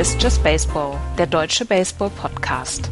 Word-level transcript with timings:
Ist 0.00 0.22
Just 0.22 0.42
Baseball, 0.42 0.96
der 1.18 1.26
deutsche 1.26 1.66
Baseball-Podcast. 1.66 2.90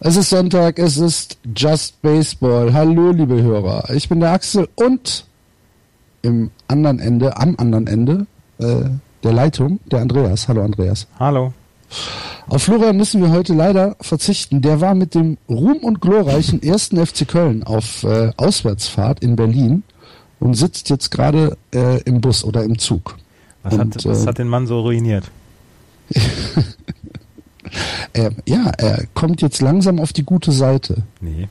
Es 0.00 0.16
ist 0.16 0.28
Sonntag, 0.28 0.78
es 0.78 0.98
ist 0.98 1.38
Just 1.56 2.02
Baseball. 2.02 2.70
Hallo, 2.74 3.12
liebe 3.12 3.40
Hörer. 3.40 3.88
Ich 3.94 4.06
bin 4.06 4.20
der 4.20 4.32
Axel 4.32 4.68
und 4.74 5.24
im 6.20 6.50
anderen 6.68 6.98
Ende, 6.98 7.38
am 7.38 7.54
anderen 7.56 7.86
Ende 7.86 8.26
äh, 8.58 8.90
der 9.22 9.32
Leitung, 9.32 9.80
der 9.86 10.02
Andreas. 10.02 10.46
Hallo, 10.46 10.62
Andreas. 10.62 11.06
Hallo. 11.18 11.54
Auf 12.46 12.64
Florian 12.64 12.96
müssen 12.96 13.22
wir 13.22 13.30
heute 13.30 13.54
leider 13.54 13.96
verzichten. 14.00 14.60
Der 14.60 14.80
war 14.80 14.94
mit 14.94 15.14
dem 15.14 15.38
ruhm- 15.48 15.82
und 15.82 16.00
glorreichen 16.00 16.62
ersten 16.62 17.04
FC 17.04 17.26
Köln 17.26 17.62
auf 17.62 18.04
äh, 18.04 18.32
Auswärtsfahrt 18.36 19.20
in 19.20 19.36
Berlin 19.36 19.82
und 20.40 20.54
sitzt 20.54 20.90
jetzt 20.90 21.10
gerade 21.10 21.56
äh, 21.74 22.02
im 22.02 22.20
Bus 22.20 22.44
oder 22.44 22.62
im 22.64 22.78
Zug. 22.78 23.16
Was, 23.62 23.74
und, 23.74 23.80
hat, 23.80 24.04
was 24.04 24.24
äh, 24.24 24.26
hat 24.26 24.38
den 24.38 24.48
Mann 24.48 24.66
so 24.66 24.80
ruiniert? 24.80 25.30
er, 28.12 28.32
ja, 28.46 28.70
er 28.76 29.06
kommt 29.14 29.40
jetzt 29.40 29.62
langsam 29.62 29.98
auf 29.98 30.12
die 30.12 30.24
gute 30.24 30.52
Seite. 30.52 31.02
Nee. 31.20 31.48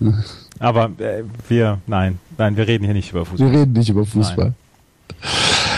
Aber 0.58 0.90
äh, 0.98 1.24
wir, 1.48 1.78
nein, 1.86 2.18
nein, 2.36 2.56
wir 2.56 2.66
reden 2.66 2.84
hier 2.84 2.94
nicht 2.94 3.10
über 3.10 3.24
Fußball. 3.24 3.50
Wir 3.50 3.60
reden 3.60 3.72
nicht 3.72 3.88
über 3.88 4.04
Fußball. 4.04 4.54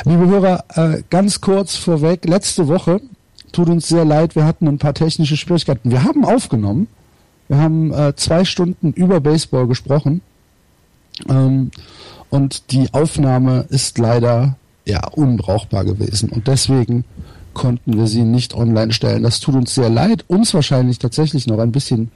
Liebe 0.05 0.27
Hörer, 0.27 0.65
äh, 0.75 1.03
ganz 1.11 1.41
kurz 1.41 1.77
vorweg, 1.77 2.25
letzte 2.25 2.69
Woche, 2.69 3.01
tut 3.53 3.69
uns 3.69 3.89
sehr 3.89 4.05
leid, 4.05 4.37
wir 4.37 4.45
hatten 4.45 4.69
ein 4.69 4.79
paar 4.79 4.95
technische 4.95 5.37
Schwierigkeiten. 5.37 5.91
Wir 5.91 6.05
haben 6.05 6.25
aufgenommen, 6.25 6.89
wir 7.49 7.59
haben 7.59 7.93
äh, 7.93 8.15
zwei 8.17 8.45
Stunden 8.45 8.93
über 8.93 9.21
Baseball 9.21 9.67
gesprochen 9.67 10.21
ähm, 11.29 11.71
und 12.31 12.73
die 12.73 12.93
Aufnahme 12.93 13.67
ist 13.71 13.99
leider 13.99 14.57
ja 14.85 15.07
unbrauchbar 15.09 15.85
gewesen 15.85 16.31
und 16.31 16.47
deswegen 16.47 17.05
konnten 17.55 17.97
wir 17.97 18.07
sie 18.07 18.23
nicht 18.23 18.55
online 18.55 18.93
stellen. 18.93 19.23
Das 19.23 19.41
tut 19.41 19.55
uns 19.55 19.75
sehr 19.75 19.89
leid, 19.89 20.25
uns 20.29 20.55
wahrscheinlich 20.55 20.99
tatsächlich 20.99 21.47
noch 21.47 21.59
ein 21.59 21.73
bisschen 21.73 22.11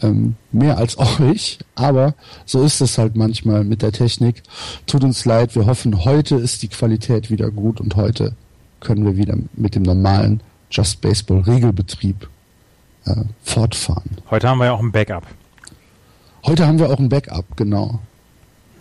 ähm, 0.00 0.34
mehr 0.52 0.78
als 0.78 0.98
euch, 1.20 1.58
aber 1.74 2.14
so 2.46 2.62
ist 2.62 2.80
es 2.80 2.98
halt 2.98 3.16
manchmal 3.16 3.64
mit 3.64 3.82
der 3.82 3.92
Technik. 3.92 4.42
Tut 4.86 5.04
uns 5.04 5.24
leid, 5.24 5.54
wir 5.54 5.66
hoffen, 5.66 6.04
heute 6.04 6.36
ist 6.36 6.62
die 6.62 6.68
Qualität 6.68 7.30
wieder 7.30 7.50
gut 7.50 7.80
und 7.80 7.96
heute 7.96 8.34
können 8.80 9.04
wir 9.04 9.16
wieder 9.16 9.36
mit 9.54 9.74
dem 9.74 9.82
normalen 9.82 10.40
Just 10.70 11.00
Baseball 11.00 11.40
Regelbetrieb 11.40 12.28
äh, 13.06 13.14
fortfahren. 13.42 14.18
Heute 14.30 14.48
haben 14.48 14.58
wir 14.58 14.66
ja 14.66 14.72
auch 14.72 14.80
ein 14.80 14.92
Backup. 14.92 15.26
Heute 16.44 16.66
haben 16.66 16.78
wir 16.78 16.90
auch 16.90 16.98
ein 16.98 17.08
Backup, 17.08 17.56
genau. 17.56 17.98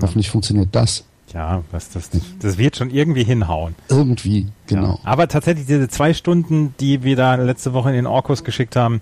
Hoffentlich 0.01 0.29
funktioniert 0.29 0.69
das. 0.71 1.03
Ja, 1.33 1.63
was 1.71 1.89
das, 1.89 2.09
das 2.39 2.57
wird 2.57 2.77
schon 2.77 2.89
irgendwie 2.89 3.23
hinhauen. 3.23 3.75
Irgendwie, 3.89 4.47
genau. 4.65 4.93
Ja. 4.93 4.99
Aber 5.03 5.27
tatsächlich 5.27 5.67
diese 5.67 5.87
zwei 5.87 6.13
Stunden, 6.13 6.73
die 6.79 7.03
wir 7.03 7.15
da 7.15 7.35
letzte 7.35 7.73
Woche 7.73 7.89
in 7.89 7.95
den 7.95 8.07
Orkus 8.07 8.43
geschickt 8.43 8.75
haben, 8.75 9.01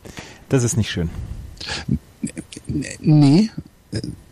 das 0.50 0.64
ist 0.64 0.76
nicht 0.76 0.90
schön. 0.92 1.10
Nee, 3.00 3.50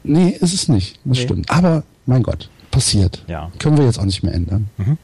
nee, 0.04 0.30
ist 0.30 0.54
es 0.54 0.68
nicht. 0.68 1.00
Das 1.06 1.18
Nee. 1.18 1.24
stimmt. 1.24 1.50
Aber 1.50 1.84
mein 2.06 2.24
Gott, 2.24 2.50
passiert. 2.72 3.24
Ja. 3.28 3.52
Können 3.60 3.78
wir 3.78 3.86
jetzt 3.86 4.00
auch 4.00 4.06
nicht 4.06 4.24
mehr 4.24 4.34
ändern. 4.34 4.70
Mhm. 4.78 4.98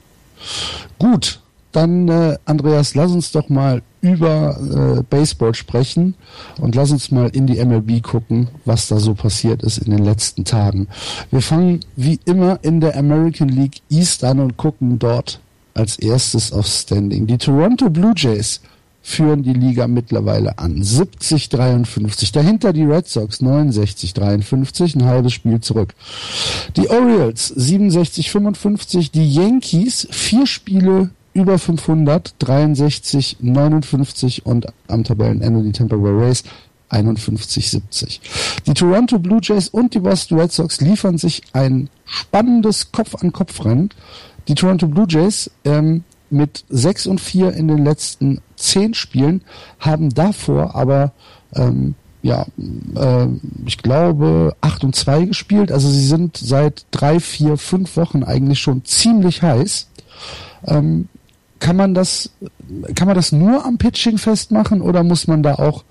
Gut, 1.00 1.41
dann 1.71 2.08
äh, 2.08 2.37
Andreas, 2.45 2.95
lass 2.95 3.11
uns 3.11 3.32
doch 3.32 3.49
mal 3.49 3.82
über 4.02 4.58
äh, 4.59 5.04
Baseball 5.04 5.54
sprechen 5.54 6.15
und 6.59 6.76
lass 6.76 6.92
uns 6.92 7.11
mal 7.11 7.30
in 7.30 7.48
die 7.48 7.64
MLB 7.64 8.02
gucken, 8.02 8.49
was 8.65 8.87
da 8.87 8.99
so 8.99 9.14
passiert 9.14 9.64
ist 9.64 9.77
in 9.77 9.92
den 9.92 10.04
letzten 10.04 10.43
Tagen. 10.43 10.87
Wir 11.30 11.42
fangen 11.42 11.81
wie 11.95 12.20
immer 12.26 12.60
in 12.64 12.81
der 12.81 12.98
American 12.98 13.49
League 13.49 13.81
East 13.89 14.23
an 14.23 14.39
und 14.39 14.58
gucken 14.58 14.98
dort 14.98 15.39
als 15.73 15.98
erstes 15.99 16.52
auf 16.52 16.67
Standing. 16.67 17.27
Die 17.27 17.37
Toronto 17.37 17.89
Blue 17.89 18.14
Jays 18.15 18.61
führen 19.02 19.43
die 19.43 19.54
Liga 19.54 19.87
mittlerweile 19.87 20.58
an. 20.60 20.81
70-53. 20.81 22.33
Dahinter 22.33 22.71
die 22.71 22.83
Red 22.83 23.08
Sox 23.08 23.42
69-53, 23.42 24.95
ein 24.95 25.05
halbes 25.05 25.33
Spiel 25.33 25.60
zurück. 25.60 25.95
Die 26.76 26.87
Orioles 26.89 27.55
67-55, 27.55 29.11
die 29.11 29.33
Yankees 29.33 30.08
vier 30.11 30.45
Spiele 30.45 31.10
über 31.33 31.58
500, 31.58 32.36
63, 32.39 33.37
59 33.39 34.45
und 34.45 34.67
am 34.87 35.03
Tabellenende 35.03 35.64
die 35.64 35.71
Tampa 35.71 35.95
Bay 35.95 36.11
Rays 36.11 36.43
51-70. 36.89 38.19
Die 38.65 38.73
Toronto 38.73 39.17
Blue 39.17 39.39
Jays 39.42 39.69
und 39.69 39.93
die 39.93 39.99
Boston 39.99 40.39
Red 40.39 40.52
Sox 40.52 40.81
liefern 40.81 41.17
sich 41.17 41.42
ein 41.53 41.89
spannendes 42.05 42.92
Kopf-an-Kopf-Rennen. 42.92 43.89
Die 44.47 44.55
Toronto 44.55 44.87
Blue 44.87 45.05
Jays 45.08 45.49
ähm, 45.64 46.03
mit 46.30 46.65
6 46.69 47.08
und 47.08 47.21
4 47.21 47.53
in 47.53 47.67
den 47.67 47.86
letzten 47.86 48.42
10 48.58 48.93
Spielen 48.93 49.42
haben 49.80 50.09
davor 50.09 50.75
aber 50.75 51.13
ähm, 51.55 51.95
ja, 52.21 52.45
äh, 52.95 53.27
ich 53.65 53.77
glaube 53.80 54.55
8 54.61 54.83
und 54.83 54.95
2 54.95 55.25
gespielt. 55.25 55.71
Also 55.71 55.89
sie 55.89 56.05
sind 56.05 56.37
seit 56.37 56.86
drei, 56.92 57.19
vier, 57.19 57.58
fünf 57.58 57.98
Wochen 57.98 58.23
eigentlich 58.23 58.59
schon 58.59 58.86
ziemlich 58.86 59.42
heiß. 59.42 59.87
Ähm, 60.67 61.09
kann 61.61 61.77
man 61.77 61.94
das, 61.94 62.32
kann 62.95 63.08
man 63.08 63.16
das 63.16 63.32
nur 63.32 63.64
am 63.66 63.77
Pitching 63.77 64.17
festmachen 64.17 64.82
oder 64.82 65.04
muss 65.04 65.27
man 65.27 65.44
da 65.44 65.55
auch 65.55 65.86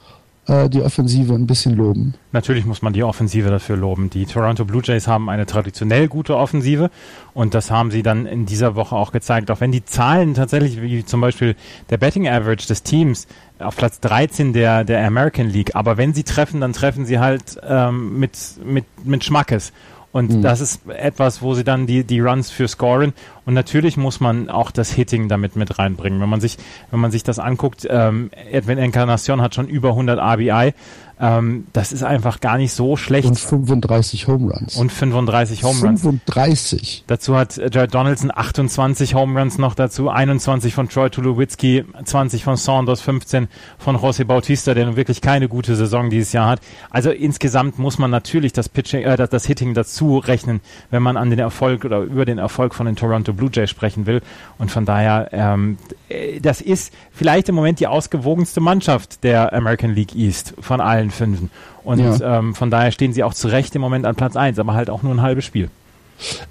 äh, 0.47 0.69
die 0.69 0.83
Offensive 0.83 1.33
ein 1.33 1.47
bisschen 1.47 1.77
loben? 1.77 2.15
Natürlich 2.33 2.67
muss 2.67 2.83
man 2.83 2.93
die 2.93 3.05
Offensive 3.05 3.49
dafür 3.49 3.77
loben. 3.77 4.11
Die 4.11 4.27
Toronto 4.27 4.65
Blue 4.65 4.83
Jays 4.85 5.07
haben 5.07 5.31
eine 5.31 5.47
traditionell 5.47 6.09
gute 6.09 6.37
Offensive 6.37 6.91
und 7.35 7.55
das 7.55 7.71
haben 7.71 7.91
sie 7.91 8.03
dann 8.03 8.27
in 8.27 8.47
dieser 8.47 8.75
Woche 8.75 8.97
auch 8.97 9.13
gezeigt. 9.13 9.51
Auch 9.51 9.61
wenn 9.61 9.73
die 9.73 9.85
Zahlen 9.85 10.35
tatsächlich, 10.35 10.83
wie 10.83 11.05
zum 11.05 11.21
Beispiel 11.21 11.55
der 11.89 11.99
Betting 11.99 12.29
Average 12.29 12.67
des 12.67 12.83
Teams 12.83 13.29
auf 13.61 13.77
Platz 13.77 14.01
13 14.01 14.53
der, 14.53 14.85
der 14.85 15.07
American 15.07 15.49
League, 15.49 15.77
aber 15.77 15.97
wenn 15.97 16.15
sie 16.15 16.25
treffen, 16.25 16.61
dann 16.61 16.73
treffen 16.73 17.07
sie 17.07 17.21
halt 17.21 17.61
ähm, 17.63 18.19
mit, 18.19 18.37
mit, 18.65 18.85
mit 19.05 19.25
Schmackes. 19.25 19.73
Und 20.13 20.33
Mhm. 20.33 20.43
das 20.43 20.61
ist 20.61 20.89
etwas, 20.89 21.41
wo 21.41 21.55
sie 21.55 21.63
dann 21.63 21.87
die, 21.87 22.03
die 22.05 22.19
Runs 22.21 22.51
für 22.51 22.67
scoren. 22.67 23.13
Und 23.47 23.55
natürlich 23.55 23.97
muss 23.97 24.19
man 24.21 24.49
auch 24.51 24.71
das 24.73 24.91
Hitting 24.91 25.29
damit 25.29 25.55
mit 25.55 25.79
reinbringen. 25.79 26.21
Wenn 26.21 26.29
man 26.29 26.41
sich, 26.41 26.59
wenn 26.91 26.99
man 27.01 27.11
sich 27.13 27.23
das 27.23 27.39
anguckt, 27.39 27.87
ähm, 27.89 28.31
Edwin 28.51 28.79
Encarnacion 28.79 29.41
hat 29.41 29.55
schon 29.55 29.69
über 29.69 29.91
100 29.91 30.19
RBI. 30.19 30.75
Ähm, 31.21 31.67
das 31.75 31.93
ist 31.93 32.03
einfach 32.03 32.41
gar 32.41 32.57
nicht 32.57 32.73
so 32.73 32.97
schlecht. 32.97 33.29
Und 33.29 33.39
35 33.39 34.27
Home 34.27 34.53
Runs. 34.53 34.77
Und 34.77 34.91
35 34.91 35.63
Home 35.65 35.81
Runs. 35.81 36.01
35. 36.01 37.05
Dazu 37.07 37.37
hat 37.37 37.59
äh, 37.59 37.69
Jared 37.71 37.95
Donaldson 37.95 38.33
28 38.35 39.15
Home 39.15 39.39
Runs 39.39 39.59
noch 39.59 39.75
dazu, 39.75 40.09
21 40.09 40.73
von 40.73 40.89
Troy 40.89 41.11
Tulowitzki, 41.11 41.85
20 42.03 42.43
von 42.43 42.57
Saunders, 42.57 43.03
15 43.03 43.49
von 43.77 43.97
José 43.97 44.25
Bautista, 44.25 44.73
der 44.73 44.87
nun 44.87 44.97
wirklich 44.97 45.21
keine 45.21 45.49
gute 45.49 45.77
Saison 45.77 46.09
dieses 46.09 46.33
Jahr 46.33 46.49
hat. 46.49 46.61
Also 46.89 47.11
insgesamt 47.11 47.79
muss 47.79 47.99
man 47.99 48.11
natürlich 48.11 48.55
das 48.55 48.71
Pitching, 48.71 49.03
äh, 49.03 49.17
das, 49.19 49.29
das 49.29 49.45
Hitting 49.45 49.75
dazu 49.75 50.17
rechnen, 50.19 50.61
wenn 50.91 51.03
man 51.03 51.19
an 51.19 51.29
den 51.29 51.39
Erfolg 51.39 51.85
oder 51.85 52.01
über 52.01 52.25
den 52.25 52.39
Erfolg 52.39 52.75
von 52.75 52.87
den 52.87 52.97
Toronto 52.97 53.35
Blue 53.35 53.51
Jays 53.53 53.69
sprechen 53.69 54.07
will. 54.07 54.23
Und 54.57 54.71
von 54.71 54.87
daher, 54.87 55.29
ähm, 55.33 55.77
äh, 56.09 56.41
das 56.41 56.63
ist 56.63 56.95
vielleicht 57.13 57.51
im 57.51 57.57
Moment 57.57 57.79
die 57.79 57.89
ausgewogenste 57.89 58.61
Mannschaft 58.61 59.23
der 59.23 59.53
American 59.53 59.95
League 59.95 60.17
East 60.17 60.55
von 60.61 60.81
allen 60.81 61.10
Fünfen. 61.11 61.51
Und 61.85 61.99
Ja. 62.01 62.39
ähm, 62.39 62.55
von 62.55 62.71
daher 62.71 62.91
stehen 62.93 63.13
sie 63.13 63.23
auch 63.25 63.35
zu 63.35 63.49
Recht 63.49 63.75
im 63.75 63.81
Moment 63.81 64.05
an 64.07 64.15
Platz 64.17 64.37
1, 64.37 64.59
aber 64.59 64.75
halt 64.75 64.91
auch 64.91 65.03
nur 65.03 65.13
ein 65.15 65.23
halbes 65.23 65.45
Spiel. 65.45 65.71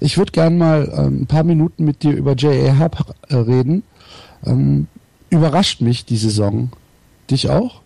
Ich 0.00 0.18
würde 0.18 0.32
gern 0.32 0.58
mal 0.58 0.90
ähm, 0.96 1.22
ein 1.22 1.26
paar 1.26 1.44
Minuten 1.44 1.84
mit 1.84 2.02
dir 2.02 2.12
über 2.12 2.32
J.A. 2.34 2.72
Happ 2.74 3.04
äh, 3.28 3.36
reden. 3.36 3.82
Ähm, 4.44 4.88
überrascht 5.30 5.80
mich 5.80 6.04
die 6.04 6.16
Saison. 6.16 6.70
Dich 7.30 7.48
auch? 7.50 7.80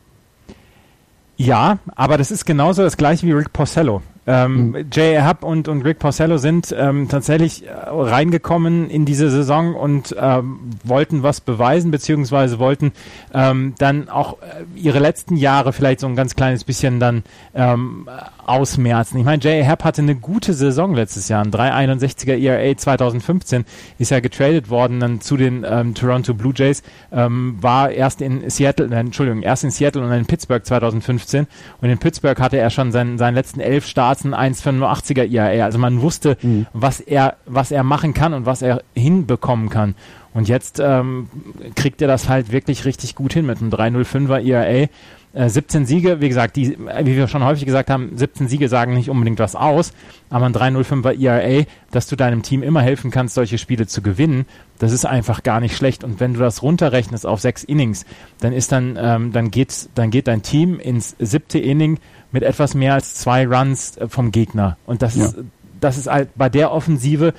Ja, 1.36 1.78
aber 1.96 2.16
das 2.16 2.30
ist 2.30 2.46
genauso 2.46 2.82
das 2.82 2.96
gleiche 2.96 3.26
wie 3.26 3.32
Rick 3.32 3.52
Porcello. 3.52 4.02
Ähm, 4.26 4.86
Jay 4.90 5.20
Hub 5.20 5.42
und, 5.42 5.68
und 5.68 5.82
Rick 5.82 5.98
Porcello 5.98 6.38
sind 6.38 6.74
ähm, 6.76 7.08
tatsächlich 7.08 7.66
äh, 7.66 7.72
reingekommen 7.72 8.88
in 8.88 9.04
diese 9.04 9.30
Saison 9.30 9.74
und 9.74 10.14
ähm, 10.18 10.70
wollten 10.82 11.22
was 11.22 11.40
beweisen, 11.40 11.90
beziehungsweise 11.90 12.58
wollten 12.58 12.92
ähm, 13.34 13.74
dann 13.78 14.08
auch 14.08 14.38
äh, 14.40 14.64
ihre 14.76 14.98
letzten 14.98 15.36
Jahre 15.36 15.72
vielleicht 15.72 16.00
so 16.00 16.06
ein 16.06 16.16
ganz 16.16 16.34
kleines 16.34 16.64
bisschen 16.64 17.00
dann 17.00 17.22
ähm, 17.54 18.08
ausmerzen. 18.46 19.18
Ich 19.18 19.24
meine, 19.24 19.42
Jay 19.42 19.66
Hub 19.66 19.84
hatte 19.84 20.02
eine 20.02 20.14
gute 20.14 20.54
Saison 20.54 20.94
letztes 20.94 21.28
Jahr, 21.28 21.44
ein 21.44 21.50
361er 21.50 22.36
ERA 22.36 22.76
2015, 22.76 23.64
ist 23.98 24.10
ja 24.10 24.20
getradet 24.20 24.70
worden 24.70 25.00
dann 25.00 25.20
zu 25.20 25.36
den 25.36 25.64
ähm, 25.68 25.94
Toronto 25.94 26.34
Blue 26.34 26.52
Jays, 26.54 26.82
ähm, 27.12 27.56
war 27.60 27.90
erst 27.90 28.20
in 28.20 28.48
Seattle, 28.50 28.88
nein, 28.88 29.06
Entschuldigung, 29.06 29.42
erst 29.42 29.64
in 29.64 29.70
Seattle 29.70 30.02
und 30.02 30.10
dann 30.10 30.20
in 30.20 30.26
Pittsburgh 30.26 30.64
2015 30.64 31.46
und 31.80 31.88
in 31.88 31.98
Pittsburgh 31.98 32.38
hatte 32.40 32.56
er 32.56 32.70
schon 32.70 32.92
seinen, 32.92 33.18
seinen 33.18 33.34
letzten 33.34 33.60
elf 33.60 33.86
Starts 33.86 34.24
ein 34.24 34.34
1,85er 34.34 35.32
ERA. 35.32 35.64
Also 35.64 35.78
man 35.78 36.00
wusste, 36.02 36.36
was 36.72 37.00
er, 37.00 37.36
was 37.46 37.70
er 37.70 37.82
machen 37.82 38.14
kann 38.14 38.34
und 38.34 38.46
was 38.46 38.62
er 38.62 38.82
hinbekommen 38.94 39.68
kann. 39.68 39.94
Und 40.34 40.48
jetzt 40.48 40.80
ähm, 40.80 41.28
kriegt 41.76 42.02
er 42.02 42.08
das 42.08 42.28
halt 42.28 42.50
wirklich 42.50 42.84
richtig 42.84 43.14
gut 43.14 43.32
hin 43.32 43.46
mit 43.46 43.60
einem 43.60 43.70
305er 43.70 44.44
ERA. 44.44 44.88
Äh, 45.34 45.48
17 45.48 45.84
Siege, 45.84 46.20
wie 46.20 46.28
gesagt, 46.28 46.54
die, 46.54 46.78
wie 46.78 47.16
wir 47.16 47.26
schon 47.26 47.44
häufig 47.44 47.66
gesagt 47.66 47.90
haben, 47.90 48.16
17 48.16 48.46
Siege 48.46 48.68
sagen 48.68 48.94
nicht 48.94 49.10
unbedingt 49.10 49.40
was 49.40 49.56
aus, 49.56 49.92
aber 50.30 50.46
ein 50.46 50.54
305er 50.54 51.20
ERA, 51.20 51.64
dass 51.90 52.06
du 52.06 52.14
deinem 52.14 52.42
Team 52.42 52.62
immer 52.62 52.82
helfen 52.82 53.10
kannst, 53.10 53.34
solche 53.34 53.58
Spiele 53.58 53.86
zu 53.88 54.00
gewinnen, 54.00 54.46
das 54.78 54.92
ist 54.92 55.04
einfach 55.04 55.42
gar 55.42 55.60
nicht 55.60 55.76
schlecht. 55.76 56.04
Und 56.04 56.20
wenn 56.20 56.34
du 56.34 56.40
das 56.40 56.62
runterrechnest 56.62 57.26
auf 57.26 57.40
sechs 57.40 57.64
Innings, 57.64 58.06
dann 58.40 58.52
ist 58.52 58.70
dann, 58.70 58.96
ähm, 59.00 59.32
dann 59.32 59.50
geht, 59.50 59.88
dann 59.96 60.10
geht 60.10 60.28
dein 60.28 60.42
Team 60.42 60.78
ins 60.78 61.16
siebte 61.18 61.58
Inning 61.58 61.98
mit 62.30 62.44
etwas 62.44 62.74
mehr 62.74 62.94
als 62.94 63.14
zwei 63.14 63.46
Runs 63.46 63.96
äh, 63.96 64.08
vom 64.08 64.30
Gegner. 64.30 64.76
Und 64.86 65.02
das 65.02 65.16
ja. 65.16 65.26
ist, 65.26 65.36
das 65.80 65.98
ist 65.98 66.06
halt 66.06 66.28
bei 66.36 66.48
der 66.48 66.70
Offensive 66.70 67.34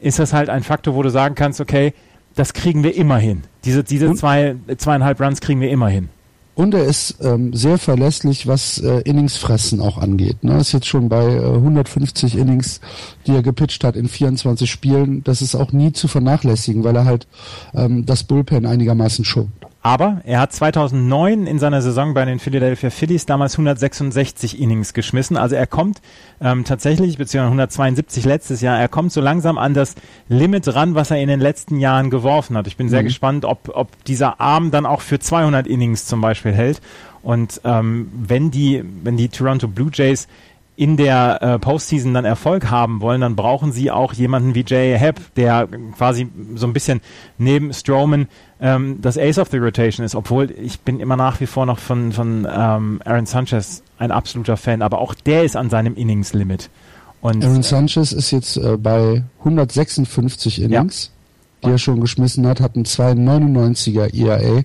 ist 0.00 0.18
das 0.18 0.32
halt 0.32 0.48
ein 0.48 0.62
Faktor, 0.62 0.94
wo 0.94 1.02
du 1.02 1.10
sagen 1.10 1.34
kannst, 1.34 1.60
okay, 1.60 1.92
das 2.34 2.52
kriegen 2.52 2.84
wir 2.84 2.94
immer 2.94 3.18
hin. 3.18 3.42
Diese, 3.64 3.82
diese 3.82 4.14
zwei, 4.14 4.54
zweieinhalb 4.76 5.20
Runs 5.20 5.40
kriegen 5.40 5.60
wir 5.60 5.70
immer 5.70 5.88
hin. 5.88 6.08
Und 6.58 6.74
er 6.74 6.86
ist 6.86 7.18
ähm, 7.22 7.54
sehr 7.54 7.78
verlässlich, 7.78 8.48
was 8.48 8.78
äh, 8.78 9.02
Inningsfressen 9.02 9.80
auch 9.80 9.96
angeht. 9.96 10.42
Ne? 10.42 10.58
Ist 10.58 10.72
jetzt 10.72 10.88
schon 10.88 11.08
bei 11.08 11.24
äh, 11.24 11.54
150 11.54 12.36
Innings, 12.36 12.80
die 13.28 13.30
er 13.36 13.44
gepitcht 13.44 13.84
hat 13.84 13.94
in 13.94 14.08
24 14.08 14.68
Spielen. 14.68 15.22
Das 15.22 15.40
ist 15.40 15.54
auch 15.54 15.70
nie 15.70 15.92
zu 15.92 16.08
vernachlässigen, 16.08 16.82
weil 16.82 16.96
er 16.96 17.04
halt 17.04 17.28
ähm, 17.74 18.06
das 18.06 18.24
Bullpen 18.24 18.66
einigermaßen 18.66 19.24
schont. 19.24 19.57
Aber 19.80 20.20
er 20.24 20.40
hat 20.40 20.52
2009 20.52 21.46
in 21.46 21.58
seiner 21.60 21.80
Saison 21.82 22.12
bei 22.12 22.24
den 22.24 22.40
Philadelphia 22.40 22.90
Phillies 22.90 23.26
damals 23.26 23.54
166 23.54 24.60
Innings 24.60 24.92
geschmissen. 24.92 25.36
Also 25.36 25.54
er 25.54 25.68
kommt 25.68 26.02
ähm, 26.40 26.64
tatsächlich, 26.64 27.16
beziehungsweise 27.16 27.52
172 27.52 28.24
letztes 28.24 28.60
Jahr, 28.60 28.78
er 28.78 28.88
kommt 28.88 29.12
so 29.12 29.20
langsam 29.20 29.56
an 29.56 29.74
das 29.74 29.94
Limit 30.28 30.74
ran, 30.74 30.96
was 30.96 31.12
er 31.12 31.18
in 31.18 31.28
den 31.28 31.40
letzten 31.40 31.78
Jahren 31.78 32.10
geworfen 32.10 32.56
hat. 32.56 32.66
Ich 32.66 32.76
bin 32.76 32.88
sehr 32.88 33.02
mhm. 33.02 33.06
gespannt, 33.06 33.44
ob, 33.44 33.70
ob 33.72 34.04
dieser 34.04 34.40
Arm 34.40 34.72
dann 34.72 34.84
auch 34.84 35.00
für 35.00 35.20
200 35.20 35.66
Innings 35.68 36.06
zum 36.06 36.20
Beispiel 36.20 36.52
hält. 36.52 36.80
Und 37.22 37.60
ähm, 37.64 38.10
wenn 38.12 38.50
die, 38.50 38.82
wenn 39.02 39.16
die 39.16 39.28
Toronto 39.28 39.68
Blue 39.68 39.90
Jays 39.92 40.28
in 40.78 40.96
der 40.96 41.42
äh, 41.42 41.58
Postseason 41.58 42.14
dann 42.14 42.24
Erfolg 42.24 42.70
haben 42.70 43.00
wollen, 43.00 43.20
dann 43.20 43.34
brauchen 43.34 43.72
sie 43.72 43.90
auch 43.90 44.12
jemanden 44.12 44.54
wie 44.54 44.64
Jay 44.64 44.96
Happ, 44.96 45.20
der 45.34 45.66
quasi 45.96 46.28
so 46.54 46.68
ein 46.68 46.72
bisschen 46.72 47.00
neben 47.36 47.72
Strowman 47.72 48.28
ähm, 48.60 49.00
das 49.02 49.18
Ace 49.18 49.38
of 49.38 49.48
the 49.48 49.56
Rotation 49.56 50.06
ist, 50.06 50.14
obwohl 50.14 50.52
ich 50.52 50.78
bin 50.82 51.00
immer 51.00 51.16
nach 51.16 51.40
wie 51.40 51.46
vor 51.46 51.66
noch 51.66 51.80
von, 51.80 52.12
von 52.12 52.46
ähm, 52.48 53.00
Aaron 53.04 53.26
Sanchez 53.26 53.82
ein 53.98 54.12
absoluter 54.12 54.56
Fan, 54.56 54.80
aber 54.80 55.00
auch 55.00 55.14
der 55.14 55.42
ist 55.42 55.56
an 55.56 55.68
seinem 55.68 55.96
Innings-Limit. 55.96 56.70
Und, 57.22 57.44
Aaron 57.44 57.64
Sanchez 57.64 58.12
ist 58.12 58.30
jetzt 58.30 58.56
äh, 58.56 58.76
bei 58.76 59.24
156 59.40 60.62
Innings. 60.62 61.06
Ja 61.06 61.17
die 61.64 61.70
er 61.70 61.78
schon 61.78 62.00
geschmissen 62.00 62.46
hat, 62.46 62.60
hat 62.60 62.76
einen 62.76 62.84
2,99er 62.84 64.14
ERA 64.14 64.62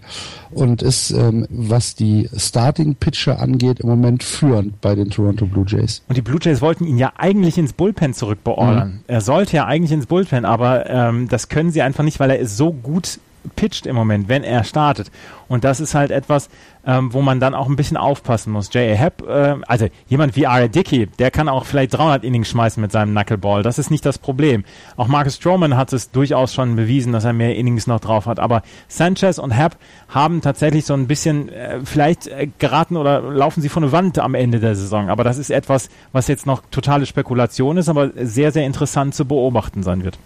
und 0.51 0.81
ist, 0.81 1.11
ähm, 1.11 1.47
was 1.49 1.95
die 1.95 2.29
Starting 2.35 2.95
Pitcher 2.95 3.39
angeht, 3.39 3.79
im 3.79 3.89
Moment 3.89 4.23
führend 4.23 4.79
bei 4.81 4.95
den 4.95 5.09
Toronto 5.09 5.45
Blue 5.45 5.65
Jays. 5.67 6.03
Und 6.07 6.17
die 6.17 6.21
Blue 6.21 6.39
Jays 6.41 6.61
wollten 6.61 6.85
ihn 6.85 6.97
ja 6.97 7.13
eigentlich 7.17 7.57
ins 7.57 7.73
Bullpen 7.73 8.13
zurückbeordern. 8.13 8.89
Mhm. 8.89 8.99
Er 9.07 9.21
sollte 9.21 9.55
ja 9.55 9.65
eigentlich 9.65 9.91
ins 9.91 10.05
Bullpen, 10.05 10.45
aber 10.45 10.89
ähm, 10.89 11.27
das 11.27 11.49
können 11.49 11.71
sie 11.71 11.81
einfach 11.81 12.03
nicht, 12.03 12.19
weil 12.19 12.29
er 12.29 12.39
ist 12.39 12.57
so 12.57 12.71
gut 12.71 13.19
pitcht 13.55 13.85
im 13.85 13.95
Moment, 13.95 14.29
wenn 14.29 14.43
er 14.43 14.63
startet. 14.63 15.11
Und 15.47 15.63
das 15.63 15.79
ist 15.79 15.93
halt 15.93 16.11
etwas, 16.11 16.49
ähm, 16.85 17.13
wo 17.13 17.21
man 17.21 17.39
dann 17.39 17.53
auch 17.53 17.69
ein 17.69 17.75
bisschen 17.75 17.97
aufpassen 17.97 18.51
muss. 18.51 18.73
J.A. 18.73 18.95
Happ, 18.95 19.21
äh, 19.27 19.55
also 19.67 19.87
jemand 20.07 20.35
wie 20.35 20.43
R.A. 20.43 20.67
Dickey, 20.67 21.07
der 21.19 21.31
kann 21.31 21.47
auch 21.47 21.65
vielleicht 21.65 21.93
300 21.93 22.23
Innings 22.23 22.49
schmeißen 22.49 22.81
mit 22.81 22.91
seinem 22.91 23.13
Knuckleball. 23.13 23.63
Das 23.63 23.79
ist 23.79 23.91
nicht 23.91 24.05
das 24.05 24.17
Problem. 24.17 24.63
Auch 24.97 25.07
Marcus 25.07 25.35
Stroman 25.35 25.77
hat 25.77 25.93
es 25.93 26.11
durchaus 26.11 26.53
schon 26.53 26.75
bewiesen, 26.75 27.13
dass 27.13 27.23
er 27.23 27.33
mehr 27.33 27.55
Innings 27.55 27.87
noch 27.87 27.99
drauf 27.99 28.25
hat. 28.25 28.39
Aber 28.39 28.63
Sanchez 28.87 29.37
und 29.37 29.51
Happ 29.51 29.77
haben 30.09 30.41
tatsächlich 30.41 30.85
so 30.85 30.93
ein 30.93 31.07
bisschen, 31.07 31.49
äh, 31.49 31.79
vielleicht 31.83 32.27
äh, 32.27 32.49
geraten 32.59 32.97
oder 32.97 33.21
laufen 33.21 33.61
sie 33.61 33.69
von 33.69 33.83
der 33.83 33.91
Wand 33.91 34.19
am 34.19 34.35
Ende 34.35 34.59
der 34.59 34.75
Saison. 34.75 35.09
Aber 35.09 35.23
das 35.23 35.37
ist 35.37 35.51
etwas, 35.51 35.89
was 36.11 36.27
jetzt 36.27 36.45
noch 36.45 36.63
totale 36.71 37.05
Spekulation 37.05 37.77
ist, 37.77 37.89
aber 37.89 38.11
sehr, 38.15 38.51
sehr 38.51 38.65
interessant 38.65 39.15
zu 39.15 39.25
beobachten 39.25 39.83
sein 39.83 40.03
wird. 40.03 40.17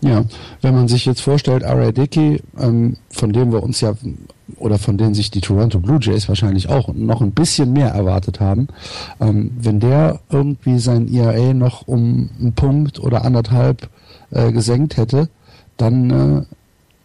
Ja, 0.00 0.24
wenn 0.62 0.74
man 0.74 0.86
sich 0.86 1.06
jetzt 1.06 1.20
vorstellt, 1.20 1.62
R.A. 1.62 1.90
Dickey, 1.90 2.40
ähm, 2.58 2.96
von 3.10 3.32
dem 3.32 3.50
wir 3.50 3.62
uns 3.62 3.80
ja 3.80 3.94
oder 4.56 4.78
von 4.78 4.96
denen 4.96 5.14
sich 5.14 5.30
die 5.30 5.40
Toronto 5.40 5.78
Blue 5.78 5.98
Jays 6.00 6.28
wahrscheinlich 6.28 6.68
auch 6.68 6.88
noch 6.94 7.20
ein 7.20 7.32
bisschen 7.32 7.72
mehr 7.72 7.88
erwartet 7.88 8.40
haben, 8.40 8.68
ähm, 9.20 9.50
wenn 9.58 9.80
der 9.80 10.20
irgendwie 10.30 10.78
sein 10.78 11.12
ERA 11.12 11.52
noch 11.52 11.86
um 11.86 12.30
einen 12.40 12.52
Punkt 12.54 12.98
oder 12.98 13.24
anderthalb 13.24 13.90
äh, 14.30 14.52
gesenkt 14.52 14.96
hätte, 14.96 15.28
dann 15.76 16.10
äh, 16.10 16.42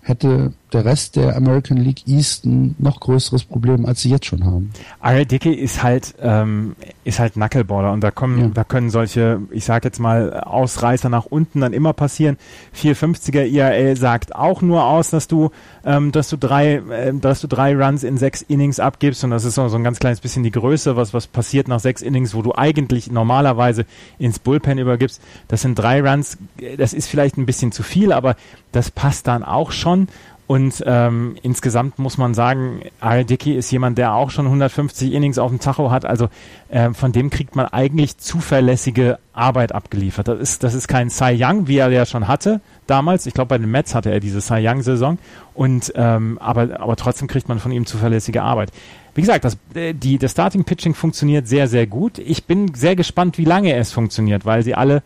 hätte 0.01 0.53
der 0.73 0.85
Rest 0.85 1.15
der 1.15 1.35
American 1.35 1.77
League 1.77 2.07
East 2.07 2.45
ein 2.45 2.75
noch 2.79 2.99
größeres 2.99 3.43
Problem, 3.43 3.85
als 3.85 4.01
sie 4.01 4.09
jetzt 4.09 4.25
schon 4.25 4.45
haben. 4.45 4.71
R.A. 5.01 5.23
Dickey 5.23 5.53
ist 5.53 5.83
halt 5.83 6.15
ähm, 6.21 6.75
ist 7.03 7.19
halt 7.19 7.33
Knuckleballer 7.33 7.91
und 7.91 8.01
da 8.01 8.11
kommen 8.11 8.39
ja. 8.39 8.47
da 8.47 8.63
können 8.63 8.89
solche, 8.89 9.41
ich 9.51 9.65
sag 9.65 9.83
jetzt 9.85 9.99
mal 9.99 10.39
Ausreißer 10.39 11.09
nach 11.09 11.25
unten 11.25 11.61
dann 11.61 11.73
immer 11.73 11.93
passieren. 11.93 12.37
450er 12.75 13.45
IAL 13.45 13.95
sagt 13.97 14.35
auch 14.35 14.61
nur 14.61 14.85
aus, 14.85 15.09
dass 15.09 15.27
du 15.27 15.51
ähm, 15.85 16.11
dass 16.11 16.29
du 16.29 16.37
drei 16.37 16.75
äh, 16.75 17.13
dass 17.13 17.41
du 17.41 17.47
drei 17.47 17.75
Runs 17.75 18.03
in 18.03 18.17
sechs 18.17 18.41
Innings 18.41 18.79
abgibst 18.79 19.23
und 19.23 19.31
das 19.31 19.45
ist 19.45 19.55
so, 19.55 19.67
so 19.67 19.77
ein 19.77 19.83
ganz 19.83 19.99
kleines 19.99 20.21
bisschen 20.21 20.43
die 20.43 20.51
Größe, 20.51 20.95
was 20.95 21.13
was 21.13 21.27
passiert 21.27 21.67
nach 21.67 21.79
sechs 21.79 22.01
Innings, 22.01 22.33
wo 22.33 22.41
du 22.41 22.55
eigentlich 22.55 23.11
normalerweise 23.11 23.85
ins 24.17 24.39
Bullpen 24.39 24.77
übergibst. 24.77 25.21
Das 25.47 25.61
sind 25.61 25.75
drei 25.75 26.01
Runs, 26.01 26.37
das 26.77 26.93
ist 26.93 27.07
vielleicht 27.07 27.37
ein 27.37 27.45
bisschen 27.45 27.71
zu 27.71 27.83
viel, 27.83 28.11
aber 28.11 28.35
das 28.71 28.91
passt 28.91 29.27
dann 29.27 29.43
auch 29.43 29.71
schon 29.71 30.07
und 30.53 30.83
ähm, 30.85 31.35
insgesamt 31.41 31.97
muss 31.97 32.19
man 32.19 32.35
sagen, 32.35 32.83
Ari 32.99 33.25
Dickey 33.25 33.55
ist 33.55 33.71
jemand, 33.71 33.97
der 33.97 34.13
auch 34.13 34.29
schon 34.29 34.45
150 34.45 35.11
Innings 35.11 35.39
auf 35.39 35.49
dem 35.49 35.59
Tacho 35.59 35.89
hat. 35.89 36.05
Also 36.05 36.29
äh, 36.69 36.91
von 36.93 37.11
dem 37.11 37.31
kriegt 37.31 37.55
man 37.55 37.65
eigentlich 37.65 38.19
zuverlässige 38.19 39.17
Arbeit 39.33 39.71
abgeliefert. 39.71 40.27
Das 40.27 40.39
ist, 40.39 40.61
das 40.61 40.75
ist 40.75 40.87
kein 40.87 41.09
Cy 41.09 41.43
Young, 41.43 41.67
wie 41.67 41.77
er 41.77 41.89
ja 41.89 42.05
schon 42.05 42.27
hatte 42.27 42.61
damals. 42.85 43.25
Ich 43.25 43.33
glaube, 43.33 43.49
bei 43.49 43.57
den 43.57 43.71
Mets 43.71 43.95
hatte 43.95 44.11
er 44.11 44.19
diese 44.19 44.41
Cy 44.41 44.59
Young-Saison. 44.59 45.17
Und 45.55 45.91
ähm, 45.95 46.37
aber, 46.39 46.79
aber 46.79 46.97
trotzdem 46.97 47.27
kriegt 47.27 47.49
man 47.49 47.57
von 47.57 47.71
ihm 47.71 47.87
zuverlässige 47.87 48.43
Arbeit. 48.43 48.71
Wie 49.15 49.21
gesagt, 49.21 49.45
das, 49.45 49.57
äh, 49.73 49.95
die, 49.95 50.19
das 50.19 50.33
Starting 50.33 50.65
Pitching 50.65 50.93
funktioniert 50.93 51.47
sehr, 51.47 51.67
sehr 51.67 51.87
gut. 51.87 52.19
Ich 52.19 52.43
bin 52.43 52.75
sehr 52.75 52.95
gespannt, 52.95 53.39
wie 53.39 53.45
lange 53.45 53.75
es 53.75 53.91
funktioniert, 53.91 54.45
weil 54.45 54.61
sie 54.61 54.75
alle 54.75 55.01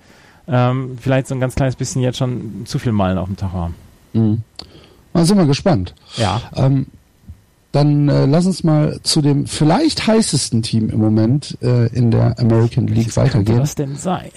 ähm, 0.49 0.97
vielleicht 0.99 1.27
so 1.27 1.35
ein 1.35 1.39
ganz 1.39 1.55
kleines 1.55 1.77
bisschen 1.77 2.01
jetzt 2.01 2.17
schon 2.17 2.63
zu 2.65 2.79
viel 2.79 2.91
Meilen 2.91 3.17
auf 3.17 3.27
dem 3.27 3.37
Tacho 3.37 3.57
haben. 3.57 3.75
Mhm. 4.11 4.43
Da 5.17 5.25
sind 5.25 5.39
wir 5.39 5.47
gespannt. 5.47 5.95
Ja. 6.15 6.39
Ähm, 6.55 6.85
dann 7.71 8.07
äh, 8.07 8.27
lass 8.27 8.45
uns 8.45 8.63
mal 8.63 8.99
zu 9.01 9.23
dem 9.23 9.47
vielleicht 9.47 10.05
heißesten 10.05 10.61
Team 10.61 10.91
im 10.91 10.99
Moment 10.99 11.57
äh, 11.63 11.87
in 11.87 12.11
der 12.11 12.37
American 12.39 12.85
League 12.85 12.97
Welches 12.97 13.17
weitergehen. 13.17 13.59
Was 13.59 13.73
denn 13.73 13.95
sein? 13.95 14.29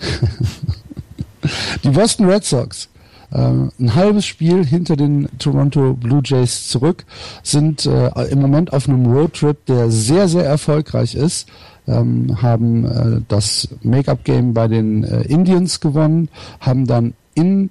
Die 1.82 1.88
Boston 1.88 2.26
Red 2.26 2.44
Sox. 2.44 2.88
Äh, 3.32 3.38
ein 3.38 3.94
halbes 3.96 4.24
Spiel 4.24 4.64
hinter 4.64 4.94
den 4.94 5.28
Toronto 5.40 5.94
Blue 5.94 6.22
Jays 6.24 6.68
zurück, 6.68 7.04
sind 7.42 7.84
äh, 7.86 8.08
im 8.30 8.40
Moment 8.40 8.72
auf 8.72 8.88
einem 8.88 9.06
Roadtrip, 9.06 9.66
der 9.66 9.90
sehr, 9.90 10.28
sehr 10.28 10.44
erfolgreich 10.44 11.16
ist. 11.16 11.48
Ähm, 11.88 12.40
haben 12.40 12.84
äh, 12.84 13.22
das 13.26 13.66
Make-up-Game 13.82 14.54
bei 14.54 14.68
den 14.68 15.02
äh, 15.02 15.22
Indians 15.22 15.80
gewonnen, 15.80 16.28
haben 16.60 16.86
dann 16.86 17.14
in 17.34 17.70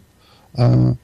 äh, 0.58 0.96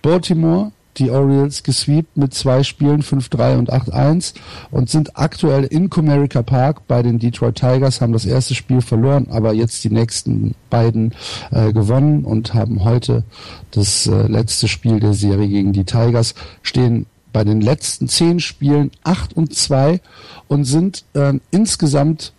Baltimore 0.00 0.72
die 0.98 1.10
Orioles 1.10 1.62
gesweept 1.62 2.16
mit 2.16 2.34
zwei 2.34 2.62
Spielen 2.62 3.02
5-3 3.02 3.58
und 3.58 3.72
8-1 3.72 4.34
und 4.70 4.90
sind 4.90 5.16
aktuell 5.16 5.64
in 5.64 5.90
Comerica 5.90 6.42
Park 6.42 6.86
bei 6.86 7.02
den 7.02 7.18
Detroit 7.18 7.56
Tigers, 7.56 8.00
haben 8.00 8.12
das 8.12 8.26
erste 8.26 8.54
Spiel 8.54 8.80
verloren, 8.80 9.28
aber 9.30 9.52
jetzt 9.52 9.84
die 9.84 9.90
nächsten 9.90 10.54
beiden 10.70 11.14
äh, 11.50 11.72
gewonnen 11.72 12.24
und 12.24 12.54
haben 12.54 12.84
heute 12.84 13.24
das 13.70 14.06
äh, 14.06 14.26
letzte 14.26 14.68
Spiel 14.68 15.00
der 15.00 15.14
Serie 15.14 15.48
gegen 15.48 15.72
die 15.72 15.84
Tigers, 15.84 16.34
stehen 16.62 17.06
bei 17.32 17.44
den 17.44 17.60
letzten 17.60 18.08
zehn 18.08 18.38
Spielen 18.38 18.92
8 19.02 19.36
und 19.36 19.54
2 19.54 20.00
und 20.46 20.64
sind 20.64 21.04
äh, 21.14 21.34
insgesamt 21.50 22.32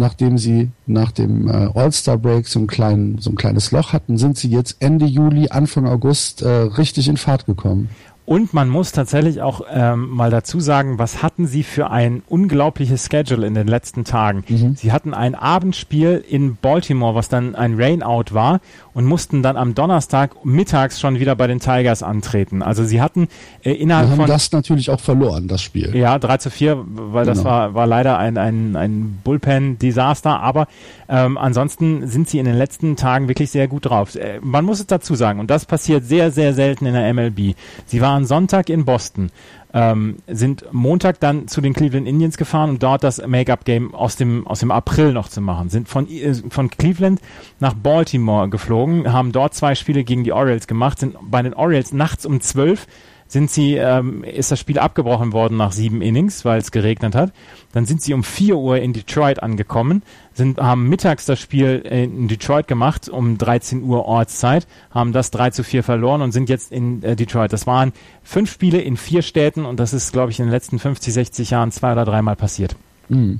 nachdem 0.00 0.38
sie 0.38 0.70
nach 0.86 1.12
dem 1.12 1.46
äh, 1.46 1.68
All-Star-Break 1.72 2.48
so, 2.48 2.58
ein 2.58 3.18
so 3.20 3.30
ein 3.30 3.36
kleines 3.36 3.70
Loch 3.70 3.92
hatten, 3.92 4.18
sind 4.18 4.36
sie 4.36 4.48
jetzt 4.48 4.78
Ende 4.80 5.06
Juli, 5.06 5.48
Anfang 5.50 5.86
August 5.86 6.42
äh, 6.42 6.48
richtig 6.48 7.06
in 7.06 7.16
Fahrt 7.16 7.46
gekommen. 7.46 7.90
Und 8.30 8.54
man 8.54 8.68
muss 8.68 8.92
tatsächlich 8.92 9.42
auch 9.42 9.62
ähm, 9.68 10.08
mal 10.10 10.30
dazu 10.30 10.60
sagen, 10.60 11.00
was 11.00 11.20
hatten 11.20 11.48
sie 11.48 11.64
für 11.64 11.90
ein 11.90 12.22
unglaubliches 12.28 13.08
Schedule 13.10 13.44
in 13.44 13.54
den 13.54 13.66
letzten 13.66 14.04
Tagen. 14.04 14.44
Mhm. 14.46 14.76
Sie 14.76 14.92
hatten 14.92 15.14
ein 15.14 15.34
Abendspiel 15.34 16.24
in 16.28 16.54
Baltimore, 16.54 17.16
was 17.16 17.28
dann 17.28 17.56
ein 17.56 17.74
Rainout 17.74 18.26
war 18.30 18.60
und 18.94 19.04
mussten 19.04 19.42
dann 19.42 19.56
am 19.56 19.74
Donnerstag 19.74 20.44
mittags 20.44 21.00
schon 21.00 21.18
wieder 21.18 21.34
bei 21.34 21.48
den 21.48 21.58
Tigers 21.58 22.04
antreten. 22.04 22.62
Also 22.62 22.84
sie 22.84 23.02
hatten 23.02 23.26
äh, 23.64 23.72
innerhalb 23.72 24.06
Wir 24.06 24.10
haben 24.12 24.18
von... 24.18 24.26
das 24.28 24.52
natürlich 24.52 24.90
auch 24.90 25.00
verloren, 25.00 25.48
das 25.48 25.60
Spiel. 25.60 25.96
Ja, 25.96 26.16
3 26.20 26.36
zu 26.36 26.50
4, 26.50 26.84
weil 26.86 27.26
das 27.26 27.38
genau. 27.38 27.50
war, 27.50 27.74
war 27.74 27.88
leider 27.88 28.16
ein, 28.16 28.38
ein, 28.38 28.76
ein 28.76 29.18
Bullpen-Desaster, 29.24 30.38
aber 30.38 30.68
ähm, 31.10 31.36
ansonsten 31.36 32.06
sind 32.06 32.28
sie 32.28 32.38
in 32.38 32.44
den 32.44 32.54
letzten 32.54 32.94
Tagen 32.94 33.26
wirklich 33.26 33.50
sehr 33.50 33.66
gut 33.66 33.86
drauf. 33.86 34.14
Äh, 34.14 34.38
man 34.42 34.64
muss 34.64 34.78
es 34.78 34.86
dazu 34.86 35.16
sagen, 35.16 35.40
und 35.40 35.50
das 35.50 35.66
passiert 35.66 36.04
sehr, 36.04 36.30
sehr 36.30 36.54
selten 36.54 36.86
in 36.86 36.94
der 36.94 37.12
MLB. 37.12 37.56
Sie 37.86 38.00
waren 38.00 38.26
Sonntag 38.26 38.70
in 38.70 38.84
Boston, 38.84 39.30
ähm, 39.74 40.18
sind 40.28 40.64
Montag 40.70 41.18
dann 41.18 41.48
zu 41.48 41.60
den 41.60 41.74
Cleveland 41.74 42.06
Indians 42.06 42.36
gefahren, 42.36 42.70
um 42.70 42.78
dort 42.78 43.02
das 43.02 43.26
Make-up-Game 43.26 43.92
aus 43.92 44.14
dem, 44.14 44.46
aus 44.46 44.60
dem 44.60 44.70
April 44.70 45.12
noch 45.12 45.28
zu 45.28 45.40
machen. 45.40 45.68
Sind 45.68 45.88
von, 45.88 46.08
äh, 46.08 46.32
von 46.48 46.70
Cleveland 46.70 47.20
nach 47.58 47.74
Baltimore 47.74 48.48
geflogen, 48.48 49.12
haben 49.12 49.32
dort 49.32 49.54
zwei 49.54 49.74
Spiele 49.74 50.04
gegen 50.04 50.22
die 50.22 50.32
Orioles 50.32 50.68
gemacht, 50.68 51.00
sind 51.00 51.16
bei 51.20 51.42
den 51.42 51.54
Orioles 51.54 51.92
nachts 51.92 52.24
um 52.24 52.40
zwölf 52.40 52.86
sind 53.30 53.48
sie, 53.48 53.76
ähm, 53.76 54.24
ist 54.24 54.50
das 54.50 54.58
Spiel 54.58 54.80
abgebrochen 54.80 55.32
worden 55.32 55.56
nach 55.56 55.70
sieben 55.70 56.02
Innings, 56.02 56.44
weil 56.44 56.58
es 56.58 56.72
geregnet 56.72 57.14
hat. 57.14 57.32
Dann 57.72 57.86
sind 57.86 58.02
sie 58.02 58.12
um 58.12 58.24
vier 58.24 58.56
Uhr 58.56 58.78
in 58.78 58.92
Detroit 58.92 59.40
angekommen, 59.40 60.02
sind, 60.34 60.58
haben 60.58 60.88
mittags 60.88 61.26
das 61.26 61.38
Spiel 61.38 61.78
in 61.78 62.26
Detroit 62.26 62.66
gemacht 62.66 63.08
um 63.08 63.38
13 63.38 63.84
Uhr 63.84 64.04
Ortszeit, 64.04 64.66
haben 64.90 65.12
das 65.12 65.30
3 65.30 65.50
zu 65.50 65.62
4 65.62 65.84
verloren 65.84 66.22
und 66.22 66.32
sind 66.32 66.48
jetzt 66.48 66.72
in 66.72 67.04
äh, 67.04 67.14
Detroit. 67.14 67.52
Das 67.52 67.68
waren 67.68 67.92
fünf 68.24 68.50
Spiele 68.50 68.80
in 68.80 68.96
vier 68.96 69.22
Städten 69.22 69.64
und 69.64 69.78
das 69.78 69.92
ist, 69.92 70.12
glaube 70.12 70.32
ich, 70.32 70.40
in 70.40 70.46
den 70.46 70.52
letzten 70.52 70.80
50, 70.80 71.14
60 71.14 71.50
Jahren 71.50 71.70
zwei 71.70 71.92
oder 71.92 72.04
dreimal 72.04 72.34
passiert. 72.34 72.74
Mhm. 73.08 73.38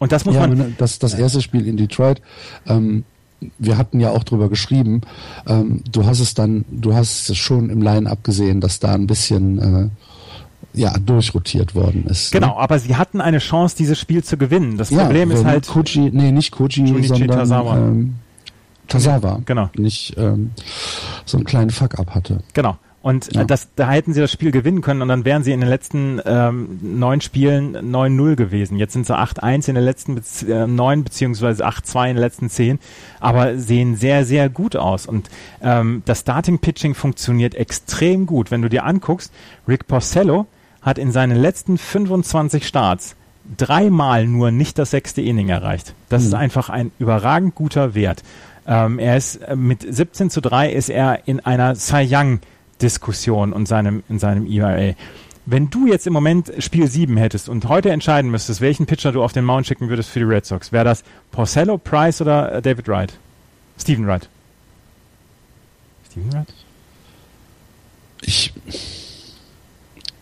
Und 0.00 0.10
das 0.10 0.24
muss 0.24 0.34
ja, 0.34 0.48
man. 0.48 0.74
Das, 0.78 0.98
das 0.98 1.14
erste 1.14 1.40
Spiel 1.40 1.68
in 1.68 1.76
Detroit, 1.76 2.20
ähm, 2.66 3.04
wir 3.58 3.78
hatten 3.78 4.00
ja 4.00 4.10
auch 4.10 4.24
drüber 4.24 4.48
geschrieben, 4.48 5.02
ähm, 5.46 5.82
du 5.90 6.06
hast 6.06 6.20
es 6.20 6.34
dann, 6.34 6.64
du 6.70 6.94
hast 6.94 7.28
es 7.30 7.36
schon 7.36 7.70
im 7.70 7.82
Line-Up 7.82 8.24
gesehen, 8.24 8.60
dass 8.60 8.80
da 8.80 8.92
ein 8.92 9.06
bisschen 9.06 9.58
äh, 9.58 9.88
ja, 10.76 10.92
durchrotiert 10.98 11.74
worden 11.74 12.04
ist. 12.06 12.32
Ne? 12.32 12.40
Genau, 12.40 12.54
ne? 12.54 12.60
aber 12.60 12.78
sie 12.78 12.96
hatten 12.96 13.20
eine 13.20 13.38
Chance, 13.38 13.76
dieses 13.76 13.98
Spiel 13.98 14.22
zu 14.22 14.36
gewinnen. 14.36 14.76
Das 14.76 14.90
ja, 14.90 15.04
Problem 15.04 15.30
ist 15.30 15.44
halt. 15.44 15.66
Koji, 15.66 16.10
nee, 16.12 16.32
nicht 16.32 16.52
Koji, 16.52 16.84
Junichi 16.84 17.08
sondern 17.08 17.38
Tazawa. 17.38 17.76
Ähm, 17.78 18.14
Tazawa. 18.88 19.40
Genau. 19.46 19.70
Nicht 19.76 20.14
ähm, 20.16 20.52
so 21.24 21.38
einen 21.38 21.44
kleinen 21.44 21.70
Fuck-up 21.70 22.14
hatte. 22.14 22.38
Genau. 22.52 22.76
Und 23.06 23.36
äh, 23.36 23.38
ja. 23.38 23.44
das, 23.44 23.68
da 23.76 23.88
hätten 23.88 24.14
sie 24.14 24.20
das 24.20 24.32
Spiel 24.32 24.50
gewinnen 24.50 24.80
können 24.80 25.00
und 25.00 25.06
dann 25.06 25.24
wären 25.24 25.44
sie 25.44 25.52
in 25.52 25.60
den 25.60 25.68
letzten 25.68 26.20
ähm, 26.26 26.80
neun 26.82 27.20
Spielen 27.20 27.76
9-0 27.76 28.34
gewesen. 28.34 28.78
Jetzt 28.78 28.94
sind 28.94 29.06
sie 29.06 29.16
8-1 29.16 29.68
in 29.68 29.76
den 29.76 29.84
letzten 29.84 30.20
äh, 30.50 30.66
neun 30.66 31.04
beziehungsweise 31.04 31.64
8-2 31.64 32.08
in 32.08 32.16
den 32.16 32.20
letzten 32.20 32.50
zehn, 32.50 32.80
aber 33.20 33.58
sehen 33.58 33.94
sehr, 33.94 34.24
sehr 34.24 34.48
gut 34.48 34.74
aus. 34.74 35.06
Und 35.06 35.30
ähm, 35.62 36.02
das 36.04 36.22
Starting-Pitching 36.22 36.96
funktioniert 36.96 37.54
extrem 37.54 38.26
gut. 38.26 38.50
Wenn 38.50 38.62
du 38.62 38.68
dir 38.68 38.84
anguckst, 38.84 39.32
Rick 39.68 39.86
Porcello 39.86 40.48
hat 40.82 40.98
in 40.98 41.12
seinen 41.12 41.36
letzten 41.36 41.78
25 41.78 42.66
Starts 42.66 43.14
dreimal 43.56 44.26
nur 44.26 44.50
nicht 44.50 44.80
das 44.80 44.90
sechste 44.90 45.22
Inning 45.22 45.48
erreicht. 45.48 45.94
Das 46.08 46.22
mhm. 46.22 46.26
ist 46.26 46.34
einfach 46.34 46.70
ein 46.70 46.90
überragend 46.98 47.54
guter 47.54 47.94
Wert. 47.94 48.24
Ähm, 48.66 48.98
er 48.98 49.16
ist 49.16 49.36
äh, 49.36 49.54
mit 49.54 49.86
17 49.88 50.28
zu 50.28 50.40
3 50.40 50.72
ist 50.72 50.88
er 50.88 51.28
in 51.28 51.38
einer 51.38 51.76
Cy 51.76 52.08
Young 52.10 52.40
Diskussion 52.82 53.52
und 53.52 53.66
seinem, 53.66 54.02
in 54.08 54.18
seinem 54.18 54.46
ERA. 54.46 54.94
Wenn 55.48 55.70
du 55.70 55.86
jetzt 55.86 56.06
im 56.06 56.12
Moment 56.12 56.52
Spiel 56.58 56.88
7 56.88 57.16
hättest 57.16 57.48
und 57.48 57.68
heute 57.68 57.90
entscheiden 57.90 58.30
müsstest, 58.30 58.60
welchen 58.60 58.86
Pitcher 58.86 59.12
du 59.12 59.22
auf 59.22 59.32
den 59.32 59.44
Mount 59.44 59.66
schicken 59.66 59.88
würdest 59.88 60.10
für 60.10 60.18
die 60.18 60.24
Red 60.24 60.44
Sox, 60.44 60.72
wäre 60.72 60.84
das 60.84 61.04
Porcello, 61.30 61.78
Price 61.78 62.20
oder 62.20 62.52
äh, 62.52 62.62
David 62.62 62.88
Wright? 62.88 63.12
Steven 63.78 64.06
Wright. 64.06 64.28
Steven 66.10 66.32
Wright? 66.32 66.52
Ich, 68.22 68.52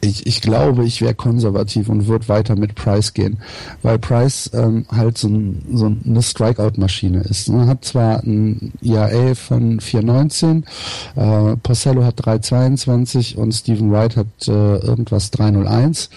ich, 0.05 0.27
ich 0.27 0.41
glaube, 0.41 0.85
ich 0.85 1.01
wäre 1.01 1.15
konservativ 1.15 1.89
und 1.89 2.07
würde 2.07 2.29
weiter 2.29 2.57
mit 2.57 2.75
Price 2.75 3.15
gehen, 3.15 3.39
weil 3.83 3.99
Price 3.99 4.51
ähm, 4.55 4.87
halt 4.91 5.19
so, 5.19 5.29
ein, 5.29 5.63
so 5.73 5.87
eine 5.87 6.23
Strikeout-Maschine 6.23 7.21
ist. 7.23 7.49
Er 7.49 7.67
hat 7.67 7.85
zwar 7.85 8.23
ein 8.23 8.73
IAA 8.83 9.35
von 9.35 9.81
4,19, 9.81 10.63
äh, 11.17 11.57
Porcello 11.57 12.05
hat 12.05 12.21
3,22 12.21 13.37
und 13.37 13.53
Stephen 13.53 13.91
Wright 13.91 14.17
hat 14.17 14.27
äh, 14.47 14.51
irgendwas 14.51 15.33
3,01, 15.33 16.09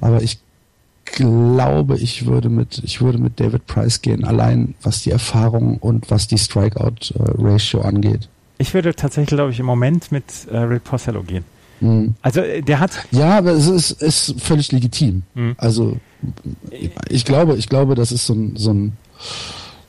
aber 0.00 0.22
ich 0.22 0.38
glaube, 1.04 1.96
ich 1.96 2.26
würde 2.26 2.48
mit 2.48 2.82
ich 2.84 3.00
würde 3.00 3.18
mit 3.18 3.40
David 3.40 3.66
Price 3.66 4.00
gehen, 4.00 4.24
allein 4.24 4.74
was 4.82 5.02
die 5.02 5.10
Erfahrung 5.10 5.78
und 5.78 6.10
was 6.10 6.28
die 6.28 6.38
Strikeout-Ratio 6.38 7.80
äh, 7.80 7.84
angeht. 7.84 8.28
Ich 8.58 8.74
würde 8.74 8.94
tatsächlich, 8.94 9.34
glaube 9.34 9.52
ich, 9.52 9.58
im 9.58 9.66
Moment 9.66 10.12
mit 10.12 10.24
äh, 10.50 10.58
Rick 10.58 10.84
Porcello 10.84 11.22
gehen. 11.22 11.44
Mhm. 11.80 12.14
Also 12.22 12.40
äh, 12.40 12.62
der 12.62 12.80
hat. 12.80 13.06
Ja, 13.10 13.38
aber 13.38 13.52
es 13.52 13.66
ist, 13.66 14.02
ist 14.02 14.40
völlig 14.40 14.72
legitim. 14.72 15.22
Mhm. 15.34 15.54
Also 15.58 15.96
ich 17.08 17.24
glaube, 17.24 17.56
ich 17.56 17.68
glaube, 17.68 17.94
das 17.94 18.12
ist 18.12 18.26
so 18.26 18.34
ein, 18.34 18.56
so 18.56 18.72
ein 18.72 18.96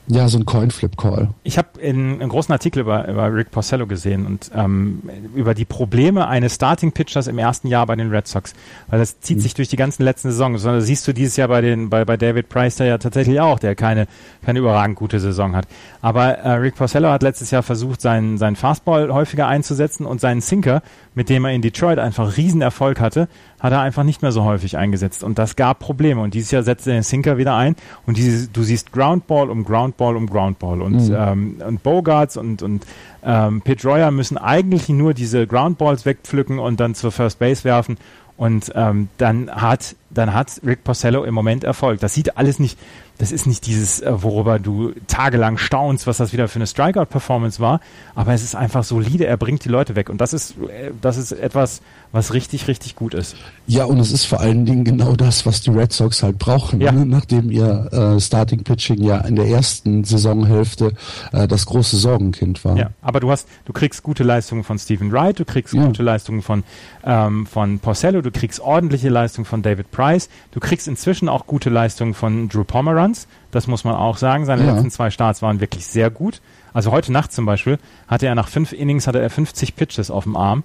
ja, 0.08 0.28
so 0.28 0.36
ein 0.36 0.44
Coin-Flip-Call. 0.44 1.28
Ich 1.44 1.58
habe 1.58 1.80
einen 1.80 2.28
großen 2.28 2.52
Artikel 2.52 2.80
über, 2.80 3.06
über 3.06 3.32
Rick 3.32 3.52
Porcello 3.52 3.86
gesehen 3.86 4.26
und 4.26 4.50
ähm, 4.52 5.02
über 5.34 5.54
die 5.54 5.64
Probleme 5.64 6.26
eines 6.26 6.56
Starting-Pitchers 6.56 7.28
im 7.28 7.38
ersten 7.38 7.68
Jahr 7.68 7.86
bei 7.86 7.94
den 7.94 8.10
Red 8.10 8.26
Sox. 8.26 8.52
Weil 8.88 8.98
das 8.98 9.20
zieht 9.20 9.38
mhm. 9.38 9.42
sich 9.42 9.54
durch 9.54 9.68
die 9.68 9.76
ganzen 9.76 10.02
letzten 10.02 10.32
Saisons. 10.32 10.60
Sondern 10.62 10.80
siehst 10.80 11.06
du 11.06 11.14
dieses 11.14 11.36
Jahr 11.36 11.46
bei, 11.46 11.60
den, 11.60 11.88
bei, 11.88 12.04
bei 12.04 12.16
David 12.16 12.48
Price 12.48 12.76
da 12.76 12.84
ja 12.84 12.98
tatsächlich 12.98 13.38
auch, 13.40 13.60
der 13.60 13.76
keine, 13.76 14.08
keine 14.44 14.58
überragend 14.58 14.96
gute 14.96 15.20
Saison 15.20 15.54
hat. 15.54 15.68
Aber 16.00 16.30
äh, 16.30 16.50
Rick 16.54 16.74
Porcello 16.74 17.08
hat 17.08 17.22
letztes 17.22 17.52
Jahr 17.52 17.62
versucht, 17.62 18.00
seinen, 18.00 18.38
seinen 18.38 18.56
Fastball 18.56 19.12
häufiger 19.14 19.46
einzusetzen 19.46 20.04
und 20.04 20.20
seinen 20.20 20.40
Sinker, 20.40 20.82
mit 21.14 21.28
dem 21.28 21.44
er 21.44 21.52
in 21.52 21.62
Detroit 21.62 21.98
einfach 21.98 22.36
Riesenerfolg 22.36 23.00
hatte, 23.00 23.28
hat 23.60 23.72
er 23.72 23.80
einfach 23.80 24.02
nicht 24.02 24.22
mehr 24.22 24.32
so 24.32 24.44
häufig 24.44 24.76
eingesetzt. 24.76 25.22
Und 25.22 25.38
das 25.38 25.56
gab 25.56 25.78
Probleme. 25.78 26.20
Und 26.20 26.34
dieses 26.34 26.50
Jahr 26.50 26.62
setzt 26.62 26.86
er 26.86 26.94
den 26.94 27.02
Sinker 27.02 27.36
wieder 27.38 27.54
ein 27.54 27.76
und 28.06 28.16
diese, 28.16 28.48
du 28.48 28.62
siehst 28.62 28.92
Groundball 28.92 29.50
um 29.50 29.64
Groundball 29.64 30.16
um 30.16 30.26
Groundball. 30.26 30.80
Und, 30.82 31.08
mhm. 31.08 31.16
ähm, 31.16 31.56
und 31.66 31.82
Bogarts 31.82 32.36
und, 32.36 32.62
und 32.62 32.86
ähm, 33.24 33.60
Pitch 33.62 33.84
Royer 33.84 34.10
müssen 34.10 34.38
eigentlich 34.38 34.88
nur 34.88 35.14
diese 35.14 35.46
Groundballs 35.46 36.06
wegpflücken 36.06 36.58
und 36.58 36.80
dann 36.80 36.94
zur 36.94 37.12
First 37.12 37.38
Base 37.38 37.64
werfen. 37.64 37.98
Und 38.36 38.72
ähm, 38.74 39.08
dann 39.18 39.50
hat 39.50 39.94
dann 40.10 40.34
hat 40.34 40.60
Rick 40.64 40.84
Porcello 40.84 41.24
im 41.24 41.34
Moment 41.34 41.64
Erfolg. 41.64 42.00
Das 42.00 42.14
sieht 42.14 42.36
alles 42.36 42.58
nicht 42.58 42.78
das 43.18 43.32
ist 43.32 43.46
nicht 43.46 43.66
dieses, 43.66 44.00
äh, 44.00 44.10
worüber 44.22 44.58
du 44.58 44.92
tagelang 45.06 45.58
staunst, 45.58 46.06
was 46.06 46.16
das 46.16 46.32
wieder 46.32 46.48
für 46.48 46.56
eine 46.56 46.66
Strikeout-Performance 46.66 47.60
war, 47.60 47.80
aber 48.14 48.32
es 48.32 48.42
ist 48.42 48.54
einfach 48.54 48.84
solide, 48.84 49.26
er 49.26 49.36
bringt 49.36 49.64
die 49.64 49.68
Leute 49.68 49.96
weg 49.96 50.10
und 50.10 50.20
das 50.20 50.32
ist, 50.32 50.56
äh, 50.58 50.90
das 51.00 51.16
ist 51.16 51.32
etwas, 51.32 51.82
was 52.12 52.34
richtig, 52.34 52.68
richtig 52.68 52.96
gut 52.96 53.14
ist. 53.14 53.36
Ja, 53.66 53.84
und 53.84 53.98
es 53.98 54.12
ist 54.12 54.24
vor 54.24 54.40
allen 54.40 54.66
Dingen 54.66 54.84
genau 54.84 55.16
das, 55.16 55.46
was 55.46 55.60
die 55.62 55.70
Red 55.70 55.92
Sox 55.92 56.22
halt 56.22 56.38
brauchen, 56.38 56.80
ja. 56.80 56.92
ne? 56.92 57.06
nachdem 57.06 57.50
ihr 57.50 57.88
äh, 57.92 58.20
Starting 58.20 58.64
Pitching 58.64 59.02
ja 59.02 59.18
in 59.18 59.36
der 59.36 59.46
ersten 59.46 60.04
Saisonhälfte 60.04 60.92
äh, 61.32 61.48
das 61.48 61.66
große 61.66 61.96
Sorgenkind 61.96 62.64
war. 62.64 62.76
Ja, 62.76 62.90
aber 63.00 63.20
du 63.20 63.30
hast, 63.30 63.48
du 63.64 63.72
kriegst 63.72 64.02
gute 64.02 64.24
Leistungen 64.24 64.64
von 64.64 64.78
Stephen 64.78 65.12
Wright, 65.12 65.38
du 65.38 65.44
kriegst 65.44 65.72
ja. 65.74 65.86
gute 65.86 66.02
Leistungen 66.02 66.42
von, 66.42 66.64
ähm, 67.04 67.46
von 67.46 67.78
Porcello, 67.78 68.20
du 68.20 68.30
kriegst 68.30 68.60
ordentliche 68.60 69.08
Leistungen 69.08 69.44
von 69.44 69.62
David 69.62 69.90
Price, 69.90 70.28
du 70.50 70.60
kriegst 70.60 70.88
inzwischen 70.88 71.28
auch 71.28 71.46
gute 71.46 71.70
Leistungen 71.70 72.14
von 72.14 72.48
Drew 72.48 72.64
Pomeranz, 72.64 73.01
Runs. 73.02 73.26
Das 73.50 73.66
muss 73.66 73.84
man 73.84 73.94
auch 73.94 74.16
sagen. 74.16 74.44
Seine 74.46 74.64
ja. 74.64 74.72
letzten 74.72 74.90
zwei 74.90 75.10
Starts 75.10 75.42
waren 75.42 75.60
wirklich 75.60 75.86
sehr 75.86 76.10
gut. 76.10 76.40
Also 76.72 76.90
heute 76.90 77.12
Nacht 77.12 77.32
zum 77.32 77.44
Beispiel 77.46 77.78
hatte 78.08 78.26
er 78.26 78.34
nach 78.34 78.48
fünf 78.48 78.72
Innings 78.72 79.06
hatte 79.06 79.20
er 79.20 79.30
50 79.30 79.76
Pitches 79.76 80.10
auf 80.10 80.24
dem 80.24 80.36
Arm. 80.36 80.64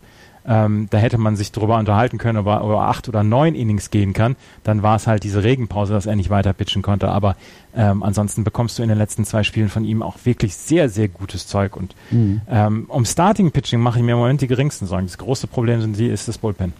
Ähm, 0.49 0.87
da 0.89 0.97
hätte 0.97 1.17
man 1.17 1.35
sich 1.35 1.51
darüber 1.51 1.77
unterhalten 1.77 2.17
können, 2.17 2.37
ob 2.37 2.47
er 2.47 2.61
über 2.61 2.83
acht 2.83 3.09
oder 3.09 3.21
neun 3.21 3.53
Innings 3.53 3.89
gehen 3.89 4.13
kann. 4.13 4.37
Dann 4.63 4.81
war 4.81 4.95
es 4.95 5.05
halt 5.05 5.23
diese 5.23 5.43
Regenpause, 5.43 5.91
dass 5.91 6.05
er 6.05 6.15
nicht 6.15 6.29
weiter 6.29 6.53
pitchen 6.53 6.81
konnte. 6.81 7.09
Aber 7.09 7.35
ähm, 7.75 8.01
ansonsten 8.01 8.45
bekommst 8.45 8.79
du 8.79 8.83
in 8.83 8.87
den 8.87 8.97
letzten 8.97 9.25
zwei 9.25 9.43
Spielen 9.43 9.67
von 9.67 9.83
ihm 9.83 10.01
auch 10.01 10.15
wirklich 10.23 10.55
sehr, 10.55 10.87
sehr 10.87 11.09
gutes 11.09 11.47
Zeug. 11.47 11.75
Und 11.75 11.95
mhm. 12.11 12.41
ähm, 12.49 12.85
um 12.87 13.03
Starting 13.03 13.51
Pitching 13.51 13.81
mache 13.81 13.99
ich 13.99 14.05
mir 14.05 14.13
im 14.13 14.19
Moment 14.19 14.39
die 14.39 14.47
geringsten 14.47 14.87
Sorgen. 14.87 15.07
Das 15.07 15.17
große 15.17 15.47
Problem 15.47 15.81
sind 15.81 15.97
die, 15.97 16.07
ist 16.07 16.29
das 16.29 16.37
Bullpen. 16.37 16.71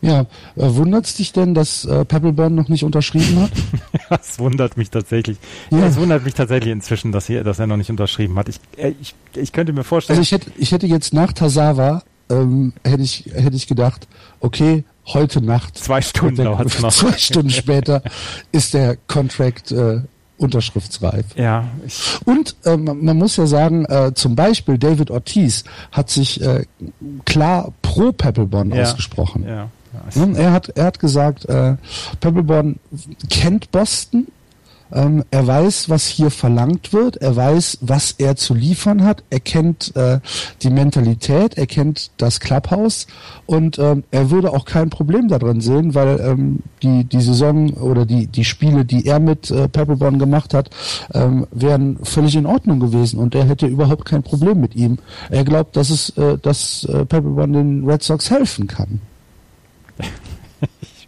Ja, 0.00 0.20
äh, 0.20 0.26
wundert 0.56 1.06
es 1.06 1.14
dich 1.14 1.32
denn, 1.32 1.54
dass 1.54 1.84
äh, 1.84 2.04
Pebbleburn 2.04 2.54
noch 2.54 2.68
nicht 2.68 2.84
unterschrieben 2.84 3.40
hat? 3.40 3.50
Es 4.20 4.38
wundert 4.38 4.78
mich 4.78 4.90
tatsächlich. 4.90 5.36
Ja. 5.70 5.86
Es 5.86 5.96
wundert 5.96 6.24
mich 6.24 6.32
tatsächlich 6.32 6.72
inzwischen, 6.72 7.12
dass, 7.12 7.26
hier, 7.26 7.44
dass 7.44 7.58
er 7.58 7.66
noch 7.66 7.76
nicht 7.76 7.90
unterschrieben 7.90 8.38
hat. 8.38 8.48
Ich, 8.48 8.58
äh, 8.76 8.94
ich, 9.00 9.14
ich 9.34 9.52
könnte 9.52 9.72
mir 9.72 9.84
vorstellen. 9.84 10.18
Also 10.18 10.26
ich 10.26 10.32
hätte, 10.32 10.50
ich 10.56 10.72
hätte 10.72 10.86
jetzt 10.86 11.12
nach 11.12 11.32
Tazawa 11.32 12.02
ähm, 12.30 12.72
hätte 12.84 13.02
ich 13.02 13.24
hätte 13.34 13.56
ich 13.56 13.66
gedacht, 13.66 14.06
okay, 14.40 14.84
heute 15.06 15.42
Nacht 15.42 15.78
zwei 15.78 16.00
Stunden 16.00 16.44
dauert 16.44 16.80
noch. 16.80 16.90
Zwei 16.92 17.16
Stunden 17.16 17.50
später 17.50 18.02
ist 18.52 18.74
der 18.74 18.96
Contract 19.06 19.72
äh, 19.72 20.00
unterschriftsreif. 20.36 21.24
Ja. 21.36 21.64
Und 22.24 22.56
äh, 22.64 22.76
man 22.76 23.16
muss 23.16 23.36
ja 23.36 23.46
sagen, 23.46 23.84
äh, 23.86 24.12
zum 24.14 24.36
Beispiel 24.36 24.78
David 24.78 25.10
Ortiz 25.10 25.64
hat 25.90 26.10
sich 26.10 26.40
äh, 26.40 26.64
klar 27.24 27.72
pro 27.82 28.12
Pebblebond 28.12 28.74
ja. 28.74 28.82
ausgesprochen. 28.82 29.44
Ja. 29.46 29.68
Er 30.36 30.52
hat 30.52 30.68
er 30.70 30.84
hat 30.84 30.98
gesagt, 30.98 31.44
äh, 31.46 31.76
Pebblebond 32.20 32.78
kennt 33.30 33.70
Boston, 33.70 34.26
ähm, 34.92 35.24
er 35.30 35.46
weiß, 35.46 35.90
was 35.90 36.06
hier 36.06 36.30
verlangt 36.30 36.92
wird. 36.92 37.16
Er 37.16 37.36
weiß, 37.36 37.78
was 37.80 38.12
er 38.12 38.36
zu 38.36 38.54
liefern 38.54 39.04
hat. 39.04 39.22
Er 39.30 39.40
kennt 39.40 39.94
äh, 39.96 40.20
die 40.62 40.70
Mentalität. 40.70 41.58
Er 41.58 41.66
kennt 41.66 42.10
das 42.16 42.40
Clubhouse. 42.40 43.06
Und 43.46 43.78
ähm, 43.78 44.04
er 44.10 44.30
würde 44.30 44.52
auch 44.52 44.64
kein 44.64 44.90
Problem 44.90 45.28
darin 45.28 45.60
sehen, 45.60 45.94
weil 45.94 46.20
ähm, 46.20 46.60
die, 46.82 47.04
die 47.04 47.20
Saison 47.20 47.70
oder 47.74 48.06
die, 48.06 48.26
die 48.26 48.44
Spiele, 48.44 48.84
die 48.84 49.06
er 49.06 49.20
mit 49.20 49.50
äh, 49.50 49.68
Pepperborn 49.68 50.18
gemacht 50.18 50.54
hat, 50.54 50.70
ähm, 51.12 51.46
wären 51.50 51.98
völlig 52.02 52.36
in 52.36 52.46
Ordnung 52.46 52.80
gewesen. 52.80 53.18
Und 53.18 53.34
er 53.34 53.44
hätte 53.44 53.66
überhaupt 53.66 54.04
kein 54.04 54.22
Problem 54.22 54.60
mit 54.60 54.74
ihm. 54.74 54.98
Er 55.30 55.44
glaubt, 55.44 55.76
dass 55.76 55.90
es, 55.90 56.10
äh, 56.16 56.38
dass 56.38 56.84
äh, 56.84 57.04
Pepperborn 57.04 57.52
den 57.52 57.88
Red 57.88 58.02
Sox 58.02 58.30
helfen 58.30 58.66
kann. 58.66 59.00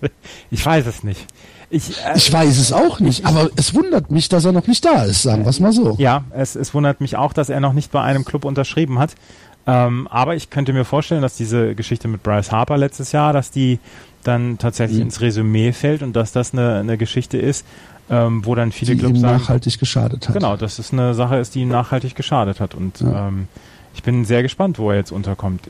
ich, 0.51 0.65
weiß 0.65 0.87
es 0.87 1.05
nicht. 1.05 1.27
Ich, 1.71 1.99
äh, 2.05 2.17
ich 2.17 2.33
weiß 2.33 2.59
es 2.59 2.73
auch 2.73 3.01
nicht, 3.01 3.27
aber 3.27 3.51
es 3.57 3.75
wundert 3.75 4.11
mich, 4.11 4.29
dass 4.29 4.45
er 4.45 4.53
noch 4.53 4.67
nicht 4.67 4.85
da 4.85 5.05
ist, 5.05 5.23
sagen 5.23 5.45
wir 5.45 5.51
es 5.51 5.61
mal 5.61 5.73
so. 5.73 5.97
Ja, 5.99 6.25
es, 6.31 6.57
es 6.57 6.75
wundert 6.75 7.01
mich 7.01 7.17
auch, 7.17 7.33
dass 7.33 7.49
er 7.49 7.61
noch 7.61 7.73
nicht 7.73 7.93
bei 7.93 8.03
einem 8.03 8.25
Club 8.25 8.45
unterschrieben 8.45 8.99
hat. 8.99 9.15
Ähm, 9.67 10.09
aber 10.11 10.35
ich 10.35 10.51
könnte 10.51 10.73
mir 10.73 10.85
vorstellen, 10.85 11.23
dass 11.23 11.37
diese 11.37 11.75
Geschichte 11.75 12.09
mit 12.09 12.23
Bryce 12.23 12.51
Harper 12.51 12.79
letztes 12.79 13.13
Jahr, 13.13 13.33
dass 13.33 13.51
die 13.51 13.79
dann 14.25 14.59
tatsächlich 14.59 14.99
mhm. 14.99 15.07
ins 15.07 15.21
Resümee 15.21 15.73
fällt 15.73 16.03
und 16.03 16.15
dass 16.15 16.33
das 16.33 16.53
eine, 16.53 16.79
eine 16.79 16.99
Geschichte 16.99 17.39
ist, 17.39 17.65
ähm, 18.11 18.45
wo 18.45 18.55
dann 18.55 18.73
viele 18.73 18.95
die 18.95 18.99
Clubs 18.99 19.17
ihm 19.17 19.21
sagen, 19.21 19.39
nachhaltig 19.39 19.79
geschadet 19.79 20.29
hat. 20.29 20.35
Genau, 20.35 20.57
dass 20.57 20.79
es 20.79 20.93
eine 20.93 21.15
Sache 21.15 21.37
ist, 21.37 21.55
die 21.55 21.61
ihm 21.61 21.69
nachhaltig 21.69 22.15
geschadet 22.15 22.61
hat. 22.61 22.75
Und 22.75 23.01
ja. 23.01 23.29
ähm, 23.29 23.49
ich 23.95 24.03
bin 24.03 24.25
sehr 24.25 24.43
gespannt, 24.43 24.79
wo 24.79 24.91
er 24.91 24.97
jetzt 24.97 25.13
unterkommt. 25.13 25.63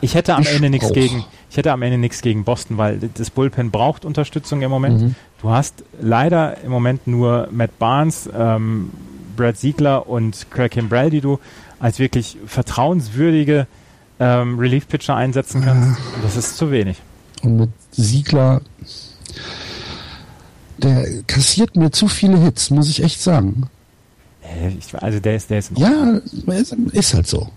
Ich 0.00 0.14
hätte 0.14 0.34
am 0.34 0.42
ich 0.42 0.54
Ende 0.54 0.70
nichts 0.70 0.92
gegen, 0.92 1.24
ich 1.50 1.56
hätte 1.56 1.72
am 1.72 1.82
Ende 1.82 1.98
nichts 1.98 2.22
gegen 2.22 2.44
Boston, 2.44 2.76
weil 2.78 2.98
das 3.14 3.30
Bullpen 3.30 3.70
braucht 3.70 4.04
Unterstützung 4.04 4.62
im 4.62 4.70
Moment. 4.70 5.00
Mhm. 5.00 5.14
Du 5.40 5.50
hast 5.50 5.84
leider 6.00 6.60
im 6.62 6.70
Moment 6.70 7.06
nur 7.06 7.48
Matt 7.50 7.78
Barnes, 7.78 8.28
ähm, 8.36 8.90
Brad 9.36 9.56
Siegler 9.56 10.08
und 10.08 10.46
Craig 10.50 10.72
Kimbrell, 10.72 11.10
die 11.10 11.20
du 11.20 11.38
als 11.78 11.98
wirklich 11.98 12.38
vertrauenswürdige 12.46 13.66
ähm, 14.18 14.58
Relief-Pitcher 14.58 15.14
einsetzen 15.14 15.62
kannst. 15.62 16.00
Und 16.14 16.24
das 16.24 16.36
ist 16.36 16.56
zu 16.56 16.70
wenig. 16.70 16.96
Und 17.42 17.56
mit 17.56 17.70
Siegler, 17.92 18.62
der 20.78 21.22
kassiert 21.26 21.76
mir 21.76 21.90
zu 21.90 22.08
viele 22.08 22.38
Hits, 22.38 22.70
muss 22.70 22.88
ich 22.88 23.02
echt 23.02 23.20
sagen. 23.20 23.68
Ich, 24.78 24.94
also 25.02 25.20
der 25.20 25.36
ist, 25.36 25.50
der 25.50 25.58
ist. 25.58 25.72
Ja, 25.76 26.20
ist 26.92 27.14
halt 27.14 27.26
so. 27.26 27.50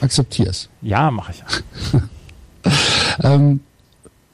Akzeptier's. 0.00 0.68
Ja, 0.82 1.10
mache 1.10 1.32
ich. 1.32 2.00
ähm, 3.22 3.60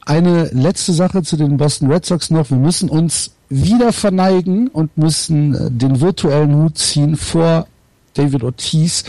eine 0.04 0.45
letzte 0.52 0.92
Sache 0.92 1.23
zu 1.23 1.37
den 1.37 1.56
Boston 1.56 1.90
Red 1.90 2.06
Sox 2.06 2.30
noch. 2.30 2.50
Wir 2.50 2.59
müssen 2.59 2.88
uns 2.88 3.33
wieder 3.49 3.92
verneigen 3.92 4.68
und 4.68 4.97
müssen 4.97 5.54
äh, 5.54 5.71
den 5.71 6.00
virtuellen 6.00 6.54
Hut 6.54 6.78
ziehen 6.78 7.16
vor 7.16 7.66
David 8.14 8.42
Ortiz, 8.42 9.04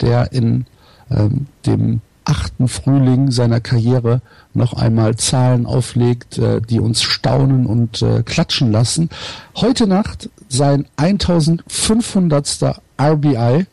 der 0.00 0.32
in 0.32 0.66
ähm, 1.10 1.46
dem 1.66 2.00
achten 2.24 2.68
Frühling 2.68 3.30
seiner 3.30 3.60
Karriere 3.60 4.20
noch 4.52 4.74
einmal 4.74 5.16
Zahlen 5.16 5.64
auflegt, 5.64 6.38
äh, 6.38 6.60
die 6.60 6.80
uns 6.80 7.02
staunen 7.02 7.66
und 7.66 8.02
äh, 8.02 8.22
klatschen 8.22 8.70
lassen. 8.70 9.08
Heute 9.56 9.86
Nacht 9.86 10.28
sein 10.48 10.86
1500. 10.96 12.80
RBI 13.00 13.66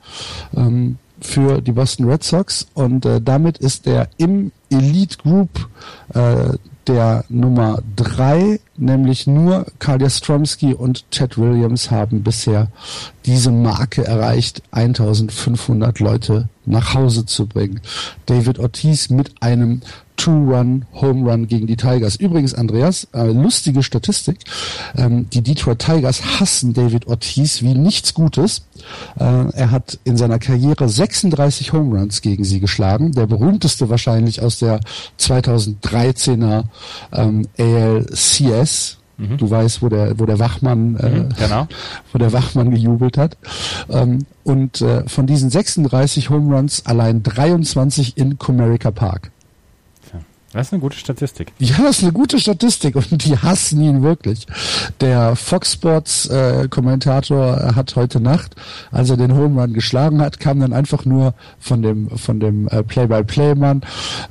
ähm, 0.56 0.98
für 1.25 1.62
die 1.62 1.72
Boston 1.72 2.10
Red 2.10 2.24
Sox 2.24 2.67
und 2.74 3.05
äh, 3.05 3.22
damit 3.22 3.58
ist 3.58 3.88
er 3.88 4.08
im 4.17 4.51
Elite 4.70 5.17
Group 5.17 5.67
äh, 6.13 6.58
der 6.88 7.25
Nummer 7.29 7.82
drei, 7.96 8.60
nämlich 8.77 9.25
nur 9.25 9.65
Karl 9.79 10.08
Stromsky 10.10 10.74
und 10.74 11.10
Chad 11.12 11.38
Williams 11.38 11.89
haben 11.89 12.22
bisher 12.22 12.67
diese 13.25 13.51
Marke 13.51 14.05
erreicht, 14.05 14.62
1500 14.72 16.00
Leute 16.00 16.48
nach 16.65 16.94
Hause 16.94 17.25
zu 17.25 17.48
bringen. 17.48 17.82
David 18.27 18.60
Ortiz 18.60 19.10
mit 19.10 19.41
einem 19.41 19.82
Two-Run, 20.17 20.86
Home 20.93 21.29
Run 21.29 21.48
gegen 21.48 21.67
die 21.67 21.75
Tigers. 21.75 22.15
Übrigens, 22.15 22.53
Andreas, 22.53 23.07
äh, 23.13 23.31
lustige 23.31 23.84
Statistik. 23.84 24.39
Ähm, 24.95 25.29
die 25.29 25.41
Detroit 25.41 25.79
Tigers 25.79 26.39
hassen 26.39 26.74
David 26.74 27.07
Ortiz 27.07 27.62
wie 27.62 27.74
nichts 27.74 28.13
Gutes. 28.13 28.63
Äh, 29.19 29.24
er 29.24 29.72
hat 29.72 30.00
in 30.03 30.18
seiner 30.18 30.40
Karriere 30.40 30.87
36 30.87 31.74
Home 31.74 31.98
Runs 31.98 32.22
gegen 32.22 32.44
sie 32.44 32.59
geschlagen. 32.59 33.11
Der 33.11 33.27
berühmteste 33.27 33.90
wahrscheinlich 33.90 34.42
aus 34.42 34.59
der 34.59 34.79
2013er 35.20 36.63
ähm, 37.13 37.48
ALCS. 37.57 38.98
Mhm. 39.18 39.37
Du 39.37 39.50
weißt, 39.50 39.81
wo 39.81 39.90
der, 39.90 40.20
wo 40.20 40.25
der 40.25 40.40
Wachmann, 40.40 40.98
äh, 40.98 41.09
mhm, 41.09 41.29
genau. 41.37 41.68
wo 42.11 42.20
der 42.20 42.33
Wachmann 42.33 42.72
gejubelt 42.72 43.18
hat. 43.18 43.37
Ähm, 43.90 44.25
und 44.44 44.81
äh, 44.81 45.07
von 45.07 45.25
diesen 45.25 45.50
36 45.50 46.29
Home 46.29 46.53
Runs 46.55 46.85
allein 46.85 47.24
23 47.24 48.18
in 48.18 48.37
Comerica 48.37 48.92
Park. 48.92 49.31
Das 50.55 50.68
ist 50.68 50.74
eine 50.74 50.79
gute 50.79 50.98
Statistik. 50.98 51.51
Ja, 51.59 51.75
das 51.79 51.98
ist 51.98 52.03
eine 52.03 52.13
gute 52.13 52.39
Statistik 52.39 52.96
und 52.96 53.25
die 53.25 53.37
hassen 53.37 53.81
ihn 53.81 54.03
wirklich. 54.03 54.48
Der 55.01 55.35
Fox 55.35 55.74
Sports 55.74 56.27
äh, 56.27 56.70
Kommentator 56.70 57.75
hat 57.75 57.98
heute 57.98 58.22
Nacht, 58.22 58.55
als 58.89 59.09
er 59.09 59.18
den 59.18 59.35
Home 59.35 59.59
Run 59.59 59.74
geschlagen 59.74 60.22
hat, 60.22 60.39
kam 60.39 60.61
dann 60.61 60.72
einfach 60.72 61.03
nur 61.03 61.33
von 61.59 61.81
dem 61.81 62.09
von 62.11 62.39
dem 62.39 62.70
äh, 62.70 62.83
Play-by-Play-Mann 62.83 63.81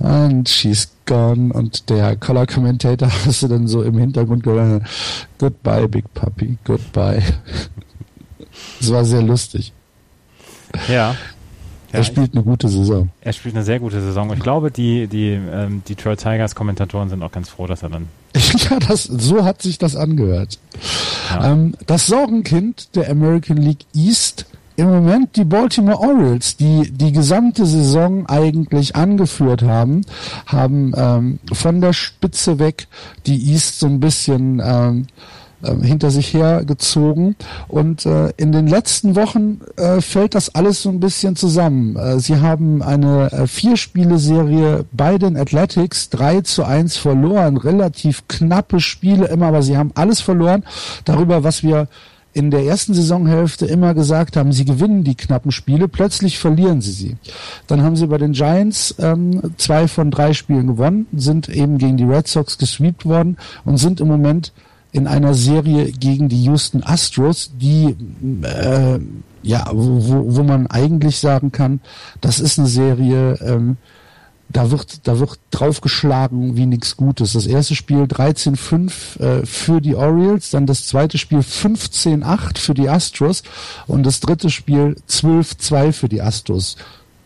and 0.01 0.49
she's 0.49 0.89
gone 1.05 1.53
und 1.53 1.91
der 1.91 2.17
Color 2.17 2.47
Commentator 2.47 3.11
hast 3.27 3.43
du 3.43 3.49
dann 3.49 3.69
so 3.69 3.83
im 3.83 3.99
Hintergrund 3.99 4.45
gehört, 4.45 4.83
goodbye 5.37 5.87
Big 5.89 6.13
Puppy, 6.15 6.57
goodbye. 6.65 7.23
Das 8.81 8.91
war 8.93 9.05
sehr 9.05 9.21
lustig. 9.21 9.73
Ja. 10.89 11.17
Ja, 11.95 12.01
er 12.01 12.05
spielt 12.05 12.35
eine 12.35 12.43
gute 12.43 12.69
Saison. 12.69 13.09
Er 13.21 13.33
spielt 13.33 13.55
eine 13.55 13.65
sehr 13.65 13.79
gute 13.79 14.01
Saison. 14.01 14.33
Ich 14.33 14.41
glaube, 14.41 14.71
die, 14.71 15.07
die 15.07 15.29
ähm, 15.31 15.83
Detroit 15.89 16.19
Tigers 16.19 16.55
Kommentatoren 16.55 17.09
sind 17.09 17.23
auch 17.23 17.33
ganz 17.33 17.49
froh, 17.49 17.67
dass 17.67 17.83
er 17.83 17.91
dann. 17.91 18.09
ja, 18.35 18.79
das, 18.81 19.05
so 19.05 19.45
hat 19.45 19.63
sich 19.63 19.79
das 19.79 19.95
angehört. 19.95 20.59
Ja. 21.31 21.53
Ähm, 21.53 21.75
das 21.87 22.07
Sorgenkind 22.07 22.97
der 22.97 23.11
American 23.11 23.59
League 23.59 23.87
East 23.95 24.47
im 24.77 24.91
Moment 24.91 25.37
die 25.37 25.45
Baltimore 25.45 26.01
Orioles, 26.01 26.57
die 26.57 26.91
die 26.91 27.13
gesamte 27.13 27.65
Saison 27.65 28.27
eigentlich 28.27 28.97
angeführt 28.97 29.63
haben, 29.63 30.01
haben 30.47 30.93
ähm, 30.97 31.39
von 31.53 31.81
der 31.81 31.93
Spitze 31.93 32.59
weg 32.59 32.89
die 33.27 33.53
East 33.53 33.79
so 33.79 33.87
ein 33.87 34.01
bisschen 34.01 34.61
ähm, 34.65 35.07
äh, 35.65 35.85
hinter 35.85 36.11
sich 36.11 36.33
hergezogen. 36.33 37.37
Und 37.69 38.07
äh, 38.07 38.33
in 38.37 38.53
den 38.53 38.67
letzten 38.67 39.17
Wochen 39.17 39.61
äh, 39.77 40.01
fällt 40.01 40.35
das 40.35 40.55
alles 40.55 40.83
so 40.83 40.91
ein 40.91 41.01
bisschen 41.01 41.37
zusammen. 41.37 41.97
Äh, 41.97 42.21
sie 42.21 42.37
haben 42.37 42.83
eine 42.83 43.33
äh, 43.33 43.47
Vier-Spiele-Serie 43.47 44.85
bei 44.93 45.19
den 45.19 45.37
Athletics 45.37 46.11
3 46.11 46.43
zu 46.43 46.65
1 46.65 46.97
verloren. 46.97 47.57
Relativ 47.57 48.27
knappe 48.29 48.81
Spiele 48.81 49.27
immer, 49.27 49.47
aber 49.47 49.63
sie 49.63 49.77
haben 49.77 49.93
alles 49.95 50.21
verloren. 50.21 50.65
Darüber, 51.05 51.45
was 51.45 51.63
wir 51.63 51.89
in 52.35 52.51
der 52.51 52.65
ersten 52.65 52.93
Saisonhälfte 52.93 53.65
immer 53.65 53.95
gesagt 53.95 54.37
haben, 54.37 54.53
sie 54.53 54.65
gewinnen 54.65 55.05
die 55.05 55.15
knappen 55.15 55.53
Spiele, 55.53 55.89
plötzlich 55.89 56.39
verlieren 56.39 56.81
sie 56.81 56.91
sie. 56.91 57.17
Dann 57.69 57.83
haben 57.83 57.97
sie 57.97 58.09
bei 58.09 58.19
den 58.19 58.33
Giants 58.33 58.95
ähm, 58.99 59.55
zwei 59.57 59.87
von 59.87 60.11
drei 60.11 60.33
Spielen 60.35 60.67
gewonnen, 60.67 61.07
sind 61.15 61.49
eben 61.49 61.79
gegen 61.79 61.97
die 61.97 62.05
Red 62.05 62.27
Sox 62.27 62.59
gesweept 62.59 63.07
worden 63.07 63.39
und 63.65 63.79
sind 63.79 64.01
im 64.01 64.09
Moment 64.09 64.53
in 64.95 65.09
einer 65.09 65.35
Serie 65.35 65.91
gegen 65.91 66.29
die 66.29 66.45
Houston 66.45 66.85
Astros, 66.85 67.51
die 67.61 67.97
äh, 68.43 69.01
ja, 69.43 69.69
wo, 69.73 70.37
wo 70.37 70.43
man 70.45 70.69
eigentlich 70.69 71.19
sagen 71.19 71.51
kann, 71.51 71.81
das 72.21 72.39
ist 72.39 72.61
eine 72.61 72.69
Serie, 72.69 73.37
ähm, 73.43 73.77
da 74.49 74.71
wird, 74.71 75.09
da 75.09 75.19
wird 75.19 75.41
draufgeschlagen 75.51 76.57
wie 76.57 76.67
nichts 76.67 76.97
Gutes. 76.97 77.33
Das 77.33 77.47
erste 77.47 77.75
Spiel 77.75 78.05
13-5 78.05 79.21
äh, 79.21 79.45
für 79.45 79.81
die 79.81 79.97
Orioles, 79.97 80.51
dann 80.51 80.65
das 80.65 80.87
zweite 80.87 81.19
Spiel 81.19 81.41
15-8 81.41 82.59
für 82.59 82.75
die 82.75 82.89
Astros 82.89 83.43
und 83.89 84.07
das 84.07 84.21
dritte 84.21 84.49
Spiel 84.49 84.97
12-2 85.09 85.91
für 85.91 86.09
die 86.09 86.23
Astros 86.23 86.77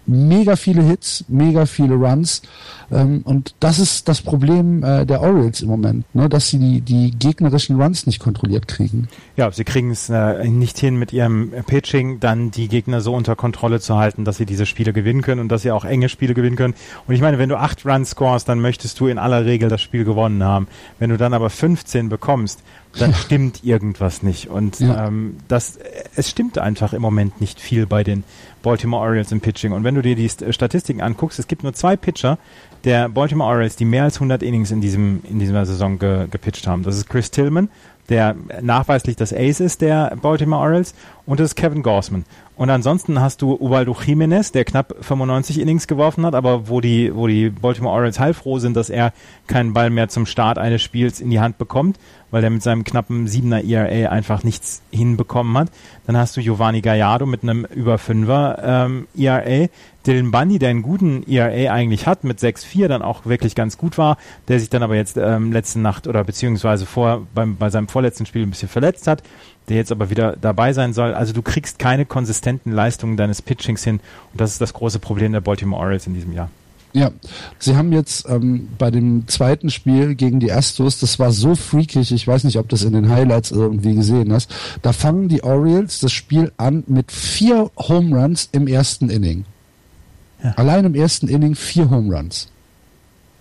mega 0.08 0.56
viele 0.56 0.82
Hits, 0.82 1.24
mega 1.28 1.66
viele 1.66 1.94
Runs. 1.94 2.42
Ähm, 2.90 3.20
und 3.24 3.54
das 3.60 3.78
ist 3.78 4.08
das 4.08 4.22
Problem 4.22 4.82
äh, 4.82 5.04
der 5.04 5.20
Orioles 5.20 5.60
im 5.60 5.68
Moment, 5.68 6.14
ne, 6.14 6.28
dass 6.28 6.48
sie 6.48 6.58
die, 6.58 6.80
die 6.80 7.10
gegnerischen 7.10 7.80
Runs 7.80 8.06
nicht 8.06 8.18
kontrolliert 8.18 8.66
kriegen. 8.66 9.08
Ja, 9.36 9.52
sie 9.52 9.64
kriegen 9.64 9.90
es 9.90 10.08
äh, 10.08 10.48
nicht 10.48 10.78
hin, 10.78 10.98
mit 10.98 11.12
ihrem 11.12 11.52
Pitching 11.66 12.18
dann 12.18 12.50
die 12.50 12.68
Gegner 12.68 13.02
so 13.02 13.14
unter 13.14 13.36
Kontrolle 13.36 13.80
zu 13.80 13.96
halten, 13.96 14.24
dass 14.24 14.38
sie 14.38 14.46
diese 14.46 14.64
Spiele 14.64 14.92
gewinnen 14.92 15.22
können 15.22 15.42
und 15.42 15.48
dass 15.50 15.62
sie 15.62 15.70
auch 15.70 15.84
enge 15.84 16.08
Spiele 16.08 16.34
gewinnen 16.34 16.56
können. 16.56 16.74
Und 17.06 17.14
ich 17.14 17.20
meine, 17.20 17.38
wenn 17.38 17.50
du 17.50 17.56
acht 17.56 17.84
Runs 17.84 18.10
scorest, 18.10 18.48
dann 18.48 18.60
möchtest 18.60 18.98
du 19.00 19.06
in 19.06 19.18
aller 19.18 19.44
Regel 19.44 19.68
das 19.68 19.82
Spiel 19.82 20.04
gewonnen 20.04 20.42
haben. 20.42 20.66
Wenn 20.98 21.10
du 21.10 21.18
dann 21.18 21.34
aber 21.34 21.50
15 21.50 22.08
bekommst, 22.08 22.62
dann 22.96 23.14
stimmt 23.14 23.64
irgendwas 23.64 24.22
nicht. 24.22 24.48
Und 24.48 24.80
ja. 24.80 25.06
ähm, 25.06 25.36
das, 25.48 25.78
es 26.16 26.30
stimmt 26.30 26.58
einfach 26.58 26.92
im 26.92 27.02
Moment 27.02 27.40
nicht 27.40 27.60
viel 27.60 27.86
bei 27.86 28.02
den 28.02 28.24
Baltimore 28.62 29.02
Orioles 29.02 29.32
im 29.32 29.40
Pitching. 29.40 29.72
Und 29.72 29.84
wenn 29.84 29.94
du 29.94 30.02
dir 30.02 30.16
die 30.16 30.28
Statistiken 30.28 31.00
anguckst, 31.00 31.38
es 31.38 31.46
gibt 31.46 31.62
nur 31.62 31.72
zwei 31.72 31.96
Pitcher 31.96 32.38
der 32.84 33.08
Baltimore 33.08 33.50
Orioles, 33.50 33.76
die 33.76 33.84
mehr 33.84 34.04
als 34.04 34.16
100 34.16 34.42
Innings 34.42 34.70
in 34.70 34.80
diesem 34.80 35.20
in 35.28 35.38
dieser 35.38 35.64
Saison 35.66 35.98
ge, 35.98 36.26
gepitcht 36.30 36.66
haben. 36.66 36.82
Das 36.82 36.96
ist 36.96 37.08
Chris 37.08 37.30
Tillman, 37.30 37.68
der 38.08 38.36
nachweislich 38.60 39.16
das 39.16 39.32
Ace 39.32 39.60
ist 39.60 39.80
der 39.80 40.16
Baltimore 40.20 40.62
Orioles, 40.62 40.94
und 41.28 41.40
das 41.40 41.50
ist 41.50 41.56
Kevin 41.56 41.82
Gorsman. 41.82 42.24
Und 42.56 42.70
ansonsten 42.70 43.20
hast 43.20 43.42
du 43.42 43.52
Ubaldo 43.52 43.94
Jimenez, 43.94 44.50
der 44.50 44.64
knapp 44.64 44.94
95 45.02 45.60
Innings 45.60 45.86
geworfen 45.86 46.24
hat, 46.24 46.34
aber 46.34 46.68
wo 46.68 46.80
die, 46.80 47.14
wo 47.14 47.26
die 47.26 47.50
Baltimore 47.50 47.94
Orioles 47.94 48.18
heilfroh 48.18 48.58
sind, 48.58 48.76
dass 48.76 48.88
er 48.88 49.12
keinen 49.46 49.74
Ball 49.74 49.90
mehr 49.90 50.08
zum 50.08 50.24
Start 50.24 50.56
eines 50.56 50.82
Spiels 50.82 51.20
in 51.20 51.28
die 51.28 51.38
Hand 51.38 51.58
bekommt, 51.58 51.98
weil 52.30 52.42
er 52.42 52.48
mit 52.50 52.62
seinem 52.62 52.82
knappen 52.82 53.28
7er 53.28 53.62
ERA 53.62 54.10
einfach 54.10 54.42
nichts 54.42 54.80
hinbekommen 54.90 55.56
hat. 55.58 55.68
Dann 56.06 56.16
hast 56.16 56.36
du 56.36 56.40
Giovanni 56.40 56.80
Gallardo 56.80 57.26
mit 57.26 57.42
einem 57.42 57.66
über 57.66 57.96
5er 57.96 58.58
ähm, 58.62 59.06
ERA. 59.16 59.68
Dylan 60.08 60.30
Bundy, 60.30 60.58
der 60.58 60.70
einen 60.70 60.82
guten 60.82 61.22
ERA 61.28 61.72
eigentlich 61.72 62.06
hat, 62.06 62.24
mit 62.24 62.38
6-4 62.38 62.88
dann 62.88 63.02
auch 63.02 63.26
wirklich 63.26 63.54
ganz 63.54 63.78
gut 63.78 63.98
war, 63.98 64.16
der 64.48 64.58
sich 64.58 64.70
dann 64.70 64.82
aber 64.82 64.96
jetzt 64.96 65.16
ähm, 65.16 65.52
letzte 65.52 65.78
Nacht 65.78 66.06
oder 66.06 66.24
beziehungsweise 66.24 66.86
vor 66.86 67.26
beim, 67.34 67.56
bei 67.56 67.70
seinem 67.70 67.88
vorletzten 67.88 68.26
Spiel 68.26 68.42
ein 68.42 68.50
bisschen 68.50 68.68
verletzt 68.68 69.06
hat 69.06 69.22
der 69.68 69.76
jetzt 69.76 69.92
aber 69.92 70.10
wieder 70.10 70.36
dabei 70.40 70.72
sein 70.72 70.92
soll. 70.92 71.14
Also 71.14 71.32
du 71.32 71.42
kriegst 71.42 71.78
keine 71.78 72.06
konsistenten 72.06 72.72
Leistungen 72.72 73.16
deines 73.16 73.42
Pitchings 73.42 73.84
hin 73.84 74.00
und 74.32 74.40
das 74.40 74.52
ist 74.52 74.60
das 74.60 74.72
große 74.72 74.98
Problem 74.98 75.32
der 75.32 75.40
Baltimore 75.40 75.82
Orioles 75.82 76.06
in 76.06 76.14
diesem 76.14 76.32
Jahr. 76.32 76.50
Ja, 76.94 77.10
sie 77.58 77.76
haben 77.76 77.92
jetzt 77.92 78.26
ähm, 78.30 78.68
bei 78.78 78.90
dem 78.90 79.28
zweiten 79.28 79.68
Spiel 79.68 80.14
gegen 80.14 80.40
die 80.40 80.50
Astros, 80.50 80.98
das 80.98 81.18
war 81.18 81.32
so 81.32 81.54
freakig, 81.54 82.12
ich 82.12 82.26
weiß 82.26 82.44
nicht, 82.44 82.56
ob 82.58 82.68
das 82.70 82.82
in 82.82 82.94
den 82.94 83.10
Highlights 83.10 83.50
irgendwie 83.50 83.94
gesehen 83.94 84.32
hast, 84.32 84.54
da 84.80 84.94
fangen 84.94 85.28
die 85.28 85.44
Orioles 85.44 86.00
das 86.00 86.12
Spiel 86.12 86.50
an 86.56 86.84
mit 86.86 87.12
vier 87.12 87.70
Home 87.76 88.18
Runs 88.18 88.48
im 88.52 88.66
ersten 88.66 89.10
Inning. 89.10 89.44
Ja. 90.42 90.52
Allein 90.52 90.84
im 90.84 90.94
ersten 90.94 91.28
Inning 91.28 91.54
vier 91.54 91.90
Home 91.90 92.14
Runs. 92.14 92.48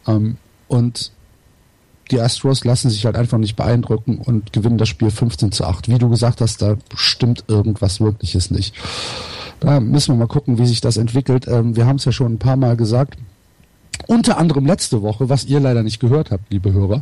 Ähm, 0.08 0.38
und 0.68 1.12
die 2.12 2.22
Astros 2.22 2.64
lassen 2.64 2.90
sich 2.90 3.06
halt 3.06 3.16
einfach 3.18 3.38
nicht 3.38 3.56
beeindrucken 3.56 4.18
und 4.18 4.54
gewinnen 4.54 4.78
das 4.78 4.90
Spiel 4.90 5.12
15 5.12 5.52
zu 5.52 5.66
8. 5.66 5.90
Wie 5.90 5.98
du 5.98 6.10
gesagt 6.10 6.42
hast, 6.42 6.62
da 6.62 6.78
stimmt 6.96 7.44
irgendwas 7.48 8.00
Wirkliches 8.00 8.50
nicht. 8.50 8.76
Da 9.60 9.80
müssen 9.80 10.14
wir 10.14 10.20
mal 10.20 10.28
gucken, 10.28 10.58
wie 10.58 10.68
sich 10.68 10.82
das 10.82 10.98
entwickelt. 10.98 11.48
Ähm, 11.48 11.76
wir 11.76 11.86
haben 11.86 11.98
es 11.98 12.06
ja 12.06 12.12
schon 12.12 12.34
ein 12.34 12.40
paar 12.40 12.56
Mal 12.56 12.78
gesagt. 12.78 13.18
Unter 14.06 14.38
anderem 14.38 14.66
letzte 14.66 15.02
Woche, 15.02 15.28
was 15.28 15.46
ihr 15.46 15.60
leider 15.60 15.84
nicht 15.84 16.00
gehört 16.00 16.32
habt, 16.32 16.52
liebe 16.52 16.72
Hörer, 16.72 17.02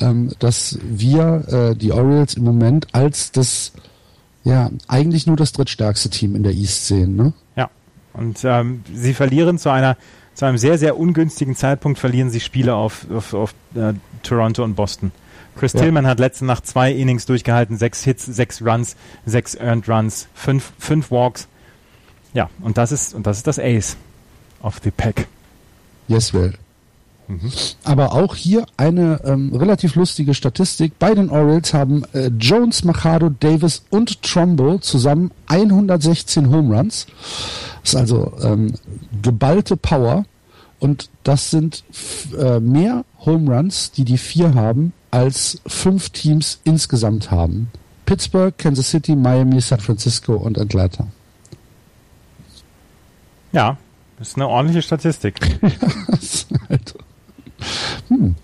ähm, 0.00 0.30
dass 0.38 0.78
wir 0.82 1.44
äh, 1.48 1.76
die 1.76 1.92
Orioles 1.92 2.34
im 2.34 2.44
Moment 2.44 2.86
als 2.92 3.32
das, 3.32 3.72
ja, 4.44 4.70
eigentlich 4.86 5.26
nur 5.26 5.36
das 5.36 5.52
drittstärkste 5.52 6.10
Team 6.10 6.36
in 6.36 6.44
der 6.44 6.54
East 6.54 6.86
sehen. 6.86 7.16
Ne? 7.16 7.32
Ja, 7.56 7.68
und 8.18 8.40
ähm, 8.44 8.82
sie 8.92 9.14
verlieren 9.14 9.58
zu 9.58 9.70
einer 9.70 9.96
zu 10.34 10.44
einem 10.44 10.58
sehr, 10.58 10.78
sehr 10.78 10.96
ungünstigen 10.96 11.56
Zeitpunkt 11.56 11.98
verlieren 11.98 12.30
sie 12.30 12.38
Spiele 12.38 12.76
auf, 12.76 13.10
auf, 13.10 13.34
auf 13.34 13.54
äh, 13.74 13.94
Toronto 14.22 14.62
und 14.62 14.76
Boston. 14.76 15.10
Chris 15.56 15.72
ja. 15.72 15.80
Tillman 15.80 16.06
hat 16.06 16.20
letzte 16.20 16.44
Nacht 16.44 16.64
zwei 16.64 16.92
Innings 16.92 17.26
durchgehalten, 17.26 17.76
sechs 17.76 18.04
Hits, 18.04 18.24
sechs 18.24 18.62
Runs, 18.62 18.94
sechs 19.26 19.56
Earned 19.56 19.88
Runs, 19.88 20.28
fünf, 20.34 20.72
fünf 20.78 21.10
Walks. 21.10 21.48
Ja, 22.34 22.50
und 22.60 22.78
das 22.78 22.92
ist, 22.92 23.14
und 23.14 23.26
das 23.26 23.38
ist 23.38 23.48
das 23.48 23.58
Ace 23.58 23.96
of 24.62 24.78
the 24.84 24.92
Pack. 24.92 25.26
Yes, 26.06 26.32
well. 26.32 26.54
Mhm. 27.28 27.52
Aber 27.84 28.12
auch 28.12 28.34
hier 28.34 28.64
eine 28.78 29.20
ähm, 29.24 29.54
relativ 29.54 29.94
lustige 29.94 30.32
Statistik. 30.32 30.98
Bei 30.98 31.14
den 31.14 31.28
Orioles 31.28 31.74
haben 31.74 32.04
äh, 32.14 32.30
Jones, 32.38 32.84
Machado, 32.84 33.28
Davis 33.28 33.82
und 33.90 34.22
Trumbo 34.22 34.78
zusammen 34.78 35.30
116 35.46 36.50
Home 36.50 36.76
Runs. 36.76 37.06
Das 37.82 37.92
ist 37.92 37.96
also 37.96 38.32
ähm, 38.42 38.74
geballte 39.22 39.76
Power. 39.76 40.24
Und 40.80 41.10
das 41.22 41.50
sind 41.50 41.84
äh, 42.38 42.60
mehr 42.60 43.04
Home 43.26 43.54
Runs, 43.54 43.90
die 43.92 44.04
die 44.04 44.18
vier 44.18 44.54
haben, 44.54 44.92
als 45.10 45.60
fünf 45.66 46.10
Teams 46.10 46.60
insgesamt 46.64 47.30
haben. 47.30 47.70
Pittsburgh, 48.06 48.56
Kansas 48.56 48.88
City, 48.88 49.14
Miami, 49.14 49.60
San 49.60 49.80
Francisco 49.80 50.34
und 50.34 50.58
Atlanta. 50.58 51.08
Ja, 53.52 53.76
das 54.18 54.28
ist 54.28 54.36
eine 54.36 54.48
ordentliche 54.48 54.82
Statistik. 54.82 55.34
hm. 58.08 58.34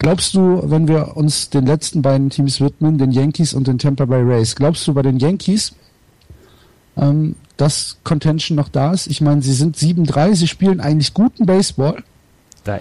Glaubst 0.00 0.34
du, 0.34 0.62
wenn 0.64 0.88
wir 0.88 1.18
uns 1.18 1.50
den 1.50 1.66
letzten 1.66 2.00
beiden 2.00 2.30
Teams 2.30 2.58
widmen, 2.58 2.96
den 2.96 3.10
Yankees 3.10 3.52
und 3.52 3.66
den 3.68 3.78
Tampa 3.78 4.06
Bay 4.06 4.22
Rays, 4.22 4.56
glaubst 4.56 4.88
du 4.88 4.94
bei 4.94 5.02
den 5.02 5.18
Yankees, 5.18 5.74
ähm, 6.96 7.34
dass 7.58 7.98
Contention 8.02 8.56
noch 8.56 8.70
da 8.70 8.92
ist? 8.92 9.08
Ich 9.08 9.20
meine, 9.20 9.42
sie 9.42 9.52
sind 9.52 9.76
7-3, 9.76 10.34
sie 10.34 10.48
spielen 10.48 10.80
eigentlich 10.80 11.12
guten 11.12 11.44
Baseball. 11.44 12.02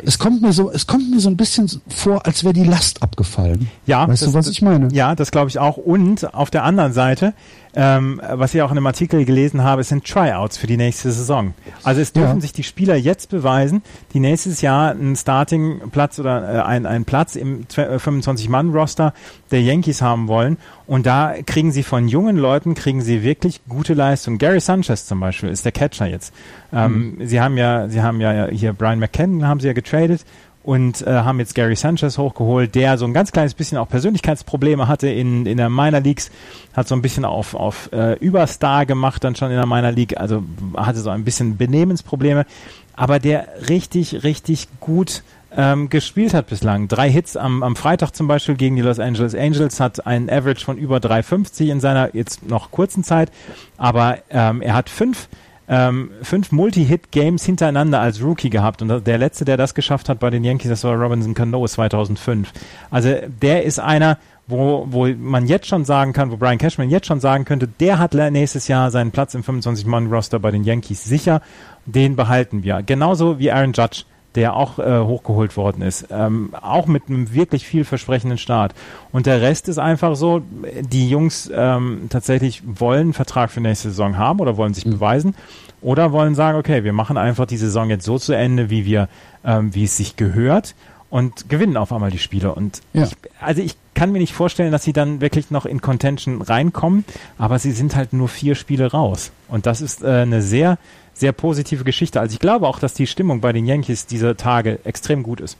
es 0.05 0.17
kommt 0.17 0.41
mir 0.41 0.53
so, 0.53 0.71
es 0.71 0.87
kommt 0.87 1.11
mir 1.11 1.19
so 1.19 1.29
ein 1.29 1.35
bisschen 1.35 1.69
vor, 1.89 2.25
als 2.25 2.45
wäre 2.45 2.53
die 2.53 2.63
Last 2.63 3.03
abgefallen. 3.03 3.69
Ja, 3.85 4.07
weißt 4.07 4.21
das, 4.21 4.29
du, 4.29 4.33
was 4.37 4.47
ich 4.47 4.61
meine? 4.61 4.87
Ja, 4.93 5.13
das 5.13 5.31
glaube 5.31 5.49
ich 5.49 5.59
auch. 5.59 5.75
Und 5.75 6.33
auf 6.33 6.49
der 6.51 6.63
anderen 6.63 6.93
Seite 6.93 7.33
ähm, 7.75 8.19
was 8.27 8.55
ich 8.55 8.61
auch 8.61 8.71
in 8.71 8.77
einem 8.77 8.87
Artikel 8.87 9.25
gelesen 9.25 9.63
habe, 9.63 9.81
es 9.81 9.89
sind 9.89 10.05
Tryouts 10.05 10.57
für 10.57 10.67
die 10.67 10.77
nächste 10.77 11.11
Saison. 11.11 11.53
Also 11.83 12.01
es 12.01 12.13
dürfen 12.13 12.37
ja. 12.37 12.41
sich 12.41 12.53
die 12.53 12.63
Spieler 12.63 12.95
jetzt 12.95 13.29
beweisen, 13.29 13.83
die 14.13 14.19
nächstes 14.19 14.61
Jahr 14.61 14.91
einen 14.91 15.15
Starting-Platz 15.15 16.19
oder 16.19 16.55
äh, 16.55 16.61
einen, 16.61 16.85
einen 16.85 17.05
Platz 17.05 17.35
im 17.35 17.65
25-Mann-Roster 17.65 19.07
äh, 19.07 19.49
der 19.51 19.61
Yankees 19.61 20.01
haben 20.01 20.27
wollen. 20.27 20.57
Und 20.87 21.05
da 21.05 21.35
kriegen 21.45 21.71
sie 21.71 21.83
von 21.83 22.07
jungen 22.07 22.37
Leuten, 22.37 22.73
kriegen 22.73 23.01
sie 23.01 23.21
wirklich 23.21 23.61
gute 23.69 23.93
Leistung. 23.93 24.39
Gary 24.39 24.59
Sanchez 24.59 25.05
zum 25.05 25.19
Beispiel 25.19 25.49
ist 25.49 25.63
der 25.63 25.71
Catcher 25.71 26.07
jetzt. 26.07 26.33
Ähm, 26.73 27.17
mhm. 27.19 27.27
Sie 27.27 27.39
haben 27.39 27.57
ja, 27.57 27.87
sie 27.87 28.01
haben 28.01 28.19
ja 28.19 28.47
hier 28.47 28.73
Brian 28.73 28.99
McKinnon 28.99 29.47
haben 29.47 29.59
sie 29.59 29.67
ja 29.67 29.73
getradet 29.73 30.25
und 30.69 31.01
äh, 31.01 31.09
haben 31.09 31.39
jetzt 31.39 31.55
Gary 31.55 31.75
Sanchez 31.75 32.19
hochgeholt, 32.19 32.75
der 32.75 32.99
so 32.99 33.05
ein 33.05 33.13
ganz 33.15 33.31
kleines 33.31 33.55
bisschen 33.55 33.79
auch 33.79 33.89
Persönlichkeitsprobleme 33.89 34.87
hatte 34.87 35.09
in, 35.09 35.47
in 35.47 35.57
der 35.57 35.67
Minor 35.67 35.99
Leagues, 35.99 36.29
hat 36.75 36.87
so 36.87 36.93
ein 36.93 37.01
bisschen 37.01 37.25
auf, 37.25 37.55
auf 37.55 37.89
äh, 37.91 38.13
Überstar 38.19 38.85
gemacht 38.85 39.23
dann 39.23 39.35
schon 39.35 39.49
in 39.49 39.55
der 39.55 39.65
Minor 39.65 39.91
League, 39.91 40.19
also 40.19 40.43
hatte 40.77 40.99
so 40.99 41.09
ein 41.09 41.23
bisschen 41.23 41.57
Benehmensprobleme, 41.57 42.45
aber 42.95 43.17
der 43.17 43.47
richtig, 43.67 44.23
richtig 44.23 44.67
gut 44.79 45.23
ähm, 45.57 45.89
gespielt 45.89 46.35
hat 46.35 46.45
bislang. 46.45 46.87
Drei 46.87 47.09
Hits 47.09 47.35
am, 47.35 47.63
am 47.63 47.75
Freitag 47.75 48.11
zum 48.11 48.27
Beispiel 48.27 48.53
gegen 48.53 48.75
die 48.75 48.83
Los 48.83 48.99
Angeles 48.99 49.33
Angels, 49.33 49.79
hat 49.79 50.05
einen 50.05 50.29
Average 50.29 50.63
von 50.63 50.77
über 50.77 50.97
3,50 50.97 51.71
in 51.71 51.79
seiner 51.79 52.15
jetzt 52.15 52.47
noch 52.47 52.69
kurzen 52.69 53.03
Zeit, 53.03 53.31
aber 53.77 54.19
ähm, 54.29 54.61
er 54.61 54.75
hat 54.75 54.91
fünf 54.91 55.29
ähm, 55.69 56.09
fünf 56.23 56.51
Multi-Hit-Games 56.51 57.45
hintereinander 57.45 58.01
als 58.01 58.23
Rookie 58.23 58.49
gehabt. 58.49 58.81
Und 58.81 59.05
der 59.05 59.17
letzte, 59.19 59.45
der 59.45 59.55
das 59.55 59.75
geschafft 59.75 60.09
hat 60.09 60.19
bei 60.19 60.31
den 60.31 60.43
Yankees, 60.43 60.69
das 60.69 60.83
war 60.83 60.95
Robinson 60.95 61.35
Cano 61.35 61.65
2005. 61.65 62.51
Also 62.89 63.15
der 63.41 63.63
ist 63.63 63.79
einer, 63.79 64.17
wo, 64.47 64.87
wo 64.89 65.07
man 65.07 65.45
jetzt 65.45 65.67
schon 65.67 65.85
sagen 65.85 66.11
kann, 66.11 66.31
wo 66.31 66.37
Brian 66.37 66.57
Cashman 66.57 66.89
jetzt 66.89 67.05
schon 67.05 67.19
sagen 67.19 67.45
könnte, 67.45 67.67
der 67.67 67.99
hat 67.99 68.15
nächstes 68.15 68.67
Jahr 68.67 68.89
seinen 68.89 69.11
Platz 69.11 69.35
im 69.35 69.43
25-Mann-Roster 69.43 70.39
bei 70.39 70.49
den 70.49 70.63
Yankees 70.63 71.03
sicher. 71.03 71.41
Den 71.85 72.15
behalten 72.15 72.63
wir. 72.63 72.81
Genauso 72.81 73.37
wie 73.37 73.51
Aaron 73.51 73.73
Judge 73.73 74.03
der 74.35 74.55
auch 74.55 74.79
äh, 74.79 74.99
hochgeholt 74.99 75.57
worden 75.57 75.81
ist. 75.81 76.07
Ähm, 76.11 76.53
auch 76.61 76.85
mit 76.85 77.03
einem 77.07 77.33
wirklich 77.33 77.65
vielversprechenden 77.65 78.37
Start. 78.37 78.73
Und 79.11 79.25
der 79.25 79.41
Rest 79.41 79.67
ist 79.67 79.79
einfach 79.79 80.15
so, 80.15 80.41
die 80.81 81.09
Jungs 81.09 81.49
ähm, 81.53 82.07
tatsächlich 82.09 82.61
wollen 82.65 82.99
einen 82.99 83.13
Vertrag 83.13 83.51
für 83.51 83.61
nächste 83.61 83.89
Saison 83.89 84.17
haben 84.17 84.39
oder 84.39 84.57
wollen 84.57 84.73
sich 84.73 84.85
mhm. 84.85 84.91
beweisen 84.91 85.35
oder 85.81 86.11
wollen 86.11 86.35
sagen, 86.35 86.57
okay, 86.57 86.83
wir 86.83 86.93
machen 86.93 87.17
einfach 87.17 87.45
die 87.45 87.57
Saison 87.57 87.89
jetzt 87.89 88.05
so 88.05 88.17
zu 88.17 88.33
Ende, 88.33 88.69
wie 88.69 88.85
wir, 88.85 89.09
ähm, 89.43 89.73
wie 89.73 89.85
es 89.85 89.97
sich 89.97 90.15
gehört 90.15 90.75
und 91.09 91.49
gewinnen 91.49 91.77
auf 91.77 91.91
einmal 91.91 92.11
die 92.11 92.19
Spiele. 92.19 92.53
Und 92.53 92.81
ja. 92.93 93.03
ich, 93.03 93.15
also 93.41 93.61
ich 93.61 93.75
kann 93.93 94.11
mir 94.11 94.19
nicht 94.19 94.33
vorstellen, 94.33 94.71
dass 94.71 94.83
sie 94.83 94.93
dann 94.93 95.21
wirklich 95.21 95.51
noch 95.51 95.65
in 95.65 95.81
Contention 95.81 96.41
reinkommen, 96.41 97.03
aber 97.37 97.59
sie 97.59 97.71
sind 97.71 97.95
halt 97.95 98.13
nur 98.13 98.27
vier 98.27 98.55
Spiele 98.55 98.91
raus. 98.91 99.31
Und 99.47 99.65
das 99.65 99.81
ist 99.81 100.03
äh, 100.03 100.07
eine 100.07 100.41
sehr 100.41 100.77
sehr 101.13 101.31
positive 101.31 101.83
Geschichte. 101.83 102.19
Also 102.19 102.33
ich 102.33 102.39
glaube 102.39 102.67
auch, 102.67 102.79
dass 102.79 102.93
die 102.93 103.07
Stimmung 103.07 103.41
bei 103.41 103.53
den 103.53 103.65
Yankees 103.65 104.05
dieser 104.05 104.37
Tage 104.37 104.79
extrem 104.83 105.23
gut 105.23 105.41
ist. 105.41 105.57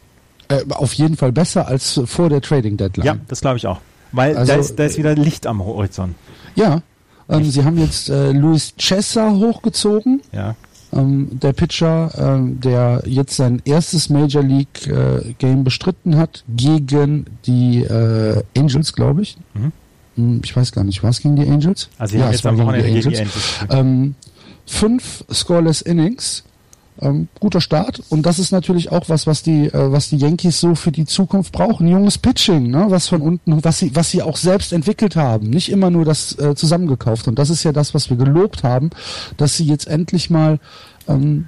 Äh, 0.48 0.64
auf 0.70 0.94
jeden 0.94 1.16
Fall 1.16 1.32
besser 1.32 1.68
als 1.68 2.02
vor 2.06 2.30
der 2.30 2.42
Trading 2.42 2.78
Deadline. 2.78 3.06
Ja, 3.06 3.18
das 3.28 3.42
glaube 3.42 3.58
ich 3.58 3.68
auch. 3.68 3.80
Weil 4.12 4.36
also, 4.36 4.54
da, 4.54 4.60
ist, 4.60 4.80
da 4.80 4.86
ist 4.86 4.98
wieder 4.98 5.16
Licht 5.16 5.46
am 5.46 5.64
Horizont. 5.64 6.16
Ja, 6.56 6.82
ähm, 7.30 7.46
sie 7.46 7.64
haben 7.64 7.78
jetzt 7.78 8.10
äh, 8.10 8.32
Luis 8.32 8.74
Chessa 8.78 9.32
hochgezogen. 9.32 10.22
Ja. 10.32 10.56
Ähm, 10.92 11.40
der 11.40 11.54
Pitcher, 11.54 12.12
ähm, 12.18 12.60
der 12.60 13.04
jetzt 13.06 13.36
sein 13.36 13.62
erstes 13.64 14.10
Major 14.10 14.42
League 14.42 14.88
äh, 14.88 15.34
Game 15.38 15.64
bestritten 15.64 16.18
hat 16.18 16.44
gegen 16.50 17.26
die 17.46 17.84
äh, 17.84 18.42
Angels, 18.58 18.94
glaube 18.94 19.22
ich. 19.22 19.38
Mhm. 19.54 19.72
Hm, 20.16 20.42
ich 20.44 20.56
weiß 20.56 20.72
gar 20.72 20.84
nicht, 20.84 21.04
war 21.04 21.12
es 21.12 21.22
gegen 21.22 21.36
die 21.36 21.48
Angels? 21.48 21.90
Also 22.00 22.18
ja, 22.18 22.32
jetzt 22.32 22.46
am 22.48 22.58
Wochenende 22.58 22.88
gegen 22.92 23.10
die 23.10 23.18
Angels. 23.18 23.60
Gegen 23.60 23.70
die 23.70 23.78
Angels. 23.78 24.16
Fünf 24.70 25.26
Scoreless 25.34 25.82
Innings, 25.82 26.44
ähm, 27.02 27.28
guter 27.40 27.60
Start. 27.60 28.02
Und 28.10 28.26
das 28.26 28.40
ist 28.40 28.52
natürlich 28.52 28.92
auch 28.92 29.10
was, 29.10 29.26
was 29.26 29.42
die, 29.42 29.66
äh, 29.66 29.92
was 29.92 30.10
die 30.10 30.18
Yankees 30.18 30.60
so 30.60 30.76
für 30.76 30.92
die 30.92 31.06
Zukunft 31.06 31.52
brauchen. 31.52 31.88
Junges 31.88 32.18
Pitching, 32.18 32.70
ne? 32.70 32.86
was 32.90 33.08
von 33.08 33.22
unten, 33.22 33.64
was 33.64 33.80
sie, 33.80 33.96
was 33.96 34.12
sie 34.12 34.22
auch 34.22 34.38
selbst 34.38 34.72
entwickelt 34.72 35.16
haben. 35.16 35.50
Nicht 35.50 35.70
immer 35.70 35.90
nur 35.90 36.06
das 36.06 36.38
äh, 36.38 36.56
zusammengekauft. 36.56 37.28
Und 37.28 37.40
das 37.40 37.50
ist 37.50 37.64
ja 37.64 37.72
das, 37.72 37.94
was 37.94 38.10
wir 38.10 38.18
gelobt 38.18 38.64
haben, 38.64 38.92
dass 39.38 39.58
sie 39.58 39.66
jetzt 39.66 39.88
endlich 39.88 40.30
mal 40.30 40.60
ähm, 41.08 41.48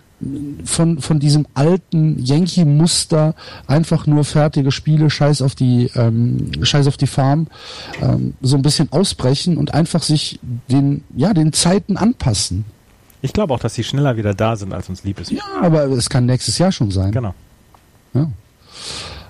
von, 0.66 1.00
von 1.00 1.20
diesem 1.20 1.48
alten 1.54 2.18
Yankee-Muster 2.24 3.36
einfach 3.68 4.08
nur 4.08 4.24
fertige 4.24 4.72
Spiele, 4.72 5.10
scheiß 5.10 5.42
auf 5.42 5.56
die, 5.56 5.90
ähm, 5.96 6.52
scheiß 6.62 6.88
auf 6.88 6.98
die 6.98 7.08
Farm, 7.08 7.48
ähm, 8.02 8.34
so 8.42 8.56
ein 8.56 8.62
bisschen 8.62 8.92
ausbrechen 8.92 9.58
und 9.58 9.74
einfach 9.74 10.04
sich 10.04 10.40
den, 10.70 11.04
ja, 11.16 11.34
den 11.34 11.54
Zeiten 11.54 11.98
anpassen. 11.98 12.66
Ich 13.22 13.34
glaube 13.34 13.54
auch, 13.54 13.60
dass 13.60 13.76
sie 13.76 13.84
schneller 13.84 14.18
wieder 14.18 14.34
da 14.34 14.56
sind, 14.56 14.74
als 14.74 14.90
uns 14.90 15.04
lieb 15.04 15.20
ist. 15.20 15.32
Ja, 15.32 15.44
aber 15.62 15.86
es 15.86 16.10
kann 16.10 16.26
nächstes 16.26 16.58
Jahr 16.58 16.72
schon 16.72 16.92
sein. 16.92 17.12
Genau. 17.12 17.34
Ja. 18.14 18.30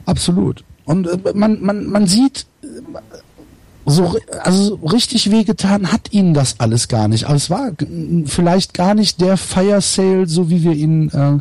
Absolut. 0.06 0.64
Und 0.86 1.08
äh, 1.08 1.18
man, 1.34 1.62
man, 1.62 1.86
man 1.88 2.08
sieht, 2.08 2.46
so 3.86 4.16
also 4.44 4.76
richtig 4.76 5.32
wehgetan 5.32 5.92
hat 5.92 6.14
ihnen 6.14 6.34
das 6.34 6.60
alles 6.60 6.88
gar 6.88 7.08
nicht. 7.08 7.26
Aber 7.26 7.36
es 7.36 7.50
war 7.50 7.72
vielleicht 8.26 8.74
gar 8.74 8.94
nicht 8.94 9.22
der 9.22 9.38
Fire 9.38 9.82
Sale, 9.82 10.28
so 10.28 10.50
wie 10.50 10.64
wir 10.64 10.74
ihn, 10.74 11.10
äh, 11.10 11.40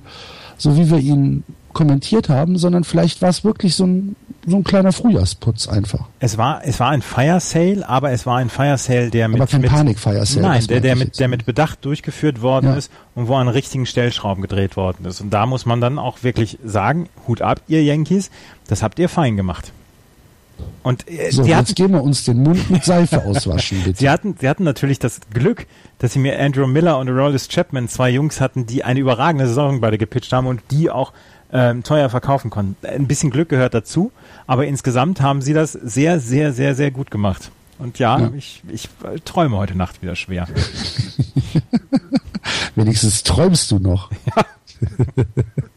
so 0.57 0.77
wie 0.77 0.91
wir 0.91 0.99
ihn 0.99 1.45
kommentiert 1.73 2.29
haben, 2.29 2.59
sondern 2.59 2.85
vielleicht 2.85 3.23
war 3.23 3.29
es 3.29 3.45
wirklich 3.45 3.75
so 3.75 3.87
ein 3.87 4.17
so 4.46 4.57
ein 4.57 4.64
kleiner 4.64 4.92
Frühjahrsputz 4.92 5.68
einfach. 5.68 6.07
Es 6.18 6.38
war 6.38 6.62
es 6.64 6.81
war 6.81 6.90
ein 6.90 7.03
Fire 7.03 7.40
Sale, 7.40 7.87
aber 7.88 8.11
es 8.11 8.26
war 8.26 8.38
ein 8.38 8.48
Fire 8.48 8.79
Sale, 8.79 9.11
der 9.11 9.29
mit 9.29 9.40
aber 9.40 9.50
kein 9.50 9.61
mit, 9.61 9.70
Panik 9.70 9.98
Fire 9.98 10.24
Sale. 10.24 10.46
Nein, 10.46 10.66
der 10.66 10.81
der 10.81 10.96
mit 10.96 11.18
der 11.18 11.29
mit 11.29 11.46
Bedacht 11.46 11.85
durchgeführt 11.85 12.40
worden 12.40 12.66
ja. 12.66 12.76
ist 12.76 12.90
und 13.14 13.29
wo 13.29 13.35
an 13.35 13.48
richtigen 13.48 13.87
Stellschrauben 13.87 14.42
gedreht 14.42 14.76
worden 14.76 15.05
ist. 15.05 15.20
Und 15.20 15.31
da 15.31 15.46
muss 15.46 15.66
man 15.66 15.81
dann 15.81 15.98
auch 15.98 16.22
wirklich 16.22 16.59
sagen, 16.64 17.09
Hut 17.26 17.42
ab, 17.42 17.61
ihr 17.68 17.83
Yankees, 17.83 18.31
das 18.68 18.83
habt 18.83 18.98
ihr 18.98 19.09
fein 19.09 19.37
gemacht. 19.37 19.72
Und 20.83 21.11
äh, 21.11 21.31
so, 21.31 21.42
jetzt 21.42 21.57
hatten, 21.57 21.74
gehen 21.74 21.92
wir 21.92 22.03
uns 22.03 22.24
den 22.24 22.42
Mund 22.42 22.70
mit 22.70 22.85
Seife 22.85 23.24
auswaschen, 23.24 23.81
bitte. 23.85 23.98
sie 23.98 24.09
hatten, 24.09 24.37
sie 24.40 24.48
hatten 24.48 24.64
natürlich 24.64 24.98
das 24.98 25.20
Glück, 25.33 25.66
dass 25.98 26.14
sie 26.14 26.18
mir 26.18 26.40
Andrew 26.40 26.66
Miller 26.66 26.98
und 26.98 27.09
Rollis 27.09 27.48
Chapman, 27.48 27.88
zwei 27.88 28.11
Jungs 28.11 28.40
hatten, 28.40 28.66
die 28.66 28.85
eine 28.85 29.00
überragende 29.00 29.46
Saison 29.46 29.81
beide 29.81 29.98
gepitcht 29.98 30.33
haben 30.33 30.46
und 30.46 30.62
die 30.70 30.90
auch 30.90 31.12
ähm, 31.53 31.83
teuer 31.83 32.09
verkaufen 32.09 32.50
konnten. 32.50 32.76
Ein 32.87 33.07
bisschen 33.07 33.31
Glück 33.31 33.48
gehört 33.48 33.74
dazu, 33.74 34.12
aber 34.51 34.67
insgesamt 34.67 35.21
haben 35.21 35.43
sie 35.43 35.53
das 35.53 35.75
sehr, 35.75 36.19
sehr, 36.19 36.53
sehr, 36.53 36.75
sehr 36.75 36.91
gut 36.91 37.13
gemacht. 37.13 37.53
Und 37.79 38.01
ja, 38.01 38.19
ja. 38.19 38.33
ich, 38.37 38.65
ich 38.69 38.89
träume 39.25 39.57
heute 39.57 39.79
Nacht 39.79 40.03
wieder 40.03 40.17
schwer. 40.17 40.49
Wenigstens 42.75 43.23
träumst 43.23 43.71
du 43.71 43.79
noch. 43.79 44.11
Ja. 44.27 44.45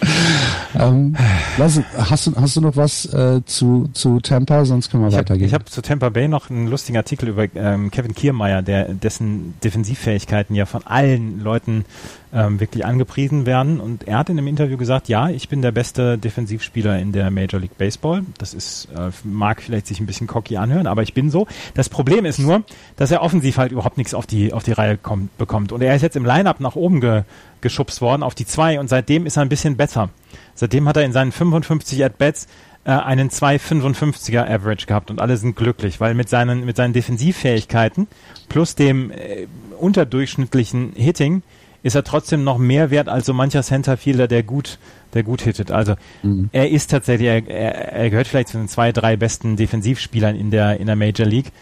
ähm, 0.78 1.16
lass, 1.56 1.80
hast, 1.96 2.26
du, 2.26 2.36
hast 2.36 2.56
du 2.56 2.60
noch 2.60 2.76
was 2.76 3.04
äh, 3.12 3.42
zu, 3.44 3.88
zu 3.92 4.20
Tampa? 4.20 4.64
Sonst 4.64 4.90
können 4.90 5.02
wir 5.02 5.08
ich 5.08 5.14
weitergehen. 5.14 5.46
Hab, 5.46 5.46
ich 5.46 5.54
habe 5.54 5.64
zu 5.66 5.82
Tampa 5.82 6.08
Bay 6.08 6.28
noch 6.28 6.50
einen 6.50 6.68
lustigen 6.68 6.96
Artikel 6.96 7.28
über 7.28 7.46
ähm, 7.54 7.90
Kevin 7.90 8.14
Kiermeier, 8.14 8.62
der, 8.62 8.94
dessen 8.94 9.54
Defensivfähigkeiten 9.62 10.54
ja 10.54 10.66
von 10.66 10.86
allen 10.86 11.42
Leuten 11.42 11.84
ähm, 12.32 12.60
wirklich 12.60 12.84
angepriesen 12.84 13.46
werden. 13.46 13.80
Und 13.80 14.06
er 14.06 14.18
hat 14.18 14.28
in 14.28 14.38
einem 14.38 14.46
Interview 14.46 14.76
gesagt, 14.76 15.08
ja, 15.08 15.28
ich 15.28 15.48
bin 15.48 15.62
der 15.62 15.72
beste 15.72 16.18
Defensivspieler 16.18 16.98
in 16.98 17.12
der 17.12 17.30
Major 17.30 17.60
League 17.60 17.78
Baseball. 17.78 18.22
Das 18.38 18.54
ist, 18.54 18.88
äh, 18.96 19.10
mag 19.24 19.62
vielleicht 19.62 19.86
sich 19.86 20.00
ein 20.00 20.06
bisschen 20.06 20.26
cocky 20.26 20.56
anhören, 20.56 20.86
aber 20.86 21.02
ich 21.02 21.14
bin 21.14 21.30
so. 21.30 21.46
Das 21.74 21.88
Problem 21.88 22.24
ist 22.24 22.38
nur, 22.38 22.62
dass 22.96 23.10
er 23.10 23.22
offensiv 23.22 23.58
halt 23.58 23.72
überhaupt 23.72 23.96
nichts 23.96 24.14
auf 24.14 24.26
die, 24.26 24.52
auf 24.52 24.62
die 24.62 24.72
Reihe 24.72 24.96
kommt, 24.96 25.36
bekommt. 25.38 25.72
Und 25.72 25.82
er 25.82 25.94
ist 25.94 26.02
jetzt 26.02 26.16
im 26.16 26.24
Lineup 26.24 26.60
nach 26.60 26.76
oben 26.76 27.00
ge, 27.00 27.22
geschubst 27.60 28.00
worden 28.00 28.22
auf 28.22 28.34
die 28.34 28.46
zwei 28.46 28.80
und 28.80 28.88
seitdem 28.88 29.26
ist 29.26 29.36
er 29.36 29.42
ein 29.42 29.48
bisschen 29.48 29.76
besser. 29.76 30.10
Seitdem 30.54 30.88
hat 30.88 30.96
er 30.96 31.04
in 31.04 31.12
seinen 31.12 31.32
55 31.32 32.04
At-Bats 32.04 32.46
äh, 32.84 32.90
einen 32.90 33.30
2,55er 33.30 34.48
Average 34.48 34.86
gehabt 34.86 35.10
und 35.10 35.20
alle 35.20 35.36
sind 35.36 35.56
glücklich, 35.56 36.00
weil 36.00 36.14
mit 36.14 36.28
seinen, 36.28 36.64
mit 36.64 36.76
seinen 36.76 36.92
Defensivfähigkeiten 36.92 38.06
plus 38.48 38.74
dem 38.74 39.10
äh, 39.10 39.46
unterdurchschnittlichen 39.78 40.92
Hitting 40.94 41.42
ist 41.82 41.94
er 41.94 42.04
trotzdem 42.04 42.44
noch 42.44 42.58
mehr 42.58 42.90
wert 42.90 43.08
als 43.08 43.26
so 43.26 43.34
mancher 43.34 43.62
Centerfielder, 43.62 44.26
der 44.26 44.42
gut, 44.42 44.78
der 45.14 45.22
gut 45.22 45.42
hittet. 45.42 45.70
Also 45.70 45.94
mhm. 46.22 46.50
er 46.52 46.70
ist 46.70 46.90
tatsächlich, 46.90 47.28
er, 47.28 47.92
er, 47.92 48.10
gehört 48.10 48.26
vielleicht 48.26 48.48
zu 48.48 48.58
den 48.58 48.68
zwei, 48.68 48.90
drei 48.90 49.16
besten 49.16 49.56
Defensivspielern 49.56 50.34
in 50.34 50.50
der, 50.50 50.80
in 50.80 50.86
der 50.86 50.96
Major 50.96 51.26
League. 51.26 51.52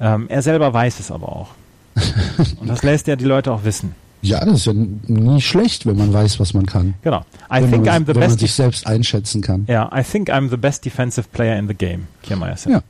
Ähm, 0.00 0.26
er 0.28 0.42
selber 0.42 0.72
weiß 0.72 1.00
es 1.00 1.10
aber 1.10 1.28
auch. 1.28 1.48
Und 2.60 2.68
das 2.68 2.82
lässt 2.82 3.08
er 3.08 3.16
die 3.16 3.24
Leute 3.24 3.52
auch 3.52 3.64
wissen. 3.64 3.94
Ja, 4.22 4.44
das 4.44 4.60
ist 4.60 4.66
ja 4.66 4.72
nie 4.72 5.40
schlecht, 5.40 5.86
wenn 5.86 5.96
man 5.96 6.12
weiß, 6.12 6.40
was 6.40 6.54
man 6.54 6.66
kann. 6.66 6.94
Genau. 7.02 7.20
I 7.50 7.62
wenn 7.62 7.70
think 7.70 7.86
man, 7.86 7.94
I'm 7.94 8.06
the 8.06 8.08
wenn 8.08 8.20
best. 8.20 8.30
Man 8.30 8.38
sich 8.38 8.54
selbst 8.54 8.86
einschätzen 8.86 9.42
kann. 9.42 9.64
Ja, 9.68 9.90
I 9.94 10.02
think 10.02 10.30
I'm 10.30 10.50
the 10.50 10.56
best 10.56 10.84
defensive 10.84 11.28
player 11.32 11.58
in 11.58 11.68
the 11.68 11.74
game. 11.74 12.08
Kiermeier 12.22 12.56
Ja. 12.66 12.82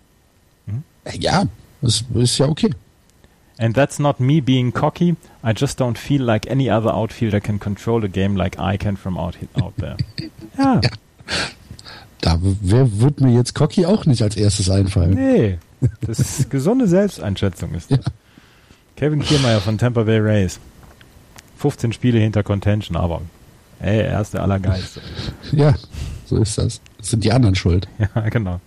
Hm? 0.67 0.83
Ja, 1.19 1.45
das 1.83 2.05
ist 2.15 2.39
ja 2.39 2.47
okay. 2.49 2.71
And 3.59 3.75
that's 3.75 3.99
not 3.99 4.21
me 4.21 4.41
being 4.41 4.73
cocky. 4.73 5.17
I 5.43 5.53
just 5.57 5.81
don't 5.81 5.97
feel 5.97 6.23
like 6.23 6.51
any 6.51 6.71
other 6.71 6.93
outfielder 6.93 7.41
can 7.41 7.59
control 7.59 8.05
a 8.05 8.09
game 8.09 8.37
like 8.37 8.59
I 8.59 8.77
can 8.77 8.97
from 8.97 9.17
out, 9.17 9.37
out 9.61 9.75
there. 9.79 9.97
ja. 10.59 10.81
ja. 10.83 10.91
Da 12.21 12.39
wer 12.41 13.01
wird 13.01 13.21
mir 13.21 13.33
jetzt 13.33 13.55
cocky 13.55 13.87
auch 13.87 14.05
nicht 14.07 14.23
als 14.23 14.37
erstes 14.37 14.69
einfallen. 14.69 15.15
Nee, 15.15 15.59
das 16.01 16.19
ist 16.19 16.51
gesunde 16.51 16.87
Selbsteinschätzung 16.87 17.75
ist 17.75 17.91
das. 17.91 18.01
Ja. 18.05 18.13
Kevin 18.97 19.21
Kiermeier 19.21 19.61
von 19.61 19.77
Tampa 19.77 20.05
Bay 20.05 20.19
Rays. 20.19 20.59
15 21.57 21.93
Spiele 21.93 22.19
hinter 22.19 22.43
Contention, 22.43 22.97
aber 22.97 23.23
ey, 23.81 24.01
er 24.01 24.21
ist 24.21 24.35
der 24.35 24.43
Allergeilste. 24.43 25.01
Ja, 25.53 25.75
so 26.27 26.39
ist 26.39 26.59
das. 26.59 26.81
Das 26.99 27.11
sind 27.11 27.25
die 27.25 27.33
anderen 27.33 27.55
schuld. 27.55 27.89
Ja, 28.15 28.29
genau. 28.29 28.61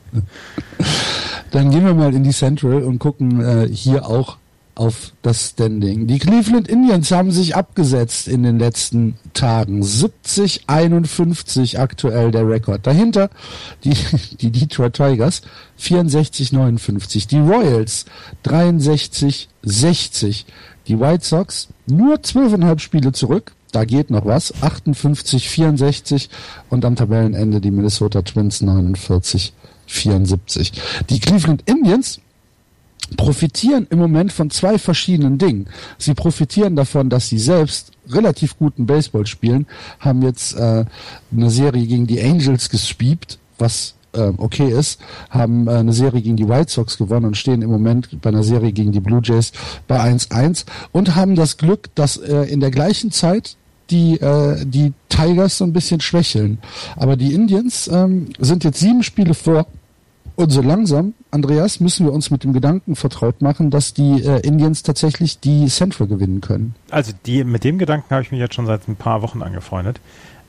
Dann 1.51 1.71
gehen 1.71 1.85
wir 1.85 1.93
mal 1.93 2.13
in 2.13 2.23
die 2.23 2.31
Central 2.31 2.83
und 2.83 2.99
gucken 2.99 3.41
äh, 3.41 3.67
hier 3.67 4.07
auch 4.07 4.37
auf 4.79 5.11
das 5.23 5.49
Standing. 5.49 6.07
Die 6.07 6.19
Cleveland 6.19 6.69
Indians 6.69 7.11
haben 7.11 7.33
sich 7.33 7.57
abgesetzt 7.57 8.29
in 8.29 8.43
den 8.43 8.59
letzten 8.59 9.17
Tagen. 9.33 9.83
70-51 9.83 11.77
aktuell 11.77 12.31
der 12.31 12.47
Rekord. 12.47 12.87
Dahinter 12.87 13.29
die, 13.83 13.93
die 14.39 14.51
Detroit 14.51 14.93
Tigers 14.93 15.41
64-59. 15.81 17.27
Die 17.27 17.39
Royals 17.39 18.05
63-60. 18.45 20.45
Die 20.89 20.99
White 20.99 21.23
Sox 21.23 21.69
nur 21.85 22.15
12,5 22.15 22.79
Spiele 22.79 23.13
zurück. 23.13 23.53
Da 23.71 23.85
geht 23.85 24.09
noch 24.09 24.25
was. 24.25 24.53
58-64 24.55 26.29
und 26.69 26.83
am 26.83 26.95
Tabellenende 26.95 27.61
die 27.61 27.69
Minnesota 27.69 28.23
Twins 28.23 28.63
49-74. 28.63 30.71
Die 31.09 31.19
Cleveland 31.19 31.61
Indians 31.67 32.19
profitieren 33.17 33.87
im 33.91 33.99
Moment 33.99 34.33
von 34.33 34.49
zwei 34.49 34.79
verschiedenen 34.79 35.37
Dingen. 35.37 35.67
Sie 35.99 36.15
profitieren 36.15 36.75
davon, 36.75 37.09
dass 37.09 37.29
sie 37.29 37.39
selbst 37.39 37.91
relativ 38.09 38.57
guten 38.57 38.87
Baseball 38.87 39.27
spielen, 39.27 39.67
haben 39.99 40.23
jetzt 40.23 40.55
äh, 40.55 40.85
eine 41.31 41.49
Serie 41.49 41.85
gegen 41.85 42.07
die 42.07 42.21
Angels 42.21 42.69
gespiebt, 42.69 43.37
was 43.59 43.93
äh, 44.13 44.31
okay 44.37 44.69
ist, 44.69 44.99
haben 45.29 45.67
äh, 45.67 45.71
eine 45.71 45.93
Serie 45.93 46.21
gegen 46.21 46.37
die 46.37 46.47
White 46.47 46.71
Sox 46.71 46.97
gewonnen 46.97 47.25
und 47.25 47.37
stehen 47.37 47.61
im 47.61 47.69
Moment 47.69 48.21
bei 48.21 48.29
einer 48.29 48.43
Serie 48.43 48.71
gegen 48.71 48.91
die 48.91 48.99
Blue 48.99 49.21
Jays 49.23 49.51
bei 49.87 49.99
1-1 49.99 50.65
und 50.91 51.15
haben 51.15 51.35
das 51.35 51.57
Glück, 51.57 51.93
dass 51.95 52.17
äh, 52.17 52.43
in 52.43 52.59
der 52.59 52.71
gleichen 52.71 53.11
Zeit 53.11 53.57
die, 53.89 54.19
äh, 54.19 54.65
die 54.65 54.93
Tigers 55.09 55.57
so 55.57 55.65
ein 55.65 55.73
bisschen 55.73 56.01
schwächeln. 56.01 56.59
Aber 56.95 57.15
die 57.15 57.33
Indians 57.33 57.89
ähm, 57.91 58.29
sind 58.39 58.63
jetzt 58.63 58.79
sieben 58.79 59.03
Spiele 59.03 59.33
vor 59.33 59.65
und 60.39 60.51
so 60.51 60.61
langsam, 60.61 61.15
Andreas, 61.31 61.81
müssen 61.81 62.05
wir 62.05 62.13
uns 62.13 62.31
mit 62.31 62.45
dem 62.45 62.53
Gedanken 62.53 62.95
vertraut 62.95 63.41
machen, 63.41 63.71
dass 63.71 63.93
die 63.93 64.23
äh, 64.23 64.39
Indians 64.39 64.83
tatsächlich 64.83 65.41
die 65.41 65.67
Central 65.67 66.07
gewinnen 66.07 66.39
können. 66.39 66.75
Also 66.91 67.11
die, 67.25 67.43
mit 67.43 67.65
dem 67.65 67.77
Gedanken 67.77 68.09
habe 68.09 68.21
ich 68.21 68.31
mich 68.31 68.39
jetzt 68.39 68.55
schon 68.55 68.65
seit 68.65 68.87
ein 68.87 68.95
paar 68.95 69.21
Wochen 69.21 69.41
angefreundet. 69.41 69.99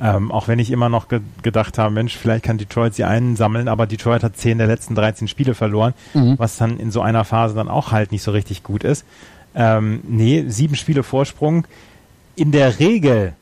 Ähm, 0.03 0.33
auch 0.33 0.49
wenn 0.49 0.59
ich 0.59 0.71
immer 0.71 0.89
noch 0.89 1.09
ge 1.09 1.21
gedacht 1.43 1.77
habe, 1.77 1.93
Mensch, 1.93 2.17
vielleicht 2.17 2.45
kann 2.45 2.57
Detroit 2.57 2.95
sie 2.95 3.05
einsammeln, 3.05 3.69
aber 3.69 3.87
Detroit 3.87 4.23
hat 4.23 4.37
zehn 4.37 4.57
der 4.57 4.67
letzten 4.67 4.95
13 4.95 5.29
Spiele 5.29 5.55
verloren, 5.55 5.93
mhm. 6.15 6.39
was 6.39 6.57
dann 6.57 6.79
in 6.79 6.91
so 6.91 7.03
einer 7.03 7.25
Phase 7.25 7.55
dann 7.55 7.69
auch 7.69 7.93
halt 7.93 8.11
nicht 8.11 8.23
so 8.23 8.31
richtig 8.31 8.63
gut 8.63 8.83
ist. 8.83 9.05
Ähm, 9.55 10.01
nee, 10.09 10.45
sieben 10.49 10.75
Spiele 10.75 11.03
Vorsprung. 11.03 11.67
In 12.35 12.53
der 12.53 12.79
Regel 12.79 13.35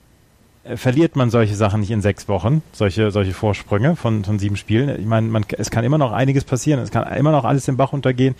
verliert 0.76 1.16
man 1.16 1.30
solche 1.30 1.54
Sachen 1.54 1.80
nicht 1.80 1.90
in 1.90 2.02
sechs 2.02 2.28
Wochen, 2.28 2.62
solche, 2.72 3.10
solche 3.10 3.32
Vorsprünge 3.32 3.96
von, 3.96 4.24
von 4.24 4.38
sieben 4.38 4.56
Spielen. 4.56 4.88
Ich 5.00 5.06
meine, 5.06 5.28
man, 5.28 5.44
es 5.56 5.70
kann 5.70 5.84
immer 5.84 5.98
noch 5.98 6.12
einiges 6.12 6.44
passieren, 6.44 6.80
es 6.80 6.90
kann 6.90 7.10
immer 7.16 7.32
noch 7.32 7.44
alles 7.44 7.68
im 7.68 7.76
Bach 7.76 7.92
untergehen, 7.92 8.34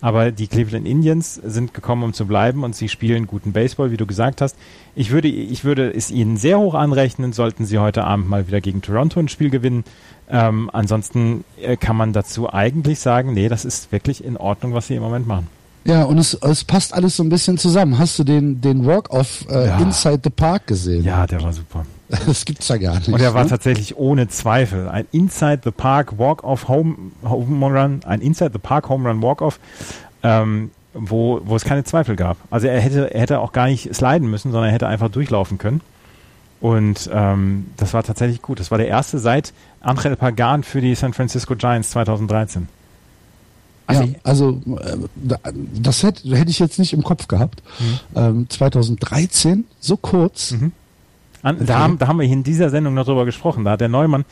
aber 0.00 0.30
die 0.30 0.46
Cleveland 0.46 0.86
Indians 0.86 1.34
sind 1.34 1.74
gekommen, 1.74 2.02
um 2.02 2.12
zu 2.12 2.26
bleiben 2.26 2.64
und 2.64 2.76
sie 2.76 2.88
spielen 2.88 3.26
guten 3.26 3.52
Baseball, 3.52 3.90
wie 3.90 3.96
du 3.96 4.06
gesagt 4.06 4.40
hast. 4.40 4.56
Ich 4.94 5.10
würde, 5.10 5.28
ich 5.28 5.64
würde 5.64 5.92
es 5.92 6.10
ihnen 6.10 6.36
sehr 6.36 6.58
hoch 6.58 6.74
anrechnen, 6.74 7.32
sollten 7.32 7.64
sie 7.64 7.78
heute 7.78 8.04
Abend 8.04 8.28
mal 8.28 8.46
wieder 8.46 8.60
gegen 8.60 8.82
Toronto 8.82 9.20
ein 9.20 9.28
Spiel 9.28 9.50
gewinnen. 9.50 9.84
Ähm, 10.28 10.70
ansonsten 10.72 11.44
äh, 11.60 11.76
kann 11.76 11.96
man 11.96 12.12
dazu 12.12 12.52
eigentlich 12.52 13.00
sagen, 13.00 13.34
nee, 13.34 13.48
das 13.48 13.64
ist 13.64 13.92
wirklich 13.92 14.24
in 14.24 14.36
Ordnung, 14.36 14.74
was 14.74 14.86
sie 14.86 14.94
im 14.94 15.02
Moment 15.02 15.26
machen. 15.26 15.48
Ja, 15.84 16.04
und 16.04 16.18
es, 16.18 16.34
es 16.34 16.64
passt 16.64 16.94
alles 16.94 17.16
so 17.16 17.22
ein 17.22 17.28
bisschen 17.28 17.58
zusammen. 17.58 17.98
Hast 17.98 18.18
du 18.18 18.24
den, 18.24 18.60
den 18.60 18.86
Walk-Off 18.86 19.46
äh, 19.50 19.66
Ja. 19.66 19.78
Inside 19.78 20.20
the 20.24 20.30
Park 20.30 20.66
gesehen? 20.66 21.04
Ja, 21.04 21.26
der 21.26 21.42
war 21.42 21.52
super. 21.52 21.84
Das 22.26 22.44
gibt's 22.44 22.68
ja 22.68 22.76
gar 22.76 22.96
nicht. 22.96 23.08
Und 23.08 23.20
er 23.20 23.32
war 23.32 23.44
ne? 23.44 23.48
tatsächlich 23.50 23.96
ohne 23.96 24.28
Zweifel 24.28 24.86
ein 24.88 25.06
Inside 25.12 25.60
the 25.64 25.70
Park 25.70 26.18
Walk-Off 26.18 26.68
Home, 26.68 26.94
Home 27.24 27.66
Run, 27.66 28.00
ein 28.04 28.20
Inside 28.20 28.50
the 28.52 28.58
Park 28.58 28.90
Home 28.90 29.08
Run 29.08 29.22
Walk-Off, 29.22 29.58
ähm, 30.22 30.70
wo, 30.92 31.40
wo 31.44 31.56
es 31.56 31.64
keine 31.64 31.84
Zweifel 31.84 32.16
gab. 32.16 32.36
Also 32.50 32.66
er 32.66 32.80
hätte, 32.80 33.14
er 33.14 33.20
hätte 33.22 33.40
auch 33.40 33.52
gar 33.52 33.66
nicht 33.66 33.94
sliden 33.94 34.30
müssen, 34.30 34.52
sondern 34.52 34.68
er 34.68 34.74
hätte 34.74 34.88
einfach 34.88 35.08
durchlaufen 35.08 35.56
können. 35.56 35.80
Und 36.60 37.10
ähm, 37.12 37.66
das 37.76 37.92
war 37.92 38.04
tatsächlich 38.04 38.40
gut. 38.40 38.60
Das 38.60 38.70
war 38.70 38.78
der 38.78 38.88
erste 38.88 39.18
seit 39.18 39.52
Angel 39.80 40.14
Pagan 40.14 40.62
für 40.62 40.80
die 40.80 40.94
San 40.94 41.12
Francisco 41.12 41.56
Giants 41.56 41.90
2013. 41.90 42.68
ja, 43.92 44.06
also 44.24 44.60
äh, 44.80 44.96
da- 45.14 45.38
das 45.74 46.02
hätte, 46.02 46.28
hätte 46.36 46.50
ich 46.50 46.58
jetzt 46.58 46.78
nicht 46.78 46.92
im 46.92 47.02
Kopf 47.02 47.28
gehabt. 47.28 47.62
Ähm, 48.14 48.46
2013, 48.48 49.64
so 49.80 49.96
kurz. 49.96 50.52
Mhm. 50.52 50.72
An, 51.42 51.66
da, 51.66 51.78
haben, 51.80 51.98
da 51.98 52.06
haben 52.06 52.20
wir 52.20 52.26
in 52.26 52.44
dieser 52.44 52.70
Sendung 52.70 52.94
noch 52.94 53.04
drüber 53.04 53.24
gesprochen. 53.24 53.64
Da 53.64 53.72
hat 53.72 53.80
der 53.80 53.88
Neumann 53.88 54.24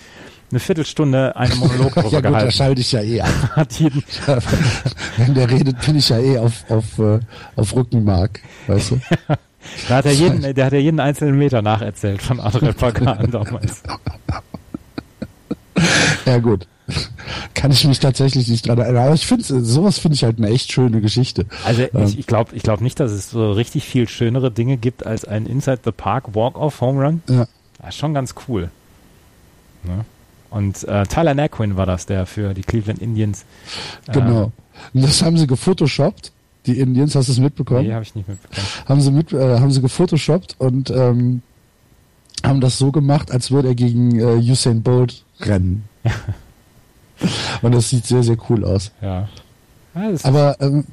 eine 0.53 0.61
Viertelstunde 0.61 1.35
einen 1.37 1.59
Monolog 1.59 1.93
drüber 1.95 2.09
Ja 2.09 2.19
gut, 2.19 2.25
da 2.25 2.31
gehalten. 2.31 2.53
schalte 2.53 2.81
ich 2.81 2.93
ja 2.93 3.03
eh 3.03 3.21
ab. 3.21 3.29
Hat 3.57 3.73
jeden, 3.81 4.03
Wenn 5.17 5.35
der 5.35 5.51
redet, 5.51 5.85
bin 5.85 5.97
ich 5.97 6.09
ja 6.09 6.19
eh 6.19 6.39
auf, 6.39 6.65
auf, 6.69 6.99
äh, 6.99 7.19
auf 7.57 7.75
Rückenmark, 7.75 8.41
weißt 8.69 8.93
du? 8.93 9.01
da 9.89 9.97
hat 9.97 10.07
er 10.07 10.13
jeden, 10.13 10.55
der 10.55 10.65
hat 10.67 10.73
ja 10.73 10.79
jeden 10.79 11.01
einzelnen 11.01 11.37
Meter 11.39 11.61
nacherzählt 11.63 12.23
von 12.23 12.41
André 12.41 12.73
Pagan 12.73 13.31
damals. 13.31 13.83
Ja 16.27 16.39
gut. 16.39 16.67
Kann 17.55 17.71
ich 17.73 17.85
mich 17.87 18.01
tatsächlich 18.01 18.49
nicht 18.49 18.67
dran 18.69 18.79
erinnern. 18.79 19.05
Aber 19.07 19.15
ich 19.15 19.27
finde, 19.27 19.45
sowas 19.45 19.99
finde 19.99 20.15
ich 20.17 20.25
halt 20.25 20.39
eine 20.39 20.49
echt 20.49 20.73
schöne 20.73 21.01
Geschichte. 21.01 21.47
Also 21.65 21.83
Ähm. 21.83 22.05
ich, 22.05 22.19
ich 22.19 22.27
glaube 22.27 22.55
ich 22.55 22.63
glaub 22.63 22.81
nicht, 22.81 22.99
dass 23.01 23.13
es 23.13 23.31
so 23.31 23.53
richtig 23.53 23.85
viel 23.85 24.09
schönere 24.09 24.51
Dinge 24.51 24.77
gibt 24.77 25.07
als 25.07 25.25
ein 25.25 25.47
Inside 25.47 25.81
the 25.85 25.93
Park 25.93 26.35
Walk-Off 26.35 26.81
Home 26.81 27.05
Run. 27.05 27.23
Ja. 27.29 27.47
Das 27.79 27.91
ist 27.91 27.97
schon 27.97 28.15
ganz 28.15 28.35
cool. 28.49 28.71
Ne? 29.85 30.05
Und 30.51 30.83
äh, 30.85 31.05
Tyler 31.07 31.35
Naquin 31.35 31.77
war 31.77 31.87
das, 31.87 32.07
der 32.07 32.27
für 32.27 32.55
die 32.55 32.63
Cleveland 32.63 33.01
Indians. 33.01 33.45
äh, 34.09 34.13
Genau. 34.13 34.53
Und 34.93 35.03
das 35.05 35.23
haben 35.23 35.37
sie 35.39 35.47
gefotoshoppt, 35.47 36.33
die 36.67 36.79
Indians, 36.81 37.15
hast 37.15 37.29
du 37.29 37.33
es 37.33 37.39
mitbekommen? 37.39 37.87
Nee, 37.87 37.93
habe 37.95 38.03
ich 38.03 38.15
nicht 38.15 38.29
mitbekommen. 38.29 38.67
haben 38.87 39.01
sie 39.01 39.11
mit, 39.11 39.33
äh, 39.33 39.59
haben 39.61 39.71
sie 39.71 39.81
gefotoshoppt 39.81 40.57
und 40.59 40.91
ähm, 40.91 41.43
haben 42.45 42.61
das 42.61 42.79
so 42.79 42.91
gemacht, 42.91 43.31
als 43.31 43.51
würde 43.51 43.69
er 43.69 43.75
gegen 43.75 44.19
äh, 44.19 44.37
Usain 44.51 44.83
Bolt 44.83 45.25
rennen. 45.41 45.85
und 47.63 47.75
das 47.75 47.91
sieht 47.91 48.07
sehr, 48.07 48.23
sehr 48.23 48.37
cool 48.49 48.65
aus. 48.65 48.93
Ja. 49.01 49.29
ja 49.95 50.11
Aber, 50.23 50.57
ähm, 50.61 50.85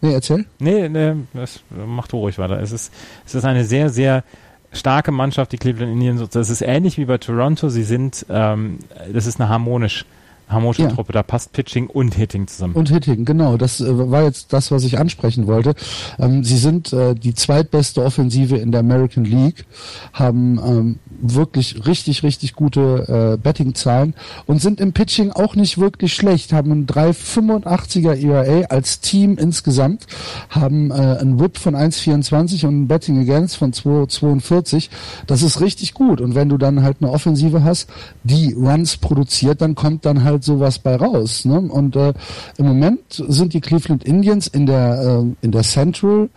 nee, 0.00 0.12
erzähl. 0.12 0.44
Nee, 0.58 0.88
nee, 0.88 1.14
das 1.34 1.60
macht 1.70 2.12
ruhig 2.12 2.38
weiter. 2.38 2.60
Es 2.60 2.72
ist, 2.72 2.92
es 3.26 3.34
ist 3.34 3.44
eine 3.44 3.64
sehr, 3.64 3.90
sehr 3.90 4.24
starke 4.72 5.12
Mannschaft, 5.12 5.52
die 5.52 5.58
Cleveland 5.58 5.92
Indians. 5.92 6.28
Das 6.30 6.50
ist 6.50 6.62
ähnlich 6.62 6.98
wie 6.98 7.04
bei 7.04 7.18
Toronto. 7.18 7.68
Sie 7.68 7.84
sind, 7.84 8.26
ähm, 8.28 8.78
das 9.12 9.26
ist 9.26 9.40
eine 9.40 9.48
harmonisch, 9.48 10.04
harmonische 10.48 10.82
Ja. 10.82 10.88
Truppe. 10.88 11.12
Da 11.12 11.22
passt 11.22 11.52
Pitching 11.52 11.86
und 11.88 12.14
Hitting 12.14 12.46
zusammen. 12.46 12.74
Und 12.74 12.88
Hitting, 12.88 13.24
genau. 13.24 13.56
Das 13.56 13.80
äh, 13.80 14.10
war 14.10 14.24
jetzt 14.24 14.52
das, 14.52 14.70
was 14.70 14.84
ich 14.84 14.98
ansprechen 14.98 15.46
wollte. 15.46 15.74
Ähm, 16.18 16.44
sie 16.44 16.58
sind 16.58 16.92
äh, 16.92 17.14
die 17.14 17.34
zweitbeste 17.34 18.02
Offensive 18.02 18.56
in 18.56 18.72
der 18.72 18.80
American 18.80 19.24
League, 19.24 19.64
haben 20.12 20.58
ähm, 20.58 20.98
wirklich 21.20 21.86
richtig, 21.86 22.22
richtig 22.22 22.54
gute 22.54 23.34
äh, 23.34 23.36
Betting-Zahlen 23.36 24.14
und 24.46 24.60
sind 24.60 24.80
im 24.80 24.92
Pitching 24.92 25.32
auch 25.32 25.54
nicht 25.54 25.78
wirklich 25.78 26.14
schlecht, 26.14 26.52
haben 26.52 26.70
ein 26.72 26.86
3,85er 26.86 28.14
ERA 28.14 28.66
als 28.66 29.00
Team 29.00 29.36
insgesamt, 29.38 30.06
haben 30.50 30.90
äh, 30.90 30.94
ein 30.94 31.40
Whip 31.40 31.58
von 31.58 31.74
1,24 31.74 32.66
und 32.66 32.82
ein 32.82 32.88
Betting 32.88 33.20
Against 33.20 33.56
von 33.56 33.72
2,42. 33.72 34.88
Das 35.26 35.42
ist 35.42 35.60
richtig 35.60 35.94
gut. 35.94 36.20
Und 36.20 36.34
wenn 36.34 36.48
du 36.48 36.58
dann 36.58 36.82
halt 36.82 36.98
eine 37.00 37.10
Offensive 37.10 37.64
hast, 37.64 37.88
die 38.22 38.52
Runs 38.52 38.96
produziert, 38.96 39.60
dann 39.60 39.74
kommt 39.74 40.04
dann 40.04 40.24
halt 40.24 40.44
sowas 40.44 40.78
bei 40.78 40.96
raus. 40.96 41.44
Ne? 41.44 41.60
Und 41.60 41.96
äh, 41.96 42.14
im 42.56 42.66
Moment 42.66 43.00
sind 43.10 43.54
die 43.54 43.60
Cleveland 43.60 44.04
Indians 44.04 44.46
in 44.46 44.66
der 44.66 45.22
äh, 45.24 45.44
in 45.44 45.52
der 45.52 45.62
Central 45.62 46.28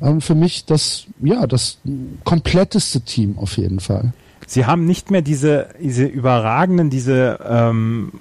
ähm, 0.00 0.20
für 0.20 0.34
mich 0.34 0.64
das 0.64 1.04
ja 1.22 1.46
das 1.46 1.78
kompletteste 2.24 3.00
Team 3.00 3.38
auf 3.38 3.56
jeden 3.56 3.80
Fall. 3.80 4.12
Sie 4.52 4.66
haben 4.66 4.84
nicht 4.84 5.10
mehr 5.10 5.22
diese, 5.22 5.68
diese 5.80 6.04
überragenden, 6.04 6.90
diese, 6.90 7.38
ähm, 7.48 8.12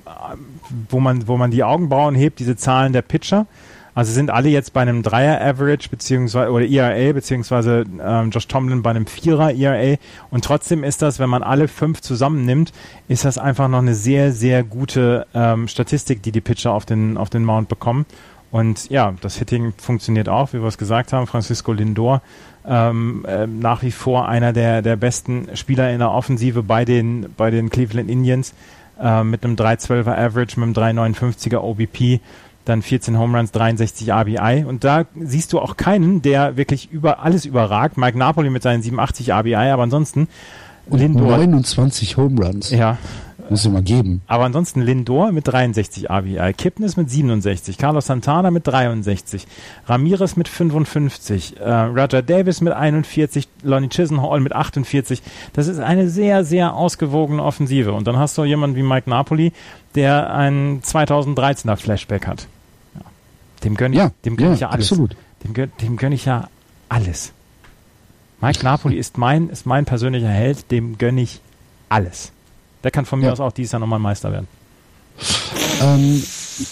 wo 0.89 1.01
man, 1.01 1.27
wo 1.27 1.35
man 1.35 1.51
die 1.51 1.61
Augenbrauen 1.61 2.15
hebt, 2.15 2.39
diese 2.39 2.55
Zahlen 2.55 2.93
der 2.93 3.01
Pitcher. 3.01 3.47
Also 3.95 4.13
sind 4.13 4.29
alle 4.29 4.47
jetzt 4.47 4.71
bei 4.71 4.79
einem 4.79 5.03
Dreier-Average 5.03 5.89
beziehungsweise 5.89 6.49
oder 6.49 6.65
ERA 6.65 7.11
beziehungsweise 7.11 7.83
ähm, 8.01 8.29
Josh 8.29 8.47
Tomlin 8.47 8.81
bei 8.81 8.91
einem 8.91 9.07
Vierer 9.07 9.53
ERA 9.53 9.97
und 10.29 10.45
trotzdem 10.45 10.85
ist 10.85 11.01
das, 11.01 11.19
wenn 11.19 11.29
man 11.29 11.43
alle 11.43 11.67
fünf 11.67 11.99
zusammennimmt, 11.99 12.71
ist 13.09 13.25
das 13.25 13.37
einfach 13.37 13.67
noch 13.67 13.79
eine 13.79 13.93
sehr 13.93 14.31
sehr 14.31 14.63
gute 14.63 15.27
ähm, 15.33 15.67
Statistik, 15.67 16.23
die 16.23 16.31
die 16.31 16.39
Pitcher 16.39 16.71
auf 16.71 16.85
den 16.85 17.17
auf 17.17 17.29
den 17.29 17.43
Mount 17.43 17.67
bekommen. 17.67 18.05
Und 18.51 18.89
ja, 18.89 19.13
das 19.19 19.37
Hitting 19.37 19.73
funktioniert 19.77 20.29
auch, 20.29 20.53
wie 20.53 20.61
wir 20.61 20.67
es 20.67 20.77
gesagt 20.77 21.11
haben. 21.13 21.27
Francisco 21.27 21.71
Lindor 21.73 22.21
ähm, 22.67 23.25
äh, 23.27 23.47
nach 23.47 23.81
wie 23.81 23.91
vor 23.91 24.27
einer 24.27 24.53
der, 24.53 24.81
der 24.81 24.95
besten 24.95 25.47
Spieler 25.55 25.91
in 25.91 25.99
der 25.99 26.11
Offensive 26.11 26.63
bei 26.63 26.85
den, 26.85 27.33
bei 27.35 27.51
den 27.51 27.69
Cleveland 27.69 28.09
Indians 28.09 28.53
äh, 29.01 29.23
mit 29.23 29.43
einem 29.43 29.55
312er 29.55 30.17
Average, 30.17 30.59
mit 30.59 30.77
einem 30.77 30.99
359er 30.99 31.57
OBP, 31.57 32.19
dann 32.65 32.81
14 32.81 33.17
Home 33.17 33.37
Runs, 33.37 33.51
63 33.51 34.11
RBI. 34.11 34.65
Und 34.67 34.83
da 34.83 35.05
siehst 35.19 35.53
du 35.53 35.59
auch 35.59 35.77
keinen, 35.77 36.21
der 36.21 36.57
wirklich 36.57 36.91
über 36.91 37.19
alles 37.19 37.45
überragt. 37.45 37.97
Mike 37.97 38.17
Napoli 38.17 38.49
mit 38.49 38.61
seinen 38.61 38.83
87 38.83 39.31
RBI, 39.31 39.55
aber 39.55 39.83
ansonsten 39.83 40.27
Und 40.89 40.99
Lindor. 40.99 41.37
29 41.37 42.17
Home 42.17 42.43
Runs. 42.45 42.69
Ja, 42.71 42.97
Muss 43.49 43.65
ich 43.65 43.71
mal 43.71 43.81
geben. 43.83 44.21
aber 44.27 44.45
ansonsten 44.45 44.81
Lindor 44.81 45.31
mit 45.31 45.47
63 45.47 46.09
RBI, 46.09 46.53
Kipnis 46.53 46.95
mit 46.97 47.09
67, 47.09 47.77
Carlos 47.77 48.05
Santana 48.07 48.49
mit 48.51 48.65
63, 48.67 49.45
Ramirez 49.87 50.35
mit 50.37 50.47
55, 50.47 51.59
äh, 51.59 51.69
Roger 51.69 52.21
Davis 52.21 52.61
mit 52.61 52.73
41, 52.73 53.47
Lonnie 53.63 53.89
Chisenhall 53.89 54.39
mit 54.39 54.53
48. 54.53 55.21
Das 55.53 55.67
ist 55.67 55.79
eine 55.79 56.09
sehr, 56.09 56.43
sehr 56.45 56.73
ausgewogene 56.75 57.43
Offensive. 57.43 57.93
Und 57.93 58.07
dann 58.07 58.17
hast 58.17 58.37
du 58.37 58.43
jemanden 58.45 58.75
wie 58.75 58.83
Mike 58.83 59.09
Napoli, 59.09 59.51
der 59.95 60.33
ein 60.33 60.81
2013er 60.81 61.75
Flashback 61.75 62.27
hat. 62.27 62.47
Ja. 62.95 63.01
Dem 63.63 63.75
gönne 63.75 63.95
ich, 63.95 64.01
Ja, 64.01 64.11
dem 64.25 64.37
gönn 64.37 64.47
ja, 64.47 64.53
ich 64.53 64.59
ja 64.61 64.69
alles. 64.69 64.89
absolut. 64.91 65.15
Dem, 65.43 65.53
gönn, 65.53 65.71
dem 65.81 65.97
gönne 65.97 66.15
ich 66.15 66.25
ja 66.25 66.47
alles. 66.89 67.33
Mike 68.41 68.63
Napoli 68.63 68.97
ist 68.97 69.17
mein, 69.17 69.49
ist 69.49 69.65
mein 69.65 69.85
persönlicher 69.85 70.27
Held, 70.29 70.71
dem 70.71 70.97
gönne 70.97 71.21
ich 71.21 71.39
alles. 71.89 72.31
Der 72.83 72.91
kann 72.91 73.05
von 73.05 73.19
mir 73.19 73.27
Ja. 73.27 73.31
aus 73.33 73.39
auch 73.39 73.51
dieses 73.51 73.71
Jahr 73.73 73.79
nochmal 73.79 73.99
Meister 73.99 74.31
werden. 74.31 74.47
Ähm, 75.81 76.23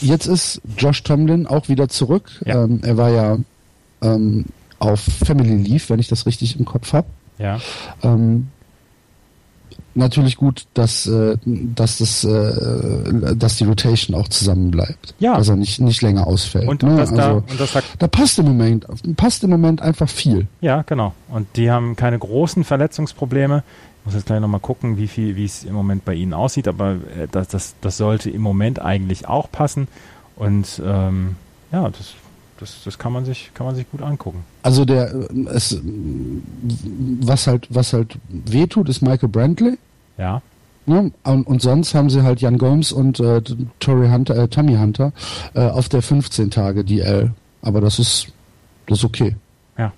jetzt 0.01 0.25
ist 0.25 0.61
Josh 0.77 1.03
Tomlin 1.03 1.45
auch 1.45 1.69
wieder 1.69 1.87
zurück. 1.89 2.31
Ja. 2.45 2.63
Ähm, 2.63 2.79
er 2.83 2.97
war 2.97 3.09
ja 3.09 3.37
ähm, 4.01 4.45
auf 4.79 5.01
Family 5.01 5.55
Leave, 5.55 5.83
wenn 5.89 5.99
ich 5.99 6.07
das 6.07 6.25
richtig 6.25 6.57
im 6.57 6.65
Kopf 6.65 6.93
habe. 6.93 7.07
Ja. 7.37 7.59
Ähm, 8.01 8.47
natürlich 9.99 10.37
gut, 10.37 10.65
dass, 10.73 11.05
äh, 11.05 11.37
dass, 11.45 11.99
das, 11.99 12.23
äh, 12.23 13.35
dass 13.35 13.57
die 13.57 13.65
Rotation 13.65 14.15
auch 14.15 14.27
zusammen 14.27 14.71
bleibt. 14.71 15.13
Ja. 15.19 15.37
Dass 15.37 15.49
er 15.49 15.55
nicht, 15.55 15.79
nicht 15.79 16.01
länger 16.01 16.25
ausfällt. 16.25 16.67
Und, 16.67 16.83
ne? 16.83 16.91
und, 16.91 16.97
das 16.97 17.13
da, 17.13 17.27
also, 17.27 17.43
und 17.49 17.59
das 17.59 17.73
da, 17.73 17.81
da 17.99 18.07
passt 18.07 18.39
im 18.39 18.45
Moment, 18.45 18.85
passt 19.15 19.43
im 19.43 19.51
Moment 19.51 19.81
einfach 19.81 20.09
viel. 20.09 20.47
ja, 20.61 20.81
genau. 20.81 21.13
Und 21.29 21.47
die 21.55 21.69
haben 21.69 21.95
keine 21.95 22.17
großen 22.17 22.63
Verletzungsprobleme. 22.63 23.63
Ich 23.99 24.05
muss 24.05 24.15
jetzt 24.15 24.25
gleich 24.25 24.39
nochmal 24.39 24.61
gucken, 24.61 24.97
wie 24.97 25.07
viel, 25.07 25.35
wie 25.35 25.45
es 25.45 25.63
im 25.63 25.73
Moment 25.73 26.05
bei 26.05 26.13
ihnen 26.13 26.33
aussieht, 26.33 26.67
aber 26.67 26.93
äh, 26.93 27.27
das, 27.31 27.49
das, 27.49 27.75
das 27.81 27.97
sollte 27.97 28.29
im 28.29 28.41
Moment 28.41 28.81
eigentlich 28.81 29.27
auch 29.27 29.51
passen. 29.51 29.87
Und 30.35 30.81
ähm, 30.83 31.35
ja, 31.71 31.89
das, 31.89 32.15
das, 32.59 32.83
das 32.83 32.97
kann 32.97 33.13
man 33.13 33.25
sich, 33.25 33.51
kann 33.53 33.65
man 33.65 33.75
sich 33.75 33.89
gut 33.89 34.01
angucken. 34.01 34.43
Also 34.63 34.85
der, 34.85 35.13
äh, 35.13 35.27
es, 35.53 35.79
was 37.21 37.47
halt, 37.47 37.67
was 37.69 37.93
halt 37.93 38.17
wehtut, 38.29 38.89
ist 38.89 39.01
Michael 39.01 39.29
Brantley. 39.29 39.77
Ja. 40.19 40.41
Ne? 40.85 41.11
Und, 41.23 41.47
und 41.47 41.61
sonst 41.61 41.95
haben 41.95 42.09
sie 42.09 42.23
halt 42.23 42.41
Jan 42.41 42.57
Gomes 42.57 42.91
und 42.91 43.19
äh, 43.19 43.41
Tory 43.79 44.09
Hunter, 44.09 44.35
äh, 44.35 44.47
Tommy 44.47 44.75
Hunter 44.75 45.13
äh, 45.53 45.61
auf 45.61 45.87
der 45.87 46.01
15 46.01 46.51
Tage 46.51 46.83
DL. 46.83 47.31
Aber 47.61 47.79
das 47.79 47.99
ist, 47.99 48.27
das 48.87 48.99
ist 48.99 49.05
okay. 49.05 49.35
Ja. 49.77 49.93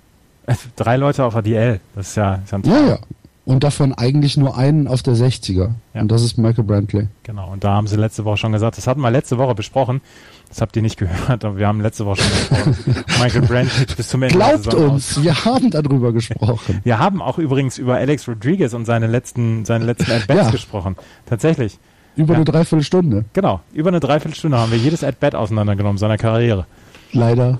Drei 0.76 0.96
Leute 0.96 1.24
auf 1.24 1.32
der 1.34 1.42
DL. 1.42 1.80
Das 1.94 2.08
ist 2.08 2.16
ja, 2.16 2.34
ist 2.36 2.52
ja 2.52 2.60
Ja, 2.64 2.88
ja. 2.88 2.98
Und 3.44 3.64
davon 3.64 3.92
eigentlich 3.92 4.36
nur 4.36 4.56
einen 4.56 4.86
auf 4.86 5.02
der 5.02 5.14
60er. 5.14 5.70
Ja. 5.94 6.00
Und 6.00 6.12
das 6.12 6.22
ist 6.22 6.38
Michael 6.38 6.62
Brantley. 6.62 7.08
Genau, 7.24 7.50
und 7.50 7.64
da 7.64 7.72
haben 7.72 7.88
sie 7.88 7.96
letzte 7.96 8.24
Woche 8.24 8.36
schon 8.36 8.52
gesagt, 8.52 8.76
das 8.78 8.86
hatten 8.86 9.00
wir 9.00 9.10
letzte 9.10 9.36
Woche 9.36 9.56
besprochen, 9.56 10.00
das 10.48 10.60
habt 10.60 10.76
ihr 10.76 10.82
nicht 10.82 10.96
gehört, 10.98 11.44
aber 11.44 11.56
wir 11.58 11.66
haben 11.66 11.80
letzte 11.80 12.06
Woche 12.06 12.22
schon 12.22 12.30
besprochen. 12.30 13.04
Michael 13.20 13.42
Brandt 13.42 13.96
bis 13.96 14.08
zum 14.08 14.22
Ende 14.22 14.38
der 14.38 14.46
Glaubt 14.48 14.64
Saison 14.64 14.84
aus. 14.86 14.92
uns, 15.16 15.22
wir 15.24 15.44
haben 15.44 15.70
darüber 15.72 16.12
gesprochen. 16.12 16.80
Wir 16.84 17.00
haben 17.00 17.20
auch 17.20 17.38
übrigens 17.38 17.78
über 17.78 17.96
Alex 17.96 18.28
Rodriguez 18.28 18.74
und 18.74 18.84
seine 18.84 19.08
letzten, 19.08 19.64
seine 19.64 19.86
letzten 19.86 20.12
At-Bats 20.12 20.40
Ja. 20.46 20.50
gesprochen. 20.50 20.94
Tatsächlich. 21.26 21.80
Über 22.14 22.34
Ja. 22.34 22.36
eine 22.36 22.44
Dreiviertelstunde. 22.44 23.24
Genau. 23.32 23.58
Über 23.72 23.88
eine 23.88 23.98
Dreiviertelstunde 23.98 24.56
haben 24.56 24.70
wir 24.70 24.78
jedes 24.78 25.02
At-Bat 25.02 25.34
auseinandergenommen 25.34 25.98
seiner 25.98 26.16
Karriere. 26.16 26.64
Leider. 27.12 27.58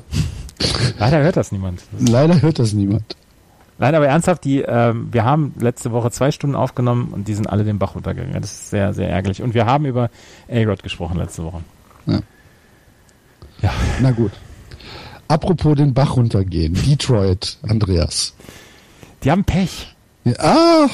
Leider 0.99 1.23
hört 1.25 1.37
das 1.37 1.51
niemand. 1.51 1.83
Leider 1.99 2.41
hört 2.41 2.61
das 2.61 2.73
niemand. 2.73 3.17
Nein, 3.79 3.95
aber 3.95 4.07
ernsthaft, 4.07 4.45
die, 4.45 4.61
ähm, 4.61 5.09
wir 5.13 5.25
haben 5.25 5.55
letzte 5.59 5.93
Woche 5.93 6.11
zwei 6.11 6.31
Stunden 6.31 6.55
aufgenommen 6.55 7.09
und 7.13 7.27
die 7.27 7.35
sind 7.35 7.49
alle 7.49 7.65
den 7.65 7.79
Bach 7.79 7.95
runtergegangen. 7.95 8.41
Das 8.41 8.53
ist 8.53 8.71
sehr, 8.71 8.93
sehr 8.95 9.09
ärgerlich. 9.09 9.43
Und 9.43 9.55
wir 9.55 9.67
haben 9.67 9.87
über 9.87 10.11
A-Rod 10.51 10.83
gesprochen 10.83 11.17
letzte 11.19 11.43
Woche. 11.45 11.63
Ja. 12.07 12.21
Ja. 13.61 13.73
Na 14.01 14.11
gut. 14.11 14.33
Apropos 15.29 15.77
den 15.77 15.95
Bach 15.95 16.17
runtergehen. 16.17 16.75
Detroit, 16.75 17.59
Andreas. 17.63 18.35
Die 19.25 19.31
haben 19.31 19.45
Pech. 19.45 19.95
Ja, 20.25 20.35
ah! 20.39 20.89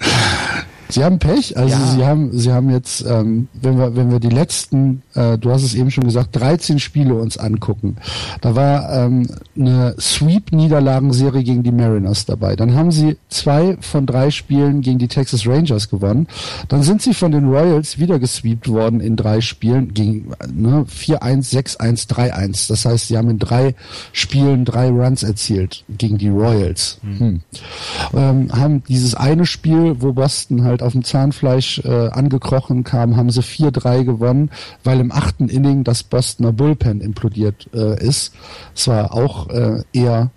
Sie 0.92 1.02
haben 1.02 1.18
Pech, 1.18 1.56
also 1.56 1.74
Ja. 1.74 1.86
sie 1.86 2.04
haben, 2.04 2.38
sie 2.38 2.52
haben 2.52 2.68
jetzt, 2.70 3.02
ähm, 3.08 3.48
wenn 3.54 3.78
wir, 3.78 3.96
wenn 3.96 4.10
wir 4.10 4.20
die 4.20 4.28
letzten, 4.28 5.02
äh, 5.14 5.38
du 5.38 5.50
hast 5.50 5.62
es 5.62 5.74
eben 5.74 5.90
schon 5.90 6.04
gesagt, 6.04 6.36
13 6.36 6.78
Spiele 6.78 7.14
uns 7.14 7.38
angucken. 7.38 7.96
Da 8.42 8.54
war 8.54 8.92
ähm, 8.92 9.26
eine 9.56 9.94
Sweep-Niederlagenserie 9.98 11.42
gegen 11.44 11.62
die 11.62 11.72
Mariners 11.72 12.26
dabei. 12.26 12.56
Dann 12.56 12.74
haben 12.74 12.92
sie 12.92 13.16
zwei 13.30 13.78
von 13.80 14.04
drei 14.04 14.30
Spielen 14.30 14.82
gegen 14.82 14.98
die 14.98 15.08
Texas 15.08 15.46
Rangers 15.46 15.88
gewonnen. 15.88 16.26
Dann 16.68 16.82
sind 16.82 17.00
sie 17.00 17.14
von 17.14 17.32
den 17.32 17.48
Royals 17.48 17.98
wieder 17.98 18.18
gesweept 18.18 18.68
worden 18.68 19.00
in 19.00 19.16
drei 19.16 19.40
Spielen 19.40 19.94
gegen 19.94 20.32
ne, 20.54 20.84
4-1, 20.84 21.78
6-1, 21.78 22.08
3-1. 22.08 22.68
Das 22.68 22.84
heißt, 22.84 23.08
sie 23.08 23.16
haben 23.16 23.30
in 23.30 23.38
drei 23.38 23.74
Spielen 24.12 24.66
drei 24.66 24.90
Runs 24.90 25.22
erzielt 25.22 25.84
gegen 25.88 26.18
die 26.18 26.28
Royals. 26.28 26.98
Hm. 27.02 27.40
Ähm, 28.14 28.48
haben 28.52 28.82
dieses 28.88 29.14
eine 29.14 29.46
Spiel, 29.46 29.96
wo 30.00 30.12
Boston 30.12 30.64
halt 30.64 30.81
auf 30.82 30.92
dem 30.92 31.04
Zahnfleisch 31.04 31.80
äh, 31.84 32.08
angekrochen 32.08 32.84
kam, 32.84 33.16
haben 33.16 33.30
sie 33.30 33.42
4-3 33.42 34.04
gewonnen, 34.04 34.50
weil 34.84 35.00
im 35.00 35.12
achten 35.12 35.48
Inning 35.48 35.84
das 35.84 36.02
Bostoner 36.02 36.52
Bullpen 36.52 37.00
implodiert 37.00 37.68
äh, 37.74 38.02
ist. 38.02 38.34
Es 38.74 38.88
war 38.88 39.14
auch 39.14 39.48
äh, 39.50 39.82
eher 39.92 40.30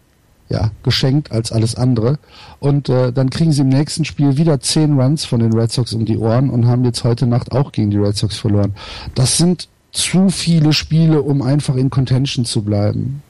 ja, 0.49 0.71
geschenkt 0.83 1.31
als 1.31 1.51
alles 1.51 1.75
andere. 1.75 2.19
Und 2.59 2.89
äh, 2.89 3.11
dann 3.11 3.29
kriegen 3.29 3.51
sie 3.51 3.61
im 3.61 3.69
nächsten 3.69 4.05
Spiel 4.05 4.37
wieder 4.37 4.59
10 4.59 4.99
Runs 4.99 5.25
von 5.25 5.39
den 5.39 5.53
Red 5.53 5.71
Sox 5.71 5.93
um 5.93 6.05
die 6.05 6.17
Ohren 6.17 6.49
und 6.49 6.67
haben 6.67 6.85
jetzt 6.85 7.03
heute 7.03 7.25
Nacht 7.25 7.51
auch 7.51 7.71
gegen 7.71 7.89
die 7.89 7.97
Red 7.97 8.15
Sox 8.15 8.37
verloren. 8.37 8.75
Das 9.15 9.37
sind 9.37 9.67
zu 9.91 10.29
viele 10.29 10.73
Spiele, 10.73 11.21
um 11.21 11.41
einfach 11.41 11.75
in 11.75 11.89
Contention 11.89 12.45
zu 12.45 12.63
bleiben. 12.63 13.23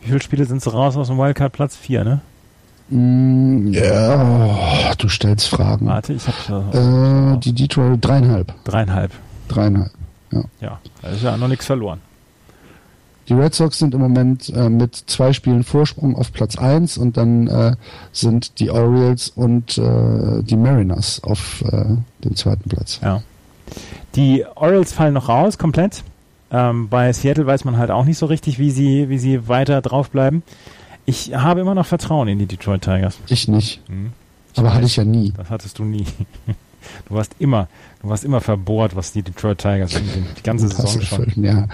Wie 0.00 0.08
viele 0.08 0.22
Spiele 0.22 0.44
sind 0.44 0.62
sie 0.62 0.70
raus 0.70 0.96
aus 0.96 1.08
dem 1.08 1.18
Wildcard 1.18 1.52
Platz? 1.52 1.76
Vier, 1.76 2.04
ne? 2.04 2.20
Mm, 2.88 3.72
ja, 3.72 4.22
oh, 4.90 4.94
du 4.98 5.08
stellst 5.08 5.48
Fragen. 5.48 5.86
Warte, 5.86 6.12
ich 6.12 6.22
habe 6.48 7.34
Äh, 7.34 7.38
die 7.40 7.52
Detroit 7.52 8.04
dreieinhalb. 8.04 8.52
dreieinhalb. 8.64 9.10
Dreieinhalb. 9.48 9.90
Ja, 10.60 10.80
da 11.00 11.08
ist 11.08 11.22
ja 11.22 11.36
noch 11.36 11.48
nichts 11.48 11.66
verloren. 11.66 12.00
Die 13.28 13.32
Red 13.34 13.54
Sox 13.54 13.78
sind 13.78 13.94
im 13.94 14.00
Moment 14.00 14.50
äh, 14.54 14.68
mit 14.68 14.94
zwei 14.96 15.32
Spielen 15.32 15.64
Vorsprung 15.64 16.14
auf 16.16 16.32
Platz 16.32 16.58
1 16.58 16.98
und 16.98 17.16
dann 17.16 17.46
äh, 17.46 17.72
sind 18.12 18.58
die 18.60 18.70
Orioles 18.70 19.30
und 19.30 19.78
äh, 19.78 20.42
die 20.42 20.56
Mariners 20.56 21.22
auf 21.24 21.62
äh, 21.62 21.84
dem 22.24 22.36
zweiten 22.36 22.68
Platz. 22.68 23.00
Ja. 23.02 23.22
Die 24.14 24.44
Orioles 24.56 24.92
fallen 24.92 25.14
noch 25.14 25.28
raus, 25.30 25.56
komplett. 25.56 26.02
Ähm, 26.50 26.88
bei 26.90 27.12
Seattle 27.14 27.46
weiß 27.46 27.64
man 27.64 27.78
halt 27.78 27.90
auch 27.90 28.04
nicht 28.04 28.18
so 28.18 28.26
richtig, 28.26 28.58
wie 28.58 28.70
sie, 28.70 29.08
wie 29.08 29.18
sie 29.18 29.48
weiter 29.48 29.80
draufbleiben. 29.80 30.42
Ich 31.06 31.34
habe 31.34 31.60
immer 31.60 31.74
noch 31.74 31.86
Vertrauen 31.86 32.28
in 32.28 32.38
die 32.38 32.46
Detroit 32.46 32.82
Tigers. 32.82 33.18
Ich 33.28 33.48
nicht. 33.48 33.80
Hm. 33.88 34.12
Aber 34.56 34.68
weiß, 34.68 34.74
hatte 34.74 34.86
ich 34.86 34.96
ja 34.96 35.04
nie. 35.04 35.32
Das 35.36 35.50
hattest 35.50 35.78
du 35.78 35.84
nie. 35.84 36.06
Du 37.08 37.14
warst 37.14 37.34
immer, 37.38 37.68
du 38.02 38.10
warst 38.10 38.24
immer 38.24 38.42
verbohrt, 38.42 38.94
was 38.94 39.10
die 39.10 39.22
Detroit 39.22 39.56
Tigers 39.56 39.96
angeht. 39.96 40.24
Die 40.36 40.42
ganze 40.42 40.68
Saison 40.68 41.00
schon. 41.00 41.32
Ja. 41.42 41.66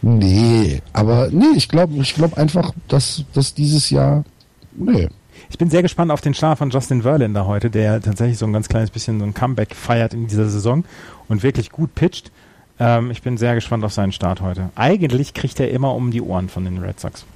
Nee, 0.00 0.80
aber 0.92 1.28
nee, 1.30 1.56
ich 1.56 1.68
glaube 1.68 1.94
ich 1.94 2.14
glaub 2.14 2.38
einfach, 2.38 2.72
dass, 2.88 3.24
dass 3.34 3.52
dieses 3.52 3.90
Jahr. 3.90 4.24
Nee. 4.74 5.08
Ich 5.50 5.58
bin 5.58 5.68
sehr 5.68 5.82
gespannt 5.82 6.10
auf 6.10 6.22
den 6.22 6.32
Start 6.32 6.58
von 6.58 6.70
Justin 6.70 7.02
Verlander 7.02 7.46
heute, 7.46 7.70
der 7.70 8.00
tatsächlich 8.00 8.38
so 8.38 8.46
ein 8.46 8.52
ganz 8.52 8.68
kleines 8.68 8.90
bisschen 8.90 9.18
so 9.18 9.26
ein 9.26 9.34
Comeback 9.34 9.74
feiert 9.74 10.14
in 10.14 10.26
dieser 10.26 10.48
Saison 10.48 10.84
und 11.28 11.42
wirklich 11.42 11.70
gut 11.70 11.94
pitcht. 11.94 12.30
Ähm, 12.78 13.10
ich 13.10 13.22
bin 13.22 13.36
sehr 13.36 13.54
gespannt 13.54 13.84
auf 13.84 13.92
seinen 13.92 14.12
Start 14.12 14.40
heute. 14.40 14.70
Eigentlich 14.74 15.34
kriegt 15.34 15.60
er 15.60 15.70
immer 15.70 15.94
um 15.94 16.10
die 16.10 16.22
Ohren 16.22 16.48
von 16.48 16.64
den 16.64 16.78
Red 16.78 16.98
Sox. 16.98 17.26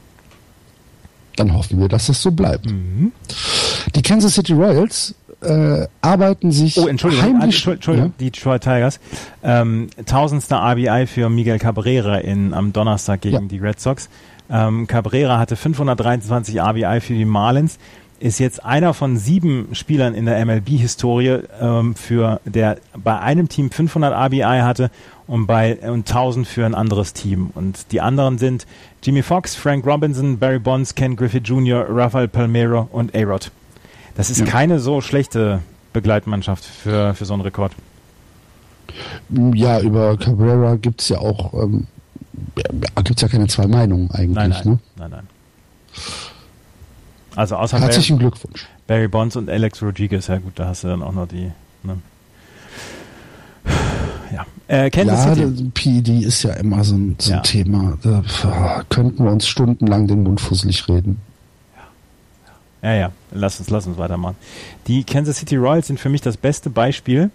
Dann 1.36 1.54
hoffen 1.54 1.80
wir, 1.80 1.88
dass 1.88 2.06
das 2.08 2.20
so 2.22 2.30
bleibt. 2.30 2.70
Mhm. 2.70 3.12
Die 3.94 4.02
Kansas 4.02 4.34
City 4.34 4.52
Royals 4.52 5.14
äh, 5.42 5.86
arbeiten 6.02 6.52
sich 6.52 6.76
Oh, 6.78 6.86
Entschuldigung, 6.86 7.24
heimlich. 7.24 7.44
Entschuldigung, 7.44 7.74
Entschuldigung 7.76 8.12
die 8.20 8.30
Detroit 8.30 8.62
Tigers. 8.62 9.00
Ähm, 9.42 9.88
tausendster 10.06 10.56
RBI 10.58 11.06
für 11.06 11.30
Miguel 11.30 11.58
Cabrera 11.58 12.16
in, 12.18 12.52
am 12.52 12.72
Donnerstag 12.72 13.22
gegen 13.22 13.34
Ja. 13.34 13.48
die 13.48 13.58
Red 13.58 13.80
Sox. 13.80 14.08
Ähm, 14.50 14.86
Cabrera 14.86 15.38
hatte 15.38 15.56
523 15.56 16.60
RBI 16.60 17.00
für 17.00 17.14
die 17.14 17.24
Marlins, 17.24 17.78
ist 18.18 18.38
jetzt 18.38 18.62
einer 18.64 18.92
von 18.92 19.16
sieben 19.16 19.68
Spielern 19.72 20.12
in 20.14 20.26
der 20.26 20.44
MLB-Historie, 20.44 21.38
ähm, 21.60 21.94
für 21.94 22.40
der 22.44 22.76
bei 23.02 23.18
einem 23.18 23.48
Team 23.48 23.70
500 23.70 24.12
RBI 24.12 24.60
hatte 24.60 24.90
und 25.30 25.46
bei 25.46 25.76
und 25.90 26.08
1000 26.08 26.46
für 26.46 26.66
ein 26.66 26.74
anderes 26.74 27.12
Team. 27.12 27.50
Und 27.54 27.92
die 27.92 28.00
anderen 28.00 28.38
sind 28.38 28.66
Jimmy 29.02 29.22
Fox, 29.22 29.54
Frank 29.54 29.86
Robinson, 29.86 30.38
Barry 30.38 30.58
Bonds, 30.58 30.94
Ken 30.94 31.14
Griffith 31.16 31.46
Jr., 31.46 31.86
Rafael 31.88 32.28
Palmero 32.28 32.88
und 32.90 33.14
A-Rod. 33.14 33.50
Das 34.16 34.28
ist 34.28 34.40
Ja. 34.40 34.46
keine 34.46 34.80
so 34.80 35.00
schlechte 35.00 35.60
Begleitmannschaft 35.92 36.64
für, 36.64 37.14
für 37.14 37.24
so 37.24 37.34
einen 37.34 37.42
Rekord. 37.42 37.72
Ja, 39.54 39.80
über 39.80 40.16
Cabrera 40.16 40.74
gibt's 40.74 41.08
ja 41.08 41.18
auch, 41.18 41.54
ähm, 41.54 41.86
gibt's 43.04 43.22
ja 43.22 43.28
keine 43.28 43.46
zwei 43.46 43.68
Meinungen 43.68 44.10
eigentlich. 44.10 44.34
Nein, 44.34 44.50
nein, 44.50 44.62
Ne? 44.66 44.78
nein, 44.96 45.10
nein. 45.10 45.28
Also 47.36 47.54
außer 47.56 47.76
Barry, 47.78 47.84
Herzlichen 47.92 48.18
Glückwunsch. 48.18 48.66
Barry 48.88 49.06
Bonds 49.06 49.36
und 49.36 49.48
Alex 49.48 49.80
Rodriguez, 49.80 50.26
ja 50.26 50.38
gut, 50.38 50.54
da 50.56 50.66
hast 50.66 50.82
du 50.82 50.88
dann 50.88 51.02
auch 51.04 51.12
noch 51.12 51.28
die. 51.28 51.52
Ne? 51.84 51.98
Ja, 54.32 54.46
äh, 54.68 54.90
Kansas 54.90 55.24
ja, 55.24 55.34
City. 55.34 55.70
PED 55.74 56.08
ist 56.24 56.42
ja 56.42 56.52
immer 56.54 56.84
so 56.84 56.94
ein, 56.94 57.16
so 57.18 57.32
ein 57.32 57.36
Ja. 57.36 57.42
Thema. 57.42 57.98
Da 58.02 58.22
pf, 58.22 58.46
könnten 58.88 59.24
wir 59.24 59.30
uns 59.30 59.48
stundenlang 59.48 60.06
den 60.06 60.22
Mund 60.22 60.40
fusselig 60.40 60.88
reden. 60.88 61.20
Ja, 62.82 62.94
ja, 62.94 63.12
lass 63.32 63.58
uns, 63.58 63.68
lass 63.68 63.86
uns 63.86 63.98
weitermachen. 63.98 64.36
Die 64.86 65.04
Kansas 65.04 65.38
City 65.38 65.56
Royals 65.56 65.88
sind 65.88 66.00
für 66.00 66.08
mich 66.08 66.22
das 66.22 66.36
beste 66.38 66.70
Beispiel, 66.70 67.30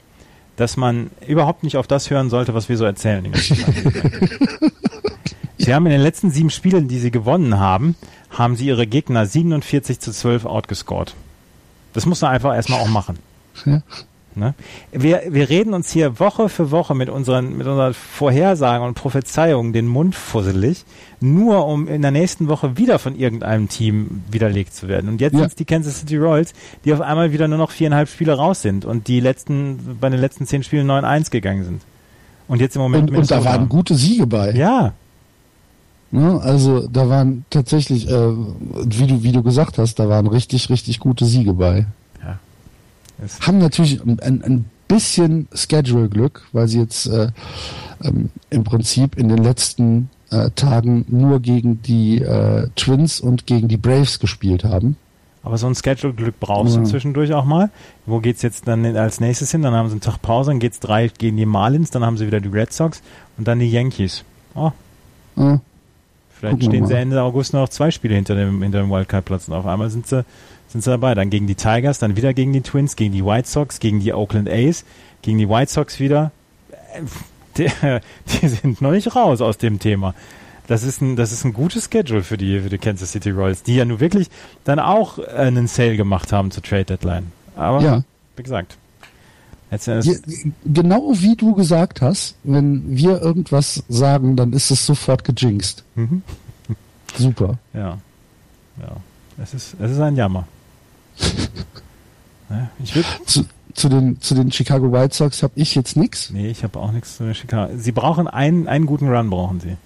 dass 0.56 0.76
man 0.78 1.12
überhaupt 1.28 1.64
nicht 1.64 1.78
auf 1.78 1.86
das 1.86 2.10
hören 2.10 2.30
sollte, 2.30 2.54
was 2.54 2.68
wir 2.70 2.78
so 2.78 2.86
erzählen. 2.86 3.32
sie 5.58 5.74
haben 5.74 5.86
in 5.86 5.92
den 5.92 6.02
letzten 6.02 6.32
sieben 6.32 6.50
Spielen, 6.50 6.88
die 6.88 6.98
sie 7.00 7.12
gewonnen 7.12 7.60
haben, 7.60 7.96
haben 8.32 8.56
sie 8.56 8.66
ihre 8.68 8.88
Gegner 8.88 9.26
47 9.26 10.00
zu 10.00 10.12
12 10.12 10.46
outgescored. 10.46 11.14
Das 11.94 12.06
muss 12.06 12.22
man 12.22 12.32
einfach 12.32 12.56
erstmal 12.56 12.80
auch 12.80 12.88
machen. 12.90 13.20
Ja. 13.66 13.82
Ne? 14.36 14.54
Wir, 14.92 15.24
wir 15.30 15.50
reden 15.50 15.74
uns 15.74 15.92
hier 15.92 16.20
Woche 16.20 16.50
für 16.50 16.72
Woche 16.72 16.94
mit 16.96 17.10
unseren, 17.10 17.58
mit 17.58 17.68
unseren 17.68 17.94
Vorhersagen 17.94 18.86
und 18.86 18.94
Prophezeiungen 18.96 19.74
den 19.74 19.88
Mund 19.88 20.16
fusselig, 20.16 20.86
nur 21.22 21.66
um 21.68 21.88
in 21.88 22.02
der 22.02 22.12
nächsten 22.12 22.48
Woche 22.48 22.78
wieder 22.78 23.00
von 23.00 23.16
irgendeinem 23.16 23.70
Team 23.70 24.24
widerlegt 24.30 24.74
zu 24.74 24.88
werden. 24.88 25.10
Und 25.10 25.22
jetzt 25.22 25.34
Ja. 25.34 25.40
sind 25.40 25.50
es 25.50 25.56
die 25.56 25.66
Kansas 25.66 26.00
City 26.00 26.18
Royals, 26.18 26.54
die 26.84 26.94
auf 26.94 27.02
einmal 27.02 27.32
wieder 27.32 27.48
nur 27.48 27.58
noch 27.58 27.72
viereinhalb 27.72 28.10
Spiele 28.10 28.34
raus 28.34 28.62
sind 28.62 28.86
und 28.86 29.08
die 29.08 29.20
letzten, 29.20 29.98
bei 30.00 30.10
den 30.10 30.20
letzten 30.20 30.46
zehn 30.46 30.64
Spielen 30.64 30.88
9-1 30.88 31.32
gegangen 31.32 31.64
sind. 31.64 31.82
Und 32.48 32.62
jetzt 32.62 32.76
im 32.76 32.82
Moment 32.82 33.10
Und, 33.10 33.18
und 33.18 33.32
da 33.32 33.44
waren 33.44 33.70
gute 33.70 33.96
Siege 33.96 34.28
bei. 34.28 34.52
Ja, 34.52 34.94
Ne? 36.12 36.40
Also 36.42 36.88
da 36.88 37.10
waren 37.10 37.44
tatsächlich, 37.50 38.08
äh, 38.10 38.32
wie 38.86 39.08
du 39.08 39.24
wie 39.24 39.32
du 39.34 39.44
gesagt 39.44 39.78
hast, 39.78 40.00
da 40.00 40.08
waren 40.08 40.28
richtig 40.28 40.70
richtig 40.70 41.00
gute 41.00 41.26
Siege 41.26 41.54
bei. 41.54 41.88
Ja. 43.20 43.26
Es- 43.26 43.42
Haben 43.42 43.58
natürlich 43.60 44.02
ein, 44.04 44.20
ein 44.22 44.66
bisschen 44.88 45.48
Schedule-Glück, 45.54 46.48
weil 46.54 46.68
sie 46.68 46.80
jetzt 46.80 47.08
äh, 47.08 47.30
ähm, 48.04 48.30
im 48.50 48.64
Prinzip 48.64 49.18
in 49.18 49.30
den 49.30 49.40
letzten 49.44 50.10
äh, 50.32 50.50
Tagen 50.52 51.06
nur 51.08 51.40
gegen 51.40 51.82
die 51.82 52.22
äh, 52.22 52.68
Twins 52.76 53.20
und 53.20 53.48
gegen 53.48 53.68
die 53.68 53.78
Braves 53.78 54.20
gespielt 54.20 54.64
haben. 54.64 54.98
Aber 55.44 55.58
so 55.60 55.68
ein 55.68 55.76
Schedule-Glück 55.76 56.40
brauchst 56.40 56.76
Ja. 56.76 56.82
du 56.82 56.88
zwischendurch 56.88 57.34
auch 57.34 57.46
mal. 57.46 57.70
Wo 58.08 58.20
geht's 58.20 58.42
jetzt 58.42 58.68
dann 58.68 58.84
als 58.98 59.20
nächstes 59.20 59.52
hin? 59.52 59.62
Dann 59.62 59.74
haben 59.76 59.88
sie 59.90 59.94
einen 59.94 60.02
Tag 60.02 60.22
Pause, 60.22 60.50
dann 60.52 60.60
geht's 60.60 60.80
drei 60.80 61.08
gegen 61.08 61.38
die 61.38 61.46
Marlins, 61.46 61.92
dann 61.92 62.04
haben 62.04 62.18
sie 62.18 62.26
wieder 62.28 62.40
die 62.42 62.50
Red 62.50 62.74
Sox 62.74 63.02
und 63.38 63.48
dann 63.48 63.60
die 63.60 63.70
Yankees. 63.70 64.24
Oh, 64.56 64.72
Ja, 65.36 65.60
vielleicht 66.32 66.54
Gucken 66.56 66.70
stehen 66.72 66.88
sie. 66.88 66.96
Ende 66.96 67.22
August 67.22 67.54
noch 67.54 67.70
zwei 67.70 67.92
Spiele 67.92 68.16
hinter 68.16 68.36
dem, 68.36 68.62
hinter 68.62 68.80
dem 68.80 68.90
Wildcard-Platz 68.90 69.48
und 69.48 69.54
auf 69.54 69.66
einmal 69.68 69.90
sind 69.92 70.08
sie, 70.08 70.26
sind 70.70 70.84
sie 70.84 70.90
dabei. 70.90 71.16
Dann 71.16 71.30
gegen 71.30 71.48
die 71.48 71.56
Tigers, 71.56 72.00
dann 72.00 72.16
wieder 72.16 72.34
gegen 72.34 72.54
die 72.54 72.62
Twins, 72.62 72.96
gegen 72.96 73.14
die 73.14 73.26
White 73.26 73.48
Sox, 73.48 73.80
gegen 73.80 74.00
die 74.00 74.14
Oakland 74.14 74.50
A's, 74.50 74.86
gegen 75.22 75.38
die 75.38 75.50
White 75.50 75.72
Sox 75.72 76.00
wieder. 76.00 76.32
Äh, 76.94 77.02
Die, 77.58 77.72
die 78.42 78.48
sind 78.48 78.82
noch 78.82 78.92
nicht 78.92 79.16
raus 79.16 79.40
aus 79.40 79.58
dem 79.58 79.80
Thema. 79.80 80.14
Das 80.68 80.84
ist 80.84 81.02
ein, 81.02 81.16
das 81.16 81.32
ist 81.32 81.46
ein 81.46 81.54
gutes 81.54 81.90
Schedule 81.92 82.24
für 82.24 82.38
die, 82.38 82.60
für 82.60 82.70
die 82.70 82.78
Kansas 82.78 83.12
City 83.12 83.30
Royals, 83.30 83.64
die 83.64 83.76
ja 83.76 83.86
nun 83.86 84.00
wirklich 84.00 84.30
dann 84.64 84.80
auch 84.80 85.20
einen 85.20 85.68
Sale 85.68 85.96
gemacht 85.96 86.34
haben 86.34 86.52
zur 86.52 86.64
Trade 86.64 86.86
Deadline. 86.86 87.32
Aber 87.56 87.82
ja. 87.82 88.04
wie 88.36 88.44
gesagt, 88.44 88.78
genau 90.66 91.14
wie 91.14 91.36
du 91.36 91.54
gesagt 91.54 92.02
hast, 92.02 92.36
wenn 92.44 92.96
wir 92.96 93.22
irgendwas 93.22 93.84
sagen, 93.88 94.36
dann 94.36 94.54
ist 94.54 94.72
es 94.72 94.86
sofort 94.86 95.24
gejinxt. 95.24 95.84
Mhm. 95.96 96.24
Super. 97.18 97.58
Ja. 97.74 98.00
Ja. 98.82 98.98
Es 99.42 99.54
ist, 99.54 99.76
es 99.80 99.92
ist 99.92 100.00
ein 100.00 100.16
Jammer. 100.16 100.48
ich 102.84 102.96
will 102.96 103.06
zu, 103.76 103.90
den, 103.90 104.22
zu 104.22 104.36
den 104.36 104.52
Chicago 104.52 104.92
White 104.92 105.16
Sox 105.16 105.44
habe 105.44 105.54
ich 105.56 105.76
jetzt 105.76 105.98
nichts. 105.98 106.30
Nee, 106.32 106.50
ich 106.50 106.64
habe 106.64 106.80
auch 106.80 106.92
nichts 106.92 107.18
zu 107.18 107.24
den 107.24 107.36
Chicago. 107.36 107.74
Sie 107.78 107.92
brauchen 107.92 108.28
einen, 108.28 108.68
einen 108.68 108.86
guten 108.86 109.10
Run, 109.10 109.30
brauchen 109.30 109.60
sie. 109.60 109.78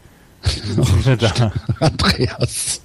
oh, 0.77 1.15
da. 1.15 1.51
Andreas. 1.79 2.81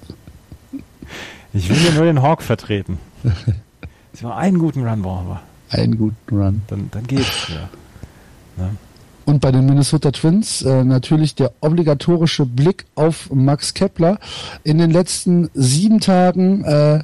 Ich 1.53 1.69
will 1.69 1.77
hier 1.77 1.93
nur 1.93 2.05
den 2.05 2.21
Hawk 2.21 2.41
vertreten. 2.41 2.99
Sie 4.13 4.23
brauchen 4.23 4.37
einen 4.37 4.59
guten 4.59 4.87
Run 4.87 5.01
brauchen 5.01 5.27
wir. 5.27 5.41
Einen 5.69 5.97
guten 5.97 6.35
Run. 6.35 6.61
Dann, 6.67 6.89
dann 6.91 7.05
geht's, 7.05 7.47
ja. 7.49 7.69
Ne? 8.63 8.71
Und 9.25 9.41
bei 9.41 9.51
den 9.51 9.65
Minnesota 9.65 10.11
Twins 10.11 10.61
äh, 10.61 10.83
natürlich 10.83 11.35
der 11.35 11.51
obligatorische 11.59 12.45
Blick 12.45 12.85
auf 12.95 13.31
Max 13.33 13.73
Kepler. 13.73 14.19
In 14.63 14.77
den 14.77 14.91
letzten 14.91 15.49
sieben 15.53 15.99
Tagen 15.99 16.63
äh, 16.63 17.03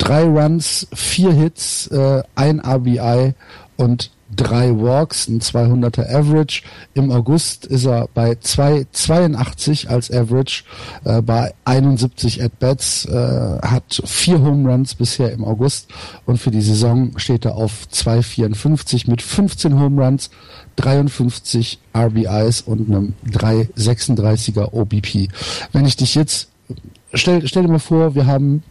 drei 0.00 0.22
Runs, 0.24 0.88
vier 0.94 1.32
Hits, 1.32 1.86
äh, 1.88 2.22
ein 2.34 2.60
RBI 2.60 3.34
und 3.76 4.10
drei 4.34 4.70
Walks, 4.70 5.28
ein 5.28 5.40
200er 5.40 6.08
Average. 6.08 6.62
Im 6.94 7.10
August 7.10 7.66
ist 7.66 7.84
er 7.84 8.08
bei 8.14 8.32
2,82 8.32 9.88
als 9.88 10.10
Average, 10.10 10.64
äh, 11.04 11.20
bei 11.20 11.52
71 11.64 12.42
At-Bats, 12.42 13.04
äh, 13.06 13.58
hat 13.62 14.02
vier 14.04 14.40
Home 14.40 14.70
Runs 14.70 14.94
bisher 14.94 15.32
im 15.32 15.44
August 15.44 15.88
und 16.24 16.38
für 16.38 16.50
die 16.50 16.62
Saison 16.62 17.18
steht 17.18 17.44
er 17.44 17.56
auf 17.56 17.86
2,54 17.92 19.10
mit 19.10 19.20
15 19.20 19.78
Home 19.78 20.02
Runs, 20.02 20.30
53 20.76 21.78
RBIs 21.94 22.62
und 22.62 22.88
einem 22.88 23.14
3,36er 23.30 24.72
OBP. 24.72 25.28
Wenn 25.72 25.84
ich 25.84 25.96
dich 25.96 26.14
jetzt, 26.14 26.48
stell, 27.12 27.46
stell 27.46 27.64
dir 27.64 27.68
mal 27.68 27.78
vor, 27.78 28.14
wir 28.14 28.26
haben 28.26 28.62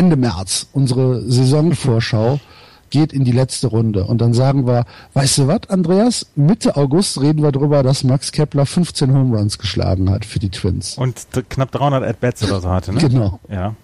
Ende 0.00 0.16
März 0.16 0.66
unsere 0.72 1.20
Saisonvorschau 1.20 2.40
geht 2.90 3.12
in 3.12 3.22
die 3.22 3.32
letzte 3.32 3.66
Runde. 3.66 4.04
Und 4.04 4.22
dann 4.22 4.32
sagen 4.32 4.66
wir, 4.66 4.86
weißt 5.12 5.38
du 5.38 5.46
was, 5.46 5.68
Andreas? 5.68 6.26
Mitte 6.36 6.76
August 6.76 7.20
reden 7.20 7.42
wir 7.42 7.52
darüber, 7.52 7.82
dass 7.82 8.02
Max 8.02 8.32
Kepler 8.32 8.64
15 8.64 9.12
Home 9.12 9.36
Runs 9.36 9.58
geschlagen 9.58 10.08
hat 10.08 10.24
für 10.24 10.38
die 10.38 10.48
Twins. 10.48 10.96
Und 10.96 11.26
knapp 11.50 11.70
300 11.70 12.02
At-Bats 12.02 12.44
oder 12.44 12.62
so 12.62 12.70
hatte, 12.70 12.94
ne? 12.94 13.00
Genau. 13.00 13.40
Ja. 13.50 13.74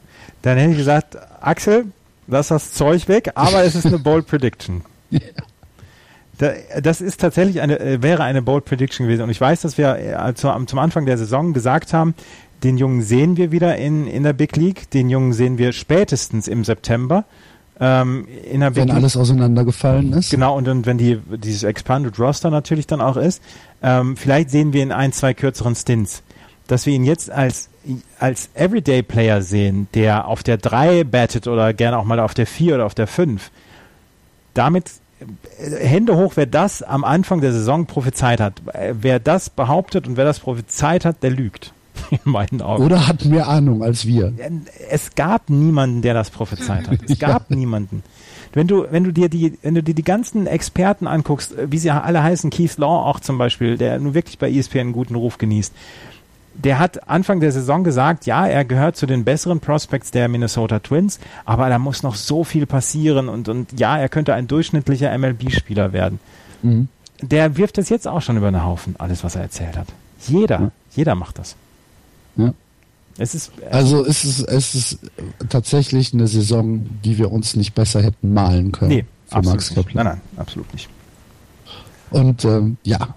Dann 0.41 0.57
hätte 0.57 0.71
ich 0.71 0.79
gesagt, 0.79 1.19
Axel, 1.43 1.85
lass 2.29 2.49
das 2.49 2.73
Zeug 2.73 3.07
weg, 3.09 3.33
aber 3.35 3.63
es 3.63 3.75
ist 3.75 3.85
eine 3.85 3.99
Bold 3.99 4.27
Prediction. 4.27 4.83
ja. 5.11 5.21
das 6.81 7.03
ist 7.03 7.21
tatsächlich 7.21 7.61
eine, 7.61 7.79
äh, 7.79 8.03
wäre 8.03 8.25
eine 8.25 8.41
Bold 8.41 8.65
Prediction 8.65 9.07
gewesen. 9.07 9.23
Und 9.23 9.31
ich 9.31 9.41
weiß, 9.41 9.61
dass 9.61 9.77
wir 9.77 9.97
äh, 9.97 10.35
zum 10.35 10.79
Anfang 10.79 11.05
der 11.05 11.19
Saison 11.19 11.53
gesagt 11.53 11.93
haben, 11.93 12.15
den 12.67 12.79
Jungen 12.79 13.01
sehen 13.01 13.37
wir 13.37 13.53
wieder 13.53 13.77
in, 13.77 14.09
in 14.09 14.25
der 14.25 14.33
Big 14.33 14.57
League. 14.57 14.91
Den 14.91 15.09
Jungen 15.09 15.33
sehen 15.33 15.57
wir 15.57 15.73
spätestens 15.73 16.49
im 16.49 16.65
September. 16.65 17.25
Ähm, 17.79 18.27
in 18.51 18.61
der 18.61 18.75
wenn 18.75 18.91
alles 18.91 19.17
auseinandergefallen 19.17 20.13
ist. 20.15 20.31
Genau, 20.31 20.57
und, 20.57 20.67
und 20.67 20.85
wenn 20.85 20.99
die, 20.99 21.21
dieses 21.37 21.63
Expanded 21.63 22.19
Roster 22.19 22.51
natürlich 22.51 22.89
dann 22.89 23.01
auch 23.01 23.17
ist, 23.17 23.41
ähm, 23.83 24.17
vielleicht 24.17 24.51
sehen 24.51 24.73
wir 24.73 24.83
in 24.83 24.91
ein, 24.91 25.13
zwei 25.13 25.33
kürzeren 25.33 25.77
Stints, 25.77 26.25
dass 26.67 26.87
wir 26.87 26.95
ihn 26.95 27.05
jetzt 27.05 27.31
als, 27.31 27.69
als 28.19 28.49
Everyday 28.55 29.05
Player 29.05 29.43
sehen, 29.43 29.87
der 29.95 30.27
auf 30.27 30.43
der 30.43 30.57
3 30.57 31.05
battet 31.05 31.47
oder 31.47 31.73
gerne 31.73 31.99
auch 31.99 32.05
mal 32.05 32.19
auf 32.19 32.35
der 32.35 32.49
4 32.49 32.75
oder 32.77 32.87
auf 32.87 32.95
der 32.95 33.07
5. 33.07 33.53
Damit 34.55 34.91
äh, 35.21 35.87
Hände 35.87 36.17
hoch, 36.17 36.33
wer 36.35 36.47
das 36.47 36.83
am 36.83 37.05
Anfang 37.05 37.43
der 37.43 37.53
Saison 37.53 37.87
prophezeit 37.87 38.41
hat. 38.41 38.55
Äh, 38.73 38.95
wer 39.01 39.21
das 39.21 39.51
behauptet 39.51 40.09
und 40.09 40.17
wer 40.17 40.25
das 40.25 40.41
prophezeit 40.41 41.05
hat, 41.05 41.23
der 41.23 41.31
lügt. 41.31 41.73
in 42.11 42.19
meinen 42.25 42.63
Augen. 42.63 42.85
Oder 42.85 43.07
hat 43.07 43.25
mehr 43.25 43.49
Ahnung 43.49 43.83
als 43.83 44.07
wir. 44.07 44.33
Es 44.91 45.15
gab 45.15 45.51
niemanden, 45.51 46.03
der 46.03 46.15
das 46.15 46.31
prophezeit 46.31 46.89
hat. 46.89 46.99
Es 47.09 47.19
gab 47.19 47.51
ja. 47.51 47.57
niemanden. 47.57 48.03
Wenn 48.53 48.69
du, 48.69 48.87
wenn 48.91 49.05
du 49.05 49.13
dir 49.13 49.29
die, 49.29 49.59
wenn 49.63 49.75
du 49.75 49.83
dir 49.83 49.95
die 49.95 50.03
ganzen 50.03 50.47
Experten 50.47 51.07
anguckst, 51.07 51.55
wie 51.71 51.79
sie 51.79 51.91
alle 51.91 52.23
heißen, 52.23 52.51
Keith 52.51 52.79
Law 52.79 53.05
auch 53.05 53.21
zum 53.21 53.37
Beispiel, 53.37 53.77
der 53.77 53.99
nun 53.99 54.15
wirklich 54.15 54.39
bei 54.39 54.51
ESPN 54.51 54.79
einen 54.79 54.93
guten 54.93 55.15
Ruf 55.15 55.37
genießt, 55.37 55.75
der 56.55 56.79
hat 56.79 57.09
Anfang 57.09 57.41
der 57.41 57.53
Saison 57.53 57.85
gesagt, 57.85 58.27
ja, 58.27 58.47
er 58.47 58.65
gehört 58.65 58.97
zu 58.97 59.07
den 59.07 59.25
besseren 59.25 59.61
Prospects 59.61 60.11
der 60.11 60.29
Minnesota 60.29 60.79
Twins, 60.79 61.21
aber 61.45 61.69
da 61.69 61.79
muss 61.79 62.03
noch 62.03 62.15
so 62.15 62.45
viel 62.45 62.67
passieren 62.67 63.29
und, 63.29 63.49
und 63.49 63.79
ja, 63.79 63.99
er 63.99 64.09
könnte 64.09 64.35
ein 64.35 64.49
durchschnittlicher 64.49 65.17
MLB-Spieler 65.17 65.93
werden. 65.93 66.19
Mhm. 66.63 66.89
Der 67.21 67.57
wirft 67.57 67.79
das 67.79 67.89
jetzt 67.89 68.09
auch 68.09 68.23
schon 68.23 68.37
über 68.37 68.51
den 68.51 68.65
Haufen, 68.65 68.95
alles, 68.99 69.25
was 69.25 69.37
er 69.37 69.43
erzählt 69.43 69.77
hat. 69.77 69.89
Jeder, 70.27 70.61
ja. 70.61 70.71
jeder 70.95 71.15
macht 71.15 71.39
das. 71.39 71.57
Ja. 72.37 72.53
Es 73.19 73.35
ist, 73.35 73.53
äh, 73.61 73.67
also 73.71 74.05
es 74.05 74.25
ist, 74.25 74.41
es 74.41 74.75
ist 74.75 74.99
tatsächlich 75.49 76.13
eine 76.13 76.27
Saison, 76.27 76.87
die 77.05 77.19
wir 77.19 77.33
uns 77.33 77.57
nicht 77.57 77.75
besser 77.75 78.03
hätten 78.03 78.35
malen 78.35 78.73
können. 78.73 78.91
Nee, 78.91 79.05
für 79.29 79.43
Max 79.43 79.71
Kepler. 79.71 80.05
Nein, 80.05 80.07
nein, 80.07 80.21
absolut 80.37 80.73
nicht. 80.73 80.89
Und 82.11 82.45
ähm, 82.45 82.77
ja, 82.85 83.15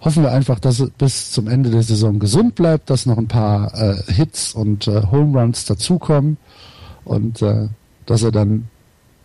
hoffen 0.00 0.22
wir 0.22 0.32
einfach, 0.32 0.60
dass 0.60 0.80
er 0.80 0.88
bis 0.90 1.32
zum 1.32 1.48
Ende 1.48 1.70
der 1.70 1.82
Saison 1.82 2.18
gesund 2.18 2.54
bleibt, 2.54 2.90
dass 2.90 3.06
noch 3.06 3.18
ein 3.18 3.28
paar 3.28 3.74
äh, 3.74 4.12
Hits 4.12 4.54
und 4.54 4.86
äh, 4.86 5.02
Home 5.10 5.38
Runs 5.38 5.64
dazukommen 5.64 6.36
und 7.04 7.42
äh, 7.42 7.68
dass 8.06 8.22
er 8.22 8.32
dann 8.32 8.68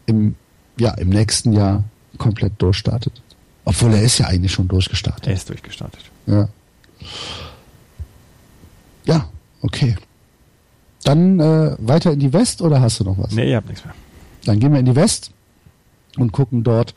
im, 0.06 0.36
ja, 0.78 0.92
im 0.96 1.10
nächsten 1.10 1.54
Jahr 1.54 1.84
komplett 2.18 2.54
durchstartet. 2.58 3.14
Obwohl 3.66 3.94
er 3.94 4.02
ist 4.02 4.18
ja 4.18 4.28
eigentlich 4.28 4.52
schon 4.52 4.68
durchgestartet. 4.68 5.28
Er 5.28 5.34
ist 5.34 5.50
durchgestartet. 5.50 6.02
Ja. 6.26 6.50
Ja, 9.06 9.30
okay. 9.62 9.96
Dann 11.04 11.40
äh, 11.40 11.76
weiter 11.80 12.14
in 12.14 12.20
die 12.20 12.34
West 12.34 12.62
oder 12.62 12.82
hast 12.82 13.00
du 13.00 13.04
noch 13.04 13.18
was? 13.18 13.32
Nee, 13.32 13.50
ich 13.50 13.56
hab 13.56 13.68
nichts 13.68 13.84
mehr. 13.84 13.96
Dann 14.46 14.60
gehen 14.60 14.72
wir 14.72 14.80
in 14.80 14.86
die 14.86 14.96
West 14.96 15.32
und 16.18 16.32
gucken 16.32 16.64
dort 16.64 16.94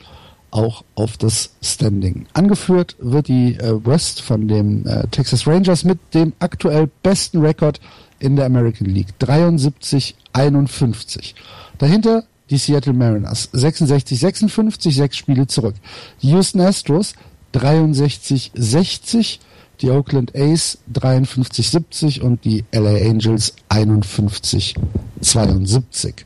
auch 0.50 0.84
auf 0.94 1.16
das 1.16 1.54
Standing. 1.62 2.26
Angeführt 2.32 2.96
wird 2.98 3.28
die 3.28 3.56
äh, 3.56 3.84
West 3.84 4.22
von 4.22 4.48
den 4.48 4.86
äh, 4.86 5.06
Texas 5.08 5.46
Rangers 5.46 5.84
mit 5.84 5.98
dem 6.14 6.32
aktuell 6.38 6.88
besten 7.02 7.40
Rekord 7.40 7.80
in 8.18 8.36
der 8.36 8.46
American 8.46 8.86
League. 8.86 9.08
73-51. 9.20 11.34
Dahinter 11.78 12.24
die 12.50 12.58
Seattle 12.58 12.92
Mariners. 12.92 13.52
66-56, 13.52 14.92
sechs 14.92 15.16
Spiele 15.16 15.46
zurück. 15.46 15.74
Die 16.22 16.30
Houston 16.30 16.60
Astros 16.60 17.14
63-60 17.54 19.38
die 19.82 19.90
Oakland 19.90 20.34
A's 20.34 20.78
53-70 20.92 22.20
und 22.20 22.44
die 22.44 22.64
LA 22.72 22.96
Angels 23.08 23.54
51-72. 23.70 26.24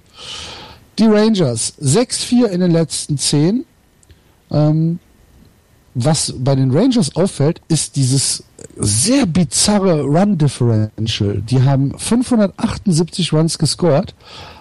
Die 0.99 1.07
Rangers 1.07 1.75
6-4 1.81 2.47
in 2.47 2.61
den 2.61 2.71
letzten 2.71 3.19
10. 3.19 3.67
Ähm, 4.51 4.99
was 5.95 6.33
bei 6.39 6.55
den 6.55 6.71
Rangers 6.71 7.17
auffällt, 7.17 7.61
ist 7.69 7.97
dieses 7.97 8.45
sehr 8.77 9.27
bizarre 9.27 10.03
Run 10.03 10.39
Differential. 10.39 11.43
Die 11.43 11.63
haben 11.63 11.99
578 11.99 13.33
Runs 13.33 13.59
gescored, 13.59 14.15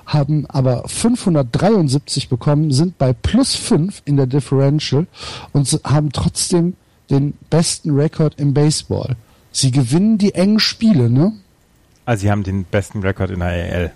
haben 0.06 0.46
aber 0.48 0.88
573 0.88 2.30
bekommen, 2.30 2.72
sind 2.72 2.98
bei 2.98 3.14
plus 3.14 3.56
5 3.56 4.02
in 4.06 4.18
der 4.18 4.26
Differential 4.26 5.06
und 5.54 5.68
haben 5.84 6.12
trotzdem 6.12 6.76
den 7.10 7.34
besten 7.50 7.92
Rekord 7.92 8.40
im 8.40 8.54
Baseball. 8.54 9.16
Sie 9.52 9.72
gewinnen 9.72 10.18
die 10.18 10.36
engen 10.36 10.60
Spiele, 10.60 11.10
ne? 11.10 11.34
Also 12.06 12.22
sie 12.22 12.32
haben 12.32 12.44
den 12.44 12.64
besten 12.64 13.02
Rekord 13.02 13.32
in 13.32 13.40
der 13.40 13.50
AL. 13.50 13.92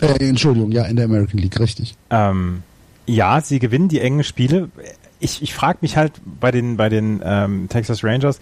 Äh, 0.00 0.28
Entschuldigung, 0.28 0.72
ja, 0.72 0.84
in 0.84 0.96
der 0.96 1.04
American 1.04 1.38
League, 1.38 1.58
richtig. 1.60 1.94
Ähm, 2.10 2.62
ja, 3.06 3.40
sie 3.40 3.58
gewinnen 3.58 3.88
die 3.88 4.00
engen 4.00 4.24
Spiele. 4.24 4.68
Ich, 5.20 5.42
ich 5.42 5.54
frage 5.54 5.78
mich 5.82 5.96
halt 5.96 6.12
bei 6.40 6.50
den, 6.50 6.76
bei 6.76 6.88
den 6.88 7.20
ähm, 7.24 7.68
Texas 7.68 8.02
Rangers, 8.02 8.40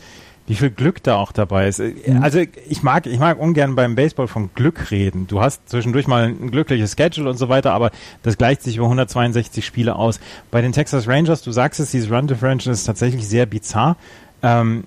wie 0.50 0.56
viel 0.56 0.70
Glück 0.70 1.00
da 1.04 1.14
auch 1.14 1.30
dabei 1.30 1.68
ist. 1.68 1.78
Mhm. 1.78 2.22
Also 2.22 2.40
ich 2.68 2.82
mag, 2.82 3.06
ich 3.06 3.20
mag 3.20 3.38
ungern 3.38 3.76
beim 3.76 3.94
Baseball 3.94 4.26
von 4.26 4.50
Glück 4.56 4.90
reden. 4.90 5.28
Du 5.28 5.40
hast 5.40 5.68
zwischendurch 5.68 6.08
mal 6.08 6.24
ein 6.24 6.50
glückliches 6.50 6.96
Schedule 6.98 7.30
und 7.30 7.36
so 7.36 7.48
weiter, 7.48 7.72
aber 7.72 7.92
das 8.24 8.36
gleicht 8.36 8.62
sich 8.62 8.76
über 8.76 8.86
162 8.86 9.64
Spiele 9.64 9.94
aus. 9.94 10.18
Bei 10.50 10.60
den 10.60 10.72
Texas 10.72 11.06
Rangers, 11.06 11.42
du 11.42 11.52
sagst 11.52 11.78
es, 11.78 11.92
dieses 11.92 12.10
Run 12.10 12.26
Differential 12.26 12.74
ist 12.74 12.82
tatsächlich 12.82 13.28
sehr 13.28 13.46
bizarr. 13.46 13.96
Ähm, 14.42 14.82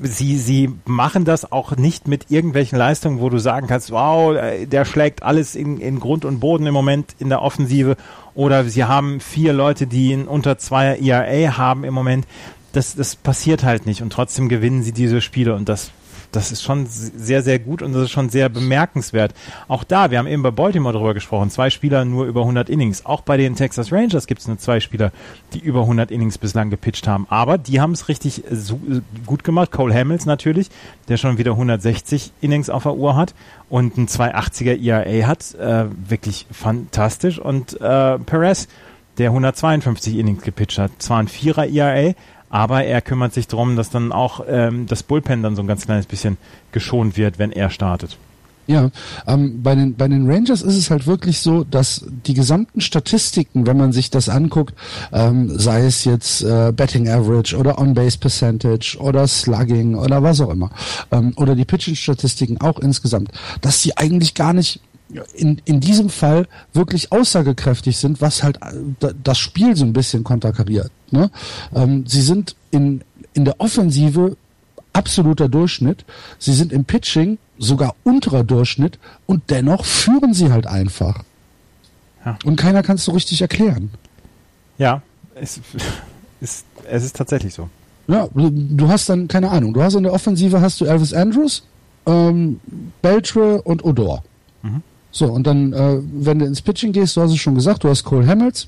sie, 0.00 0.38
sie 0.38 0.70
machen 0.84 1.24
das 1.24 1.50
auch 1.50 1.76
nicht 1.76 2.06
mit 2.06 2.30
irgendwelchen 2.30 2.78
Leistungen, 2.78 3.18
wo 3.18 3.30
du 3.30 3.38
sagen 3.38 3.66
kannst, 3.66 3.90
wow, 3.90 4.36
der 4.64 4.84
schlägt 4.84 5.24
alles 5.24 5.56
in, 5.56 5.80
in 5.80 5.98
Grund 5.98 6.24
und 6.24 6.38
Boden 6.38 6.66
im 6.68 6.74
Moment 6.74 7.16
in 7.18 7.30
der 7.30 7.42
Offensive 7.42 7.96
oder 8.36 8.62
sie 8.62 8.84
haben 8.84 9.18
vier 9.18 9.52
Leute, 9.52 9.88
die 9.88 10.12
in 10.12 10.28
unter 10.28 10.56
zwei 10.56 10.98
ERA 10.98 11.56
haben 11.56 11.82
im 11.82 11.94
Moment 11.94 12.26
das, 12.72 12.94
das 12.94 13.16
passiert 13.16 13.64
halt 13.64 13.86
nicht 13.86 14.02
und 14.02 14.12
trotzdem 14.12 14.48
gewinnen 14.48 14.82
sie 14.82 14.92
diese 14.92 15.20
Spiele 15.20 15.54
und 15.54 15.68
das 15.68 15.92
das 16.32 16.50
ist 16.50 16.62
schon 16.62 16.86
sehr, 16.86 17.42
sehr 17.42 17.58
gut 17.58 17.82
und 17.82 17.92
das 17.92 18.04
ist 18.04 18.10
schon 18.10 18.30
sehr 18.30 18.48
bemerkenswert. 18.48 19.34
Auch 19.68 19.84
da, 19.84 20.10
wir 20.10 20.18
haben 20.18 20.26
eben 20.26 20.42
bei 20.42 20.50
Baltimore 20.50 20.94
darüber 20.94 21.14
gesprochen, 21.14 21.50
zwei 21.50 21.68
Spieler 21.70 22.04
nur 22.04 22.24
über 22.24 22.40
100 22.40 22.70
Innings. 22.70 23.04
Auch 23.04 23.20
bei 23.20 23.36
den 23.36 23.54
Texas 23.54 23.92
Rangers 23.92 24.26
gibt 24.26 24.40
es 24.40 24.48
nur 24.48 24.58
zwei 24.58 24.80
Spieler, 24.80 25.12
die 25.52 25.58
über 25.58 25.82
100 25.82 26.10
Innings 26.10 26.38
bislang 26.38 26.70
gepitcht 26.70 27.06
haben. 27.06 27.26
Aber 27.28 27.58
die 27.58 27.80
haben 27.80 27.92
es 27.92 28.08
richtig 28.08 28.44
gut 29.26 29.44
gemacht. 29.44 29.70
Cole 29.70 29.94
Hamels 29.94 30.24
natürlich, 30.24 30.70
der 31.08 31.18
schon 31.18 31.36
wieder 31.36 31.52
160 31.52 32.32
Innings 32.40 32.70
auf 32.70 32.84
der 32.84 32.94
Uhr 32.94 33.14
hat 33.14 33.34
und 33.68 33.98
ein 33.98 34.08
280er 34.08 34.82
ERA 34.82 35.26
hat. 35.26 35.54
Äh, 35.54 35.86
wirklich 36.08 36.46
fantastisch. 36.50 37.38
Und 37.38 37.78
äh, 37.80 38.18
Perez, 38.18 38.68
der 39.18 39.28
152 39.28 40.16
Innings 40.16 40.42
gepitcht 40.42 40.78
hat. 40.78 40.90
Zwar 40.98 41.18
ein 41.18 41.28
Vierer 41.28 41.68
ERA, 41.68 42.14
aber 42.52 42.84
er 42.84 43.00
kümmert 43.00 43.34
sich 43.34 43.48
darum, 43.48 43.74
dass 43.74 43.90
dann 43.90 44.12
auch 44.12 44.44
ähm, 44.46 44.86
das 44.86 45.02
Bullpen 45.02 45.42
dann 45.42 45.56
so 45.56 45.62
ein 45.62 45.66
ganz 45.66 45.86
kleines 45.86 46.06
bisschen 46.06 46.36
geschont 46.70 47.16
wird, 47.16 47.40
wenn 47.40 47.50
er 47.50 47.70
startet. 47.70 48.18
Ja, 48.66 48.90
ähm, 49.26 49.62
bei, 49.62 49.74
den, 49.74 49.96
bei 49.96 50.06
den 50.06 50.30
Rangers 50.30 50.62
ist 50.62 50.76
es 50.76 50.90
halt 50.90 51.06
wirklich 51.06 51.40
so, 51.40 51.64
dass 51.64 52.04
die 52.26 52.34
gesamten 52.34 52.80
Statistiken, 52.80 53.66
wenn 53.66 53.76
man 53.76 53.92
sich 53.92 54.10
das 54.10 54.28
anguckt, 54.28 54.74
ähm, 55.12 55.58
sei 55.58 55.84
es 55.84 56.04
jetzt 56.04 56.42
äh, 56.42 56.72
Betting 56.72 57.08
Average 57.08 57.56
oder 57.56 57.78
On-Base 57.78 58.18
Percentage 58.18 58.98
oder 59.00 59.26
Slugging 59.26 59.96
oder 59.96 60.22
was 60.22 60.40
auch 60.40 60.50
immer, 60.50 60.70
ähm, 61.10 61.32
oder 61.36 61.56
die 61.56 61.64
Pitching-Statistiken 61.64 62.60
auch 62.60 62.78
insgesamt, 62.78 63.30
dass 63.62 63.82
sie 63.82 63.96
eigentlich 63.96 64.34
gar 64.34 64.52
nicht 64.52 64.80
in, 65.34 65.60
in 65.64 65.80
diesem 65.80 66.08
Fall 66.08 66.46
wirklich 66.72 67.12
aussagekräftig 67.12 67.96
sind, 67.96 68.20
was 68.20 68.42
halt 68.42 68.58
äh, 68.62 69.12
das 69.22 69.38
Spiel 69.38 69.76
so 69.76 69.84
ein 69.84 69.92
bisschen 69.92 70.24
konterkariert. 70.24 70.90
Ne? 71.10 71.30
Ähm, 71.74 72.04
sie 72.06 72.22
sind 72.22 72.56
in, 72.70 73.02
in 73.34 73.44
der 73.44 73.60
Offensive 73.60 74.36
absoluter 74.92 75.48
Durchschnitt, 75.48 76.04
sie 76.38 76.52
sind 76.52 76.72
im 76.72 76.84
Pitching 76.84 77.38
sogar 77.58 77.94
unterer 78.04 78.44
Durchschnitt 78.44 78.98
und 79.26 79.50
dennoch 79.50 79.84
führen 79.84 80.34
sie 80.34 80.52
halt 80.52 80.66
einfach. 80.66 81.22
Ja. 82.24 82.38
Und 82.44 82.56
keiner 82.56 82.82
kann 82.82 82.96
es 82.96 83.04
so 83.04 83.12
richtig 83.12 83.40
erklären. 83.40 83.90
Ja, 84.78 85.02
es 85.34 85.60
ist, 86.40 86.64
es 86.88 87.04
ist 87.04 87.16
tatsächlich 87.16 87.54
so. 87.54 87.68
Ja, 88.08 88.28
du 88.34 88.88
hast 88.88 89.08
dann, 89.08 89.28
keine 89.28 89.50
Ahnung, 89.50 89.74
du 89.74 89.82
hast 89.82 89.94
in 89.94 90.02
der 90.02 90.12
Offensive 90.12 90.60
hast 90.60 90.80
du 90.80 90.84
Elvis 90.84 91.14
Andrews, 91.14 91.62
ähm, 92.06 92.60
Beltre 93.00 93.62
und 93.62 93.84
Odor. 93.84 94.24
Mhm. 94.62 94.82
So, 95.12 95.26
und 95.26 95.46
dann, 95.46 95.72
äh, 95.72 95.98
wenn 96.12 96.38
du 96.38 96.46
ins 96.46 96.62
Pitching 96.62 96.92
gehst, 96.92 97.16
du 97.16 97.20
hast 97.20 97.30
es 97.30 97.38
schon 97.38 97.54
gesagt, 97.54 97.84
du 97.84 97.88
hast 97.88 98.02
Cole 98.02 98.26
Hamels. 98.26 98.66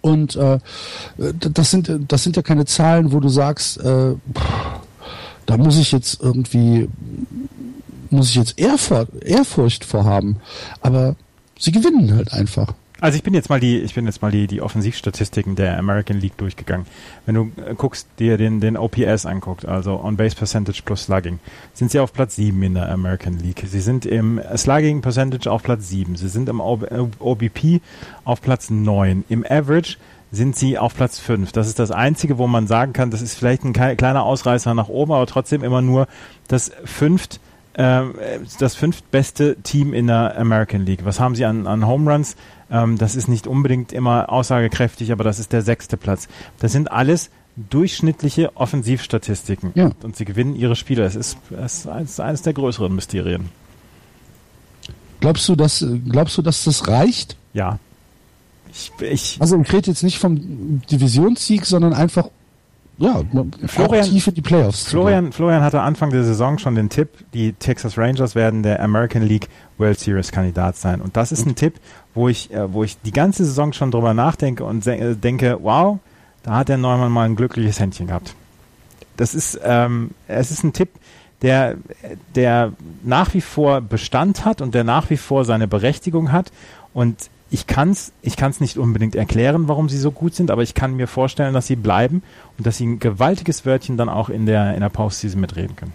Und 0.00 0.36
äh, 0.36 0.58
das 1.16 1.70
sind 1.70 1.90
das 2.08 2.22
sind 2.22 2.36
ja 2.36 2.42
keine 2.42 2.66
Zahlen, 2.66 3.12
wo 3.12 3.20
du 3.20 3.28
sagst, 3.28 3.78
äh, 3.78 4.14
da 5.46 5.56
muss 5.56 5.78
ich 5.78 5.92
jetzt 5.92 6.20
irgendwie 6.22 6.88
muss 8.10 8.30
ich 8.30 8.36
jetzt 8.36 8.58
Ehrfurcht, 8.58 9.14
Ehrfurcht 9.22 9.84
vorhaben. 9.84 10.36
Aber 10.80 11.16
sie 11.58 11.72
gewinnen 11.72 12.14
halt 12.14 12.32
einfach. 12.32 12.74
Also 13.00 13.16
ich 13.16 13.22
bin 13.22 13.32
jetzt 13.32 13.48
mal 13.48 13.60
die, 13.60 13.78
ich 13.78 13.94
bin 13.94 14.06
jetzt 14.06 14.22
mal 14.22 14.32
die, 14.32 14.48
die 14.48 14.60
Offensivstatistiken 14.60 15.54
der 15.54 15.78
American 15.78 16.18
League 16.18 16.36
durchgegangen. 16.36 16.84
Wenn 17.26 17.34
du 17.36 17.52
äh, 17.64 17.74
guckst, 17.76 18.08
dir 18.18 18.36
den, 18.36 18.60
den 18.60 18.76
OPS 18.76 19.24
anguckt, 19.24 19.66
also 19.66 20.02
On 20.02 20.16
Base 20.16 20.34
Percentage 20.34 20.82
plus 20.84 21.04
Slugging, 21.04 21.38
sind 21.74 21.92
sie 21.92 22.00
auf 22.00 22.12
Platz 22.12 22.34
7 22.34 22.60
in 22.60 22.74
der 22.74 22.90
American 22.90 23.38
League. 23.38 23.62
Sie 23.66 23.80
sind 23.80 24.04
im 24.04 24.40
Slugging 24.56 25.00
Percentage 25.00 25.48
auf 25.48 25.62
Platz 25.62 25.88
7. 25.88 26.16
Sie 26.16 26.28
sind 26.28 26.48
im 26.48 26.60
OBP 26.60 27.80
auf 28.24 28.42
Platz 28.42 28.68
9. 28.68 29.24
Im 29.28 29.46
Average 29.48 29.96
sind 30.32 30.56
sie 30.56 30.76
auf 30.76 30.96
Platz 30.96 31.20
5. 31.20 31.52
Das 31.52 31.68
ist 31.68 31.78
das 31.78 31.92
Einzige, 31.92 32.36
wo 32.36 32.48
man 32.48 32.66
sagen 32.66 32.92
kann, 32.92 33.12
das 33.12 33.22
ist 33.22 33.34
vielleicht 33.34 33.64
ein 33.64 33.72
kleiner 33.72 34.24
Ausreißer 34.24 34.74
nach 34.74 34.88
oben, 34.88 35.12
aber 35.12 35.26
trotzdem 35.26 35.62
immer 35.62 35.82
nur 35.82 36.08
das 36.48 36.72
fünft 36.84 37.40
ähm, 37.78 38.14
das 38.58 38.74
fünftbeste 38.74 39.56
Team 39.62 39.94
in 39.94 40.08
der 40.08 40.36
American 40.36 40.84
League. 40.84 41.04
Was 41.04 41.20
haben 41.20 41.36
sie 41.36 41.44
an, 41.44 41.68
an 41.68 41.86
Home 41.86 42.10
Runs? 42.10 42.34
Ähm, 42.70 42.98
das 42.98 43.16
ist 43.16 43.28
nicht 43.28 43.46
unbedingt 43.46 43.92
immer 43.92 44.30
aussagekräftig, 44.30 45.12
aber 45.12 45.24
das 45.24 45.38
ist 45.38 45.52
der 45.52 45.62
sechste 45.62 45.96
Platz. 45.96 46.28
Das 46.58 46.72
sind 46.72 46.92
alles 46.92 47.30
durchschnittliche 47.56 48.56
Offensivstatistiken. 48.56 49.72
Ja. 49.74 49.90
Und 50.02 50.16
sie 50.16 50.24
gewinnen 50.24 50.54
ihre 50.54 50.76
Spiele. 50.76 51.04
Es 51.04 51.16
ist, 51.16 51.38
es 51.50 51.86
ist 51.86 52.20
eines 52.20 52.42
der 52.42 52.52
größeren 52.52 52.94
Mysterien. 52.94 53.48
Glaubst 55.20 55.48
du, 55.48 55.56
dass, 55.56 55.84
glaubst 56.08 56.38
du, 56.38 56.42
dass 56.42 56.64
das 56.64 56.86
reicht? 56.86 57.36
Ja. 57.52 57.78
Ich, 58.70 58.92
ich 59.00 59.36
also 59.40 59.60
ich 59.60 59.72
rede 59.72 59.90
jetzt 59.90 60.04
nicht 60.04 60.18
vom 60.18 60.80
Divisionssieg, 60.90 61.64
sondern 61.64 61.92
einfach 61.92 62.28
ja, 62.98 63.22
Florian, 63.66 64.04
tief 64.04 64.26
in 64.26 64.34
die 64.34 64.42
Playoffs. 64.42 64.88
Florian, 64.88 65.30
Florian 65.30 65.62
hatte 65.62 65.80
Anfang 65.80 66.10
der 66.10 66.24
Saison 66.24 66.58
schon 66.58 66.74
den 66.74 66.88
Tipp, 66.88 67.10
die 67.32 67.52
Texas 67.52 67.96
Rangers 67.96 68.34
werden 68.34 68.64
der 68.64 68.82
American 68.82 69.22
League 69.22 69.48
World 69.78 70.00
Series 70.00 70.32
Kandidat 70.32 70.76
sein. 70.76 71.00
Und 71.00 71.16
das 71.16 71.30
ist 71.30 71.46
ein 71.46 71.54
Tipp, 71.54 71.74
wo 72.18 72.28
ich, 72.28 72.52
äh, 72.52 72.72
wo 72.72 72.82
ich 72.82 73.00
die 73.00 73.12
ganze 73.12 73.44
Saison 73.44 73.72
schon 73.72 73.90
drüber 73.90 74.12
nachdenke 74.12 74.64
und 74.64 74.86
äh, 74.86 75.14
denke, 75.14 75.58
wow, 75.62 75.98
da 76.42 76.56
hat 76.56 76.68
der 76.68 76.76
Neumann 76.76 77.12
mal 77.12 77.24
ein 77.24 77.36
glückliches 77.36 77.78
Händchen 77.78 78.08
gehabt. 78.08 78.34
Das 79.16 79.34
ist, 79.34 79.58
ähm, 79.62 80.10
es 80.26 80.50
ist 80.50 80.64
ein 80.64 80.72
Tipp, 80.72 80.90
der, 81.42 81.76
der 82.34 82.72
nach 83.04 83.34
wie 83.34 83.40
vor 83.40 83.80
Bestand 83.80 84.44
hat 84.44 84.60
und 84.60 84.74
der 84.74 84.84
nach 84.84 85.10
wie 85.10 85.16
vor 85.16 85.44
seine 85.44 85.68
Berechtigung 85.68 86.32
hat. 86.32 86.50
Und 86.92 87.30
ich 87.50 87.66
kann 87.66 87.90
es 87.90 88.12
ich 88.20 88.36
kann's 88.36 88.60
nicht 88.60 88.78
unbedingt 88.78 89.14
erklären, 89.14 89.68
warum 89.68 89.88
sie 89.88 89.98
so 89.98 90.10
gut 90.10 90.34
sind, 90.34 90.50
aber 90.50 90.62
ich 90.62 90.74
kann 90.74 90.96
mir 90.96 91.06
vorstellen, 91.06 91.54
dass 91.54 91.68
sie 91.68 91.76
bleiben 91.76 92.22
und 92.58 92.66
dass 92.66 92.78
sie 92.78 92.86
ein 92.86 92.98
gewaltiges 92.98 93.64
Wörtchen 93.64 93.96
dann 93.96 94.08
auch 94.08 94.28
in 94.28 94.44
der, 94.46 94.74
in 94.74 94.80
der 94.80 94.88
Postseason 94.88 95.40
mitreden 95.40 95.76
können. 95.76 95.92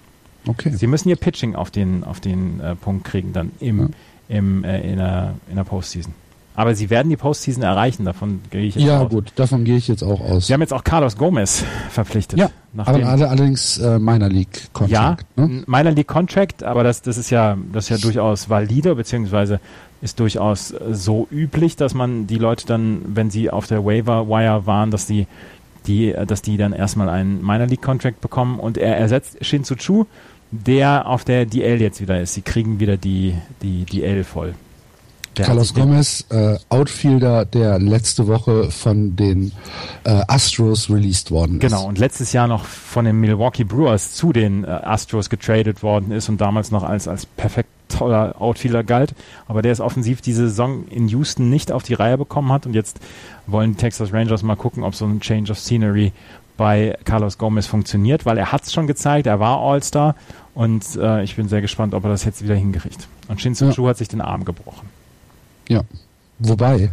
Okay. 0.48 0.72
Sie 0.72 0.88
müssen 0.88 1.10
ihr 1.10 1.16
Pitching 1.16 1.56
auf 1.56 1.72
den, 1.72 2.04
auf 2.04 2.20
den 2.20 2.60
äh, 2.60 2.76
Punkt 2.76 3.06
kriegen 3.06 3.34
dann 3.34 3.52
im, 3.60 3.80
ja. 3.80 3.88
Im, 4.34 4.64
äh, 4.64 4.82
in, 4.82 4.98
der, 4.98 5.34
in 5.50 5.56
der 5.56 5.64
Postseason. 5.64 6.14
Aber 6.56 6.76
sie 6.76 6.90
werden 6.92 7.10
die 7.10 7.18
Postseason 7.18 7.64
erreichen, 7.64 8.06
davon 8.06 8.42
gehe 8.52 8.62
ich 8.62 8.76
jetzt 8.76 8.84
ja, 8.84 8.98
aus. 8.98 9.04
Ja 9.04 9.08
gut, 9.08 9.32
davon 9.36 9.64
gehe 9.64 9.78
ich 9.78 9.88
jetzt 9.88 10.04
auch 10.04 10.22
aus. 10.22 10.48
Sie 10.48 10.54
haben 10.54 10.62
jetzt 10.62 10.74
auch 10.74 10.84
Carlos 10.84 11.18
Gomez 11.18 11.64
verpflichtet. 11.90 12.38
Ja, 12.38 12.52
aber 12.78 13.08
alle, 13.08 13.28
allerdings 13.28 13.80
äh, 13.80 13.98
Minor 13.98 14.30
League 14.30 14.70
Contract. 14.72 15.26
Ja, 15.36 15.46
ne? 15.48 15.64
Minor 15.66 15.92
League 15.94 16.08
Contract, 16.08 16.64
aber 16.64 16.84
das, 16.84 17.02
das 17.02 17.18
ist 17.18 17.32
ja 17.32 17.58
das 17.72 17.86
ist 17.86 17.90
ja 17.90 17.98
durchaus 17.98 18.50
valide, 18.50 18.94
beziehungsweise 18.94 19.60
ist 20.04 20.20
durchaus 20.20 20.72
äh, 20.72 20.80
so 20.92 21.28
üblich, 21.32 21.76
dass 21.76 21.96
man 21.96 22.28
die 22.28 22.38
Leute 22.38 22.68
dann, 22.68 23.02
wenn 23.08 23.32
sie 23.32 23.50
auf 23.50 23.66
der 23.66 23.84
Waiver 23.84 24.28
Wire 24.28 24.68
waren, 24.68 24.92
dass 24.92 25.08
die, 25.08 25.26
die, 25.88 26.12
äh, 26.12 26.28
dass 26.28 26.44
die 26.44 26.58
dann 26.58 26.74
erstmal 26.74 27.10
einen 27.10 27.42
Minor 27.42 27.66
League 27.66 27.82
Contract 27.82 28.22
bekommen 28.22 28.60
und 28.60 28.78
er 28.78 28.96
ersetzt 28.96 29.44
Shinzu 29.44 29.76
Chu, 29.76 30.06
der 30.54 31.08
auf 31.08 31.24
der 31.24 31.45
DL 31.45 31.82
jetzt 31.82 31.99
wieder 32.01 32.22
ist. 32.22 32.34
Sie 32.34 32.41
kriegen 32.41 32.80
wieder 32.80 32.97
die, 32.97 33.36
die 33.62 33.86
DL 33.86 34.24
voll. 34.24 34.54
Der 35.38 35.45
Carlos 35.45 35.74
Gomez, 35.74 36.26
äh, 36.30 36.58
Outfielder, 36.70 37.45
der 37.45 37.80
letzte 37.80 38.28
Woche 38.28 38.70
von 38.70 39.16
den 39.16 39.51
äh, 40.04 40.22
Astros 40.28 40.91
released 40.91 41.32
worden 41.32 41.56
ist. 41.56 41.62
Genau, 41.62 41.88
und 41.88 41.97
letztes 41.97 42.34
Jahr 42.34 42.47
noch 42.47 42.66
von 42.66 43.06
den 43.06 43.20
Milwaukee 43.20 43.64
Brewers 43.64 44.14
zu 44.14 44.32
den 44.32 44.64
äh, 44.64 44.68
Astros 44.68 45.32
getradet 45.32 45.82
worden 45.82 46.12
ist 46.12 46.30
und 46.30 46.39
damals 46.39 46.70
noch 46.70 46.84
als, 46.84 47.08
als 47.08 47.26
perfekt 47.26 47.70
toller 47.89 48.39
Outfielder 48.39 48.84
galt. 48.84 49.16
Aber 49.47 49.64
der 49.64 49.72
ist 49.72 49.80
offensiv 49.80 50.22
diese 50.22 50.49
Saison 50.49 50.88
in 50.89 51.08
Houston 51.08 51.49
nicht 51.49 51.72
auf 51.72 51.82
die 51.82 51.95
Reihe 51.95 52.18
bekommen 52.20 52.51
hat 52.51 52.68
und 52.68 52.74
jetzt 52.76 52.99
wollen 53.47 53.72
die 53.72 53.78
Texas 53.78 54.14
Rangers 54.14 54.43
mal 54.43 54.56
gucken, 54.56 54.84
ob 54.84 54.93
so 54.93 55.06
ein 55.06 55.20
Change 55.20 55.51
of 55.51 55.58
Scenery 55.58 56.12
bei 56.58 56.95
Carlos 57.06 57.39
Gomez 57.39 57.66
funktioniert, 57.66 58.26
weil 58.26 58.38
er 58.38 58.51
hat 58.51 58.64
es 58.64 58.74
schon 58.74 58.86
gezeigt, 58.86 59.26
er 59.26 59.39
war 59.39 59.60
All-Star 59.60 60.16
und 60.54 60.95
äh, 60.95 61.24
ich 61.24 61.36
bin 61.36 61.47
sehr 61.47 61.62
gespannt, 61.62 61.93
ob 61.93 62.04
er 62.04 62.10
das 62.10 62.26
jetzt 62.26 62.43
wieder 62.43 62.56
hinkriegt. 62.56 63.08
Und 63.28 63.41
Shinsu 63.41 63.66
ja. 63.66 63.89
hat 63.89 63.97
sich 63.97 64.08
den 64.08 64.22
Arm 64.22 64.45
gebrochen. 64.45 64.89
Ja. 65.68 65.82
Wobei? 66.39 66.91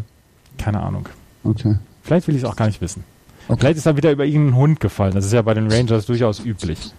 Keine 0.59 0.81
Ahnung. 0.81 1.09
Okay. 1.45 1.77
Vielleicht 2.03 2.29
will 2.29 2.37
ich 2.37 2.43
es 2.43 2.49
auch 2.49 2.57
gar 2.57 2.67
nicht 2.67 2.81
wissen. 2.81 3.05
Okay. 3.49 3.61
Vielleicht 3.61 3.79
ist 3.79 3.87
er 3.87 3.97
wieder 3.97 4.13
über 4.13 4.25
irgendeinen 4.25 4.57
Hund 4.57 4.81
gefallen. 4.81 5.15
Das 5.15 5.25
ist 5.25 5.33
ja 5.33 5.43
bei 5.43 5.55
den 5.55 5.71
Rangers 5.71 6.07
durchaus 6.07 6.45
üblich. 6.45 6.93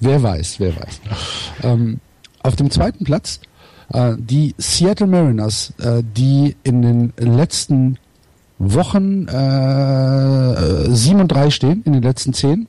wer 0.00 0.22
weiß, 0.22 0.60
wer 0.60 0.76
weiß. 0.76 1.00
Ähm, 1.62 2.00
auf 2.42 2.56
dem 2.56 2.70
zweiten 2.70 3.04
Platz 3.04 3.40
äh, 3.92 4.14
die 4.18 4.54
Seattle 4.58 5.06
Mariners, 5.06 5.72
äh, 5.78 6.02
die 6.02 6.56
in 6.62 6.82
den 6.82 7.12
letzten 7.16 7.98
Wochen 8.58 9.28
äh, 9.28 10.90
7 10.90 11.20
und 11.20 11.28
3 11.28 11.50
stehen, 11.50 11.82
in 11.84 11.92
den 11.92 12.02
letzten 12.02 12.32
10 12.32 12.66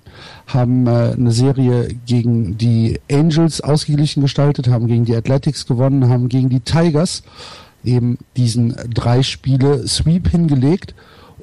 haben 0.47 0.85
äh, 0.85 1.13
eine 1.17 1.31
Serie 1.31 1.95
gegen 2.05 2.57
die 2.57 2.99
Angels 3.11 3.61
ausgeglichen 3.61 4.21
gestaltet, 4.21 4.67
haben 4.67 4.87
gegen 4.87 5.05
die 5.05 5.15
Athletics 5.15 5.65
gewonnen, 5.65 6.09
haben 6.09 6.29
gegen 6.29 6.49
die 6.49 6.59
Tigers 6.59 7.23
eben 7.83 8.17
diesen 8.37 8.75
drei 8.93 9.23
Spiele 9.23 9.87
Sweep 9.87 10.29
hingelegt. 10.29 10.93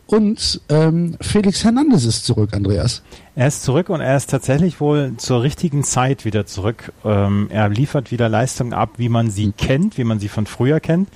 Und 0.06 0.60
ähm, 0.68 1.16
Felix 1.20 1.64
Hernandez 1.64 2.04
ist 2.04 2.24
zurück, 2.24 2.50
Andreas. 2.52 3.02
Er 3.34 3.48
ist 3.48 3.64
zurück 3.64 3.88
und 3.88 4.00
er 4.00 4.16
ist 4.16 4.30
tatsächlich 4.30 4.80
wohl 4.80 5.14
zur 5.16 5.42
richtigen 5.42 5.82
Zeit 5.82 6.24
wieder 6.24 6.46
zurück. 6.46 6.92
Ähm, 7.04 7.48
er 7.50 7.68
liefert 7.68 8.12
wieder 8.12 8.28
Leistungen 8.28 8.72
ab, 8.72 8.90
wie 8.98 9.08
man 9.08 9.30
sie 9.30 9.50
kennt, 9.50 9.98
wie 9.98 10.04
man 10.04 10.20
sie 10.20 10.28
von 10.28 10.46
früher 10.46 10.78
kennt. 10.78 11.08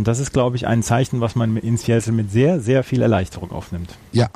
Und 0.00 0.08
das 0.08 0.18
ist, 0.18 0.32
glaube 0.32 0.56
ich, 0.56 0.66
ein 0.66 0.82
Zeichen, 0.82 1.20
was 1.20 1.36
man 1.36 1.56
in 1.58 1.76
Seattle 1.76 2.12
mit 2.12 2.32
sehr, 2.32 2.58
sehr 2.60 2.82
viel 2.84 3.02
Erleichterung 3.02 3.52
aufnimmt. 3.52 3.90
Ja, 4.12 4.28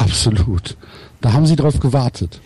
Absolut. 0.00 0.76
Da 1.20 1.32
haben 1.34 1.46
sie 1.46 1.56
drauf 1.56 1.78
gewartet. 1.78 2.40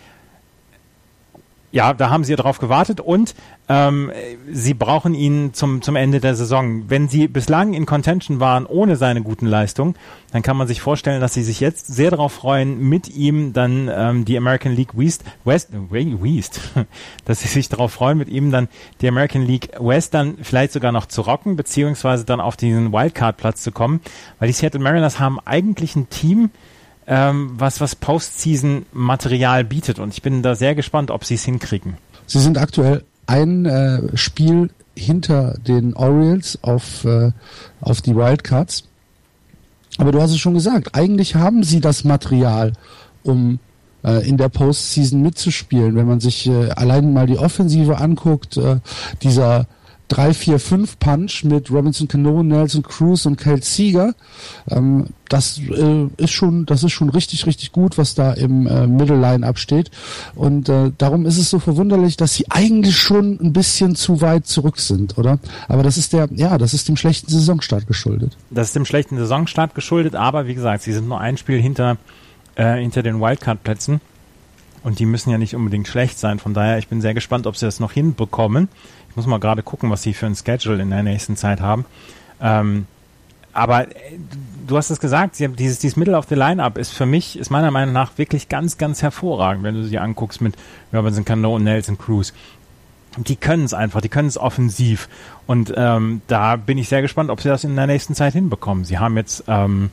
Ja, 1.74 1.92
da 1.92 2.08
haben 2.08 2.22
sie 2.22 2.36
darauf 2.36 2.60
gewartet 2.60 3.00
und 3.00 3.34
ähm, 3.68 4.12
sie 4.48 4.74
brauchen 4.74 5.12
ihn 5.12 5.54
zum, 5.54 5.82
zum 5.82 5.96
Ende 5.96 6.20
der 6.20 6.36
Saison. 6.36 6.88
Wenn 6.88 7.08
sie 7.08 7.26
bislang 7.26 7.74
in 7.74 7.84
Contention 7.84 8.38
waren 8.38 8.64
ohne 8.64 8.94
seine 8.94 9.22
guten 9.22 9.46
Leistungen, 9.46 9.96
dann 10.30 10.42
kann 10.42 10.56
man 10.56 10.68
sich 10.68 10.80
vorstellen, 10.80 11.20
dass 11.20 11.34
sie 11.34 11.42
sich 11.42 11.58
jetzt 11.58 11.88
sehr 11.88 12.12
darauf 12.12 12.32
freuen, 12.32 12.78
mit 12.78 13.08
ihm 13.08 13.52
dann 13.54 13.90
ähm, 13.92 14.24
die 14.24 14.38
American 14.38 14.76
League 14.76 14.96
West, 14.96 15.24
West, 15.44 15.70
West, 15.90 16.60
dass 17.24 17.40
sie 17.40 17.48
sich 17.48 17.68
darauf 17.68 17.92
freuen, 17.92 18.18
mit 18.18 18.28
ihm 18.28 18.52
dann 18.52 18.68
die 19.00 19.08
American 19.08 19.42
League 19.42 19.70
West 19.80 20.14
dann 20.14 20.36
vielleicht 20.42 20.72
sogar 20.72 20.92
noch 20.92 21.06
zu 21.06 21.22
rocken, 21.22 21.56
beziehungsweise 21.56 22.24
dann 22.24 22.40
auf 22.40 22.56
diesen 22.56 22.92
Wildcard-Platz 22.92 23.62
zu 23.62 23.72
kommen, 23.72 24.00
weil 24.38 24.46
die 24.46 24.54
Seattle 24.54 24.78
Mariners 24.78 25.18
haben 25.18 25.40
eigentlich 25.44 25.96
ein 25.96 26.08
Team, 26.08 26.50
ähm, 27.06 27.52
was, 27.56 27.80
was 27.80 27.96
Postseason-Material 27.96 29.64
bietet. 29.64 29.98
Und 29.98 30.12
ich 30.14 30.22
bin 30.22 30.42
da 30.42 30.54
sehr 30.54 30.74
gespannt, 30.74 31.10
ob 31.10 31.24
sie 31.24 31.34
es 31.34 31.44
hinkriegen. 31.44 31.96
Sie 32.26 32.40
sind 32.40 32.58
aktuell 32.58 33.04
ein 33.26 33.66
äh, 33.66 34.16
Spiel 34.16 34.70
hinter 34.96 35.58
den 35.66 35.94
Orioles 35.94 36.58
auf, 36.62 37.04
äh, 37.04 37.32
auf 37.80 38.00
die 38.00 38.14
Wildcards. 38.14 38.84
Aber 39.98 40.12
du 40.12 40.20
hast 40.20 40.30
es 40.30 40.38
schon 40.38 40.54
gesagt, 40.54 40.94
eigentlich 40.94 41.34
haben 41.34 41.62
sie 41.62 41.80
das 41.80 42.04
Material, 42.04 42.72
um 43.22 43.58
äh, 44.04 44.26
in 44.28 44.36
der 44.36 44.48
Postseason 44.48 45.22
mitzuspielen. 45.22 45.96
Wenn 45.96 46.06
man 46.06 46.20
sich 46.20 46.46
äh, 46.46 46.70
allein 46.70 47.12
mal 47.12 47.26
die 47.26 47.38
Offensive 47.38 47.98
anguckt, 47.98 48.56
äh, 48.56 48.78
dieser 49.22 49.66
3-4-5-Punch 50.10 51.44
mit 51.44 51.70
Robinson 51.70 52.08
Cano, 52.08 52.42
Nelson 52.42 52.82
Cruz 52.82 53.26
und 53.26 53.36
Kyle 53.36 53.62
Seager. 53.62 54.14
Ähm, 54.68 55.06
das 55.28 55.58
äh, 55.58 56.06
ist 56.18 56.30
schon, 56.30 56.66
das 56.66 56.82
ist 56.84 56.92
schon 56.92 57.08
richtig, 57.08 57.46
richtig 57.46 57.72
gut, 57.72 57.96
was 57.96 58.14
da 58.14 58.32
im 58.32 58.66
äh, 58.66 58.86
Middle 58.86 59.18
Line 59.18 59.46
absteht. 59.46 59.90
Und 60.34 60.68
äh, 60.68 60.92
darum 60.98 61.26
ist 61.26 61.38
es 61.38 61.50
so 61.50 61.58
verwunderlich, 61.58 62.16
dass 62.16 62.34
sie 62.34 62.44
eigentlich 62.50 62.96
schon 62.96 63.38
ein 63.40 63.52
bisschen 63.52 63.96
zu 63.96 64.20
weit 64.20 64.46
zurück 64.46 64.78
sind, 64.78 65.16
oder? 65.16 65.38
Aber 65.68 65.82
das 65.82 65.96
ist 65.96 66.12
der, 66.12 66.28
ja, 66.32 66.58
das 66.58 66.74
ist 66.74 66.88
dem 66.88 66.96
schlechten 66.96 67.30
Saisonstart 67.30 67.86
geschuldet. 67.86 68.36
Das 68.50 68.68
ist 68.68 68.76
dem 68.76 68.84
schlechten 68.84 69.16
Saisonstart 69.16 69.74
geschuldet, 69.74 70.14
aber 70.14 70.46
wie 70.46 70.54
gesagt, 70.54 70.82
sie 70.82 70.92
sind 70.92 71.08
nur 71.08 71.20
ein 71.20 71.38
Spiel 71.38 71.60
hinter, 71.60 71.96
äh, 72.56 72.76
hinter 72.76 73.02
den 73.02 73.20
Wildcard-Plätzen. 73.20 74.00
Und 74.84 74.98
die 74.98 75.06
müssen 75.06 75.30
ja 75.30 75.38
nicht 75.38 75.56
unbedingt 75.56 75.88
schlecht 75.88 76.18
sein. 76.18 76.38
Von 76.38 76.52
daher, 76.52 76.76
ich 76.76 76.88
bin 76.88 77.00
sehr 77.00 77.14
gespannt, 77.14 77.46
ob 77.46 77.56
sie 77.56 77.64
das 77.64 77.80
noch 77.80 77.92
hinbekommen. 77.92 78.68
Ich 79.14 79.16
muss 79.16 79.26
mal 79.26 79.38
gerade 79.38 79.62
gucken, 79.62 79.90
was 79.90 80.02
sie 80.02 80.12
für 80.12 80.26
ein 80.26 80.34
Schedule 80.34 80.82
in 80.82 80.90
der 80.90 81.04
nächsten 81.04 81.36
Zeit 81.36 81.60
haben. 81.60 81.84
Ähm, 82.40 82.88
aber 83.52 83.86
äh, 83.86 84.18
du 84.66 84.76
hast 84.76 84.90
es 84.90 84.98
gesagt, 84.98 85.38
dieses, 85.38 85.78
dieses 85.78 85.96
Middle 85.96 86.18
of 86.18 86.26
the 86.28 86.34
Line-Up 86.34 86.76
ist 86.76 86.92
für 86.92 87.06
mich, 87.06 87.38
ist 87.38 87.48
meiner 87.48 87.70
Meinung 87.70 87.92
nach 87.92 88.18
wirklich 88.18 88.48
ganz, 88.48 88.76
ganz 88.76 89.02
hervorragend, 89.02 89.62
wenn 89.62 89.76
du 89.76 89.84
sie 89.84 90.00
anguckst 90.00 90.40
mit 90.40 90.56
Robinson 90.92 91.24
Cano 91.24 91.54
und 91.54 91.62
Nelson 91.62 91.96
Cruz. 91.96 92.32
Die 93.16 93.36
können 93.36 93.64
es 93.64 93.72
einfach, 93.72 94.00
die 94.00 94.08
können 94.08 94.26
es 94.26 94.36
offensiv. 94.36 95.08
Und 95.46 95.72
ähm, 95.76 96.20
da 96.26 96.56
bin 96.56 96.76
ich 96.76 96.88
sehr 96.88 97.00
gespannt, 97.00 97.30
ob 97.30 97.40
sie 97.40 97.48
das 97.48 97.62
in 97.62 97.76
der 97.76 97.86
nächsten 97.86 98.16
Zeit 98.16 98.32
hinbekommen. 98.32 98.84
Sie 98.84 98.98
haben 98.98 99.16
jetzt, 99.16 99.44
ähm, 99.46 99.92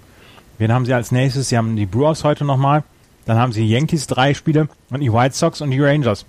wen 0.57 0.73
haben 0.73 0.87
sie 0.87 0.95
als 0.95 1.11
nächstes? 1.11 1.49
Sie 1.49 1.57
haben 1.59 1.75
die 1.75 1.85
Brewers 1.85 2.23
heute 2.23 2.43
nochmal, 2.43 2.83
dann 3.27 3.37
haben 3.37 3.51
sie 3.51 3.61
die 3.61 3.69
Yankees 3.69 4.07
drei 4.07 4.33
Spiele 4.33 4.67
und 4.89 5.01
die 5.01 5.13
White 5.13 5.35
Sox 5.35 5.61
und 5.61 5.69
die 5.69 5.79
Rangers. 5.79 6.25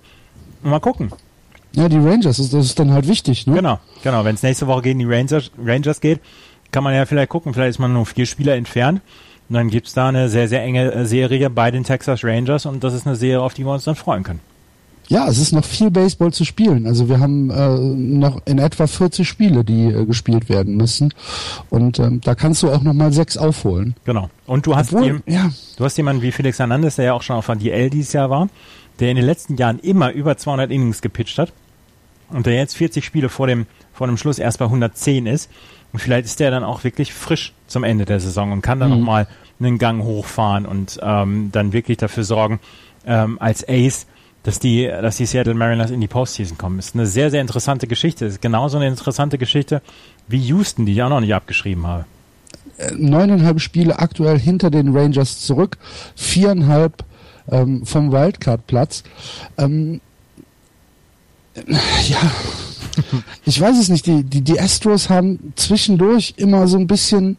Mal 0.62 0.80
gucken. 0.80 1.10
Ja, 1.74 1.88
die 1.88 1.96
Rangers, 1.96 2.36
das 2.36 2.52
ist 2.52 2.78
dann 2.78 2.92
halt 2.92 3.08
wichtig, 3.08 3.46
ne? 3.46 3.54
Genau, 3.54 3.78
genau. 4.02 4.24
Wenn 4.24 4.34
es 4.34 4.42
nächste 4.42 4.66
Woche 4.66 4.82
gegen 4.82 4.98
die 4.98 5.06
Rangers, 5.06 5.50
Rangers 5.58 6.00
geht, 6.00 6.20
kann 6.70 6.84
man 6.84 6.94
ja 6.94 7.06
vielleicht 7.06 7.30
gucken, 7.30 7.54
vielleicht 7.54 7.70
ist 7.70 7.78
man 7.78 7.92
nur 7.92 8.06
vier 8.06 8.26
Spieler 8.26 8.54
entfernt. 8.54 9.00
Und 9.48 9.54
dann 9.54 9.68
gibt's 9.68 9.92
da 9.92 10.08
eine 10.08 10.28
sehr, 10.28 10.48
sehr 10.48 10.62
enge 10.62 11.06
Serie 11.06 11.50
bei 11.50 11.70
den 11.70 11.84
Texas 11.84 12.24
Rangers 12.24 12.66
und 12.66 12.84
das 12.84 12.94
ist 12.94 13.06
eine 13.06 13.16
Serie, 13.16 13.42
auf 13.42 13.54
die 13.54 13.64
wir 13.64 13.72
uns 13.72 13.84
dann 13.84 13.96
freuen 13.96 14.22
können. 14.22 14.40
Ja, 15.08 15.28
es 15.28 15.38
ist 15.38 15.52
noch 15.52 15.64
viel 15.64 15.90
Baseball 15.90 16.32
zu 16.32 16.44
spielen. 16.44 16.86
Also 16.86 17.08
wir 17.08 17.20
haben 17.20 17.50
äh, 17.50 17.76
noch 17.76 18.40
in 18.46 18.58
etwa 18.58 18.86
40 18.86 19.28
Spiele, 19.28 19.64
die 19.64 19.86
äh, 19.86 20.06
gespielt 20.06 20.48
werden 20.48 20.76
müssen. 20.76 21.12
Und 21.68 21.98
ähm, 21.98 22.20
da 22.22 22.34
kannst 22.34 22.62
du 22.62 22.70
auch 22.70 22.82
noch 22.82 22.94
mal 22.94 23.12
sechs 23.12 23.36
aufholen. 23.36 23.94
Genau. 24.04 24.30
Und 24.46 24.64
du 24.64 24.76
hast, 24.76 24.94
Obwohl, 24.94 25.22
ja. 25.26 25.50
du 25.76 25.84
hast 25.84 25.96
jemanden 25.96 26.22
wie 26.22 26.32
Felix 26.32 26.58
Hernandez, 26.58 26.96
der 26.96 27.06
ja 27.06 27.12
auch 27.12 27.22
schon 27.22 27.36
auf 27.36 27.46
DL 27.46 27.90
dieses 27.90 28.12
Jahr 28.12 28.30
war, 28.30 28.48
der 29.00 29.10
in 29.10 29.16
den 29.16 29.26
letzten 29.26 29.56
Jahren 29.56 29.80
immer 29.80 30.12
über 30.12 30.36
200 30.36 30.70
Innings 30.70 31.02
gepitcht 31.02 31.38
hat 31.38 31.52
und 32.34 32.46
der 32.46 32.54
jetzt 32.54 32.76
40 32.76 33.04
Spiele 33.04 33.28
vor 33.28 33.46
dem, 33.46 33.66
vor 33.92 34.06
dem 34.06 34.16
Schluss 34.16 34.38
erst 34.38 34.58
bei 34.58 34.64
110 34.66 35.26
ist. 35.26 35.50
Und 35.92 35.98
vielleicht 36.00 36.24
ist 36.24 36.40
der 36.40 36.50
dann 36.50 36.64
auch 36.64 36.84
wirklich 36.84 37.12
frisch 37.12 37.52
zum 37.66 37.84
Ende 37.84 38.04
der 38.04 38.20
Saison 38.20 38.52
und 38.52 38.62
kann 38.62 38.80
dann 38.80 38.90
mhm. 38.90 38.98
nochmal 38.98 39.28
einen 39.60 39.78
Gang 39.78 40.02
hochfahren 40.02 40.66
und 40.66 40.98
ähm, 41.02 41.50
dann 41.52 41.72
wirklich 41.72 41.98
dafür 41.98 42.24
sorgen, 42.24 42.60
ähm, 43.06 43.38
als 43.40 43.66
Ace, 43.68 44.06
dass 44.42 44.58
die, 44.58 44.86
dass 44.86 45.18
die 45.18 45.26
Seattle 45.26 45.54
Mariners 45.54 45.90
in 45.90 46.00
die 46.00 46.08
Postseason 46.08 46.58
kommen. 46.58 46.78
Ist 46.78 46.94
eine 46.94 47.06
sehr, 47.06 47.30
sehr 47.30 47.40
interessante 47.40 47.86
Geschichte. 47.86 48.24
Ist 48.24 48.42
genauso 48.42 48.78
eine 48.78 48.88
interessante 48.88 49.38
Geschichte 49.38 49.82
wie 50.26 50.38
Houston, 50.38 50.86
die 50.86 50.92
ich 50.92 51.02
auch 51.02 51.10
noch 51.10 51.20
nicht 51.20 51.34
abgeschrieben 51.34 51.86
habe. 51.86 52.06
Äh, 52.78 52.92
neuneinhalb 52.96 53.60
Spiele 53.60 53.98
aktuell 53.98 54.38
hinter 54.38 54.70
den 54.70 54.96
Rangers 54.96 55.40
zurück, 55.40 55.78
viereinhalb 56.16 57.04
ähm, 57.50 57.84
vom 57.84 58.12
Wildcard-Platz. 58.12 59.04
Ähm, 59.58 60.00
ja, 62.08 62.32
ich 63.44 63.60
weiß 63.60 63.78
es 63.78 63.88
nicht. 63.88 64.06
Die, 64.06 64.24
die, 64.24 64.42
die 64.42 64.60
Astros 64.60 65.10
haben 65.10 65.52
zwischendurch 65.56 66.34
immer 66.36 66.66
so 66.66 66.78
ein 66.78 66.86
bisschen, 66.86 67.36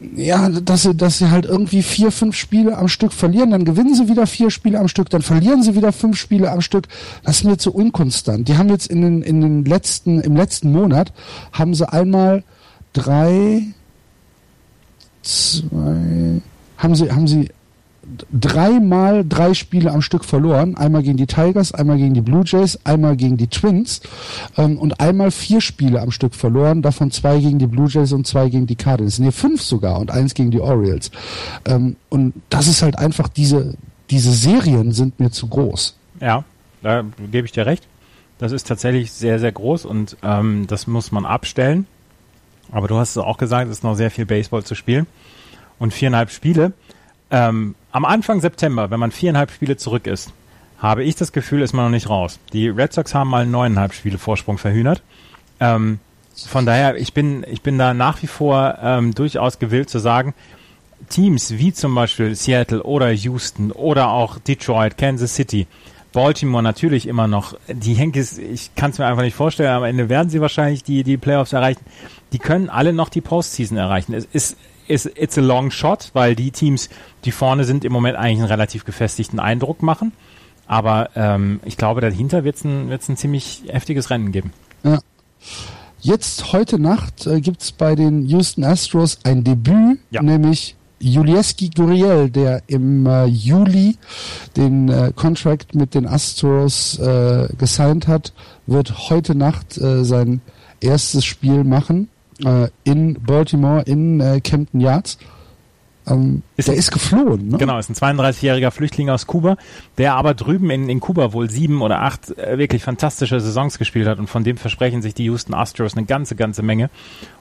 ja, 0.00 0.48
dass 0.48 0.82
sie, 0.82 0.94
dass 0.94 1.18
sie 1.18 1.30
halt 1.30 1.46
irgendwie 1.46 1.82
vier, 1.82 2.10
fünf 2.10 2.36
Spiele 2.36 2.76
am 2.76 2.88
Stück 2.88 3.12
verlieren, 3.12 3.50
dann 3.50 3.64
gewinnen 3.64 3.94
sie 3.94 4.08
wieder 4.08 4.26
vier 4.26 4.50
Spiele 4.50 4.78
am 4.78 4.88
Stück, 4.88 5.10
dann 5.10 5.22
verlieren 5.22 5.62
sie 5.62 5.74
wieder 5.74 5.92
fünf 5.92 6.16
Spiele 6.16 6.50
am 6.50 6.60
Stück. 6.60 6.88
Das 7.22 7.38
ist 7.38 7.44
mir 7.44 7.56
zu 7.56 7.72
unkonstant. 7.72 8.48
Die 8.48 8.56
haben 8.56 8.68
jetzt 8.68 8.88
in 8.88 9.02
den, 9.02 9.22
in 9.22 9.40
den 9.40 9.64
letzten, 9.64 10.20
im 10.20 10.36
letzten 10.36 10.72
Monat 10.72 11.12
haben 11.52 11.74
sie 11.74 11.90
einmal 11.90 12.42
drei, 12.92 13.62
zwei, 15.22 16.40
haben 16.78 16.94
sie, 16.94 17.10
haben 17.12 17.28
sie 17.28 17.50
dreimal 18.32 19.24
drei 19.26 19.54
Spiele 19.54 19.92
am 19.92 20.02
Stück 20.02 20.24
verloren. 20.24 20.76
Einmal 20.76 21.02
gegen 21.02 21.16
die 21.16 21.26
Tigers, 21.26 21.72
einmal 21.72 21.96
gegen 21.98 22.14
die 22.14 22.20
Blue 22.20 22.44
Jays, 22.44 22.78
einmal 22.84 23.16
gegen 23.16 23.36
die 23.36 23.48
Twins 23.48 24.00
ähm, 24.56 24.78
und 24.78 25.00
einmal 25.00 25.30
vier 25.30 25.60
Spiele 25.60 26.00
am 26.00 26.10
Stück 26.10 26.34
verloren, 26.34 26.82
davon 26.82 27.10
zwei 27.10 27.38
gegen 27.38 27.58
die 27.58 27.66
Blue 27.66 27.88
Jays 27.88 28.12
und 28.12 28.26
zwei 28.26 28.48
gegen 28.48 28.66
die 28.66 28.76
Cardinals. 28.76 29.18
Nee, 29.18 29.32
fünf 29.32 29.62
sogar 29.62 29.98
und 29.98 30.10
eins 30.10 30.34
gegen 30.34 30.50
die 30.50 30.60
Orioles. 30.60 31.10
Ähm, 31.64 31.96
und 32.08 32.34
das 32.48 32.66
ist 32.68 32.82
halt 32.82 32.98
einfach, 32.98 33.28
diese, 33.28 33.74
diese 34.10 34.32
Serien 34.32 34.92
sind 34.92 35.18
mir 35.20 35.30
zu 35.30 35.48
groß. 35.48 35.96
Ja, 36.20 36.44
da 36.82 37.04
gebe 37.30 37.46
ich 37.46 37.52
dir 37.52 37.66
recht. 37.66 37.86
Das 38.38 38.52
ist 38.52 38.66
tatsächlich 38.66 39.12
sehr, 39.12 39.38
sehr 39.38 39.52
groß 39.52 39.86
und 39.86 40.16
ähm, 40.22 40.66
das 40.68 40.86
muss 40.86 41.10
man 41.10 41.24
abstellen. 41.24 41.86
Aber 42.70 42.88
du 42.88 42.96
hast 42.96 43.10
es 43.10 43.18
auch 43.18 43.38
gesagt, 43.38 43.70
es 43.70 43.78
ist 43.78 43.84
noch 43.84 43.94
sehr 43.94 44.10
viel 44.10 44.26
Baseball 44.26 44.64
zu 44.64 44.74
spielen. 44.74 45.06
Und 45.78 45.92
viereinhalb 45.92 46.30
Spiele 46.30 46.72
ähm, 47.30 47.74
am 47.96 48.04
Anfang 48.04 48.42
September, 48.42 48.90
wenn 48.90 49.00
man 49.00 49.10
viereinhalb 49.10 49.50
Spiele 49.50 49.78
zurück 49.78 50.06
ist, 50.06 50.30
habe 50.76 51.02
ich 51.02 51.16
das 51.16 51.32
Gefühl, 51.32 51.62
ist 51.62 51.72
man 51.72 51.86
noch 51.86 51.90
nicht 51.90 52.10
raus. 52.10 52.38
Die 52.52 52.68
Red 52.68 52.92
Sox 52.92 53.14
haben 53.14 53.30
mal 53.30 53.46
neuneinhalb 53.46 53.94
Spiele 53.94 54.18
Vorsprung 54.18 54.58
verhühnert. 54.58 55.02
Ähm, 55.60 55.98
von 56.34 56.66
daher, 56.66 56.96
ich 56.96 57.14
bin, 57.14 57.42
ich 57.50 57.62
bin 57.62 57.78
da 57.78 57.94
nach 57.94 58.20
wie 58.22 58.26
vor 58.26 58.76
ähm, 58.82 59.14
durchaus 59.14 59.58
gewillt 59.58 59.88
zu 59.88 59.98
sagen, 59.98 60.34
Teams 61.08 61.52
wie 61.52 61.72
zum 61.72 61.94
Beispiel 61.94 62.34
Seattle 62.34 62.82
oder 62.82 63.10
Houston 63.12 63.72
oder 63.72 64.10
auch 64.10 64.38
Detroit, 64.40 64.98
Kansas 64.98 65.34
City, 65.34 65.66
Baltimore 66.12 66.62
natürlich 66.62 67.08
immer 67.08 67.28
noch. 67.28 67.54
Die 67.66 67.94
Yankees, 67.94 68.36
ich 68.36 68.74
kann 68.74 68.90
es 68.90 68.98
mir 68.98 69.06
einfach 69.06 69.22
nicht 69.22 69.36
vorstellen, 69.36 69.70
am 69.70 69.84
Ende 69.84 70.10
werden 70.10 70.28
sie 70.28 70.42
wahrscheinlich 70.42 70.84
die, 70.84 71.02
die 71.02 71.16
Playoffs 71.16 71.54
erreichen. 71.54 71.80
Die 72.34 72.38
können 72.40 72.68
alle 72.68 72.92
noch 72.92 73.08
die 73.08 73.22
Postseason 73.22 73.78
erreichen. 73.78 74.12
Es 74.12 74.26
ist 74.26 74.58
ist 74.88 75.06
it's 75.16 75.36
a 75.38 75.40
long 75.40 75.70
shot, 75.70 76.10
weil 76.12 76.34
die 76.34 76.50
Teams, 76.50 76.88
die 77.24 77.32
vorne 77.32 77.64
sind, 77.64 77.84
im 77.84 77.92
Moment 77.92 78.16
eigentlich 78.16 78.38
einen 78.38 78.48
relativ 78.48 78.84
gefestigten 78.84 79.38
Eindruck 79.38 79.82
machen. 79.82 80.12
Aber 80.66 81.10
ähm, 81.14 81.60
ich 81.64 81.76
glaube, 81.76 82.00
dahinter 82.00 82.44
wird 82.44 82.56
es 82.56 82.64
ein, 82.64 82.88
wird's 82.88 83.08
ein 83.08 83.16
ziemlich 83.16 83.62
heftiges 83.68 84.10
Rennen 84.10 84.32
geben. 84.32 84.52
Ja. 84.82 84.98
Jetzt 86.00 86.52
heute 86.52 86.78
Nacht 86.78 87.26
äh, 87.26 87.40
gibt 87.40 87.62
es 87.62 87.72
bei 87.72 87.94
den 87.94 88.26
Houston 88.26 88.64
Astros 88.64 89.18
ein 89.24 89.44
Debüt, 89.44 89.98
ja. 90.10 90.22
nämlich 90.22 90.76
Julieski 90.98 91.70
Guriel, 91.70 92.30
der 92.30 92.62
im 92.66 93.06
äh, 93.06 93.26
Juli 93.26 93.96
den 94.56 94.88
äh, 94.88 95.12
Contract 95.14 95.74
mit 95.74 95.94
den 95.94 96.06
Astros 96.06 96.98
äh, 96.98 97.48
gesigned 97.58 98.08
hat, 98.08 98.32
wird 98.66 99.10
heute 99.10 99.34
Nacht 99.34 99.78
äh, 99.78 100.04
sein 100.04 100.40
erstes 100.80 101.24
Spiel 101.24 101.64
machen 101.64 102.08
äh, 102.44 102.68
in 102.84 103.14
Baltimore, 103.22 103.82
in 103.82 104.20
äh, 104.20 104.40
Camden 104.40 104.80
Yards. 104.80 105.18
ähm, 106.08 106.42
ist 106.56 106.68
der 106.68 106.76
ist 106.76 106.92
geflohen, 106.92 107.48
ne? 107.48 107.58
Genau, 107.58 107.78
ist 107.78 107.90
ein 107.90 108.16
32-jähriger 108.18 108.70
Flüchtling 108.70 109.10
aus 109.10 109.26
Kuba, 109.26 109.56
der 109.98 110.14
aber 110.14 110.34
drüben 110.34 110.70
in, 110.70 110.88
in 110.88 111.00
Kuba 111.00 111.32
wohl 111.32 111.50
sieben 111.50 111.82
oder 111.82 112.02
acht 112.02 112.36
äh, 112.38 112.58
wirklich 112.58 112.82
fantastische 112.82 113.40
Saisons 113.40 113.78
gespielt 113.78 114.06
hat 114.06 114.18
und 114.18 114.28
von 114.28 114.44
dem 114.44 114.56
versprechen 114.56 115.02
sich 115.02 115.14
die 115.14 115.24
Houston 115.24 115.54
Astros 115.54 115.96
eine 115.96 116.06
ganze, 116.06 116.36
ganze 116.36 116.62
Menge. 116.62 116.90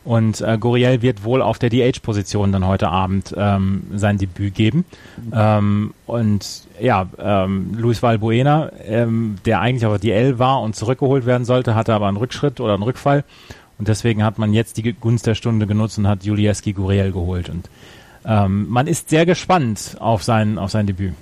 Und 0.03 0.41
äh, 0.41 0.57
Goriel 0.57 1.01
wird 1.01 1.23
wohl 1.23 1.41
auf 1.41 1.59
der 1.59 1.69
DH-Position 1.69 2.51
dann 2.51 2.65
heute 2.65 2.89
Abend 2.89 3.35
ähm, 3.37 3.83
sein 3.93 4.17
Debüt 4.17 4.55
geben. 4.55 4.85
Ähm, 5.31 5.93
und 6.07 6.63
ja, 6.79 7.07
ähm, 7.19 7.75
Luis 7.77 8.01
Valbuena, 8.01 8.71
ähm, 8.85 9.35
der 9.45 9.61
eigentlich 9.61 9.85
auf 9.85 9.99
der 9.99 9.99
DL 9.99 10.39
war 10.39 10.61
und 10.61 10.75
zurückgeholt 10.75 11.25
werden 11.25 11.45
sollte, 11.45 11.75
hatte 11.75 11.93
aber 11.93 12.07
einen 12.07 12.17
Rückschritt 12.17 12.59
oder 12.59 12.73
einen 12.73 12.83
Rückfall. 12.83 13.23
Und 13.77 13.87
deswegen 13.87 14.23
hat 14.23 14.37
man 14.37 14.53
jetzt 14.53 14.77
die 14.77 14.93
Gunst 14.93 15.27
der 15.27 15.35
Stunde 15.35 15.67
genutzt 15.67 15.97
und 15.97 16.07
hat 16.07 16.23
Julieski 16.23 16.73
Guriel 16.73 17.11
geholt. 17.11 17.49
Und 17.49 17.69
ähm, 18.25 18.69
man 18.69 18.87
ist 18.87 19.09
sehr 19.09 19.25
gespannt 19.25 19.97
auf 19.99 20.23
sein, 20.23 20.57
auf 20.57 20.71
sein 20.71 20.87
Debüt. 20.87 21.13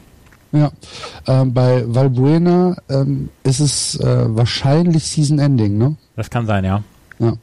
Ja, 0.51 0.72
ähm, 1.26 1.54
bei 1.54 1.84
Valbuena 1.88 2.78
ähm, 2.88 3.30
ist 3.43 3.60
es 3.60 3.99
äh, 3.99 4.36
wahrscheinlich 4.36 5.04
Season 5.06 5.39
Ending, 5.39 5.80
ne? 5.80 5.95
Das 6.16 6.30
kann 6.30 6.45
sein, 6.45 6.64
ja. 6.64 6.84
Ja. 7.18 7.34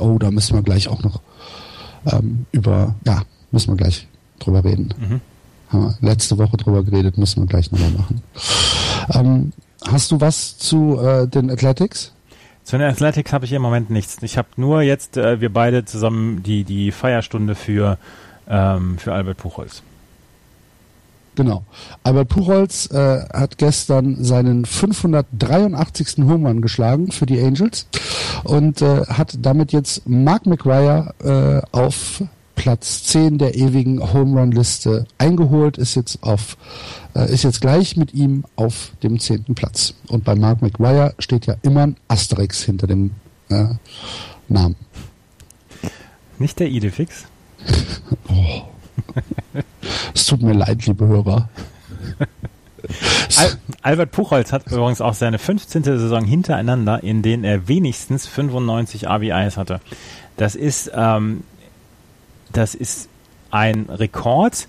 Oh, 0.00 0.18
da 0.18 0.32
müssen 0.32 0.56
wir 0.56 0.62
gleich 0.62 0.88
auch 0.88 1.02
noch 1.04 1.20
ähm, 2.06 2.46
über, 2.50 2.96
ja, 3.06 3.22
müssen 3.52 3.72
wir 3.72 3.76
gleich 3.76 4.08
drüber 4.40 4.64
reden. 4.64 4.92
Mhm. 4.98 5.20
Haben 5.68 5.94
wir 6.00 6.08
letzte 6.08 6.38
Woche 6.38 6.56
drüber 6.56 6.82
geredet, 6.82 7.18
müssen 7.18 7.42
wir 7.42 7.46
gleich 7.46 7.70
nochmal 7.70 7.90
machen. 7.92 8.22
Ähm, 9.14 9.52
hast 9.86 10.10
du 10.10 10.20
was 10.20 10.58
zu 10.58 10.98
äh, 10.98 11.28
den 11.28 11.50
Athletics? 11.50 12.12
Zu 12.68 12.76
den 12.76 12.90
Athletics 12.90 13.32
habe 13.32 13.46
ich 13.46 13.52
im 13.52 13.62
Moment 13.62 13.88
nichts. 13.88 14.18
Ich 14.20 14.36
habe 14.36 14.48
nur 14.56 14.82
jetzt, 14.82 15.16
äh, 15.16 15.40
wir 15.40 15.50
beide 15.50 15.86
zusammen 15.86 16.42
die, 16.42 16.64
die 16.64 16.92
Feierstunde 16.92 17.54
für, 17.54 17.96
ähm, 18.46 18.98
für 18.98 19.14
Albert 19.14 19.38
Puchholz. 19.38 19.80
Genau. 21.34 21.64
Albert 22.02 22.28
Puchholz 22.28 22.90
äh, 22.90 23.24
hat 23.32 23.56
gestern 23.56 24.22
seinen 24.22 24.66
583. 24.66 26.26
Home 26.28 26.60
geschlagen 26.60 27.10
für 27.10 27.24
die 27.24 27.40
Angels 27.40 27.86
und 28.44 28.82
äh, 28.82 29.06
hat 29.06 29.38
damit 29.40 29.72
jetzt 29.72 30.06
Mark 30.06 30.44
McGuire 30.44 31.14
äh, 31.24 31.74
auf 31.74 32.22
Platz 32.58 33.04
10 33.04 33.38
der 33.38 33.54
ewigen 33.54 34.12
Home 34.12 34.40
Run 34.40 34.50
Liste 34.50 35.06
eingeholt, 35.16 35.78
ist 35.78 35.94
jetzt 35.94 36.24
auf 36.24 36.56
äh, 37.14 37.32
ist 37.32 37.44
jetzt 37.44 37.60
gleich 37.60 37.96
mit 37.96 38.12
ihm 38.14 38.44
auf 38.56 38.90
dem 39.04 39.20
zehnten 39.20 39.54
Platz. 39.54 39.94
Und 40.08 40.24
bei 40.24 40.34
Mark 40.34 40.60
McGuire 40.60 41.14
steht 41.20 41.46
ja 41.46 41.54
immer 41.62 41.84
ein 41.84 41.96
Asterix 42.08 42.64
hinter 42.64 42.88
dem 42.88 43.12
äh, 43.48 43.66
Namen. 44.48 44.74
Nicht 46.40 46.58
der 46.58 46.68
Idefix? 46.68 47.26
oh. 48.28 48.62
es 50.12 50.26
tut 50.26 50.42
mir 50.42 50.54
leid, 50.54 50.84
liebe 50.84 51.06
Hörer. 51.06 51.48
Al 53.36 53.58
Albert 53.82 54.10
Puchholz 54.10 54.50
hat 54.52 54.66
übrigens 54.66 55.00
auch 55.00 55.14
seine 55.14 55.38
15. 55.38 55.84
Saison 55.84 56.24
hintereinander, 56.24 57.04
in 57.04 57.22
denen 57.22 57.44
er 57.44 57.68
wenigstens 57.68 58.26
95 58.26 59.06
RBIs 59.08 59.56
hatte. 59.56 59.80
Das 60.36 60.54
ist 60.56 60.90
ähm, 60.94 61.44
das 62.52 62.74
ist 62.74 63.08
ein 63.50 63.86
Rekord 63.88 64.68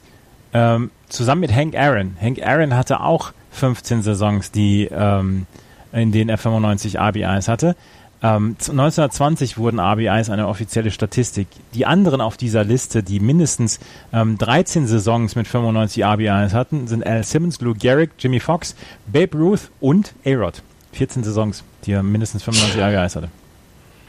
ähm, 0.54 0.92
zusammen 1.10 1.42
mit 1.42 1.54
Hank 1.54 1.76
Aaron. 1.76 2.18
Hank 2.20 2.42
Aaron 2.42 2.76
hatte 2.76 3.02
auch 3.02 3.34
15 3.52 4.04
Saisons, 4.04 4.52
die 4.52 4.88
ähm, 4.92 5.46
in 5.92 6.12
denen 6.12 6.30
er 6.30 6.38
95 6.38 7.00
RBIs 7.00 7.48
hatte. 7.48 7.76
Ähm, 8.22 8.56
1920 8.60 9.58
wurden 9.58 9.80
RBIs 9.80 10.30
eine 10.30 10.48
offizielle 10.48 10.92
Statistik. 10.92 11.48
Die 11.74 11.86
anderen 11.86 12.20
auf 12.20 12.36
dieser 12.36 12.64
Liste, 12.66 13.02
die 13.02 13.20
mindestens 13.20 13.80
ähm, 14.12 14.38
13 14.38 14.88
Saisons 14.88 15.36
mit 15.36 15.48
95 15.48 16.04
RBIs 16.04 16.54
hatten, 16.54 16.88
sind 16.88 17.06
Al 17.06 17.24
Simmons, 17.24 17.62
Lou 17.62 17.74
Gehrig, 17.74 18.12
Jimmy 18.20 18.40
Fox, 18.40 18.76
Babe 19.08 19.38
Ruth 19.38 19.72
und 19.80 20.14
A-Rod. 20.26 20.62
14 20.94 21.24
Saisons, 21.24 21.64
die 21.86 21.94
er 21.94 22.04
mindestens 22.04 22.44
95 22.44 22.82
RBIs 22.82 23.16
hatte. 23.16 23.30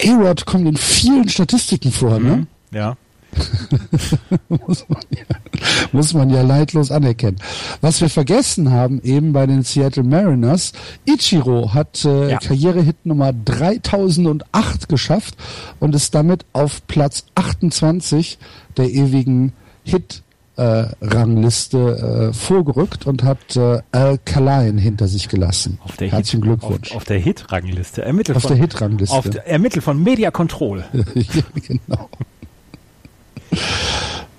A-Rod 0.02 0.44
kommt 0.44 0.66
in 0.66 0.76
vielen 0.76 1.28
Statistiken 1.28 1.92
vor, 1.92 2.18
ne? 2.18 2.18
mhm, 2.18 2.26
ne? 2.26 2.46
Ja. 2.72 2.96
Muss, 4.48 4.86
man 4.88 5.02
ja, 5.10 5.24
muss 5.92 6.14
man 6.14 6.30
ja 6.30 6.42
leidlos 6.42 6.90
anerkennen. 6.90 7.36
Was 7.80 8.00
wir 8.00 8.08
vergessen 8.08 8.70
haben, 8.70 9.00
eben 9.02 9.32
bei 9.32 9.46
den 9.46 9.62
Seattle 9.62 10.04
Mariners, 10.04 10.72
Ichiro 11.04 11.74
hat 11.74 12.04
äh, 12.04 12.30
ja. 12.30 12.38
Karrierehit 12.38 13.06
Nummer 13.06 13.32
3008 13.32 14.88
geschafft 14.88 15.36
und 15.78 15.94
ist 15.94 16.14
damit 16.14 16.44
auf 16.52 16.86
Platz 16.86 17.24
28 17.34 18.38
der 18.76 18.90
ewigen 18.90 19.52
Hit 19.84 20.22
äh, 20.60 20.86
Rangliste 21.00 22.30
äh, 22.30 22.32
vorgerückt 22.34 23.06
und 23.06 23.22
hat 23.22 23.56
äh, 23.56 23.80
Al 23.92 24.18
Kalain 24.24 24.76
hinter 24.76 25.08
sich 25.08 25.28
gelassen. 25.28 25.78
Auf 25.82 25.96
der 25.96 26.10
Herzlichen 26.10 26.42
Hit, 26.42 26.60
Glückwunsch. 26.60 26.90
Auf, 26.90 26.98
auf 26.98 27.04
der 27.04 27.18
Hit-Rangliste. 27.18 28.02
Ermittelt 28.02 28.36
auf 28.36 28.42
von, 28.42 28.50
der 28.50 28.58
Hit-Rangliste. 28.58 29.46
Ermittelt 29.46 29.82
von 29.82 30.02
Media 30.02 30.30
Control. 30.30 30.84
ja, 31.14 31.42
genau. 31.54 32.10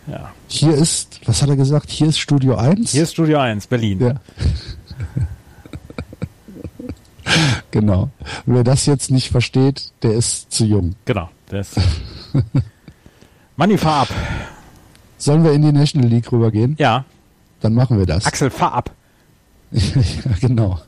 Ja. 0.08 0.32
Hier 0.48 0.74
ist, 0.74 1.22
was 1.26 1.42
hat 1.42 1.50
er 1.50 1.56
gesagt? 1.56 1.90
Hier 1.90 2.08
ist 2.08 2.20
Studio 2.20 2.56
1? 2.56 2.92
Hier 2.92 3.04
ist 3.04 3.14
Studio 3.14 3.40
1, 3.40 3.68
Berlin. 3.68 4.00
Ja. 4.00 4.16
genau. 7.72 8.10
Wer 8.46 8.64
das 8.64 8.86
jetzt 8.86 9.12
nicht 9.12 9.30
versteht, 9.30 9.92
der 10.04 10.14
ist 10.14 10.52
zu 10.52 10.66
jung. 10.66 10.96
Genau. 11.06 11.30
Der 11.50 11.62
ist 11.62 11.80
Manni, 13.56 13.78
fahr 13.78 14.02
ab. 14.02 14.10
Sollen 15.18 15.44
wir 15.44 15.54
in 15.54 15.62
die 15.62 15.72
National 15.72 16.10
League 16.10 16.32
rübergehen? 16.32 16.76
Ja. 16.80 17.06
Dann 17.60 17.74
machen 17.74 18.00
wir 18.00 18.06
das. 18.06 18.26
Axel, 18.26 18.50
fahr 18.50 18.74
ab. 18.74 18.92
ja, 19.72 19.82
genau. 20.40 20.80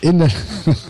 In 0.00 0.18
der, 0.18 0.30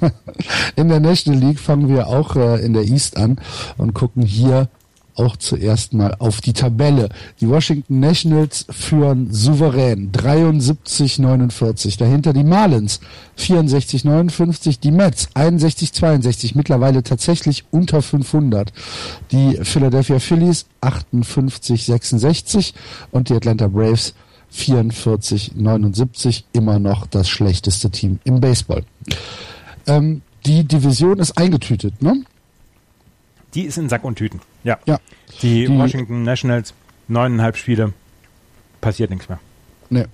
in 0.76 0.88
der 0.88 1.00
National 1.00 1.40
League 1.40 1.60
fangen 1.60 1.88
wir 1.88 2.08
auch 2.08 2.36
äh, 2.36 2.64
in 2.64 2.72
der 2.72 2.82
East 2.82 3.16
an 3.16 3.38
und 3.76 3.94
gucken 3.94 4.22
hier 4.22 4.68
auch 5.18 5.36
zuerst 5.36 5.92
mal 5.92 6.14
auf 6.18 6.40
die 6.40 6.52
Tabelle. 6.52 7.08
Die 7.40 7.48
Washington 7.48 8.00
Nationals 8.00 8.66
führen 8.70 9.32
souverän 9.32 10.12
73-49. 10.12 11.98
Dahinter 11.98 12.32
die 12.32 12.44
Marlins 12.44 13.00
64-59. 13.38 14.80
Die 14.80 14.90
Mets 14.90 15.28
61-62. 15.34 16.52
Mittlerweile 16.54 17.02
tatsächlich 17.02 17.64
unter 17.70 18.02
500. 18.02 18.72
Die 19.32 19.58
Philadelphia 19.62 20.18
Phillies 20.18 20.66
58-66 20.82 22.74
und 23.10 23.28
die 23.28 23.34
Atlanta 23.34 23.68
Braves 23.68 24.14
44-79. 24.54 26.44
Immer 26.52 26.78
noch 26.78 27.06
das 27.06 27.28
schlechteste 27.28 27.90
Team 27.90 28.18
im 28.24 28.40
Baseball. 28.40 28.84
Ähm, 29.86 30.22
die 30.46 30.64
Division 30.64 31.18
ist 31.18 31.36
eingetütet, 31.36 32.00
ne? 32.02 32.22
Die 33.54 33.62
ist 33.62 33.78
in 33.78 33.88
Sack 33.88 34.04
und 34.04 34.16
Tüten. 34.16 34.40
Ja. 34.64 34.78
ja. 34.86 34.98
Die, 35.42 35.66
die 35.66 35.78
Washington 35.78 36.22
Nationals, 36.22 36.74
neuneinhalb 37.08 37.56
Spiele, 37.56 37.92
passiert 38.80 39.10
nichts 39.10 39.28
mehr. 39.28 39.40
Nee. 39.90 40.04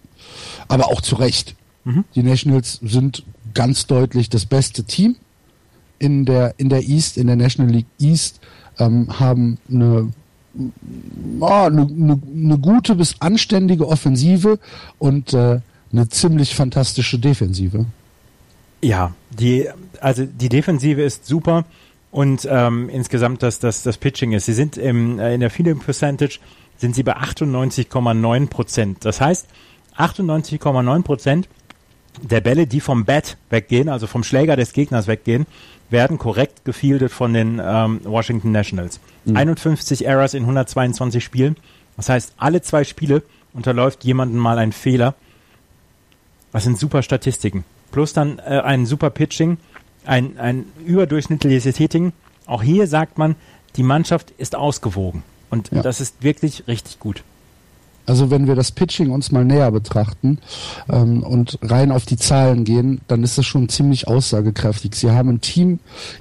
Aber 0.69 0.87
auch 0.87 1.01
zu 1.01 1.17
Recht. 1.17 1.55
Mhm. 1.85 2.05
Die 2.15 2.23
Nationals 2.23 2.79
sind 2.83 3.25
ganz 3.53 3.87
deutlich 3.87 4.31
das 4.31 4.47
beste 4.47 4.85
Team 4.85 5.17
in 5.99 6.25
der, 6.25 6.55
in 6.59 6.69
der 6.69 6.83
East, 6.83 7.17
in 7.17 7.27
der 7.27 7.37
National 7.37 7.73
League 7.73 7.87
East, 8.01 8.41
ähm, 8.79 9.19
haben 9.19 9.59
eine, 9.71 10.13
oh, 11.41 11.47
eine, 11.47 11.83
eine, 11.83 12.21
eine, 12.35 12.59
gute 12.59 12.95
bis 12.97 13.21
anständige 13.21 13.87
Offensive 13.87 14.59
und 14.99 15.33
äh, 15.33 15.61
eine 15.93 16.09
ziemlich 16.09 16.55
fantastische 16.55 17.19
Defensive. 17.19 17.87
Ja, 18.83 19.15
die, 19.31 19.69
also 20.01 20.27
die 20.27 20.49
Defensive 20.49 21.01
ist 21.01 21.27
super 21.27 21.65
und 22.15 22.47
ähm, 22.49 22.89
insgesamt 22.91 23.43
das, 23.43 23.59
das, 23.59 23.83
das 23.83 23.99
Pitching 23.99 24.31
ist. 24.31 24.47
Sie 24.47 24.53
sind 24.53 24.77
im, 24.77 25.19
äh, 25.19 25.35
in 25.35 25.41
der 25.41 25.51
Fielding 25.51 25.81
Percentage 25.81 26.39
sind 26.77 26.95
sie 26.95 27.03
bei 27.03 27.17
98,9 27.17 28.47
Prozent. 28.49 29.05
Das 29.05 29.21
heißt, 29.21 29.49
98,9 29.99 31.03
Prozent 31.03 31.49
der 32.23 32.41
Bälle, 32.41 32.69
die 32.69 32.81
vom 32.81 33.05
Bat 33.05 33.37
weggehen, 33.51 33.89
also 33.89 34.07
vom 34.07 34.23
Schläger 34.23 34.55
des 34.55 34.73
Gegners 34.75 35.09
weggehen, 35.09 35.47
werden 35.91 36.17
korrekt 36.17 36.65
gefieldet 36.65 37.11
von 37.11 37.33
den 37.33 37.61
ähm, 37.61 38.01
Washington 38.05 38.53
Nationals. 38.53 39.01
Mhm. 39.25 39.37
51 39.37 40.07
Errors 40.07 40.35
in 40.35 40.45
122 40.45 41.25
Spielen. 41.25 41.57
Das 41.97 42.11
heißt, 42.11 42.35
alle 42.37 42.63
zwei 42.63 42.85
Spiele 42.85 43.25
unterläuft 43.55 44.05
jemanden 44.05 44.39
mal 44.39 44.59
ein 44.59 44.71
Fehler. 44.71 45.17
Das 46.53 46.63
sind 46.63 46.79
super 46.79 47.03
Statistiken. 47.03 47.65
Plus 47.91 48.13
dann 48.13 48.39
äh, 48.39 48.61
ein 48.61 48.87
super 48.87 49.11
Pitching 49.11 49.59
ein, 50.07 50.39
ein 50.39 50.67
überdurchschnittliches 50.85 51.77
Hitting. 51.77 52.13
Auch 52.47 52.63
hier 52.63 52.87
sagt 52.87 53.19
man, 53.19 53.37
die 53.77 53.83
Mannschaft 53.83 54.33
ist 54.39 54.55
ausgewogen. 54.55 55.23
Und 55.51 55.71
ja. 55.71 55.83
das 55.83 56.01
ist 56.01 56.23
wirklich 56.23 56.65
richtig 56.69 56.99
gut. 56.99 57.23
Also 58.07 58.31
wenn 58.31 58.47
wir 58.47 58.55
das 58.55 58.71
Pitching 58.73 59.11
uns 59.11 59.33
mal 59.33 59.45
näher 59.45 59.71
betrachten 59.71 60.39
ähm, 60.91 61.23
und 61.23 61.59
rein 61.63 61.91
auf 61.91 62.05
die 62.05 62.17
Zahlen 62.17 62.65
gehen, 62.65 63.01
dann 63.09 63.23
ist 63.23 63.39
das 63.39 63.47
schon 63.47 63.69
ziemlich 63.69 64.07
aussagekräftig. 64.09 64.95
Sie 64.95 65.11
haben 65.11 65.31
ein 65.31 65.41
Team 65.41 65.79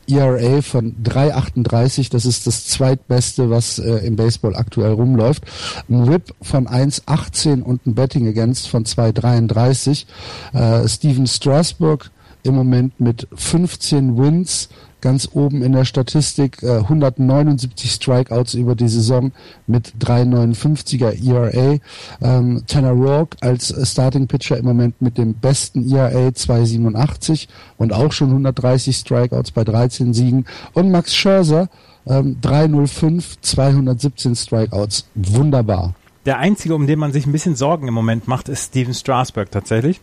ERA 0.09 0.61
von 0.61 0.95
3,38, 1.03 2.09
das 2.09 2.25
ist 2.25 2.47
das 2.47 2.67
zweitbeste, 2.67 3.49
was 3.49 3.79
äh, 3.79 3.95
im 4.05 4.15
Baseball 4.15 4.55
aktuell 4.55 4.93
rumläuft. 4.93 5.43
Ein 5.89 6.07
Whip 6.07 6.33
von 6.41 6.67
1,18 6.67 7.61
und 7.61 7.85
ein 7.85 7.95
Betting 7.95 8.27
Against 8.27 8.69
von 8.69 8.85
2,33. 8.85 10.05
Äh, 10.53 10.87
Steven 10.87 11.27
Strasburg 11.27 12.11
im 12.43 12.55
Moment 12.55 12.99
mit 12.99 13.27
15 13.33 14.17
Wins 14.17 14.69
ganz 15.03 15.29
oben 15.33 15.61
in 15.63 15.73
der 15.73 15.83
Statistik, 15.83 16.63
äh, 16.63 16.77
179 16.77 17.91
Strikeouts 17.91 18.53
über 18.53 18.73
die 18.73 18.87
Saison 18.87 19.33
mit 19.67 19.93
3,59er 19.99 21.11
ERA. 21.11 21.79
Ähm, 22.21 22.63
Tanner 22.67 22.91
Rourke 22.91 23.37
als 23.41 23.75
Starting 23.83 24.27
Pitcher 24.27 24.57
im 24.57 24.65
Moment 24.65 25.01
mit 25.01 25.17
dem 25.17 25.33
besten 25.33 25.93
ERA 25.93 26.29
2,87 26.29 27.47
und 27.77 27.91
auch 27.91 28.13
schon 28.13 28.29
130 28.29 28.95
Strikeouts 28.95 29.51
bei 29.51 29.65
13 29.65 30.13
Siegen. 30.13 30.45
Und 30.71 30.89
Max 30.89 31.13
Scherzer 31.13 31.67
ähm, 32.07 32.37
3,05, 32.41 33.41
217 33.41 34.35
Strikeouts. 34.35 35.05
Wunderbar. 35.15 35.95
Der 36.25 36.39
einzige, 36.39 36.75
um 36.75 36.87
den 36.87 36.99
man 36.99 37.11
sich 37.11 37.25
ein 37.25 37.33
bisschen 37.33 37.57
Sorgen 37.57 37.89
im 37.89 37.93
Moment 37.93 38.29
macht, 38.29 38.47
ist 38.47 38.67
Steven 38.67 38.93
Strasberg 38.93 39.51
tatsächlich. 39.51 39.99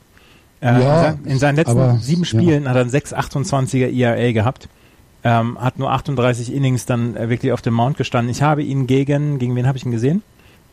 Äh, 0.61 0.81
Ja, 0.83 1.15
in, 1.25 1.39
seinen, 1.39 1.51
in 1.59 1.65
letzten 1.65 1.99
sieben 2.01 2.25
Spielen 2.25 2.69
hat 2.69 2.77
er 2.77 2.83
einen 2.83 2.91
6,28er 2.91 3.89
ERA 3.93 4.33
gehabt. 4.33 4.69
Ähm, 5.23 5.59
hat 5.61 5.79
nur 5.79 5.91
38 5.93 6.53
Innings 6.55 6.87
dann 6.87 7.15
äh, 7.17 7.29
wirklich 7.29 7.53
auf 7.53 7.61
dem 7.61 7.75
Mount 7.75 7.99
gestanden. 7.99 8.31
Ich 8.31 8.41
habe 8.43 8.63
ihn 8.63 8.87
gegen, 8.87 9.39
gegen 9.39 9.55
wen 9.55 9.67
habe 9.67 9.77
ich 9.77 9.85
ihn 9.85 9.91
gesehen? 9.91 10.23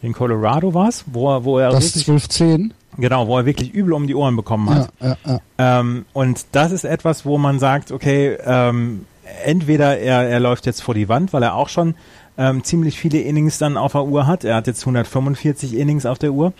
Gegen 0.01 0.13
Colorado 0.13 0.73
war 0.73 0.87
es, 0.87 1.03
wo 1.07 1.29
er, 1.33 1.43
wo 1.43 1.57
er 1.59 1.71
Das 1.71 2.07
wirklich, 2.07 2.23
12-10. 2.23 2.69
genau, 2.97 3.27
wo 3.27 3.37
er 3.37 3.45
wirklich 3.45 3.73
übel 3.73 3.91
um 3.93 4.07
die 4.07 4.15
Ohren 4.15 4.35
bekommen 4.37 4.69
hat. 4.69 4.89
Ja, 5.01 5.07
ja, 5.25 5.39
ja. 5.59 5.79
Ähm, 5.79 6.05
und 6.13 6.45
das 6.53 6.71
ist 6.71 6.85
etwas, 6.85 7.25
wo 7.25 7.37
man 7.37 7.59
sagt, 7.59 7.91
okay, 7.91 8.37
ähm, 8.45 9.05
entweder 9.43 9.97
er, 9.97 10.29
er 10.29 10.39
läuft 10.39 10.65
jetzt 10.65 10.81
vor 10.81 10.93
die 10.93 11.09
Wand, 11.09 11.33
weil 11.33 11.43
er 11.43 11.55
auch 11.55 11.67
schon 11.67 11.95
ähm, 12.37 12.63
ziemlich 12.63 12.97
viele 12.99 13.19
Innings 13.19 13.57
dann 13.57 13.75
auf 13.75 13.93
der 13.93 14.05
Uhr 14.05 14.27
hat. 14.27 14.45
Er 14.45 14.55
hat 14.55 14.67
jetzt 14.67 14.81
145 14.83 15.75
Innings 15.75 16.05
auf 16.05 16.19
der 16.19 16.31
Uhr. 16.31 16.53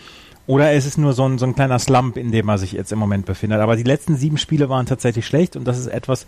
Oder 0.47 0.71
es 0.71 0.85
ist 0.85 0.97
nur 0.97 1.13
so 1.13 1.27
ein, 1.27 1.37
so 1.37 1.45
ein 1.45 1.55
kleiner 1.55 1.77
Slump, 1.77 2.17
in 2.17 2.31
dem 2.31 2.47
er 2.47 2.57
sich 2.57 2.71
jetzt 2.71 2.91
im 2.91 2.99
Moment 2.99 3.25
befindet. 3.25 3.59
Aber 3.59 3.75
die 3.75 3.83
letzten 3.83 4.15
sieben 4.15 4.37
Spiele 4.37 4.69
waren 4.69 4.85
tatsächlich 4.85 5.27
schlecht 5.27 5.55
und 5.55 5.65
das 5.65 5.77
ist 5.77 5.87
etwas 5.87 6.25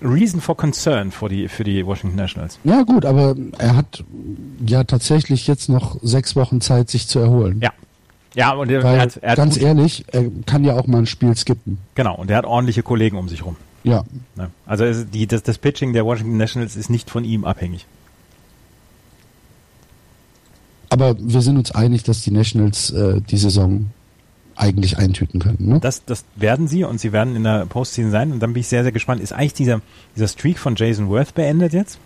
Reason 0.00 0.40
for 0.40 0.56
Concern 0.56 1.10
für 1.10 1.28
die, 1.28 1.48
für 1.48 1.64
die 1.64 1.84
Washington 1.84 2.16
Nationals. 2.16 2.58
Ja 2.62 2.82
gut, 2.82 3.04
aber 3.04 3.34
er 3.58 3.76
hat 3.76 4.04
ja 4.64 4.84
tatsächlich 4.84 5.48
jetzt 5.48 5.68
noch 5.68 5.98
sechs 6.02 6.36
Wochen 6.36 6.60
Zeit, 6.60 6.88
sich 6.88 7.08
zu 7.08 7.18
erholen. 7.18 7.58
Ja. 7.60 7.72
Ja, 8.34 8.52
und 8.52 8.70
er, 8.70 8.84
Weil, 8.84 9.00
hat, 9.00 9.16
er 9.16 9.30
hat 9.30 9.36
ganz 9.36 9.54
gut, 9.54 9.64
ehrlich, 9.64 10.04
er 10.12 10.26
kann 10.46 10.62
ja 10.62 10.74
auch 10.74 10.86
mal 10.86 10.98
ein 10.98 11.06
Spiel 11.06 11.34
skippen. 11.36 11.78
genau, 11.96 12.14
und 12.14 12.30
er 12.30 12.36
hat 12.36 12.44
ordentliche 12.44 12.84
Kollegen 12.84 13.16
um 13.16 13.28
sich 13.28 13.44
rum. 13.44 13.56
Ja, 13.82 14.04
Ne? 14.36 14.50
Also 14.66 14.84
es, 14.84 15.10
die, 15.10 15.26
das, 15.26 15.42
das 15.42 15.58
Pitching 15.58 15.92
der 15.92 16.04
Washington 16.04 16.36
Nationals 16.36 16.76
ist 16.76 16.90
nicht 16.90 17.10
von 17.10 17.24
ihm 17.24 17.44
abhängig. 17.44 17.86
Aber 21.00 21.16
wir 21.20 21.40
sind 21.42 21.56
uns 21.56 21.70
einig, 21.70 22.02
dass 22.02 22.22
die 22.22 22.30
Nationals 22.30 22.90
äh, 22.90 23.20
die 23.20 23.36
Saison 23.36 23.90
eigentlich 24.56 24.98
eintüten 24.98 25.38
können. 25.40 25.68
Ne? 25.68 25.78
Das, 25.80 26.04
das 26.04 26.24
werden 26.34 26.66
sie 26.66 26.82
und 26.82 27.00
sie 27.00 27.12
werden 27.12 27.36
in 27.36 27.44
der 27.44 27.66
Postseason 27.66 28.10
sein. 28.10 28.32
Und 28.32 28.40
dann 28.40 28.52
bin 28.52 28.60
ich 28.60 28.66
sehr, 28.66 28.82
sehr 28.82 28.90
gespannt. 28.90 29.20
Ist 29.20 29.32
eigentlich 29.32 29.52
dieser, 29.54 29.80
dieser 30.16 30.26
Streak 30.26 30.58
von 30.58 30.74
Jason 30.74 31.08
Worth 31.08 31.34
beendet 31.34 31.72
jetzt? 31.72 31.98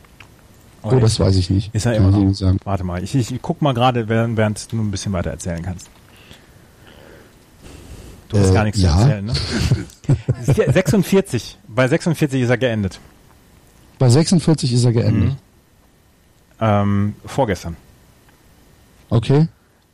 Oh, 0.82 0.97
das 0.97 1.18
weiß 1.18 1.36
ich 1.36 1.49
nicht. 1.49 1.74
Ist 1.74 1.86
er 1.86 1.95
immer 1.95 2.11
noch? 2.11 2.34
sagen. 2.34 2.59
Warte 2.64 2.84
mal, 2.84 3.03
ich, 3.03 3.14
ich, 3.14 3.32
ich 3.32 3.40
guck 3.40 3.62
mal 3.62 3.72
gerade, 3.72 4.09
während, 4.09 4.36
während 4.36 4.70
du 4.70 4.76
ein 4.76 4.90
bisschen 4.90 5.12
weiter 5.12 5.30
erzählen 5.30 5.62
kannst. 5.62 5.88
Du 8.28 8.38
hast 8.38 8.51
Äh, 8.51 8.55
gar 8.55 8.64
nichts 8.64 8.82
ja. 8.82 8.93
zu 8.97 9.03
erzählen, 9.03 9.24
ne? 9.24 9.34
46. 10.72 11.59
Bei 11.68 11.88
46 11.88 12.43
ist 12.43 12.51
er 12.51 12.59
geendet. 12.59 13.01
Bei 13.99 14.11
46 14.11 14.72
ist 14.72 14.84
er 14.84 14.93
geendet. 14.93 15.30
Mhm. 15.30 15.36
Ähm, 16.61 17.14
vorgestern. 17.24 17.76
Okay. 19.12 19.48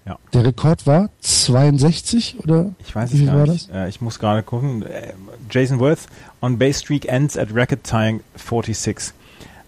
Ja. 0.06 0.16
Der 0.32 0.44
Rekord 0.44 0.86
war 0.86 1.10
62 1.20 2.36
oder? 2.42 2.70
Ich 2.78 2.94
weiß 2.94 3.12
Wie 3.12 3.24
es 3.24 3.26
gar 3.26 3.38
war 3.38 3.46
nicht. 3.46 3.70
Äh, 3.70 3.88
ich 3.88 4.00
muss 4.00 4.18
gerade 4.18 4.42
gucken. 4.42 4.82
Äh, 4.82 5.12
Jason 5.50 5.80
Worth 5.80 6.06
on 6.40 6.58
base 6.58 6.80
streak 6.80 7.06
ends 7.06 7.36
at 7.36 7.54
record 7.54 7.84
tying 7.84 8.20
46. 8.36 9.12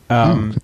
Ah, 0.08 0.32
Ähm, 0.32 0.54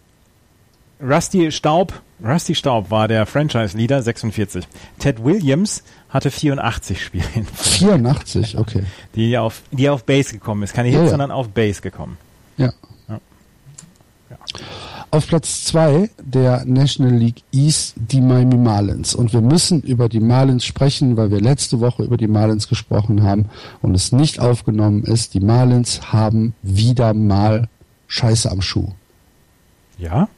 Rusty 1.00 1.52
Staub, 1.52 1.92
Rusty 2.24 2.54
Staub 2.54 2.90
war 2.90 3.06
der 3.06 3.26
Franchise-Leader, 3.26 4.02
46. 4.02 4.66
Ted 4.98 5.22
Williams 5.22 5.82
hatte 6.08 6.30
84 6.30 7.04
Spiele, 7.04 7.24
84, 7.54 8.56
okay. 8.56 8.84
die 9.14 9.36
auf, 9.36 9.60
die 9.72 9.90
auf 9.90 10.04
Base 10.04 10.32
gekommen 10.32 10.62
ist. 10.62 10.72
Keine 10.72 10.88
Hits, 10.88 10.96
Ja, 10.98 11.04
ja. 11.04 11.10
sondern 11.10 11.30
auf 11.30 11.48
Base 11.50 11.82
gekommen. 11.82 12.16
Ja. 12.56 12.72
Ja. 13.08 13.20
Auf 15.10 15.28
Platz 15.28 15.64
zwei 15.64 16.10
der 16.22 16.64
National 16.64 17.14
League 17.14 17.42
East 17.52 17.94
die 17.96 18.20
Miami 18.20 18.56
Marlins. 18.56 19.14
Und 19.14 19.32
wir 19.32 19.40
müssen 19.40 19.80
über 19.82 20.08
die 20.08 20.20
Marlins 20.20 20.64
sprechen, 20.64 21.16
weil 21.16 21.30
wir 21.30 21.40
letzte 21.40 21.80
Woche 21.80 22.02
über 22.02 22.16
die 22.16 22.26
Marlins 22.26 22.68
gesprochen 22.68 23.22
haben 23.22 23.46
und 23.82 23.94
es 23.94 24.12
nicht 24.12 24.40
aufgenommen 24.40 25.04
ist. 25.04 25.34
Die 25.34 25.40
Marlins 25.40 26.12
haben 26.12 26.54
wieder 26.62 27.14
mal 27.14 27.68
Scheiße 28.08 28.50
am 28.50 28.60
Schuh. 28.60 28.88
Ja? 29.98 30.28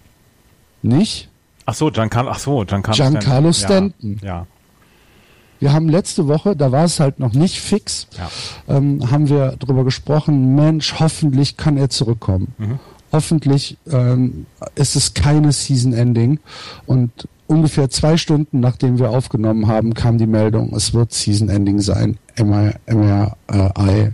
Nicht? 0.82 1.28
Ach 1.66 1.74
so, 1.74 1.90
Giancarlo, 1.90 2.30
ach 2.30 2.38
so, 2.38 2.64
Giancarlo, 2.64 2.96
Giancarlo 2.96 3.52
Stanton. 3.52 3.94
Stanton. 3.98 4.20
Ja, 4.26 4.46
Wir 5.60 5.72
haben 5.72 5.88
letzte 5.88 6.28
Woche, 6.28 6.54
da 6.54 6.70
war 6.72 6.84
es 6.84 7.00
halt 7.00 7.18
noch 7.18 7.32
nicht 7.34 7.60
fix, 7.60 8.06
ja. 8.16 8.76
ähm, 8.76 9.10
haben 9.10 9.28
wir 9.28 9.56
drüber 9.56 9.84
gesprochen, 9.84 10.54
Mensch, 10.54 10.94
hoffentlich 11.00 11.56
kann 11.56 11.76
er 11.76 11.90
zurückkommen. 11.90 12.54
Mhm. 12.58 12.78
Hoffentlich 13.12 13.76
ähm, 13.90 14.46
ist 14.74 14.96
es 14.96 15.14
keine 15.14 15.52
Season 15.52 15.92
Ending. 15.92 16.40
Und 16.86 17.10
ungefähr 17.46 17.88
zwei 17.90 18.16
Stunden 18.16 18.60
nachdem 18.60 18.98
wir 18.98 19.10
aufgenommen 19.10 19.66
haben, 19.66 19.94
kam 19.94 20.18
die 20.18 20.26
Meldung, 20.26 20.74
es 20.74 20.92
wird 20.94 21.12
Season 21.12 21.48
Ending 21.48 21.80
sein. 21.80 22.18
MRI, 22.36 24.12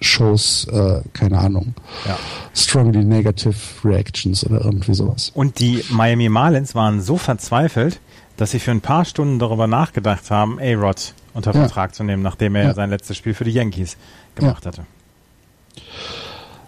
shows, 0.00 0.66
äh, 0.70 1.00
keine 1.12 1.38
Ahnung, 1.38 1.74
ja. 2.06 2.16
strongly 2.54 3.04
negative 3.04 3.56
reactions 3.84 4.44
oder 4.46 4.64
irgendwie 4.64 4.94
sowas. 4.94 5.32
Und 5.34 5.58
die 5.58 5.82
Miami 5.90 6.28
Marlins 6.28 6.74
waren 6.74 7.00
so 7.00 7.16
verzweifelt, 7.16 8.00
dass 8.36 8.52
sie 8.52 8.60
für 8.60 8.70
ein 8.70 8.80
paar 8.80 9.04
Stunden 9.04 9.38
darüber 9.40 9.66
nachgedacht 9.66 10.30
haben, 10.30 10.60
A-Rod 10.60 11.14
unter 11.34 11.52
Ja. 11.52 11.60
Vertrag 11.62 11.94
zu 11.94 12.04
nehmen, 12.04 12.22
nachdem 12.22 12.54
er 12.54 12.64
Ja. 12.66 12.74
sein 12.74 12.90
letztes 12.90 13.16
Spiel 13.16 13.34
für 13.34 13.44
die 13.44 13.50
Yankees 13.50 13.96
gemacht 14.36 14.66
hatte. 14.66 14.84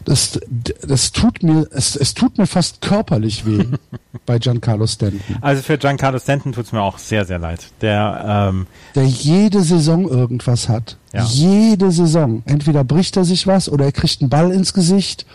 Das, 0.04 0.40
das 0.82 1.12
tut 1.12 1.42
mir, 1.42 1.66
es, 1.72 1.94
es 1.94 2.14
tut 2.14 2.38
mir 2.38 2.46
fast 2.46 2.80
körperlich 2.80 3.44
weh 3.44 3.64
bei 4.26 4.38
Giancarlo 4.38 4.86
Stanton. 4.86 5.20
Also 5.40 5.62
für 5.62 5.76
Giancarlo 5.76 6.18
Stanton 6.18 6.52
tut's 6.52 6.72
mir 6.72 6.80
auch 6.80 6.98
sehr, 6.98 7.24
sehr 7.24 7.38
leid. 7.38 7.66
Der, 7.80 8.48
ähm, 8.50 8.66
der 8.94 9.04
jede 9.04 9.62
Saison 9.62 10.08
irgendwas 10.08 10.68
hat. 10.68 10.96
Ja. 11.12 11.24
Jede 11.24 11.90
Saison. 11.90 12.42
Entweder 12.46 12.82
bricht 12.82 13.16
er 13.16 13.24
sich 13.24 13.46
was 13.46 13.68
oder 13.68 13.84
er 13.84 13.92
kriegt 13.92 14.22
einen 14.22 14.30
Ball 14.30 14.52
ins 14.52 14.72
Gesicht. 14.72 15.26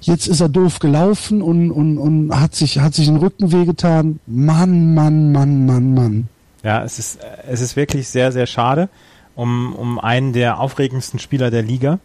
Jetzt 0.00 0.28
ist 0.28 0.40
er 0.40 0.48
doof 0.48 0.78
gelaufen 0.78 1.42
und, 1.42 1.70
und, 1.70 1.98
und 1.98 2.40
hat 2.40 2.54
sich, 2.54 2.78
hat 2.78 2.94
sich 2.94 3.06
den 3.06 3.16
Rücken 3.16 3.52
wehgetan. 3.52 4.18
Mann, 4.26 4.94
Mann, 4.94 5.30
Mann, 5.30 5.66
Mann, 5.66 5.94
Mann. 5.94 6.28
ja, 6.62 6.82
es 6.82 6.98
ist, 6.98 7.18
es 7.46 7.60
ist 7.60 7.76
wirklich 7.76 8.08
sehr, 8.08 8.32
sehr 8.32 8.46
schade 8.46 8.88
um, 9.40 9.74
um 9.74 9.98
einen 9.98 10.32
der 10.32 10.60
aufregendsten 10.60 11.18
Spieler 11.18 11.50
der 11.50 11.62
Liga. 11.62 11.98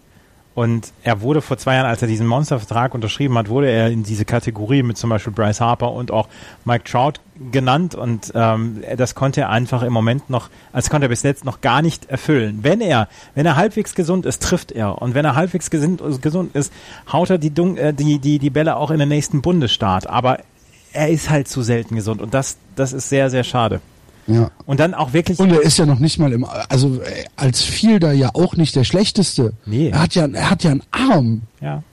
Und 0.55 0.93
er 1.03 1.19
wurde 1.19 1.41
vor 1.41 1.57
zwei 1.57 1.75
Jahren, 1.75 1.85
als 1.85 2.01
er 2.01 2.07
diesen 2.07 2.25
Monstervertrag 2.27 2.95
unterschrieben 2.95 3.37
hat, 3.37 3.49
wurde 3.49 3.69
er 3.69 3.89
in 3.89 4.03
diese 4.03 4.23
Kategorie 4.23 4.83
mit 4.83 4.97
zum 4.97 5.09
Beispiel 5.09 5.33
Bryce 5.33 5.59
Harper 5.59 5.91
und 5.91 6.11
auch 6.11 6.29
Mike 6.63 6.85
Trout 6.85 7.19
genannt. 7.51 7.93
Und 7.93 8.31
ähm, 8.33 8.81
das 8.95 9.15
konnte 9.15 9.41
er 9.41 9.49
einfach 9.49 9.83
im 9.83 9.91
Moment 9.91 10.29
noch, 10.29 10.49
als 10.71 10.89
konnte 10.89 11.07
er 11.07 11.09
bis 11.09 11.23
jetzt 11.23 11.43
noch 11.43 11.59
gar 11.59 11.81
nicht 11.81 12.09
erfüllen. 12.09 12.59
Wenn 12.61 12.79
er, 12.79 13.09
wenn 13.35 13.45
er 13.45 13.57
halbwegs 13.57 13.95
gesund 13.95 14.25
ist, 14.25 14.41
trifft 14.43 14.71
er. 14.71 15.01
Und 15.01 15.13
wenn 15.13 15.25
er 15.25 15.35
halbwegs 15.35 15.69
gesund, 15.69 16.01
gesund 16.21 16.55
ist, 16.55 16.71
haut 17.11 17.29
er 17.29 17.37
die, 17.37 17.53
Dun 17.53 17.75
äh, 17.75 17.93
die, 17.93 18.19
die, 18.19 18.39
die 18.39 18.49
Bälle 18.49 18.77
auch 18.77 18.91
in 18.91 18.99
den 18.99 19.09
nächsten 19.09 19.41
Bundesstaat. 19.41 20.07
Aber 20.07 20.39
er 20.93 21.09
ist 21.09 21.29
halt 21.29 21.49
zu 21.49 21.63
selten 21.63 21.97
gesund. 21.97 22.21
Und 22.21 22.33
das, 22.33 22.57
das 22.77 22.93
ist 22.93 23.09
sehr, 23.09 23.29
sehr 23.29 23.43
schade. 23.43 23.81
Ja. 24.27 24.49
Und 24.65 24.79
dann 24.79 24.93
auch 24.93 25.13
wirklich. 25.13 25.39
Und 25.39 25.51
er 25.51 25.61
ist 25.61 25.77
ja 25.77 25.85
noch 25.85 25.99
nicht 25.99 26.17
mal 26.17 26.33
im, 26.33 26.45
also 26.45 26.99
als 27.35 27.61
Fielder 27.61 28.11
ja 28.11 28.31
auch 28.33 28.55
nicht 28.55 28.75
der 28.75 28.83
schlechteste. 28.83 29.53
Nee. 29.65 29.89
Er 29.89 30.01
hat 30.01 30.15
ja, 30.15 30.27
er 30.27 30.49
hat 30.49 30.63
ja 30.63 30.71
einen 30.71 30.83
Arm. 30.91 31.41
ja. 31.61 31.83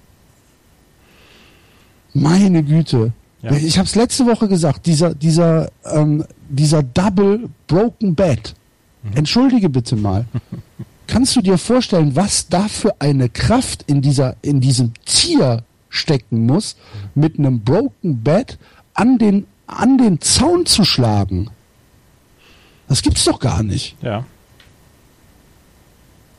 Meine 2.15 2.63
Güte. 2.63 3.13
Ja. 3.43 3.53
Ich 3.53 3.79
habe 3.79 3.87
es 3.87 3.95
letzte 3.95 4.27
Woche 4.27 4.47
gesagt, 4.47 4.87
dieser, 4.87 5.15
dieser, 5.15 5.71
ähm, 5.85 6.25
dieser 6.49 6.83
Double 6.83 7.49
Broken 7.67 8.15
Bat. 8.15 8.55
Mhm. 9.03 9.17
Entschuldige 9.17 9.69
bitte 9.69 9.97
mal. 9.97 10.27
Kannst 11.07 11.35
du 11.37 11.41
dir 11.41 11.59
vorstellen, 11.59 12.15
was 12.15 12.49
da 12.49 12.69
für 12.69 13.01
eine 13.01 13.29
Kraft 13.29 13.85
in 13.87 14.03
dieser, 14.03 14.37
in 14.43 14.61
diesem 14.61 14.93
Tier 15.05 15.65
stecken 15.89 16.47
muss, 16.47 16.77
mit 17.15 17.39
einem 17.39 17.61
Broken 17.61 18.23
Bat 18.23 18.59
an 18.95 19.19
den, 19.19 19.47
an 19.67 19.99
den 19.99 20.21
Zaun 20.21 20.65
zu 20.67 20.85
schlagen? 20.85 21.51
Das 22.93 23.01
gibt's 23.01 23.25
doch 23.25 23.39
gar 23.39 23.63
nicht. 23.63 23.97
Ja. 24.03 24.27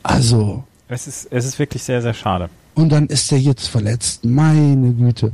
Also. 0.04 0.62
Es 0.86 1.08
ist, 1.08 1.26
es 1.32 1.46
ist 1.46 1.58
wirklich 1.58 1.82
sehr, 1.82 2.00
sehr 2.00 2.14
schade. 2.14 2.48
Und 2.76 2.92
dann 2.92 3.08
ist 3.08 3.32
er 3.32 3.38
jetzt 3.38 3.66
verletzt. 3.66 4.24
Meine 4.24 4.92
Güte. 4.92 5.32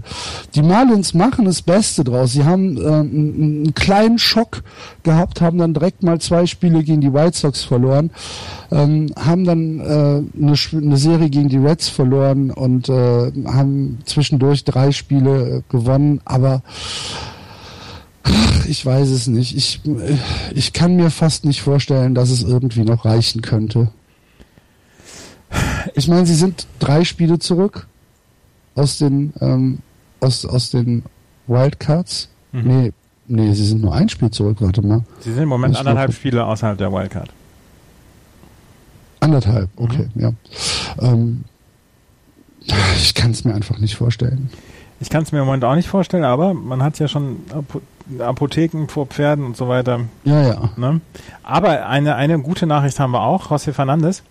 Die 0.54 0.62
Marlins 0.62 1.12
machen 1.12 1.44
das 1.44 1.60
Beste 1.60 2.04
draus. 2.04 2.32
Sie 2.32 2.44
haben 2.44 2.78
äh, 2.78 2.86
einen, 2.86 3.34
einen 3.64 3.74
kleinen 3.74 4.18
Schock 4.18 4.62
gehabt, 5.02 5.42
haben 5.42 5.58
dann 5.58 5.74
direkt 5.74 6.02
mal 6.02 6.18
zwei 6.22 6.46
Spiele 6.46 6.82
gegen 6.82 7.02
die 7.02 7.12
White 7.12 7.36
Sox 7.36 7.64
verloren, 7.64 8.10
ähm, 8.70 9.12
haben 9.14 9.44
dann 9.44 9.80
äh, 9.80 9.82
eine, 10.42 10.54
eine, 10.72 10.96
Serie 10.96 11.28
gegen 11.28 11.50
die 11.50 11.58
Reds 11.58 11.90
verloren 11.90 12.50
und 12.50 12.88
äh, 12.88 13.30
haben 13.44 13.98
zwischendurch 14.06 14.64
drei 14.64 14.90
Spiele 14.90 15.64
gewonnen. 15.68 16.22
Aber 16.24 16.62
ich 18.68 18.84
weiß 18.84 19.08
es 19.08 19.26
nicht. 19.26 19.56
Ich, 19.56 19.80
ich 20.54 20.72
kann 20.72 20.96
mir 20.96 21.10
fast 21.10 21.44
nicht 21.44 21.62
vorstellen, 21.62 22.14
dass 22.14 22.30
es 22.30 22.42
irgendwie 22.42 22.82
noch 22.84 23.04
reichen 23.04 23.42
könnte. 23.42 23.90
Ich 25.94 26.08
meine, 26.08 26.26
sie 26.26 26.34
sind 26.34 26.66
drei 26.78 27.04
Spiele 27.04 27.38
zurück 27.38 27.86
aus 28.74 28.98
den 28.98 29.32
ähm, 29.40 29.78
aus, 30.20 30.44
aus 30.44 30.70
den 30.70 31.02
Wildcards. 31.46 32.28
Mhm. 32.52 32.62
Nee, 32.64 32.92
nee, 33.26 33.52
sie 33.54 33.66
sind 33.66 33.82
nur 33.82 33.94
ein 33.94 34.08
Spiel 34.08 34.30
zurück, 34.30 34.58
warte 34.60 34.82
mal. 34.82 35.02
Sie 35.20 35.32
sind 35.32 35.42
im 35.42 35.48
Moment 35.48 35.76
anderthalb 35.76 36.12
Spiele 36.12 36.44
außerhalb 36.44 36.78
der 36.78 36.92
Wildcard. 36.92 37.30
Anderthalb, 39.20 39.68
okay, 39.76 40.08
mhm. 40.14 40.22
ja. 40.22 40.32
Ähm, 41.00 41.44
ich 42.96 43.14
kann 43.14 43.32
es 43.32 43.44
mir 43.44 43.54
einfach 43.54 43.78
nicht 43.78 43.96
vorstellen. 43.96 44.50
Ich 45.00 45.08
kann 45.08 45.22
es 45.22 45.32
mir 45.32 45.40
im 45.40 45.46
Moment 45.46 45.64
auch 45.64 45.74
nicht 45.74 45.88
vorstellen, 45.88 46.24
aber 46.24 46.54
man 46.54 46.82
hat 46.82 46.98
ja 46.98 47.08
schon 47.08 47.38
Apotheken 48.18 48.86
vor 48.88 49.06
Pferden 49.06 49.44
und 49.44 49.56
so 49.56 49.68
weiter. 49.68 50.00
Ja, 50.24 50.42
ja. 50.42 50.70
Ne? 50.76 51.00
Aber 51.42 51.86
eine, 51.86 52.16
eine 52.16 52.38
gute 52.38 52.66
Nachricht 52.66 52.98
haben 52.98 53.12
wir 53.12 53.22
auch. 53.22 53.50
José 53.50 53.72
Fernandes 53.72 54.22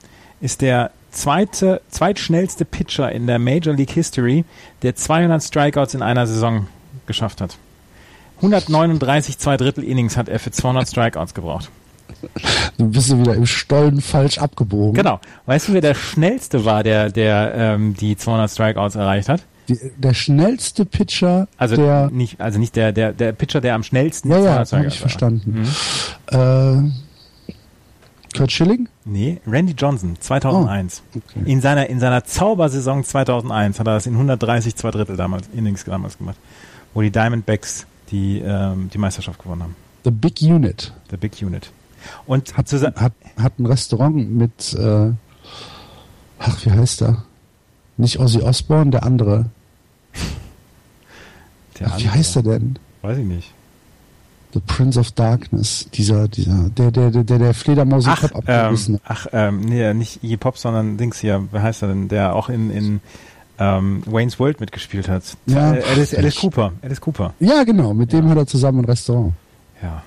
ist 0.42 0.62
der 0.62 0.92
zweite, 1.12 1.82
zweitschnellste 1.90 2.66
Pitcher 2.66 3.12
in 3.12 3.28
der 3.28 3.40
Major 3.40 3.74
League 3.74 3.92
History, 3.92 4.46
der 4.82 4.96
200 4.96 5.44
Strikeouts 5.44 5.94
in 5.94 6.02
einer 6.02 6.28
Saison 6.28 6.68
geschafft 7.06 7.42
hat. 7.42 7.58
139 8.38 9.38
zwei 9.38 9.58
Drittel 9.58 9.84
Innings 9.84 10.16
hat 10.16 10.30
er 10.30 10.40
für 10.40 10.52
200 10.52 10.88
Strikeouts 10.88 11.34
gebraucht. 11.34 11.70
Du 12.78 12.90
bist 12.90 13.16
wieder 13.18 13.36
im 13.36 13.46
Stollen 13.46 14.02
falsch 14.02 14.38
abgebogen. 14.38 14.94
Genau. 14.94 15.20
Weißt 15.46 15.68
du, 15.68 15.74
wer 15.74 15.82
der 15.82 15.96
schnellste 15.96 16.66
war, 16.66 16.84
der, 16.84 17.10
der 17.12 17.54
ähm, 17.56 17.96
die 17.96 18.18
200 18.18 18.50
Strikeouts 18.50 18.96
erreicht 18.96 19.30
hat? 19.30 19.42
Die, 19.70 19.80
der 19.98 20.14
schnellste 20.14 20.86
Pitcher, 20.86 21.48
also 21.58 21.76
der 21.76 22.10
nicht, 22.12 22.42
also 22.42 22.60
nicht 22.60 22.76
der, 22.76 22.92
der, 22.92 23.14
der 23.14 23.32
Pitcher, 23.34 23.62
der 23.62 23.76
am 23.76 23.84
schnellsten 23.84 24.32
ja, 24.32 24.40
ja, 24.40 24.66
habe 24.72 24.88
ich 24.88 25.00
verstanden. 25.00 25.68
Mhm. 26.32 26.38
Äh, 26.38 26.92
Kurt 28.36 28.52
Schilling? 28.52 28.90
Nee, 29.06 29.40
Randy 29.48 29.74
Johnson, 29.74 30.16
2001. 30.20 31.04
Oh, 31.16 31.18
okay. 31.18 31.52
In 31.52 31.62
seiner, 31.62 31.88
in 31.88 32.00
seiner 32.00 32.24
Zaubersaison 32.24 33.04
2001 33.04 33.80
hat 33.80 33.88
er 33.88 33.94
das 33.94 34.06
in 34.06 34.14
130 34.14 34.76
zwei 34.76 34.92
Drittel 34.92 35.18
damals, 35.18 35.50
Innings 35.54 35.84
damals 35.84 36.18
gemacht, 36.18 36.38
wo 36.94 37.02
die 37.02 37.12
Diamondbacks 37.12 37.86
die, 38.12 38.40
ähm, 38.40 38.90
die 38.94 38.98
Meisterschaft 38.98 39.42
gewonnen 39.42 39.64
haben. 39.64 39.76
The 40.04 40.12
Big 40.12 40.42
Unit. 40.42 40.94
The 41.12 41.18
Big 41.18 41.42
Unit. 41.42 41.72
Und 42.26 42.56
hat, 42.58 42.72
hat, 42.72 43.14
hat 43.38 43.60
ein 43.60 43.66
Restaurant 43.66 44.32
mit, 44.32 44.74
äh, 44.74 45.12
ach, 46.40 46.66
wie 46.66 46.72
heißt 46.72 47.02
er? 47.02 47.26
Nicht 47.98 48.20
Ozzy 48.20 48.42
Osbourne, 48.42 48.92
der 48.92 49.04
andere. 49.04 49.46
Ach. 51.84 52.00
Wie 52.00 52.10
heißt 52.10 52.36
er 52.36 52.44
denn? 52.44 52.78
Weiß 53.02 53.18
ich 53.18 53.26
nicht. 53.26 53.54
The 54.54 54.60
Prince 54.62 55.00
of 55.00 55.12
Darkness, 55.12 55.88
dieser, 55.94 56.28
dieser, 56.28 56.70
der, 56.70 56.90
der, 56.90 57.12
der, 57.12 57.38
der 57.38 57.54
Fledermaus 57.54 58.08
im 58.08 58.16
Kopf 58.16 58.36
abgerissen 58.36 58.96
ähm, 58.96 59.02
Ach, 59.06 59.28
ähm, 59.32 59.62
nee, 59.62 59.94
nicht 59.94 60.24
Iggy 60.24 60.38
Pop, 60.38 60.58
sondern 60.58 60.98
Dings 60.98 61.20
hier, 61.20 61.48
wer 61.52 61.62
heißt 61.62 61.84
er 61.84 61.90
denn, 61.90 62.08
der 62.08 62.36
auch 62.36 62.50
in, 62.50 62.72
in 62.72 63.00
ähm, 63.60 64.02
Wayne's 64.08 64.40
World 64.40 64.60
mitgespielt 64.60 65.08
hat. 65.08 65.38
Ja, 65.46 65.72
Alice, 65.72 66.16
Alice 66.16 66.38
Cooper. 66.38 66.72
Alice 66.82 67.00
Cooper. 67.00 67.34
Ja, 67.40 67.64
genau, 67.64 67.94
mit 67.94 68.12
dem 68.12 68.28
hat 68.28 68.38
er 68.38 68.48
zusammen 68.48 68.80
ein 68.80 68.86
Restaurant. 68.86 69.34
Ja. 69.84 70.02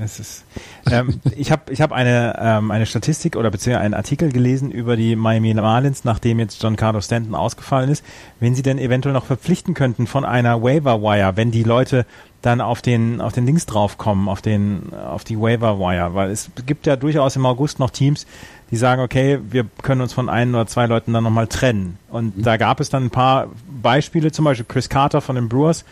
Es 0.00 0.20
ist, 0.20 0.44
ähm, 0.90 1.20
ich 1.36 1.50
habe 1.50 1.72
ich 1.72 1.80
hab 1.80 1.92
eine, 1.92 2.36
ähm, 2.38 2.70
eine 2.70 2.86
Statistik 2.86 3.36
oder 3.36 3.50
beziehungsweise 3.50 3.84
einen 3.84 3.94
Artikel 3.94 4.30
gelesen 4.30 4.70
über 4.70 4.96
die 4.96 5.16
Miami 5.16 5.54
Marlins, 5.54 6.04
nachdem 6.04 6.38
jetzt 6.38 6.62
John 6.62 6.76
Carlos 6.76 7.06
Stanton 7.06 7.34
ausgefallen 7.34 7.90
ist, 7.90 8.04
wenn 8.40 8.54
sie 8.54 8.62
denn 8.62 8.78
eventuell 8.78 9.14
noch 9.14 9.26
verpflichten 9.26 9.74
könnten 9.74 10.06
von 10.06 10.24
einer 10.24 10.62
Waiver 10.62 11.00
Wire, 11.02 11.36
wenn 11.36 11.50
die 11.50 11.62
Leute 11.62 12.06
dann 12.42 12.60
auf 12.60 12.82
den 12.82 13.20
auf 13.20 13.32
den 13.32 13.46
Links 13.46 13.66
draufkommen, 13.66 14.28
auf 14.28 14.42
den 14.42 14.92
auf 14.94 15.24
die 15.24 15.38
Waiver 15.38 15.78
Wire, 15.78 16.14
weil 16.14 16.30
es 16.30 16.50
gibt 16.66 16.86
ja 16.86 16.96
durchaus 16.96 17.34
im 17.36 17.46
August 17.46 17.78
noch 17.78 17.90
Teams, 17.90 18.26
die 18.70 18.76
sagen, 18.76 19.02
okay, 19.02 19.38
wir 19.50 19.66
können 19.82 20.00
uns 20.00 20.12
von 20.12 20.28
ein 20.28 20.54
oder 20.54 20.66
zwei 20.66 20.86
Leuten 20.86 21.12
dann 21.12 21.24
nochmal 21.24 21.46
trennen. 21.46 21.98
Und 22.10 22.36
mhm. 22.36 22.42
da 22.42 22.56
gab 22.56 22.80
es 22.80 22.90
dann 22.90 23.04
ein 23.04 23.10
paar 23.10 23.48
Beispiele, 23.82 24.32
zum 24.32 24.44
Beispiel 24.44 24.66
Chris 24.68 24.88
Carter 24.88 25.20
von 25.20 25.36
den 25.36 25.48
Brewers, 25.48 25.84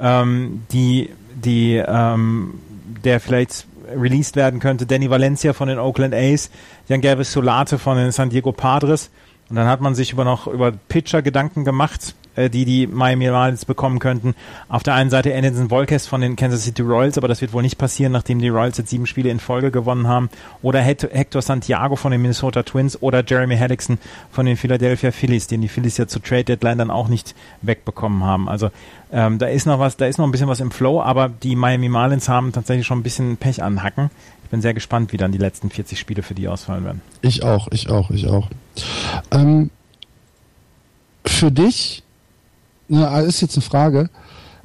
ähm, 0.00 0.62
die 0.72 1.10
die 1.34 1.76
ähm, 1.76 2.54
der 3.04 3.20
vielleicht 3.20 3.66
released 3.94 4.36
werden 4.36 4.60
könnte. 4.60 4.86
Danny 4.86 5.10
Valencia 5.10 5.52
von 5.52 5.68
den 5.68 5.78
Oakland 5.78 6.14
A's, 6.14 6.50
Jan 6.88 7.00
Gervis 7.00 7.32
Solate 7.32 7.78
von 7.78 7.96
den 7.96 8.12
San 8.12 8.30
Diego 8.30 8.52
Padres. 8.52 9.10
Und 9.48 9.56
dann 9.56 9.66
hat 9.66 9.80
man 9.80 9.94
sich 9.94 10.12
über 10.12 10.24
noch 10.24 10.46
über 10.46 10.72
Pitcher 10.72 11.22
Gedanken 11.22 11.64
gemacht, 11.64 12.14
äh, 12.36 12.50
die 12.50 12.64
die 12.64 12.86
Miami 12.86 13.30
Marlins 13.30 13.64
bekommen 13.64 13.98
könnten. 13.98 14.34
Auf 14.68 14.82
der 14.82 14.94
einen 14.94 15.10
Seite 15.10 15.34
Anderson 15.34 15.70
Volquez 15.70 16.06
von 16.06 16.20
den 16.20 16.36
Kansas 16.36 16.64
City 16.64 16.82
Royals, 16.82 17.18
aber 17.18 17.28
das 17.28 17.40
wird 17.40 17.52
wohl 17.52 17.62
nicht 17.62 17.78
passieren, 17.78 18.12
nachdem 18.12 18.38
die 18.38 18.48
Royals 18.48 18.78
jetzt 18.78 18.90
sieben 18.90 19.06
Spiele 19.06 19.30
in 19.30 19.40
Folge 19.40 19.70
gewonnen 19.70 20.08
haben. 20.08 20.30
Oder 20.62 20.80
Hector 20.80 21.42
Santiago 21.42 21.96
von 21.96 22.12
den 22.12 22.22
Minnesota 22.22 22.62
Twins 22.62 23.00
oder 23.02 23.24
Jeremy 23.26 23.56
Hellickson 23.56 23.98
von 24.30 24.46
den 24.46 24.56
Philadelphia 24.56 25.10
Phillies, 25.10 25.46
den 25.46 25.60
die 25.60 25.68
Phillies 25.68 25.96
ja 25.98 26.06
zur 26.06 26.22
Trade 26.22 26.44
Deadline 26.44 26.78
dann 26.78 26.90
auch 26.90 27.08
nicht 27.08 27.34
wegbekommen 27.62 28.24
haben. 28.24 28.48
Also 28.48 28.70
ähm, 29.12 29.38
da 29.38 29.46
ist 29.46 29.66
noch 29.66 29.78
was, 29.78 29.96
da 29.96 30.06
ist 30.06 30.18
noch 30.18 30.26
ein 30.26 30.32
bisschen 30.32 30.48
was 30.48 30.60
im 30.60 30.70
Flow, 30.70 31.02
aber 31.02 31.28
die 31.28 31.54
Miami 31.54 31.88
Marlins 31.88 32.28
haben 32.28 32.52
tatsächlich 32.52 32.86
schon 32.86 33.00
ein 33.00 33.02
bisschen 33.02 33.36
Pech 33.36 33.62
an 33.62 33.82
Hacken. 33.82 34.10
Ich 34.44 34.50
bin 34.50 34.62
sehr 34.62 34.74
gespannt, 34.74 35.12
wie 35.12 35.18
dann 35.18 35.32
die 35.32 35.38
letzten 35.38 35.70
40 35.70 35.98
Spiele 35.98 36.22
für 36.22 36.34
die 36.34 36.48
ausfallen 36.48 36.84
werden. 36.84 37.02
Ich 37.20 37.42
auch, 37.42 37.68
ich 37.70 37.90
auch, 37.90 38.10
ich 38.10 38.26
auch. 38.26 38.48
Ähm, 39.30 39.70
für 41.26 41.50
dich 41.50 42.02
na, 42.92 43.20
ist 43.20 43.40
jetzt 43.40 43.56
eine 43.56 43.62
Frage. 43.62 44.10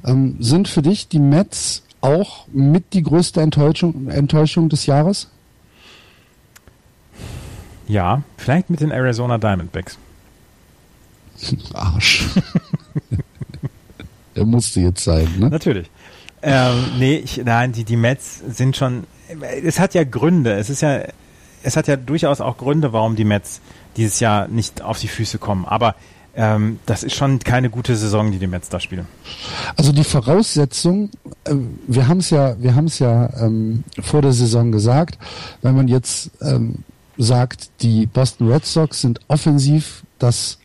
Ähm, 0.04 0.36
sind 0.38 0.68
für 0.68 0.82
dich 0.82 1.08
die 1.08 1.18
Mets 1.18 1.82
auch 2.00 2.46
mit 2.52 2.92
die 2.92 3.02
größte 3.02 3.40
Enttäuschung, 3.40 4.08
Enttäuschung 4.08 4.68
des 4.68 4.86
Jahres? 4.86 5.28
Ja, 7.86 8.22
vielleicht 8.36 8.68
mit 8.68 8.80
den 8.80 8.90
Arizona 8.90 9.38
Diamondbacks. 9.38 9.98
Arsch. 11.72 12.26
Der 14.36 14.44
musste 14.44 14.80
jetzt 14.80 15.02
sein, 15.02 15.28
ne? 15.38 15.48
Natürlich. 15.48 15.90
Ähm, 16.42 16.84
nee, 16.98 17.16
ich, 17.16 17.38
nein, 17.38 17.72
die, 17.72 17.84
die 17.84 17.96
Mets 17.96 18.42
sind 18.46 18.76
schon. 18.76 19.04
Es 19.64 19.80
hat 19.80 19.94
ja 19.94 20.04
Gründe. 20.04 20.52
Es 20.52 20.70
ist 20.70 20.82
ja, 20.82 21.00
es 21.62 21.76
hat 21.76 21.88
ja 21.88 21.96
durchaus 21.96 22.40
auch 22.40 22.58
Gründe, 22.58 22.92
warum 22.92 23.16
die 23.16 23.24
Mets 23.24 23.60
dieses 23.96 24.20
Jahr 24.20 24.46
nicht 24.48 24.82
auf 24.82 25.00
die 25.00 25.08
Füße 25.08 25.38
kommen. 25.38 25.64
Aber 25.64 25.96
ähm, 26.38 26.78
das 26.86 27.02
ist 27.02 27.16
schon 27.16 27.40
keine 27.40 27.68
gute 27.68 27.96
Saison, 27.96 28.30
die 28.30 28.38
die 28.38 28.46
Mets 28.46 28.68
da 28.68 28.78
spielen. 28.78 29.08
Also 29.76 29.90
die 29.90 30.04
Voraussetzung, 30.04 31.10
äh, 31.42 31.54
wir 31.88 32.06
haben 32.06 32.18
es 32.18 32.30
ja, 32.30 32.54
wir 32.62 32.76
haben 32.76 32.86
es 32.86 33.00
ja 33.00 33.28
ähm, 33.40 33.82
vor 34.00 34.22
der 34.22 34.32
Saison 34.32 34.70
gesagt, 34.70 35.18
wenn 35.62 35.74
man 35.74 35.88
jetzt 35.88 36.30
ähm, 36.40 36.84
sagt, 37.16 37.70
die 37.82 38.06
Boston 38.06 38.52
Red 38.52 38.64
Sox 38.64 39.00
sind 39.00 39.18
offensiv 39.26 40.04
das 40.20 40.60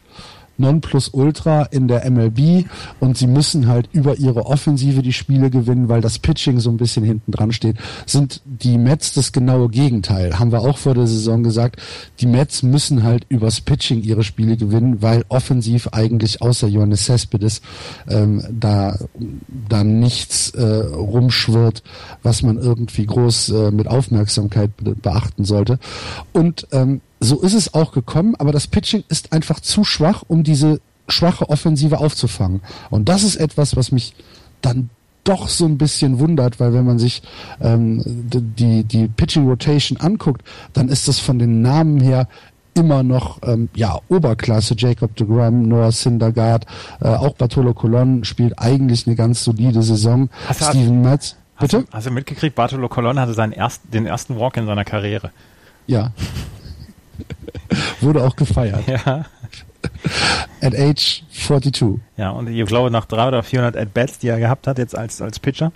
Nonplusultra 0.57 1.63
in 1.63 1.87
der 1.87 2.09
MLB 2.09 2.65
und 2.99 3.17
sie 3.17 3.27
müssen 3.27 3.67
halt 3.67 3.89
über 3.91 4.17
ihre 4.17 4.45
Offensive 4.45 5.01
die 5.01 5.13
Spiele 5.13 5.49
gewinnen, 5.49 5.89
weil 5.89 6.01
das 6.01 6.19
Pitching 6.19 6.59
so 6.59 6.69
ein 6.69 6.77
bisschen 6.77 7.03
hinten 7.03 7.31
dran 7.31 7.51
steht, 7.51 7.77
sind 8.05 8.41
die 8.45 8.77
Mets 8.77 9.13
das 9.13 9.31
genaue 9.31 9.69
Gegenteil. 9.69 10.39
Haben 10.39 10.51
wir 10.51 10.61
auch 10.61 10.77
vor 10.77 10.93
der 10.93 11.07
Saison 11.07 11.43
gesagt, 11.43 11.81
die 12.19 12.27
Mets 12.27 12.63
müssen 12.63 13.03
halt 13.03 13.25
übers 13.29 13.61
Pitching 13.61 14.03
ihre 14.03 14.23
Spiele 14.23 14.57
gewinnen, 14.57 15.01
weil 15.01 15.25
offensiv 15.29 15.89
eigentlich 15.91 16.41
außer 16.41 16.67
Johannes 16.67 17.05
Cespedes 17.05 17.61
ähm, 18.07 18.43
da, 18.51 18.97
da 19.69 19.83
nichts 19.83 20.51
äh, 20.51 20.63
rumschwirrt, 20.63 21.83
was 22.21 22.43
man 22.43 22.57
irgendwie 22.57 23.05
groß 23.05 23.49
äh, 23.49 23.71
mit 23.71 23.87
Aufmerksamkeit 23.87 24.71
beachten 25.01 25.45
sollte. 25.45 25.79
Und 26.31 26.67
ähm, 26.71 27.01
so 27.24 27.41
ist 27.41 27.53
es 27.53 27.74
auch 27.74 27.91
gekommen, 27.91 28.36
aber 28.38 28.51
das 28.51 28.67
Pitching 28.67 29.03
ist 29.09 29.34
einfach 29.34 29.59
zu 29.59 29.84
schwach, 29.84 30.24
um 30.28 30.43
diese 30.43 30.82
schwache 31.07 31.49
Offensive 31.49 31.99
aufzufangen. 31.99 32.61
Und 32.89 33.09
das 33.09 33.24
ist 33.24 33.36
etwas, 33.36 33.76
was 33.76 33.91
mich 33.91 34.13
dann 34.61 34.89
doch 35.24 35.47
so 35.47 35.65
ein 35.65 35.78
bisschen 35.78 36.19
wundert, 36.19 36.59
weil 36.59 36.74
wenn 36.74 36.86
man 36.86 36.99
sich 36.99 37.21
ähm, 37.61 38.01
die, 38.05 38.84
die 38.84 39.07
Pitching 39.07 39.47
Rotation 39.47 39.97
anguckt, 39.99 40.43
dann 40.74 40.89
ist 40.89 41.07
das 41.07 41.19
von 41.19 41.39
den 41.39 41.61
Namen 41.61 41.99
her 41.99 42.28
immer 42.74 43.03
noch 43.03 43.39
ähm, 43.43 43.69
ja 43.76 43.99
Oberklasse. 44.10 44.76
Jacob 44.77 45.15
de 45.15 45.27
Graham, 45.27 45.68
Noah 45.68 45.91
Syndergaard, 45.91 46.65
äh, 47.02 47.07
auch 47.07 47.35
Bartolo 47.35 47.73
Colon 47.73 48.26
spielt 48.26 48.60
eigentlich 48.60 49.07
eine 49.07 49.15
ganz 49.15 49.43
solide 49.43 49.84
Saison. 49.84 50.30
Hast 50.47 50.64
Steven 50.64 51.02
Metz. 51.02 51.35
Bitte? 51.60 51.77
Hast 51.77 51.88
du, 51.88 51.97
hast 51.97 52.07
du 52.07 52.11
mitgekriegt, 52.11 52.56
Bartolo 52.56 52.89
Colon 52.89 53.19
hatte 53.19 53.34
seinen 53.34 53.53
ersten, 53.53 53.91
den 53.91 54.06
ersten 54.06 54.38
Walk 54.39 54.57
in 54.57 54.65
seiner 54.65 54.84
Karriere. 54.84 55.31
Ja. 55.88 56.11
Wurde 58.01 58.23
auch 58.23 58.35
gefeiert. 58.35 58.83
Ja. 58.87 59.25
At 60.61 60.75
age 60.75 61.23
42. 61.31 61.99
Ja, 62.17 62.29
und 62.31 62.47
ich 62.47 62.65
glaube, 62.65 62.89
nach 62.89 63.05
300 63.05 63.27
oder 63.33 63.43
400 63.43 63.77
At-Bats, 63.77 64.19
die 64.19 64.27
er 64.27 64.39
gehabt 64.39 64.67
hat, 64.67 64.77
jetzt 64.77 64.97
als, 64.97 65.21
als 65.21 65.39
Pitcher, 65.39 65.71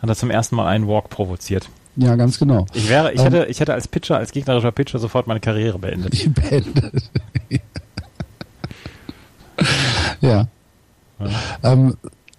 hat 0.00 0.08
er 0.08 0.16
zum 0.16 0.30
ersten 0.30 0.56
Mal 0.56 0.66
einen 0.66 0.88
Walk 0.88 1.10
provoziert. 1.10 1.68
Ja, 1.96 2.16
ganz 2.16 2.38
genau. 2.38 2.66
Ich 2.72 2.88
wäre, 2.88 3.12
ich 3.12 3.20
ähm, 3.20 3.32
hätte, 3.32 3.46
ich 3.46 3.60
hätte 3.60 3.74
als 3.74 3.86
Pitcher, 3.86 4.16
als 4.16 4.32
gegnerischer 4.32 4.72
Pitcher 4.72 4.98
sofort 4.98 5.26
meine 5.26 5.40
Karriere 5.40 5.78
beendet. 5.78 6.34
Beendet. 6.34 7.10
ja. 10.20 10.48
ja. 11.18 11.28
Ähm, 11.62 11.96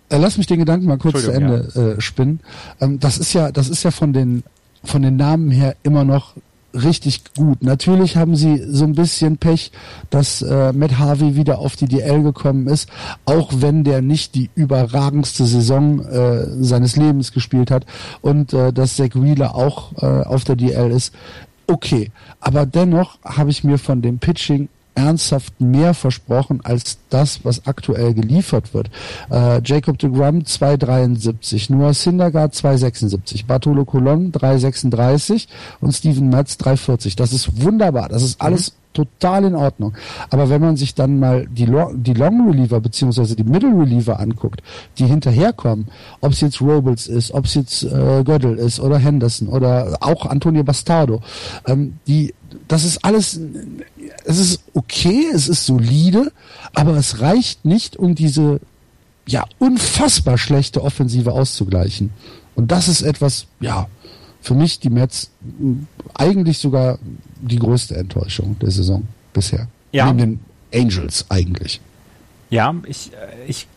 äh, 0.09 0.17
lass 0.17 0.37
mich 0.37 0.47
den 0.47 0.59
Gedanken 0.59 0.87
mal 0.87 0.97
kurz 0.97 1.23
zu 1.23 1.31
Ende 1.31 1.69
ja. 1.73 1.81
äh, 1.81 2.01
spinnen. 2.01 2.41
Ähm, 2.81 2.99
das 2.99 3.17
ist 3.17 3.33
ja, 3.33 3.51
das 3.51 3.69
ist 3.69 3.83
ja 3.83 3.91
von 3.91 4.11
den, 4.11 4.43
von 4.83 5.01
den 5.01 5.15
Namen 5.15 5.51
her 5.51 5.75
immer 5.83 6.03
noch 6.03 6.33
richtig 6.75 7.23
gut. 7.35 7.63
Natürlich 7.63 8.17
haben 8.17 8.35
sie 8.35 8.63
so 8.67 8.83
ein 8.83 8.93
bisschen 8.93 9.37
Pech, 9.37 9.71
dass 10.09 10.41
äh, 10.41 10.73
Matt 10.73 10.99
Harvey 10.99 11.35
wieder 11.35 11.59
auf 11.59 11.75
die 11.75 11.87
DL 11.87 12.23
gekommen 12.23 12.67
ist, 12.67 12.89
auch 13.25 13.51
wenn 13.55 13.83
der 13.83 14.01
nicht 14.01 14.35
die 14.35 14.49
überragendste 14.55 15.45
Saison 15.45 16.05
äh, 16.05 16.45
seines 16.63 16.95
Lebens 16.95 17.31
gespielt 17.31 17.71
hat 17.71 17.85
und 18.21 18.53
äh, 18.53 18.73
dass 18.73 18.95
Zach 18.95 19.15
Wheeler 19.15 19.55
auch 19.55 19.93
äh, 20.01 20.05
auf 20.05 20.43
der 20.43 20.55
DL 20.55 20.91
ist. 20.91 21.13
Okay, 21.67 22.11
aber 22.39 22.65
dennoch 22.67 23.17
habe 23.23 23.49
ich 23.49 23.63
mir 23.63 23.79
von 23.79 24.01
dem 24.03 24.19
Pitching 24.19 24.69
ernsthaft 24.95 25.59
mehr 25.61 25.93
versprochen 25.93 26.61
als 26.63 26.97
das, 27.09 27.43
was 27.43 27.67
aktuell 27.67 28.13
geliefert 28.13 28.73
wird. 28.73 28.89
Äh, 29.29 29.61
Jacob 29.63 29.99
de 29.99 30.09
Grum 30.09 30.39
2,73, 30.39 31.71
Noah 31.71 31.93
Syndergaard 31.93 32.53
2,76, 32.53 33.45
Bartolo 33.45 33.85
Colon 33.85 34.31
3,36 34.31 35.47
und 35.81 35.93
Steven 35.93 36.29
Metz 36.29 36.55
3,40. 36.55 37.15
Das 37.15 37.33
ist 37.33 37.61
wunderbar. 37.61 38.09
Das 38.09 38.23
ist 38.23 38.41
alles 38.41 38.71
mhm 38.71 38.85
total 38.95 39.43
in 39.43 39.55
Ordnung. 39.55 39.93
Aber 40.31 40.49
wenn 40.49 40.61
man 40.61 40.77
sich 40.77 40.95
dann 40.95 41.19
mal 41.19 41.45
die, 41.45 41.65
Long, 41.65 42.01
die 42.01 42.13
Long 42.13 42.49
Reliever 42.49 42.79
beziehungsweise 42.79 43.35
die 43.35 43.43
Middle 43.43 43.77
Reliever 43.77 44.19
anguckt, 44.19 44.63
die 44.97 45.05
hinterherkommen, 45.05 45.87
ob 46.21 46.31
es 46.31 46.41
jetzt 46.41 46.61
Robles 46.61 47.05
ist, 47.07 47.31
ob 47.31 47.45
es 47.45 47.53
jetzt 47.53 47.83
äh, 47.83 48.23
Gödel 48.23 48.57
ist 48.57 48.79
oder 48.79 48.97
Henderson 48.97 49.49
oder 49.49 49.97
auch 49.99 50.25
Antonio 50.25 50.63
Bastardo, 50.63 51.21
ähm, 51.67 51.99
die 52.07 52.33
das 52.67 52.83
ist 52.83 53.03
alles, 53.05 53.39
es 54.25 54.39
ist 54.39 54.63
okay, 54.73 55.25
es 55.33 55.47
ist 55.47 55.65
solide, 55.65 56.31
aber 56.73 56.95
es 56.95 57.21
reicht 57.21 57.65
nicht, 57.65 57.97
um 57.97 58.15
diese 58.15 58.59
ja 59.27 59.45
unfassbar 59.59 60.37
schlechte 60.37 60.83
Offensive 60.83 61.31
auszugleichen. 61.31 62.11
Und 62.55 62.71
das 62.71 62.87
ist 62.87 63.01
etwas, 63.01 63.47
ja, 63.59 63.87
für 64.41 64.53
mich 64.53 64.79
die 64.79 64.89
Mets 64.89 65.31
eigentlich 66.13 66.59
sogar 66.59 66.99
die 67.41 67.59
größte 67.59 67.95
Enttäuschung 67.95 68.57
der 68.59 68.71
Saison 68.71 69.03
bisher. 69.33 69.67
Ja. 69.91 70.11
Neben 70.11 70.17
den 70.17 70.39
Angels 70.73 71.25
eigentlich. 71.29 71.81
Ja, 72.49 72.75
ich, 72.85 73.11
äh, 73.13 73.47
ich, 73.47 73.67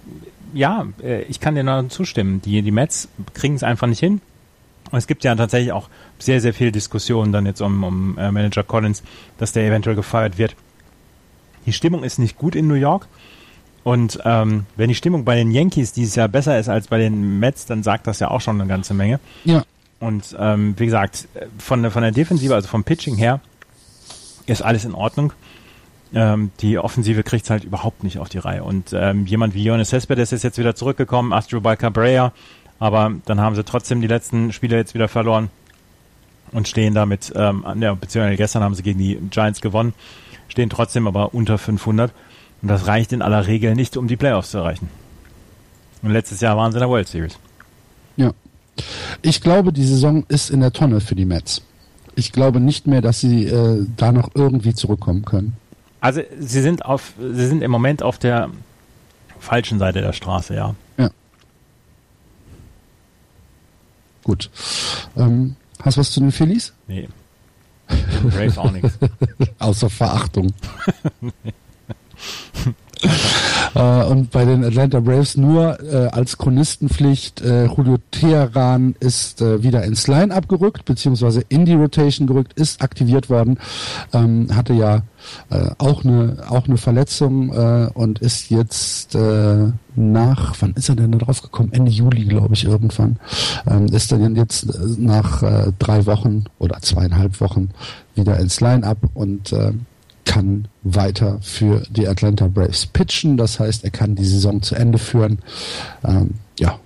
ja, 0.52 0.86
äh, 1.02 1.22
ich 1.22 1.40
kann 1.40 1.54
dir 1.54 1.64
nur 1.64 1.88
zustimmen. 1.88 2.42
Die, 2.42 2.62
die 2.62 2.70
Mets 2.70 3.08
kriegen 3.34 3.54
es 3.54 3.62
einfach 3.62 3.86
nicht 3.86 4.00
hin. 4.00 4.20
Und 4.90 4.98
es 4.98 5.06
gibt 5.06 5.24
ja 5.24 5.34
tatsächlich 5.34 5.72
auch 5.72 5.88
sehr, 6.18 6.40
sehr 6.40 6.54
viel 6.54 6.72
Diskussionen 6.72 7.32
dann 7.32 7.46
jetzt 7.46 7.60
um, 7.60 7.84
um 7.84 8.18
äh, 8.18 8.30
Manager 8.30 8.62
Collins, 8.62 9.02
dass 9.38 9.52
der 9.52 9.66
eventuell 9.66 9.96
gefeuert 9.96 10.38
wird. 10.38 10.56
Die 11.66 11.72
Stimmung 11.72 12.04
ist 12.04 12.18
nicht 12.18 12.38
gut 12.38 12.54
in 12.54 12.66
New 12.66 12.74
York. 12.74 13.06
Und 13.84 14.18
ähm, 14.24 14.66
wenn 14.76 14.88
die 14.88 14.94
Stimmung 14.94 15.24
bei 15.24 15.36
den 15.36 15.50
Yankees 15.50 15.92
dieses 15.92 16.14
Jahr 16.14 16.28
besser 16.28 16.58
ist 16.58 16.68
als 16.68 16.88
bei 16.88 16.98
den 16.98 17.38
Mets, 17.38 17.66
dann 17.66 17.82
sagt 17.82 18.06
das 18.06 18.20
ja 18.20 18.30
auch 18.30 18.40
schon 18.40 18.60
eine 18.60 18.68
ganze 18.68 18.94
Menge. 18.94 19.20
Ja. 19.44 19.64
Und 20.00 20.36
ähm, 20.38 20.74
wie 20.78 20.86
gesagt, 20.86 21.28
von, 21.58 21.82
der 21.82 21.90
von 21.90 22.02
der 22.02 22.12
Defensive, 22.12 22.54
also 22.54 22.68
vom 22.68 22.84
Pitching 22.84 23.16
her, 23.16 23.40
ist 24.46 24.62
alles 24.62 24.84
in 24.84 24.94
Ordnung. 24.94 25.32
Ähm, 26.14 26.50
die 26.60 26.78
Offensive 26.78 27.22
kriegt 27.22 27.44
es 27.44 27.50
halt 27.50 27.64
überhaupt 27.64 28.04
nicht 28.04 28.18
auf 28.18 28.28
die 28.28 28.38
Reihe. 28.38 28.64
Und 28.64 28.92
ähm, 28.92 29.26
jemand 29.26 29.54
wie 29.54 29.64
Jonas 29.64 29.90
Cespedes 29.90 30.32
ist 30.32 30.42
jetzt 30.42 30.58
wieder 30.58 30.74
zurückgekommen, 30.74 31.32
Astro 31.32 31.60
Cabrera, 31.60 32.32
aber 32.78 33.12
dann 33.26 33.40
haben 33.40 33.54
sie 33.54 33.64
trotzdem 33.64 34.00
die 34.00 34.06
letzten 34.06 34.52
Spiele 34.52 34.76
jetzt 34.76 34.94
wieder 34.94 35.08
verloren 35.08 35.50
und 36.52 36.68
stehen 36.68 36.94
damit, 36.94 37.32
ähm, 37.34 37.64
ja, 37.80 37.94
beziehungsweise 37.94 38.36
gestern 38.36 38.62
haben 38.62 38.74
sie 38.74 38.82
gegen 38.82 38.98
die 38.98 39.16
Giants 39.30 39.60
gewonnen, 39.60 39.94
stehen 40.48 40.70
trotzdem 40.70 41.06
aber 41.06 41.34
unter 41.34 41.58
500 41.58 42.12
und 42.62 42.68
das 42.68 42.86
reicht 42.86 43.12
in 43.12 43.22
aller 43.22 43.46
Regel 43.46 43.74
nicht, 43.74 43.96
um 43.96 44.08
die 44.08 44.16
Playoffs 44.16 44.50
zu 44.50 44.58
erreichen. 44.58 44.88
Und 46.02 46.10
letztes 46.10 46.40
Jahr 46.40 46.56
waren 46.56 46.72
sie 46.72 46.78
in 46.78 46.80
der 46.80 46.88
World 46.88 47.08
Series. 47.08 47.38
Ja. 48.16 48.32
Ich 49.22 49.40
glaube, 49.40 49.72
die 49.72 49.84
Saison 49.84 50.24
ist 50.28 50.50
in 50.50 50.60
der 50.60 50.72
Tonne 50.72 51.00
für 51.00 51.14
die 51.14 51.24
Mets. 51.24 51.62
Ich 52.14 52.32
glaube 52.32 52.60
nicht 52.60 52.86
mehr, 52.86 53.00
dass 53.00 53.20
sie 53.20 53.44
äh, 53.46 53.86
da 53.96 54.12
noch 54.12 54.30
irgendwie 54.34 54.74
zurückkommen 54.74 55.24
können. 55.24 55.56
Also 56.00 56.20
sie 56.38 56.62
sind 56.62 56.84
auf, 56.84 57.12
sie 57.18 57.46
sind 57.46 57.62
im 57.62 57.70
Moment 57.70 58.02
auf 58.02 58.18
der 58.18 58.50
falschen 59.40 59.78
Seite 59.78 60.00
der 60.00 60.12
Straße, 60.12 60.54
ja. 60.54 60.74
Ja. 60.96 61.10
Gut. 64.28 64.50
Ähm, 65.16 65.56
hast 65.80 65.96
du 65.96 66.00
was 66.02 66.10
zu 66.10 66.20
den 66.20 66.32
Phillies? 66.32 66.74
Nee. 66.86 67.08
Braves 68.24 68.58
auch 68.58 68.70
nichts. 68.70 68.98
Außer 69.58 69.88
Verachtung. 69.88 70.52
Äh, 73.74 74.04
und 74.04 74.30
bei 74.30 74.44
den 74.44 74.64
Atlanta 74.64 75.00
Braves 75.00 75.36
nur 75.36 75.78
äh, 75.80 76.08
als 76.08 76.38
Chronistenpflicht, 76.38 77.42
äh, 77.42 77.66
Julio 77.66 77.98
Teheran 78.10 78.94
ist 78.98 79.42
äh, 79.42 79.62
wieder 79.62 79.84
ins 79.84 80.06
Line 80.06 80.34
abgerückt, 80.34 80.84
beziehungsweise 80.84 81.42
in 81.48 81.66
die 81.66 81.74
Rotation 81.74 82.26
gerückt, 82.26 82.54
ist 82.54 82.82
aktiviert 82.82 83.28
worden, 83.28 83.58
ähm, 84.12 84.48
hatte 84.54 84.72
ja 84.72 85.02
äh, 85.50 85.70
auch 85.78 86.04
eine 86.04 86.36
auch 86.48 86.66
eine 86.66 86.76
Verletzung 86.76 87.52
äh, 87.52 87.90
und 87.92 88.20
ist 88.20 88.50
jetzt 88.50 89.14
äh, 89.14 89.72
nach, 89.96 90.54
wann 90.60 90.72
ist 90.74 90.88
er 90.88 90.96
denn 90.96 91.12
da 91.12 91.18
drauf 91.18 91.42
gekommen? 91.42 91.72
Ende 91.72 91.90
Juli, 91.90 92.24
glaube 92.24 92.54
ich, 92.54 92.64
irgendwann. 92.64 93.18
Ähm, 93.66 93.86
ist 93.86 94.12
dann 94.12 94.36
jetzt 94.36 94.64
äh, 94.64 94.78
nach 94.96 95.42
äh, 95.42 95.72
drei 95.78 96.06
Wochen 96.06 96.44
oder 96.58 96.80
zweieinhalb 96.80 97.40
Wochen 97.40 97.70
wieder 98.14 98.38
ins 98.38 98.60
Line-Up 98.60 98.98
und 99.14 99.52
äh, 99.52 99.72
kann 100.28 100.68
weiter 100.82 101.38
für 101.40 101.82
die 101.88 102.06
Atlanta 102.06 102.48
Braves 102.48 102.86
pitchen. 102.86 103.38
Das 103.38 103.58
heißt, 103.58 103.82
er 103.82 103.90
kann 103.90 104.14
die 104.14 104.26
Saison 104.26 104.62
zu 104.62 104.74
Ende 104.74 104.98
führen. 104.98 105.38
Ähm, 106.04 106.34
ja, 106.60 106.78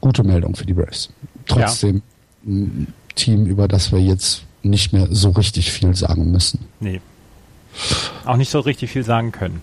gute 0.00 0.24
Meldung 0.24 0.56
für 0.56 0.66
die 0.66 0.74
Braves. 0.74 1.10
Trotzdem 1.46 2.02
ja. 2.44 2.52
ein 2.52 2.94
Team, 3.14 3.46
über 3.46 3.68
das 3.68 3.92
wir 3.92 4.00
jetzt 4.00 4.42
nicht 4.64 4.92
mehr 4.92 5.06
so 5.10 5.30
richtig 5.30 5.70
viel 5.70 5.94
sagen 5.94 6.32
müssen. 6.32 6.66
Nee. 6.80 7.00
Auch 8.24 8.36
nicht 8.36 8.50
so 8.50 8.60
richtig 8.60 8.90
viel 8.90 9.04
sagen 9.04 9.30
können. 9.30 9.62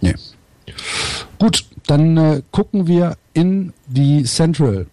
Nee. 0.00 0.14
Gut, 1.38 1.66
dann 1.86 2.16
äh, 2.16 2.42
gucken 2.50 2.86
wir 2.86 3.16
in 3.34 3.74
die 3.86 4.24
Central 4.24 4.86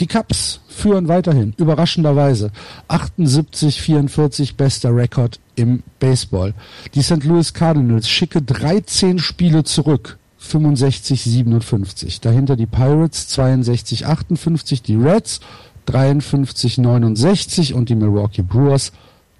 die 0.00 0.06
Cubs 0.06 0.60
führen 0.68 1.08
weiterhin, 1.08 1.54
überraschenderweise. 1.58 2.50
78-44 2.88 4.56
bester 4.56 4.96
Rekord 4.96 5.38
im 5.56 5.82
Baseball. 5.98 6.54
Die 6.94 7.02
St. 7.02 7.22
Louis 7.24 7.52
Cardinals 7.52 8.08
schicke 8.08 8.40
13 8.40 9.18
Spiele 9.18 9.62
zurück. 9.64 10.18
65-57. 10.42 12.22
Dahinter 12.22 12.56
die 12.56 12.66
Pirates 12.66 13.28
62-58, 13.38 14.82
die 14.82 14.96
Reds 14.96 15.40
53-69 15.86 17.74
und 17.74 17.90
die 17.90 17.94
Milwaukee 17.94 18.42
Brewers 18.42 18.92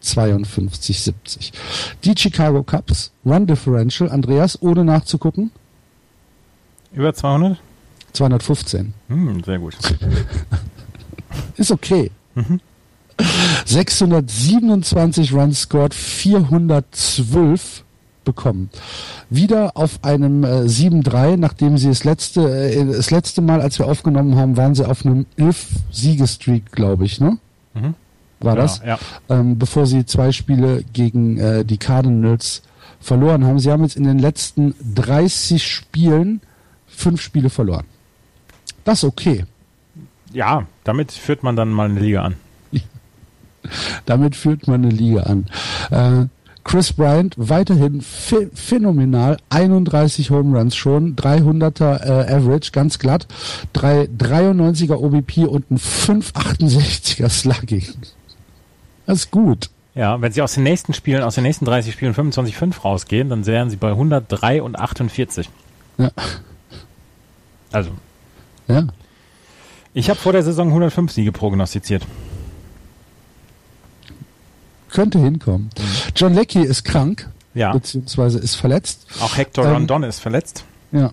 52-70. 0.02 1.52
Die 2.04 2.14
Chicago 2.16 2.62
Cubs, 2.62 3.12
Run 3.24 3.46
Differential, 3.46 4.10
Andreas, 4.10 4.60
ohne 4.62 4.84
nachzugucken? 4.84 5.50
Über 6.92 7.14
200? 7.14 7.58
215. 8.12 8.94
Hm, 9.08 9.42
sehr 9.44 9.58
gut. 9.58 9.76
Ist 11.56 11.70
okay. 11.70 12.10
Mhm. 12.34 12.60
627 13.66 15.32
Runs 15.32 15.60
scored, 15.60 15.94
412 15.94 17.84
bekommen. 18.24 18.70
Wieder 19.28 19.76
auf 19.76 20.02
einem 20.02 20.44
äh, 20.44 20.62
7-3, 20.62 21.36
nachdem 21.36 21.78
sie 21.78 21.88
das 21.88 22.04
letzte, 22.04 22.48
äh, 22.48 22.84
das 22.84 23.10
letzte 23.10 23.42
Mal, 23.42 23.60
als 23.60 23.78
wir 23.78 23.86
aufgenommen 23.86 24.36
haben, 24.36 24.56
waren 24.56 24.74
sie 24.74 24.88
auf 24.88 25.04
einem 25.04 25.26
11-Siegestreak, 25.38 26.72
glaube 26.72 27.04
ich, 27.04 27.20
ne? 27.20 27.38
Mhm. 27.74 27.94
War 28.40 28.56
ja, 28.56 28.62
das? 28.62 28.80
Ja. 28.84 28.98
Ähm, 29.28 29.58
bevor 29.58 29.86
sie 29.86 30.06
zwei 30.06 30.32
Spiele 30.32 30.84
gegen 30.92 31.38
äh, 31.38 31.64
die 31.64 31.78
Cardinals 31.78 32.62
verloren 33.00 33.44
haben. 33.44 33.58
Sie 33.58 33.70
haben 33.70 33.82
jetzt 33.82 33.96
in 33.96 34.04
den 34.04 34.18
letzten 34.18 34.74
30 34.94 35.62
Spielen 35.62 36.40
fünf 36.86 37.20
Spiele 37.20 37.50
verloren. 37.50 37.86
Das 38.90 39.04
ist 39.04 39.08
okay. 39.08 39.44
Ja, 40.32 40.66
damit 40.82 41.12
führt 41.12 41.44
man 41.44 41.54
dann 41.54 41.70
mal 41.70 41.88
eine 41.88 42.00
Liga 42.00 42.24
an. 42.24 42.34
damit 44.04 44.34
führt 44.34 44.66
man 44.66 44.82
eine 44.82 44.92
Liga 44.92 45.22
an. 45.22 45.46
Äh, 45.92 46.26
Chris 46.64 46.92
Bryant 46.92 47.36
weiterhin 47.36 48.00
phänomenal, 48.02 49.36
31 49.50 50.30
Home 50.30 50.58
Runs 50.58 50.74
schon, 50.74 51.14
300er 51.14 52.04
äh, 52.04 52.34
Average, 52.34 52.72
ganz 52.72 52.98
glatt, 52.98 53.28
3, 53.74 54.06
93er 54.06 54.96
OBP 54.96 55.46
und 55.46 55.70
ein 55.70 55.78
568er 55.78 57.28
Slugging. 57.28 57.84
Das 59.06 59.18
ist 59.18 59.30
gut. 59.30 59.70
Ja, 59.94 60.20
wenn 60.20 60.32
sie 60.32 60.42
aus 60.42 60.54
den 60.54 60.64
nächsten 60.64 60.94
Spielen, 60.94 61.22
aus 61.22 61.36
den 61.36 61.44
nächsten 61.44 61.64
30 61.64 61.92
Spielen 61.92 62.12
25-5 62.12 62.80
rausgehen, 62.80 63.28
dann 63.28 63.46
wären 63.46 63.70
sie 63.70 63.76
bei 63.76 63.90
103 63.90 64.60
und 64.62 64.76
48. 64.76 65.48
Ja. 65.98 66.10
Also. 67.70 67.92
Ja. 68.68 68.86
Ich 69.92 70.08
habe 70.08 70.18
vor 70.18 70.32
der 70.32 70.42
Saison 70.42 70.68
105 70.68 71.10
Siege 71.12 71.32
prognostiziert. 71.32 72.06
Könnte 74.90 75.18
hinkommen. 75.18 75.70
Mhm. 75.76 76.12
John 76.14 76.34
Leckie 76.34 76.62
ist 76.62 76.84
krank. 76.84 77.28
Ja. 77.54 77.72
Beziehungsweise 77.72 78.38
ist 78.38 78.54
verletzt. 78.54 79.06
Auch 79.20 79.36
Hector 79.36 79.64
ähm, 79.64 79.72
Rondon 79.72 80.04
ist 80.04 80.20
verletzt. 80.20 80.64
Ja. 80.92 81.12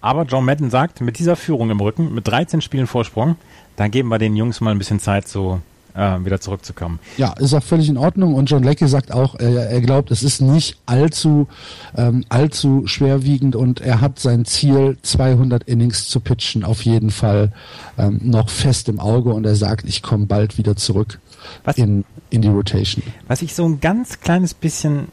Aber 0.00 0.24
John 0.24 0.44
Madden 0.44 0.70
sagt, 0.70 1.00
mit 1.00 1.18
dieser 1.18 1.34
Führung 1.34 1.70
im 1.70 1.80
Rücken, 1.80 2.14
mit 2.14 2.28
13 2.28 2.60
Spielen 2.60 2.86
Vorsprung, 2.86 3.36
dann 3.76 3.90
geben 3.90 4.10
wir 4.10 4.18
den 4.18 4.36
Jungs 4.36 4.60
mal 4.60 4.70
ein 4.70 4.78
bisschen 4.78 5.00
Zeit, 5.00 5.26
so 5.26 5.60
äh, 5.94 6.24
wieder 6.24 6.40
zurückzukommen. 6.40 6.98
Ja, 7.16 7.32
ist 7.38 7.54
auch 7.54 7.62
völlig 7.62 7.88
in 7.88 7.96
Ordnung. 7.96 8.34
Und 8.34 8.50
John 8.50 8.62
Leckie 8.62 8.88
sagt 8.88 9.12
auch, 9.12 9.34
er, 9.36 9.70
er 9.70 9.80
glaubt, 9.80 10.10
es 10.10 10.22
ist 10.22 10.40
nicht 10.40 10.76
allzu, 10.86 11.48
ähm, 11.96 12.24
allzu 12.28 12.86
schwerwiegend 12.86 13.56
und 13.56 13.80
er 13.80 14.00
hat 14.00 14.18
sein 14.18 14.44
Ziel, 14.44 14.98
200 15.02 15.64
Innings 15.64 16.08
zu 16.08 16.20
pitchen, 16.20 16.64
auf 16.64 16.82
jeden 16.82 17.10
Fall 17.10 17.52
ähm, 17.98 18.20
noch 18.22 18.48
fest 18.48 18.88
im 18.88 19.00
Auge. 19.00 19.32
Und 19.32 19.46
er 19.46 19.56
sagt, 19.56 19.88
ich 19.88 20.02
komme 20.02 20.26
bald 20.26 20.58
wieder 20.58 20.76
zurück 20.76 21.20
was, 21.64 21.76
in, 21.76 22.04
in 22.30 22.42
die 22.42 22.48
Rotation. 22.48 23.02
Was 23.28 23.42
ich 23.42 23.54
so 23.54 23.64
ein 23.64 23.80
ganz 23.80 24.20
kleines 24.20 24.54
bisschen 24.54 25.08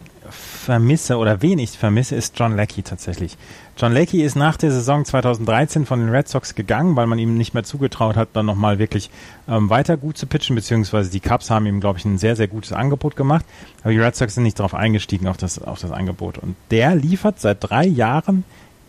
vermisse 0.61 1.17
oder 1.17 1.41
wenig 1.41 1.71
vermisse, 1.71 2.15
ist 2.15 2.37
John 2.39 2.55
Leckie 2.55 2.83
tatsächlich. 2.83 3.37
John 3.77 3.93
Leckie 3.93 4.21
ist 4.21 4.35
nach 4.35 4.57
der 4.57 4.71
Saison 4.71 5.03
2013 5.03 5.85
von 5.85 5.99
den 5.99 6.09
Red 6.09 6.27
Sox 6.27 6.55
gegangen, 6.55 6.95
weil 6.95 7.07
man 7.07 7.19
ihm 7.19 7.37
nicht 7.37 7.53
mehr 7.53 7.63
zugetraut 7.63 8.15
hat, 8.15 8.29
dann 8.33 8.45
nochmal 8.45 8.79
wirklich 8.79 9.09
ähm, 9.47 9.69
weiter 9.69 9.97
gut 9.97 10.17
zu 10.17 10.27
pitchen, 10.27 10.55
beziehungsweise 10.55 11.09
die 11.09 11.19
Cubs 11.19 11.49
haben 11.49 11.65
ihm, 11.65 11.79
glaube 11.79 11.99
ich, 11.99 12.05
ein 12.05 12.17
sehr, 12.17 12.35
sehr 12.35 12.47
gutes 12.47 12.71
Angebot 12.71 13.15
gemacht. 13.15 13.45
Aber 13.81 13.91
die 13.91 13.99
Red 13.99 14.15
Sox 14.15 14.35
sind 14.35 14.43
nicht 14.43 14.59
darauf 14.59 14.75
eingestiegen, 14.75 15.27
auf 15.27 15.37
das, 15.37 15.61
auf 15.61 15.79
das 15.79 15.91
Angebot. 15.91 16.37
Und 16.37 16.55
der 16.69 16.95
liefert 16.95 17.39
seit 17.39 17.57
drei 17.61 17.85
Jahren 17.85 18.43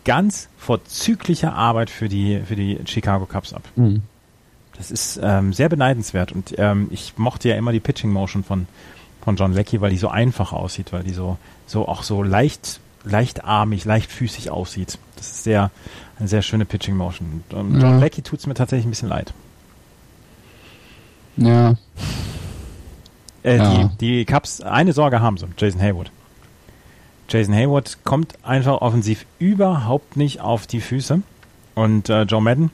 ganz 0.05 0.49
vorzügliche 0.57 1.53
Arbeit 1.53 1.89
für 1.89 2.07
die, 2.07 2.41
für 2.45 2.55
die 2.55 2.79
Chicago 2.85 3.25
Cubs 3.25 3.53
ab. 3.53 3.63
Mhm. 3.75 4.03
Das 4.77 4.91
ist 4.91 5.19
ähm, 5.21 5.53
sehr 5.53 5.69
beneidenswert 5.69 6.31
und 6.31 6.55
ähm, 6.57 6.87
ich 6.89 7.13
mochte 7.17 7.47
ja 7.47 7.55
immer 7.55 7.71
die 7.71 7.79
Pitching 7.79 8.11
Motion 8.11 8.43
von, 8.43 8.67
von 9.23 9.35
John 9.35 9.53
Leckie, 9.53 9.81
weil 9.81 9.89
die 9.89 9.97
so 9.97 10.09
einfach 10.09 10.53
aussieht, 10.53 10.91
weil 10.91 11.03
die 11.03 11.13
so, 11.13 11.37
so 11.65 11.87
auch 11.87 12.03
so 12.03 12.23
leicht 12.23 12.79
leichtarmig, 13.05 13.85
leichtfüßig 13.85 14.49
aussieht. 14.49 14.97
Das 15.17 15.27
ist 15.27 15.43
sehr, 15.43 15.71
eine 16.19 16.27
sehr 16.27 16.41
schöne 16.41 16.65
Pitching 16.65 16.95
Motion. 16.95 17.43
Und 17.51 17.81
John 17.81 17.81
ja. 17.81 17.97
Leckie 17.99 18.21
tut 18.21 18.39
es 18.39 18.47
mir 18.47 18.53
tatsächlich 18.53 18.85
ein 18.85 18.91
bisschen 18.91 19.09
leid. 19.09 19.33
Ja. 21.37 21.75
Äh, 23.43 23.57
ja. 23.57 23.89
Die, 23.99 24.23
die 24.23 24.25
Cubs, 24.25 24.61
eine 24.61 24.93
Sorge 24.93 25.19
haben 25.19 25.37
sie, 25.37 25.47
Jason 25.57 25.81
Haywood. 25.81 26.11
Jason 27.27 27.53
Haywood 27.53 27.97
kommt 28.03 28.35
einfach 28.43 28.81
offensiv 28.81 29.25
überhaupt 29.39 30.17
nicht 30.17 30.41
auf 30.41 30.67
die 30.67 30.81
Füße. 30.81 31.21
Und 31.75 32.09
äh, 32.09 32.23
Joe 32.23 32.41
Madden 32.41 32.71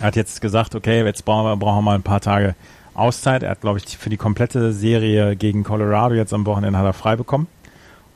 hat 0.00 0.16
jetzt 0.16 0.40
gesagt, 0.40 0.74
okay, 0.74 1.04
jetzt 1.04 1.24
brauchen 1.24 1.44
wir, 1.44 1.56
brauchen 1.56 1.78
wir 1.78 1.82
mal 1.82 1.94
ein 1.94 2.02
paar 2.02 2.20
Tage 2.20 2.54
Auszeit. 2.98 3.42
Er 3.42 3.50
hat, 3.50 3.60
glaube 3.60 3.78
ich, 3.78 3.96
für 3.96 4.10
die 4.10 4.16
komplette 4.16 4.72
Serie 4.72 5.36
gegen 5.36 5.64
Colorado 5.64 6.14
jetzt 6.14 6.32
am 6.32 6.46
Wochenende 6.46 6.78
hat 6.78 6.86
er 6.86 6.92
frei 6.92 7.16
bekommen. 7.16 7.46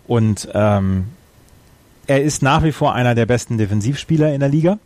Und 0.07 0.49
ähm, 0.53 1.07
er 2.07 2.23
ist 2.23 2.43
nach 2.43 2.63
wie 2.63 2.73
vor 2.73 2.95
einer 2.95 3.15
der 3.15 3.27
besten 3.27 3.59
Defensivspieler 3.59 4.35
in 4.35 4.41
der 4.41 4.49
Liga, 4.49 4.79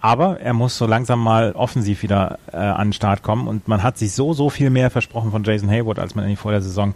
aber 0.00 0.40
er 0.40 0.52
muss 0.52 0.76
so 0.76 0.86
langsam 0.86 1.22
mal 1.22 1.52
offensiv 1.52 2.02
wieder 2.02 2.38
äh, 2.52 2.56
an 2.56 2.88
den 2.88 2.92
Start 2.92 3.22
kommen 3.22 3.48
und 3.48 3.68
man 3.68 3.82
hat 3.82 3.98
sich 3.98 4.12
so, 4.12 4.32
so 4.32 4.50
viel 4.50 4.70
mehr 4.70 4.90
versprochen 4.90 5.30
von 5.30 5.44
Jason 5.44 5.70
Hayward, 5.70 5.98
als 5.98 6.14
man 6.14 6.28
in 6.28 6.36
vor 6.36 6.52
der 6.52 6.62
Saison 6.62 6.94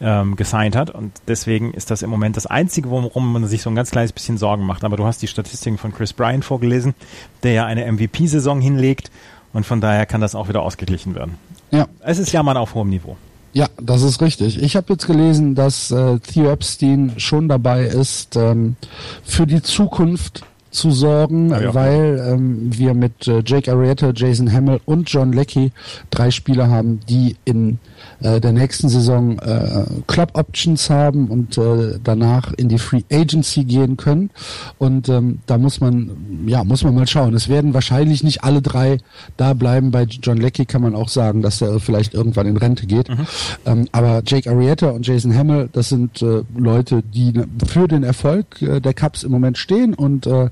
ähm, 0.00 0.36
gesigned 0.36 0.76
hat 0.76 0.90
und 0.90 1.12
deswegen 1.26 1.72
ist 1.74 1.90
das 1.90 2.02
im 2.02 2.10
Moment 2.10 2.36
das 2.36 2.46
Einzige, 2.46 2.90
worum 2.90 3.32
man 3.32 3.46
sich 3.46 3.62
so 3.62 3.70
ein 3.70 3.74
ganz 3.74 3.90
kleines 3.90 4.12
bisschen 4.12 4.38
Sorgen 4.38 4.64
macht. 4.64 4.84
Aber 4.84 4.96
du 4.96 5.04
hast 5.04 5.20
die 5.20 5.26
Statistiken 5.26 5.78
von 5.78 5.92
Chris 5.92 6.12
Bryant 6.12 6.44
vorgelesen, 6.44 6.94
der 7.42 7.52
ja 7.52 7.66
eine 7.66 7.90
MVP-Saison 7.90 8.60
hinlegt 8.60 9.10
und 9.52 9.66
von 9.66 9.80
daher 9.80 10.06
kann 10.06 10.20
das 10.20 10.34
auch 10.34 10.48
wieder 10.48 10.62
ausgeglichen 10.62 11.14
werden. 11.14 11.36
Ja. 11.70 11.86
Es 12.00 12.18
ist 12.18 12.32
ja 12.32 12.42
mal 12.42 12.56
auf 12.56 12.74
hohem 12.74 12.90
Niveau. 12.90 13.16
Ja, 13.52 13.66
das 13.80 14.02
ist 14.02 14.20
richtig. 14.20 14.62
Ich 14.62 14.76
habe 14.76 14.92
jetzt 14.92 15.06
gelesen, 15.06 15.54
dass 15.54 15.90
äh, 15.90 16.18
Theo 16.20 16.50
Epstein 16.50 17.14
schon 17.16 17.48
dabei 17.48 17.84
ist, 17.84 18.36
ähm, 18.36 18.76
für 19.24 19.46
die 19.46 19.62
Zukunft 19.62 20.44
zu 20.70 20.90
sorgen, 20.90 21.50
ja, 21.50 21.60
ja. 21.60 21.74
weil 21.74 22.22
ähm, 22.32 22.68
wir 22.76 22.94
mit 22.94 23.26
äh, 23.26 23.42
Jake 23.44 23.72
Arrieta, 23.72 24.12
Jason 24.14 24.52
Hamill 24.52 24.80
und 24.84 25.10
John 25.10 25.32
Leckie 25.32 25.72
drei 26.10 26.30
Spieler 26.30 26.68
haben, 26.68 27.00
die 27.08 27.36
in 27.44 27.78
äh, 28.20 28.40
der 28.40 28.52
nächsten 28.52 28.88
Saison 28.88 29.38
äh, 29.38 29.84
Club 30.06 30.30
Options 30.34 30.90
haben 30.90 31.28
und 31.28 31.58
äh, 31.58 31.98
danach 32.02 32.52
in 32.52 32.68
die 32.68 32.78
Free 32.78 33.02
Agency 33.12 33.64
gehen 33.64 33.96
können. 33.96 34.30
Und 34.78 35.08
ähm, 35.08 35.40
da 35.46 35.58
muss 35.58 35.80
man, 35.80 36.44
ja, 36.46 36.64
muss 36.64 36.84
man 36.84 36.94
mal 36.94 37.06
schauen. 37.06 37.34
Es 37.34 37.48
werden 37.48 37.74
wahrscheinlich 37.74 38.22
nicht 38.22 38.44
alle 38.44 38.62
drei 38.62 38.98
da 39.36 39.54
bleiben. 39.54 39.90
Bei 39.90 40.04
John 40.04 40.38
Leckie 40.38 40.66
kann 40.66 40.82
man 40.82 40.94
auch 40.94 41.08
sagen, 41.08 41.42
dass 41.42 41.60
er 41.60 41.80
vielleicht 41.80 42.14
irgendwann 42.14 42.46
in 42.46 42.56
Rente 42.56 42.86
geht. 42.86 43.08
Mhm. 43.08 43.26
Ähm, 43.66 43.88
aber 43.92 44.22
Jake 44.26 44.50
Arrieta 44.50 44.90
und 44.90 45.06
Jason 45.06 45.34
Hamill, 45.34 45.68
das 45.72 45.88
sind 45.88 46.22
äh, 46.22 46.42
Leute, 46.56 47.02
die 47.02 47.32
für 47.66 47.88
den 47.88 48.02
Erfolg 48.02 48.60
äh, 48.62 48.80
der 48.80 48.94
Cups 48.94 49.22
im 49.22 49.30
Moment 49.32 49.58
stehen 49.58 49.94
und 49.94 50.26
äh, 50.26 50.48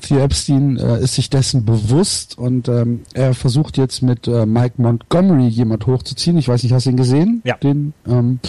Theo 0.00 0.18
Epstein 0.18 0.76
äh, 0.76 1.00
ist 1.00 1.14
sich 1.14 1.30
dessen 1.30 1.64
bewusst 1.64 2.36
und 2.38 2.68
ähm, 2.68 3.00
er 3.14 3.34
versucht 3.34 3.76
jetzt 3.76 4.02
mit 4.02 4.28
äh, 4.28 4.46
Mike 4.46 4.74
Montgomery 4.80 5.48
jemand 5.48 5.86
hochzuziehen. 5.86 6.38
Ich 6.38 6.48
weiß 6.48 6.62
nicht, 6.62 6.72
hast 6.72 6.83
du 6.86 6.90
ihn 6.90 6.96
gesehen? 6.96 7.42
Ja. 7.44 7.56
Den, 7.56 7.94
ähm, 8.06 8.40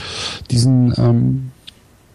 diesen, 0.52 0.94
ähm, 0.98 1.52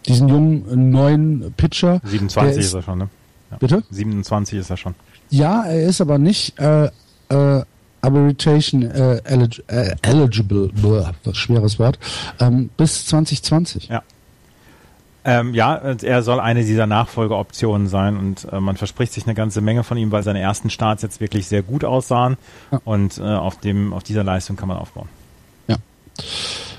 diesen 0.07 0.27
jungen 0.27 0.91
neuen 0.91 1.53
Pitcher. 1.57 2.01
27 2.03 2.59
ist, 2.59 2.65
ist, 2.67 2.73
er 2.73 2.81
schon, 2.81 2.97
ne? 2.99 3.09
Ja. 3.51 3.57
Bitte? 3.57 3.83
27 3.89 4.59
ist 4.59 4.69
er 4.69 4.77
schon. 4.77 4.95
Ja, 5.29 5.63
er 5.63 5.83
ist 5.83 6.01
aber 6.01 6.17
nicht 6.17 6.59
äh, 6.59 6.89
äh, 7.29 7.63
Arbitration 8.01 8.83
äh, 8.83 9.21
elig 9.23 9.63
äh, 9.67 9.95
eligible, 10.01 10.69
boah, 10.81 11.11
was 11.23 11.37
schweres 11.37 11.79
Wort, 11.79 11.99
ähm, 12.39 12.69
bis 12.77 13.05
2020. 13.05 13.89
Ja. 13.89 14.03
Ähm, 15.23 15.53
ja, 15.53 15.75
er 15.75 16.23
soll 16.23 16.39
eine 16.39 16.63
dieser 16.63 16.87
Nachfolgeoptionen 16.87 17.87
sein 17.87 18.17
und 18.17 18.47
äh, 18.51 18.59
man 18.59 18.75
verspricht 18.75 19.13
sich 19.13 19.25
eine 19.25 19.35
ganze 19.35 19.61
Menge 19.61 19.83
von 19.83 19.97
ihm, 19.97 20.11
weil 20.11 20.23
seine 20.23 20.39
ersten 20.39 20.71
Starts 20.71 21.03
jetzt 21.03 21.21
wirklich 21.21 21.47
sehr 21.47 21.61
gut 21.61 21.85
aussahen 21.85 22.37
ja. 22.71 22.81
und 22.85 23.19
äh, 23.19 23.21
auf 23.21 23.59
dem 23.59 23.93
auf 23.93 24.01
dieser 24.01 24.23
Leistung 24.23 24.55
kann 24.55 24.67
man 24.67 24.77
aufbauen. 24.77 25.09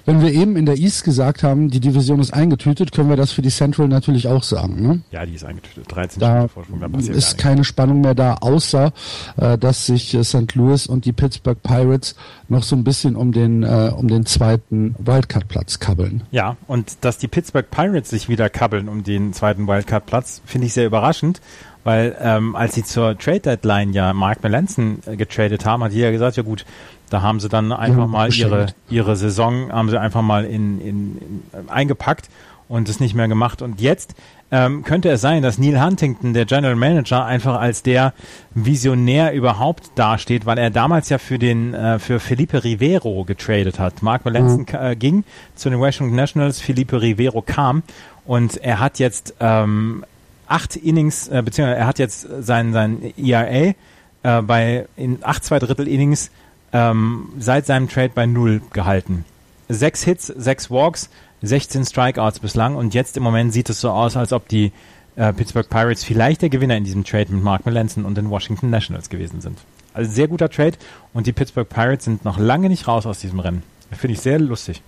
Wenn 0.04 0.20
wir 0.20 0.32
eben 0.32 0.56
in 0.56 0.66
der 0.66 0.76
East 0.76 1.04
gesagt 1.04 1.42
haben, 1.44 1.70
die 1.70 1.78
Division 1.78 2.18
ist 2.18 2.34
eingetütet, 2.34 2.90
können 2.90 3.09
wir 3.09 3.16
das 3.16 3.30
für 3.30 3.42
die 3.42 3.50
Central 3.50 3.86
natürlich 3.86 4.26
auch 4.26 4.42
sagen. 4.42 4.82
Ne? 4.82 5.02
Ja, 5.12 5.24
die 5.24 5.34
ist 5.34 5.44
eingetütet. 5.44 5.84
13 5.88 6.20
da 6.20 6.48
Vorsprung, 6.48 6.80
da 6.80 6.98
ist 6.98 7.38
keine 7.38 7.62
Spannung 7.62 8.00
mehr 8.00 8.14
da, 8.14 8.34
außer 8.40 8.92
äh, 9.36 9.56
dass 9.59 9.86
sich 9.86 10.12
äh, 10.14 10.24
St. 10.24 10.54
Louis 10.54 10.86
und 10.86 11.04
die 11.04 11.12
Pittsburgh 11.12 11.62
Pirates 11.62 12.16
noch 12.48 12.64
so 12.64 12.74
ein 12.74 12.82
bisschen 12.82 13.14
um 13.14 13.32
den 13.32 13.62
äh, 13.62 13.92
um 13.96 14.09
den 14.09 14.26
zweiten 14.26 14.96
Wildcard-Platz 14.98 15.78
kabbeln. 15.78 16.24
Ja, 16.32 16.56
und 16.66 17.04
dass 17.04 17.18
die 17.18 17.28
Pittsburgh 17.28 17.70
Pirates 17.70 18.10
sich 18.10 18.28
wieder 18.28 18.50
kabbeln 18.50 18.88
um 18.88 19.04
den 19.04 19.32
zweiten 19.32 19.68
Wildcard-Platz, 19.68 20.42
finde 20.44 20.66
ich 20.66 20.72
sehr 20.72 20.86
überraschend. 20.86 21.40
Weil 21.84 22.16
ähm, 22.20 22.54
als 22.54 22.76
sie 22.76 22.84
zur 22.84 23.18
Trade 23.18 23.40
Deadline 23.40 23.92
ja 23.92 24.12
Mark 24.12 24.42
Melanson 24.44 25.00
äh, 25.04 25.16
getradet 25.16 25.64
haben, 25.64 25.82
hat 25.82 25.92
jeder 25.92 26.12
gesagt, 26.12 26.36
ja 26.36 26.44
gut, 26.44 26.64
da 27.12 27.22
haben 27.22 27.40
sie 27.40 27.48
dann 27.48 27.72
einfach 27.72 28.02
ja, 28.02 28.06
mal 28.06 28.32
ihre, 28.32 28.66
ihre 28.89 29.16
Saison, 29.16 29.70
haben 29.72 29.90
sie 29.90 30.01
einfach 30.01 30.22
mal 30.22 30.44
in, 30.44 30.80
in, 30.80 31.18
in, 31.18 31.68
eingepackt 31.68 32.28
und 32.68 32.89
es 32.89 33.01
nicht 33.01 33.14
mehr 33.14 33.28
gemacht. 33.28 33.60
Und 33.60 33.80
jetzt 33.80 34.14
ähm, 34.51 34.82
könnte 34.82 35.10
es 35.10 35.20
sein, 35.20 35.43
dass 35.43 35.59
Neil 35.59 35.82
Huntington, 35.82 36.32
der 36.34 36.44
General 36.47 36.76
Manager, 36.76 37.24
einfach 37.24 37.60
als 37.60 37.82
der 37.82 38.14
Visionär 38.55 39.32
überhaupt 39.32 39.90
dasteht, 39.94 40.47
weil 40.47 40.59
er 40.59 40.70
damals 40.70 41.09
ja 41.09 41.18
für 41.18 41.39
den 41.39 41.74
äh, 41.74 41.98
für 41.98 42.20
Felipe 42.20 42.64
Rivero 42.64 43.24
getradet 43.24 43.78
hat. 43.78 44.02
Mark 44.02 44.24
Melanson 44.24 44.60
mhm. 44.60 44.78
äh, 44.78 44.97
ging 44.97 45.24
zu 45.55 45.70
den 45.70 45.80
Washington 45.80 46.16
Nationals, 46.16 46.60
Felipe 46.60 47.01
Rivero 47.01 47.43
kam 47.43 47.82
und 48.24 48.56
er 48.59 48.78
hat 48.78 48.98
jetzt 48.98 49.34
ähm, 49.40 50.05
acht 50.47 50.76
Innings, 50.76 51.28
äh, 51.28 51.43
beziehungsweise 51.43 51.78
er 51.78 51.86
hat 51.86 51.98
jetzt 51.98 52.26
sein, 52.40 52.72
sein 52.72 53.12
ERA 53.16 53.74
äh, 54.22 54.43
bei 54.43 54.86
in 54.97 55.18
acht 55.22 55.44
zwei 55.44 55.59
Drittel 55.59 55.89
Innings 55.89 56.30
ähm, 56.73 57.28
seit 57.39 57.66
seinem 57.66 57.89
Trade 57.89 58.12
bei 58.15 58.27
null 58.27 58.62
gehalten. 58.73 59.24
Sechs 59.69 60.03
Hits, 60.03 60.27
sechs 60.27 60.70
Walks, 60.70 61.09
16 61.43 61.85
Strikeouts 61.85 62.39
bislang 62.39 62.77
und 62.77 62.94
jetzt 62.94 63.16
im 63.16 63.23
Moment 63.23 63.53
sieht 63.53 63.69
es 63.69 63.81
so 63.81 63.90
aus, 63.90 64.16
als 64.16 64.32
ob 64.32 64.49
die 64.49 64.73
äh, 65.16 65.32
Pittsburgh 65.32 65.69
Pirates 65.69 66.05
vielleicht 66.05 66.43
der 66.43 66.49
Gewinner 66.49 66.77
in 66.77 66.85
diesem 66.85 67.05
Trade 67.05 67.32
mit 67.32 67.43
Mark 67.43 67.66
Melanson 67.66 68.05
und 68.05 68.16
den 68.16 68.31
Washington 68.31 68.70
Nationals 68.70 69.09
gewesen 69.09 69.40
sind. 69.40 69.59
Also 69.93 70.11
sehr 70.11 70.28
guter 70.28 70.49
Trade 70.49 70.77
und 71.12 71.27
die 71.27 71.32
Pittsburgh 71.32 71.69
Pirates 71.69 72.05
sind 72.05 72.24
noch 72.24 72.39
lange 72.39 72.69
nicht 72.69 72.89
raus 72.89 73.07
aus 73.07 73.19
diesem 73.19 73.40
Rennen. 73.40 73.62
Finde 73.90 74.15
ich 74.15 74.20
sehr 74.20 74.39
lustig. 74.39 74.81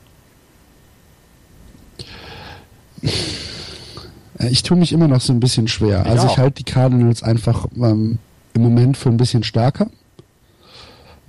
Äh, 4.39 4.48
ich 4.48 4.62
tue 4.62 4.77
mich 4.77 4.93
immer 4.93 5.09
noch 5.09 5.20
so 5.20 5.32
ein 5.32 5.40
bisschen 5.40 5.69
schwer. 5.69 6.02
Ich 6.05 6.11
also 6.11 6.27
auch. 6.27 6.32
ich 6.32 6.39
halte 6.39 6.62
die 6.62 6.70
Cardinals 6.70 7.23
einfach 7.23 7.66
ähm, 7.77 8.19
im 8.55 8.62
Moment 8.62 8.97
für 8.97 9.11
ein 9.11 9.16
bisschen 9.16 9.43
stärker. 9.43 9.89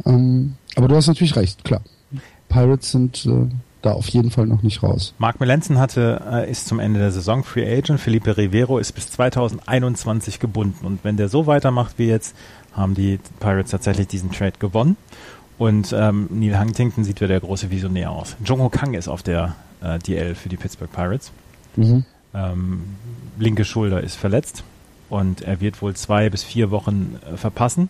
Ähm, 0.06 0.56
aber 0.76 0.88
du 0.88 0.95
hast 0.95 1.07
natürlich 1.07 1.36
recht, 1.36 1.64
klar. 1.64 1.82
Pirates 2.49 2.91
sind 2.91 3.26
äh, 3.26 3.48
da 3.82 3.94
auf 3.94 4.07
jeden 4.10 4.32
Fall 4.32 4.48
noch 4.48 4.64
nicht 4.64 4.82
raus. 4.84 5.14
Mark 5.18 5.40
Melanson 5.40 5.77
hatte, 5.77 6.22
äh, 6.32 6.49
ist 6.49 6.68
zum 6.68 6.80
Ende 6.80 6.99
der 6.99 7.11
Saison 7.11 7.44
Free 7.44 7.65
Agent. 7.65 7.99
Felipe 7.99 8.38
Rivero 8.38 8.77
ist 8.80 8.94
bis 8.94 9.11
2021 9.11 10.40
gebunden. 10.40 10.86
Und 10.86 11.03
wenn 11.03 11.18
der 11.18 11.30
so 11.30 11.48
weitermacht 11.48 11.98
wie 11.98 12.07
jetzt, 12.07 12.36
haben 12.73 12.94
die 12.94 13.19
Pirates 13.40 13.72
tatsächlich 13.72 14.07
diesen 14.07 14.32
Trade 14.32 14.53
gewonnen. 14.60 14.98
Und 15.57 15.94
ähm, 15.98 16.27
Neil 16.32 16.60
Huntington 16.60 17.03
sieht 17.03 17.22
wie 17.22 17.27
der 17.27 17.40
große 17.40 17.69
Visionär 17.72 18.11
aus. 18.11 18.36
Jung-Ho 18.44 18.69
Kang 18.69 18.94
ist 18.94 19.07
auf 19.07 19.23
der 19.23 19.56
äh, 19.82 19.99
DL 19.99 20.36
für 20.36 20.49
die 20.49 20.57
Pittsburgh 20.57 20.91
Pirates. 20.91 21.32
Mhm. 21.76 22.03
Ähm, 22.34 22.84
linke 23.38 23.64
Schulter 23.64 24.02
ist 24.02 24.15
verletzt 24.15 24.64
und 25.10 25.41
er 25.41 25.61
wird 25.61 25.82
wohl 25.82 25.95
zwei 25.95 26.30
bis 26.30 26.44
vier 26.44 26.72
Wochen 26.72 27.18
äh, 27.32 27.38
verpassen. 27.38 27.90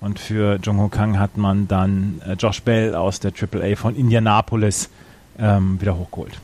Und 0.00 0.18
für 0.18 0.58
Jung-Ho 0.62 0.88
Kang 0.88 1.18
hat 1.18 1.36
man 1.36 1.68
dann 1.68 2.20
äh, 2.26 2.34
Josh 2.34 2.62
Bell 2.62 2.94
aus 2.94 3.20
der 3.20 3.32
AAA 3.32 3.76
von 3.76 3.96
Indianapolis 3.96 4.90
ähm, 5.38 5.80
wieder 5.80 5.96
hochgeholt. 5.96 6.38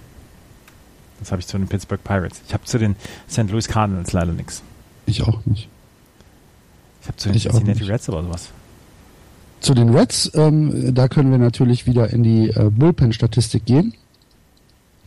Das 1.20 1.31
habe 1.31 1.41
ich 1.41 1.47
zu 1.47 1.57
den 1.59 1.69
Pittsburgh 1.69 2.03
Pirates. 2.03 2.43
Ich 2.47 2.55
habe 2.55 2.65
zu 2.65 2.79
den 2.79 2.97
St. 3.31 3.51
Louis 3.51 3.69
Cardinals 3.69 4.12
leider 4.12 4.33
nichts. 4.33 4.62
Ich 5.07 5.23
auch 5.23 5.45
nicht. 5.47 5.69
Ich 7.01 7.09
habe 7.09 7.16
zu 7.16 7.29
den 7.29 7.37
Ich 7.37 7.43
Cincinnati. 7.45 7.85
Reds 7.85 8.09
aber 8.09 8.23
sowas. 8.23 8.51
Zu 9.61 9.74
den 9.74 9.91
Reds, 9.91 10.31
ähm, 10.35 10.93
da 10.95 11.07
können 11.07 11.31
wir 11.31 11.39
natürlich 11.39 11.87
wieder 11.87 12.11
in 12.11 12.24
die 12.24 12.49
äh, 12.49 12.70
Bullpen-Statistik 12.70 13.65
gehen. 13.65 13.95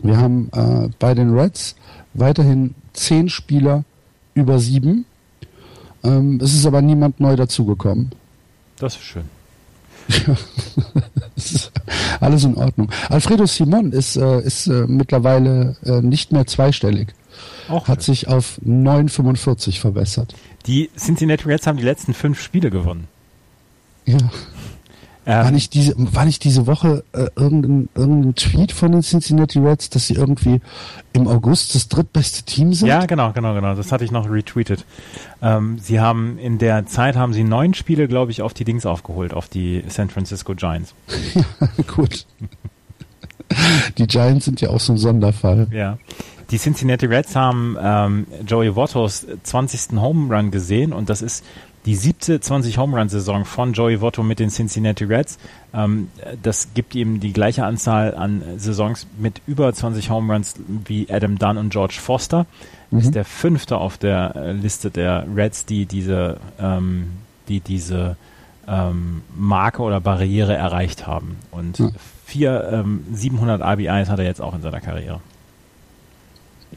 Wir 0.02 0.18
haben 0.18 0.50
äh, 0.54 0.90
bei 1.00 1.14
den 1.14 1.38
Reds 1.38 1.76
weiterhin 2.14 2.76
zehn 2.94 3.28
Spieler 3.28 3.84
über 4.34 4.60
sieben. 4.60 5.06
Ähm, 6.04 6.40
es 6.42 6.54
ist 6.54 6.66
aber 6.66 6.82
niemand 6.82 7.20
neu 7.20 7.36
dazugekommen. 7.36 8.12
Das 8.86 8.94
ist 8.98 9.02
schön. 9.04 9.28
Ist 11.36 11.72
alles 12.20 12.44
in 12.44 12.54
Ordnung. 12.56 12.92
Alfredo 13.10 13.48
Simon 13.48 13.92
ist, 13.92 14.16
äh, 14.16 14.42
ist 14.42 14.68
äh, 14.68 14.86
mittlerweile 14.88 15.76
äh, 15.84 16.02
nicht 16.02 16.32
mehr 16.32 16.46
zweistellig. 16.46 17.08
Auch 17.68 17.88
Hat 17.88 18.04
sich 18.04 18.28
auf 18.28 18.60
9,45 18.64 19.80
verbessert. 19.80 20.36
die 20.68 20.92
Cincinnati 20.96 21.46
Reds 21.46 21.66
haben 21.66 21.78
die 21.80 21.84
letzten 21.84 22.14
fünf 22.14 22.40
Spiele 22.40 22.70
gewonnen. 22.70 23.08
Ja. 24.06 24.18
War 25.26 25.48
Ähm, 25.48 25.56
nicht 25.56 25.74
diese, 25.74 25.96
war 25.98 26.26
nicht 26.26 26.44
diese 26.44 26.68
Woche 26.68 27.04
äh, 27.14 27.28
irgendein, 27.36 27.90
irgendein 27.96 28.36
Tweet 28.36 28.72
von 28.72 28.92
den 28.92 29.02
Cincinnati 29.02 29.58
Reds, 29.58 29.90
dass 29.90 30.06
sie 30.06 30.14
irgendwie 30.14 30.62
im 31.14 31.28
August 31.28 31.74
das 31.74 31.88
drittbeste 31.88 32.44
Team 32.44 32.74
sind? 32.74 32.88
Ja, 32.88 33.08
genau, 33.08 33.32
genau, 33.32 33.56
genau. 33.56 33.74
Das 33.74 33.92
hatte 33.92 34.04
ich 34.06 34.12
noch 34.12 34.30
retweetet. 34.30 34.86
Ähm, 35.42 35.80
sie 35.80 36.00
haben 36.00 36.38
in 36.38 36.60
der 36.60 36.86
Zeit 36.86 37.16
haben 37.16 37.34
sie 37.34 37.44
neun 37.44 37.74
Spiele, 37.74 38.08
glaube 38.08 38.32
ich, 38.32 38.44
auf 38.44 38.54
die 38.54 38.66
Dings 38.66 38.86
aufgeholt, 38.86 39.34
auf 39.34 39.48
die 39.48 39.84
San 39.88 40.10
Francisco 40.10 40.54
Giants. 40.54 40.94
Gut. 41.96 42.28
Die 43.98 44.06
Giants 44.08 44.46
sind 44.46 44.62
ja 44.62 44.70
auch 44.70 44.80
so 44.80 44.94
ein 44.94 44.98
Sonderfall. 44.98 45.68
Ja. 45.72 45.98
Die 46.52 46.60
Cincinnati 46.60 47.08
Reds 47.08 47.36
haben 47.36 47.76
ähm, 47.82 48.28
Joey 48.46 48.76
Vottos 48.76 49.26
20. 49.42 50.00
Home 50.00 50.36
Run 50.36 50.52
gesehen 50.52 50.94
und 50.94 51.10
das 51.10 51.24
ist 51.24 51.44
die 51.86 51.96
siebte 51.96 52.40
20 52.40 52.78
Home 52.78 52.98
Run 52.98 53.10
Saison 53.10 53.46
von 53.46 53.74
Joey 53.74 54.02
Votto 54.02 54.24
mit 54.24 54.40
den 54.40 54.50
Cincinnati 54.50 55.04
Reds. 55.04 55.38
Ähm, 55.74 56.10
das 56.42 56.74
gibt 56.74 56.96
ihm 56.96 57.20
die 57.20 57.32
gleiche 57.34 57.64
Anzahl 57.66 58.16
an 58.16 58.42
Saisons 58.58 59.06
mit 59.18 59.42
über 59.46 59.72
20 59.72 60.10
Home 60.10 60.34
Runs 60.34 60.56
wie 60.68 61.08
Adam 61.12 61.38
Dunn 61.38 61.58
und 61.58 61.70
George 61.70 61.98
Foster. 62.02 62.46
Ist 62.92 63.14
der 63.14 63.26
fünfte 63.26 63.78
auf 63.78 63.98
der 63.98 64.36
äh, 64.36 64.52
Liste 64.54 64.90
der 64.90 65.26
Reds, 65.36 65.66
die 65.66 65.86
diese, 65.86 66.38
ähm, 66.60 67.08
die 67.50 67.60
diese 67.60 68.16
ähm, 68.68 69.22
Marke 69.36 69.82
oder 69.82 70.00
Barriere 70.00 70.56
erreicht 70.56 71.06
haben. 71.06 71.36
Und 71.52 71.78
Ja. 71.80 71.90
vier 72.26 72.70
ähm, 72.72 73.04
700 73.12 73.62
RBIs 73.62 74.10
hat 74.10 74.20
er 74.20 74.26
jetzt 74.26 74.42
auch 74.42 74.56
in 74.56 74.62
seiner 74.62 74.80
Karriere. 74.82 75.20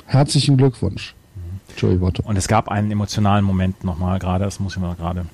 Herzlichen 0.07 0.57
Glückwunsch, 0.57 1.15
Joey 1.79 2.01
Votto. 2.01 2.23
Und 2.27 2.37
es 2.37 2.49
gab 2.49 2.69
einen 2.69 2.91
emotionalen 2.91 3.45
Moment 3.45 3.85
nochmal 3.85 4.19
gerade, 4.19 4.45
das 4.45 4.61
muss 4.61 4.75
ich 4.77 4.83
mal 4.83 4.95
gerade 4.95 5.27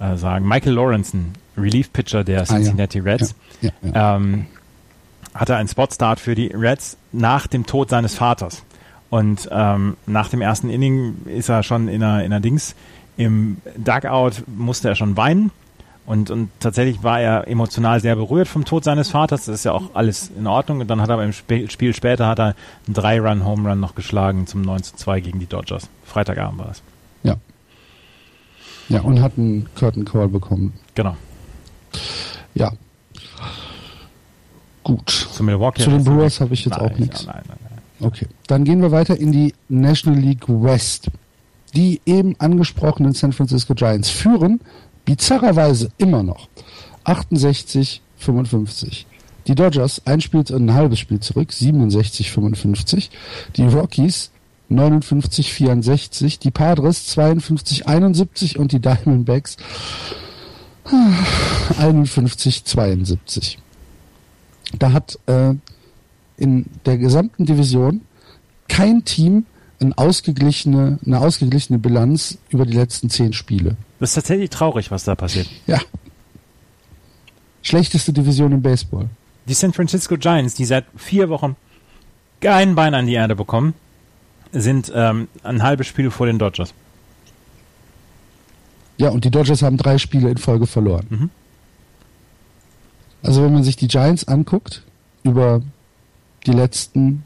äh, 0.00 0.16
sagen. 0.16 0.46
Michael 0.46 0.74
Lawrenson, 0.74 1.32
Relief-Pitcher 1.56 2.24
der 2.24 2.44
Cincinnati 2.44 2.98
Reds, 3.00 3.34
Ja, 3.60 3.70
ja. 3.82 4.16
ähm, 4.16 4.46
hatte 5.34 5.56
einen 5.56 5.68
Spot-Start 5.68 6.20
für 6.20 6.34
die 6.34 6.46
Reds 6.48 6.96
nach 7.12 7.46
dem 7.46 7.66
Tod 7.66 7.90
seines 7.90 8.14
Vaters. 8.14 8.64
Und 9.10 9.48
ähm, 9.52 9.96
nach 10.06 10.28
dem 10.28 10.40
ersten 10.40 10.70
Inning 10.70 11.16
ist 11.26 11.48
er 11.48 11.62
schon 11.62 11.88
in 11.88 12.00
der, 12.00 12.24
in 12.24 12.30
der 12.30 12.40
Dings, 12.40 12.74
im 13.16 13.58
Dugout 13.76 14.42
musste 14.46 14.88
er 14.88 14.94
schon 14.96 15.16
weinen. 15.16 15.50
Und, 16.06 16.30
und 16.30 16.50
tatsächlich 16.60 17.02
war 17.02 17.20
er 17.20 17.48
emotional 17.48 17.98
sehr 18.00 18.14
berührt 18.14 18.46
vom 18.46 18.64
Tod 18.66 18.84
seines 18.84 19.10
Vaters. 19.10 19.46
Das 19.46 19.54
ist 19.54 19.64
ja 19.64 19.72
auch 19.72 19.94
alles 19.94 20.30
in 20.36 20.46
Ordnung. 20.46 20.80
Und 20.80 20.88
dann 20.88 21.00
hat 21.00 21.08
er 21.08 21.22
im 21.22 21.32
Spiel, 21.32 21.70
Spiel 21.70 21.94
später 21.94 22.26
hat 22.26 22.38
er 22.38 22.54
einen 22.86 22.94
Drei-Run-Home-Run 22.94 23.80
noch 23.80 23.94
geschlagen 23.94 24.46
zum 24.46 24.62
9 24.62 24.82
zu 24.82 24.96
2 24.96 25.20
gegen 25.20 25.40
die 25.40 25.46
Dodgers. 25.46 25.88
Freitagabend 26.04 26.58
war 26.58 26.66
das. 26.66 26.82
ja. 27.22 27.36
Ja, 28.90 29.00
und 29.00 29.22
hat 29.22 29.38
einen 29.38 29.66
Curtain 29.74 30.04
Call 30.04 30.28
bekommen. 30.28 30.74
Genau. 30.94 31.16
Ja. 32.54 32.70
Gut. 34.82 35.08
Zu 35.08 35.42
Milwaukee. 35.42 35.82
Zu 35.82 35.90
den 35.90 36.04
Brewers 36.04 36.40
habe 36.40 36.52
ich 36.52 36.66
jetzt 36.66 36.76
Nein, 36.76 36.90
auch 36.92 36.98
nichts. 36.98 37.26
Nein, 37.26 37.42
nein, 37.48 37.58
nein. 37.62 38.08
Okay. 38.08 38.26
Dann 38.46 38.64
gehen 38.64 38.82
wir 38.82 38.90
weiter 38.92 39.18
in 39.18 39.32
die 39.32 39.54
National 39.70 40.20
League 40.20 40.44
West. 40.48 41.08
Die 41.74 42.02
eben 42.04 42.36
angesprochenen 42.38 43.14
San 43.14 43.32
Francisco 43.32 43.74
Giants 43.74 44.10
führen 44.10 44.60
bizarrerweise 45.04 45.90
immer 45.98 46.22
noch 46.22 46.48
68, 47.04 48.02
55. 48.18 49.06
Die 49.46 49.54
Dodgers 49.54 50.02
ein 50.06 50.20
Spiel, 50.20 50.44
ein 50.50 50.72
halbes 50.72 50.98
Spiel 50.98 51.20
zurück, 51.20 51.52
67, 51.52 52.30
55. 52.30 53.10
Die 53.56 53.64
Rockies 53.64 54.30
59, 54.70 55.52
64. 55.52 56.38
Die 56.38 56.50
Padres 56.50 57.06
52, 57.08 57.86
71 57.86 58.58
und 58.58 58.72
die 58.72 58.80
Diamondbacks 58.80 59.56
51, 61.78 62.64
72. 62.64 63.58
Da 64.78 64.92
hat 64.92 65.18
äh, 65.26 65.54
in 66.36 66.66
der 66.86 66.98
gesamten 66.98 67.46
Division 67.46 68.00
kein 68.68 69.04
Team 69.04 69.46
eine 69.80 69.96
ausgeglichene, 69.98 70.98
eine 71.04 71.20
ausgeglichene 71.20 71.78
Bilanz 71.78 72.38
über 72.48 72.64
die 72.64 72.76
letzten 72.76 73.10
zehn 73.10 73.32
Spiele. 73.32 73.76
Das 74.04 74.10
ist 74.10 74.16
tatsächlich 74.16 74.50
traurig, 74.50 74.90
was 74.90 75.04
da 75.04 75.14
passiert. 75.14 75.48
Ja. 75.66 75.80
Schlechteste 77.62 78.12
Division 78.12 78.52
im 78.52 78.60
Baseball. 78.60 79.08
Die 79.48 79.54
San 79.54 79.72
Francisco 79.72 80.18
Giants, 80.18 80.52
die 80.52 80.66
seit 80.66 80.84
vier 80.94 81.30
Wochen 81.30 81.56
kein 82.42 82.74
Bein 82.74 82.92
an 82.92 83.06
die 83.06 83.14
Erde 83.14 83.34
bekommen, 83.34 83.72
sind 84.52 84.92
ähm, 84.94 85.28
ein 85.42 85.62
halbes 85.62 85.86
Spiel 85.86 86.10
vor 86.10 86.26
den 86.26 86.38
Dodgers. 86.38 86.74
Ja, 88.98 89.08
und 89.08 89.24
die 89.24 89.30
Dodgers 89.30 89.62
haben 89.62 89.78
drei 89.78 89.96
Spiele 89.96 90.28
in 90.28 90.36
Folge 90.36 90.66
verloren. 90.66 91.06
Mhm. 91.08 91.30
Also 93.22 93.42
wenn 93.42 93.54
man 93.54 93.64
sich 93.64 93.76
die 93.76 93.88
Giants 93.88 94.28
anguckt 94.28 94.82
über 95.22 95.62
die 96.44 96.52
letzten, 96.52 97.22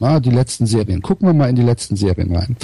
ah, 0.00 0.20
die 0.20 0.30
letzten 0.30 0.64
Serien, 0.64 1.02
gucken 1.02 1.28
wir 1.28 1.34
mal 1.34 1.50
in 1.50 1.56
die 1.56 1.62
letzten 1.62 1.96
Serien 1.96 2.34
rein. 2.34 2.56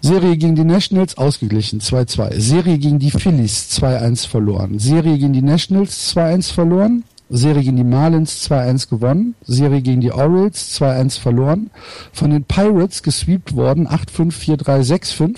Serie 0.00 0.36
gegen 0.36 0.54
die 0.54 0.64
Nationals 0.64 1.18
ausgeglichen, 1.18 1.80
2-2. 1.80 2.38
Serie 2.38 2.78
gegen 2.78 2.98
die 2.98 3.10
Phillies 3.10 3.68
2-1 3.78 4.28
verloren. 4.28 4.78
Serie 4.78 5.18
gegen 5.18 5.32
die 5.32 5.42
Nationals 5.42 6.14
2-1 6.14 6.52
verloren. 6.52 7.04
Serie 7.30 7.62
gegen 7.62 7.76
die 7.76 7.84
Marlins 7.84 8.48
2-1 8.48 8.88
gewonnen. 8.88 9.34
Serie 9.44 9.82
gegen 9.82 10.00
die 10.00 10.12
Orioles 10.12 10.80
2-1 10.80 11.20
verloren. 11.20 11.70
Von 12.12 12.30
den 12.30 12.44
Pirates 12.44 13.02
gesweept 13.02 13.56
worden 13.56 13.88
8-5, 13.88 14.62
4-3, 14.62 14.98
6-5. 14.98 15.36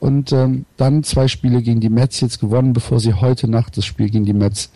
Und 0.00 0.32
ähm, 0.32 0.66
dann 0.76 1.02
zwei 1.02 1.28
Spiele 1.28 1.62
gegen 1.62 1.80
die 1.80 1.88
Mets 1.88 2.20
jetzt 2.20 2.40
gewonnen, 2.40 2.74
bevor 2.74 3.00
sie 3.00 3.14
heute 3.14 3.48
Nacht 3.48 3.76
das 3.76 3.86
Spiel 3.86 4.10
gegen 4.10 4.26
die 4.26 4.34
Mets 4.34 4.70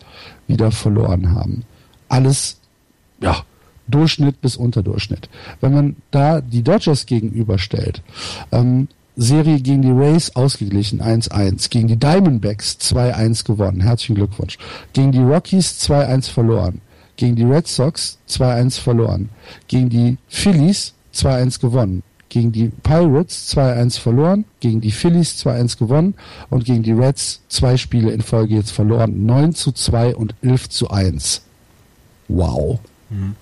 wieder 0.47 0.71
verloren 0.71 1.35
haben. 1.35 1.65
Alles, 2.07 2.59
ja, 3.21 3.43
Durchschnitt 3.87 4.41
bis 4.41 4.55
Unterdurchschnitt. 4.55 5.29
Wenn 5.61 5.73
man 5.73 5.95
da 6.11 6.41
die 6.41 6.63
Dodgers 6.63 7.05
gegenüberstellt, 7.05 8.01
ähm, 8.51 8.87
Serie 9.21 9.59
gegen 9.59 9.81
die 9.81 9.91
Rays 9.91 10.35
ausgeglichen, 10.35 11.01
1-1. 11.01 11.69
Gegen 11.69 11.89
die 11.89 11.97
Diamondbacks 11.97 12.77
2-1 12.81 13.45
gewonnen. 13.45 13.81
Herzlichen 13.81 14.15
Glückwunsch. 14.15 14.57
Gegen 14.93 15.11
die 15.11 15.19
Rockies 15.19 15.83
2-1 15.83 16.31
verloren. 16.31 16.81
Gegen 17.17 17.35
die 17.35 17.43
Red 17.43 17.67
Sox 17.67 18.17
2-1 18.29 18.79
verloren. 18.79 19.29
Gegen 19.67 19.89
die 19.89 20.17
Phillies 20.29 20.93
2-1 21.13 21.59
gewonnen. 21.59 22.03
Gegen 22.29 22.53
die 22.53 22.69
Pirates 22.69 23.53
2-1 23.53 23.99
verloren. 23.99 24.45
Gegen 24.61 24.79
die 24.79 24.91
Phillies 24.91 25.43
2-1 25.43 25.77
gewonnen. 25.77 26.13
Und 26.49 26.63
gegen 26.63 26.83
die 26.83 26.93
Reds 26.93 27.41
zwei 27.49 27.75
Spiele 27.75 28.11
in 28.11 28.21
Folge 28.21 28.55
jetzt 28.55 28.71
verloren. 28.71 29.25
9 29.25 29.53
zu 29.53 29.73
2 29.73 30.15
und 30.15 30.33
11 30.41 30.69
zu 30.69 30.89
1. 30.89 31.41
Wow. 32.29 32.79
Mhm. 33.09 33.35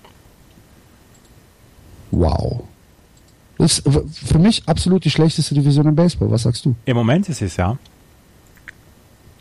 Wow. 2.10 2.64
Das 3.58 3.80
ist 3.80 3.88
für 4.26 4.38
mich 4.38 4.62
absolut 4.66 5.04
die 5.04 5.10
schlechteste 5.10 5.54
Division 5.54 5.86
im 5.86 5.96
Baseball. 5.96 6.30
Was 6.30 6.42
sagst 6.44 6.64
du? 6.64 6.74
Im 6.84 6.96
Moment 6.96 7.28
ist 7.28 7.42
es 7.42 7.56
ja. 7.56 7.76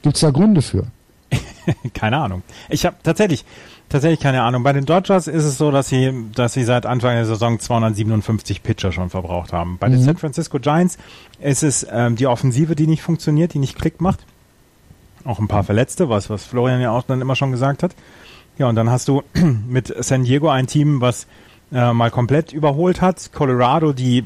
Gibt 0.01 0.15
es 0.15 0.21
da 0.21 0.31
Gründe 0.31 0.61
für? 0.61 0.87
keine 1.93 2.17
Ahnung. 2.17 2.41
Ich 2.69 2.85
habe 2.85 2.95
tatsächlich, 3.03 3.45
tatsächlich 3.89 4.19
keine 4.19 4.41
Ahnung. 4.41 4.63
Bei 4.63 4.73
den 4.73 4.85
Dodgers 4.85 5.27
ist 5.27 5.43
es 5.43 5.57
so, 5.57 5.69
dass 5.69 5.89
sie, 5.89 6.11
dass 6.33 6.53
sie 6.53 6.63
seit 6.63 6.85
Anfang 6.85 7.15
der 7.15 7.25
Saison 7.25 7.59
257 7.59 8.63
Pitcher 8.63 8.91
schon 8.91 9.09
verbraucht 9.09 9.53
haben. 9.53 9.77
Bei 9.77 9.87
mhm. 9.87 9.93
den 9.93 10.01
San 10.03 10.17
Francisco 10.17 10.59
Giants 10.59 10.97
ist 11.39 11.63
es 11.63 11.85
ähm, 11.91 12.15
die 12.15 12.27
Offensive, 12.27 12.75
die 12.75 12.87
nicht 12.87 13.03
funktioniert, 13.03 13.53
die 13.53 13.59
nicht 13.59 13.77
Klick 13.77 14.01
macht. 14.01 14.25
Auch 15.25 15.39
ein 15.39 15.47
paar 15.47 15.63
Verletzte, 15.63 16.09
was, 16.09 16.29
was 16.29 16.45
Florian 16.45 16.81
ja 16.81 16.91
auch 16.91 17.03
dann 17.03 17.21
immer 17.21 17.35
schon 17.35 17.51
gesagt 17.51 17.83
hat. 17.83 17.93
Ja, 18.57 18.67
und 18.67 18.75
dann 18.75 18.89
hast 18.89 19.07
du 19.07 19.23
mit 19.67 19.93
San 20.03 20.23
Diego 20.23 20.49
ein 20.49 20.67
Team, 20.67 21.01
was 21.01 21.27
äh, 21.71 21.93
mal 21.93 22.11
komplett 22.11 22.53
überholt 22.53 23.01
hat. 23.01 23.31
Colorado, 23.33 23.93
die 23.93 24.19
äh, 24.19 24.23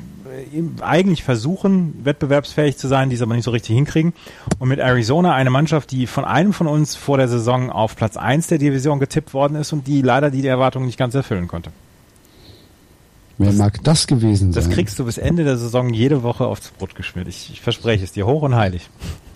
eigentlich 0.82 1.24
versuchen, 1.24 2.00
wettbewerbsfähig 2.04 2.78
zu 2.78 2.88
sein, 2.88 3.10
die 3.10 3.16
es 3.16 3.22
aber 3.22 3.36
nicht 3.36 3.46
so 3.46 3.52
richtig 3.52 3.76
hinkriegen. 3.76 4.14
Und 4.60 4.70
mit 4.70 4.80
Arizona 4.80 5.34
eine 5.34 5.50
Mannschaft, 5.50 5.92
die 5.92 6.08
von 6.08 6.26
einem 6.26 6.54
von 6.54 6.68
uns 6.68 6.96
vor 6.96 7.18
der 7.18 7.28
Saison 7.28 7.72
auf 7.72 7.96
Platz 7.96 8.18
1 8.18 8.48
der 8.48 8.58
Division 8.58 9.00
getippt 9.00 9.34
worden 9.34 9.56
ist 9.56 9.74
und 9.74 9.88
die 9.88 10.02
leider 10.02 10.30
die 10.30 10.46
Erwartungen 10.46 10.86
nicht 10.86 11.00
ganz 11.00 11.16
erfüllen 11.16 11.48
konnte. 11.48 11.72
Wer 13.38 13.48
das, 13.48 13.58
mag 13.58 13.84
das 13.84 14.06
gewesen 14.06 14.54
sein? 14.54 14.64
Das 14.64 14.72
kriegst 14.72 15.00
du 15.00 15.06
bis 15.06 15.18
Ende 15.18 15.44
der 15.44 15.58
Saison 15.58 15.92
jede 15.94 16.22
Woche 16.22 16.46
aufs 16.46 16.70
Brot 16.70 16.94
geschmiert. 16.94 17.28
Ich, 17.28 17.50
ich 17.52 17.62
verspreche 17.62 18.04
es 18.04 18.12
dir, 18.12 18.28
hoch 18.28 18.44
und 18.44 18.56
heilig. 18.56 18.88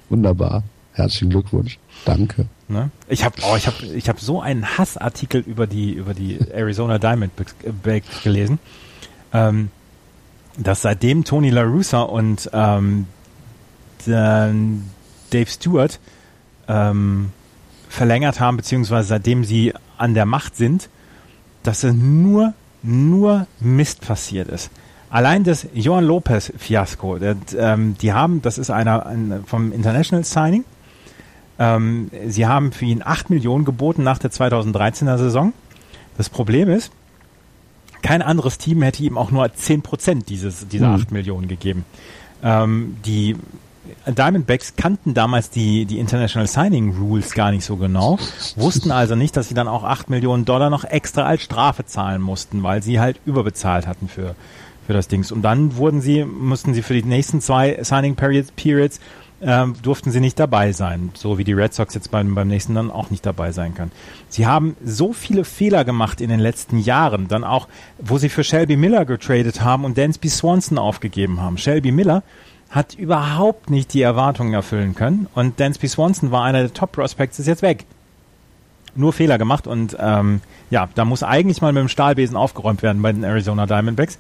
Wunderbar. 0.10 0.64
Herzlichen 0.95 1.30
Glückwunsch. 1.30 1.77
Danke. 2.05 2.45
Ne? 2.69 2.89
Ich 3.09 3.26
habe 3.26 3.35
oh, 3.43 3.55
ich 3.57 3.67
hab, 3.67 3.84
ich 3.84 4.07
hab 4.07 4.19
so 4.19 4.41
einen 4.41 4.77
Hassartikel 4.77 5.41
über 5.41 5.67
die, 5.67 5.91
über 5.91 6.13
die 6.13 6.39
Arizona 6.51 6.99
Diamondbacks 6.99 8.23
gelesen, 8.23 8.59
ähm, 9.34 9.69
dass 10.57 10.81
seitdem 10.81 11.26
Tony 11.26 11.49
La 11.49 11.63
Russa 11.63 12.01
und 12.01 12.49
ähm, 12.53 13.07
Dave 14.05 14.85
Stewart 15.47 15.99
ähm, 16.69 17.31
verlängert 17.89 18.39
haben, 18.39 18.55
beziehungsweise 18.55 19.09
seitdem 19.09 19.43
sie 19.43 19.73
an 19.97 20.13
der 20.13 20.26
Macht 20.26 20.55
sind, 20.55 20.89
dass 21.63 21.84
es 21.84 21.93
nur, 21.93 22.53
nur 22.84 23.47
Mist 23.59 23.99
passiert 23.99 24.47
ist. 24.47 24.72
Allein 25.09 25.43
das 25.43 25.67
Johan 25.73 26.05
Lopez 26.05 26.53
Fiasko, 26.57 27.17
ähm, 27.57 27.97
die 28.01 28.13
haben, 28.13 28.41
das 28.41 28.57
ist 28.57 28.69
einer 28.69 29.05
ein, 29.05 29.43
vom 29.45 29.73
International 29.73 30.23
Signing, 30.23 30.63
ähm, 31.60 32.10
sie 32.27 32.45
haben 32.45 32.72
für 32.72 32.86
ihn 32.86 33.02
8 33.03 33.30
Millionen 33.30 33.65
geboten 33.65 34.03
nach 34.03 34.18
der 34.18 34.32
2013er 34.32 35.18
Saison. 35.18 35.53
Das 36.18 36.30
Problem 36.30 36.69
ist, 36.69 36.91
kein 38.02 38.22
anderes 38.22 38.57
Team 38.57 38.82
hätte 38.82 39.03
ihm 39.03 39.18
auch 39.18 39.32
nur 39.32 39.52
10 39.52 39.82
Prozent 39.82 40.30
dieses, 40.30 40.68
dieser 40.68 40.90
mhm. 40.90 40.95
8 40.95 41.11
Millionen 41.11 41.48
gegeben. 41.48 41.86
Ähm, 42.44 42.98
die 43.06 43.36
Diamondbacks 44.07 44.76
kannten 44.76 45.14
damals 45.14 45.49
die, 45.49 45.86
die 45.86 45.99
International 45.99 46.48
Signing 46.48 46.95
Rules 46.98 47.34
gar 47.34 47.52
nicht 47.52 47.65
so 47.65 47.77
genau, 47.77 48.19
wussten 48.56 48.91
also 48.91 49.15
nicht, 49.15 49.36
dass 49.38 49.48
sie 49.48 49.53
dann 49.53 49.68
auch 49.68 49.84
8 49.84 50.10
Millionen 50.10 50.45
Dollar 50.45 50.69
noch 50.69 50.84
extra 50.84 51.23
als 51.23 51.41
Strafe 51.41 51.86
zahlen 51.86 52.22
mussten, 52.22 52.64
weil 52.64 52.84
sie 52.84 52.99
halt 52.99 53.19
überbezahlt 53.26 53.88
hatten 53.88 54.07
für, 54.07 54.36
für 54.86 54.94
das 54.94 55.07
Dings. 55.07 55.32
Und 55.32 55.41
dann 55.41 55.77
wurden 55.77 56.02
sie, 56.02 56.26
mussten 56.26 56.73
sie 56.73 56.82
für 56.82 56.94
die 56.94 57.03
nächsten 57.03 57.41
zwei 57.41 57.80
Signing 57.84 58.15
Periods, 58.15 58.52
Periods 58.52 58.99
ähm, 59.41 59.75
durften 59.81 60.11
sie 60.11 60.19
nicht 60.19 60.39
dabei 60.39 60.71
sein, 60.71 61.11
so 61.13 61.37
wie 61.37 61.43
die 61.43 61.53
Red 61.53 61.73
Sox 61.73 61.93
jetzt 61.93 62.11
beim, 62.11 62.35
beim 62.35 62.47
nächsten 62.47 62.73
dann 62.75 62.89
auch 62.89 63.09
nicht 63.09 63.25
dabei 63.25 63.51
sein 63.51 63.75
kann. 63.75 63.91
Sie 64.29 64.47
haben 64.47 64.75
so 64.83 65.13
viele 65.13 65.43
Fehler 65.43 65.83
gemacht 65.83 66.21
in 66.21 66.29
den 66.29 66.39
letzten 66.39 66.79
Jahren, 66.79 67.27
dann 67.27 67.43
auch, 67.43 67.67
wo 67.99 68.17
sie 68.17 68.29
für 68.29 68.43
Shelby 68.43 68.77
Miller 68.77 69.05
getradet 69.05 69.61
haben 69.61 69.83
und 69.83 69.97
Dansby 69.97 70.29
Swanson 70.29 70.77
aufgegeben 70.77 71.41
haben. 71.41 71.57
Shelby 71.57 71.91
Miller 71.91 72.23
hat 72.69 72.93
überhaupt 72.95 73.69
nicht 73.69 73.93
die 73.93 74.01
Erwartungen 74.01 74.53
erfüllen 74.53 74.95
können 74.95 75.27
und 75.35 75.59
Dansby 75.59 75.87
Swanson 75.87 76.31
war 76.31 76.43
einer 76.43 76.61
der 76.61 76.73
Top 76.73 76.93
Prospects, 76.93 77.39
ist 77.39 77.47
jetzt 77.47 77.61
weg. 77.61 77.85
Nur 78.95 79.11
Fehler 79.11 79.37
gemacht 79.37 79.67
und 79.67 79.97
ähm, 79.99 80.39
ja, 80.69 80.87
da 80.95 81.03
muss 81.03 81.21
eigentlich 81.21 81.61
mal 81.61 81.73
mit 81.73 81.81
dem 81.81 81.89
Stahlbesen 81.89 82.37
aufgeräumt 82.37 82.81
werden 82.81 83.01
bei 83.01 83.11
den 83.11 83.25
Arizona 83.25 83.65
Diamondbacks 83.65 84.17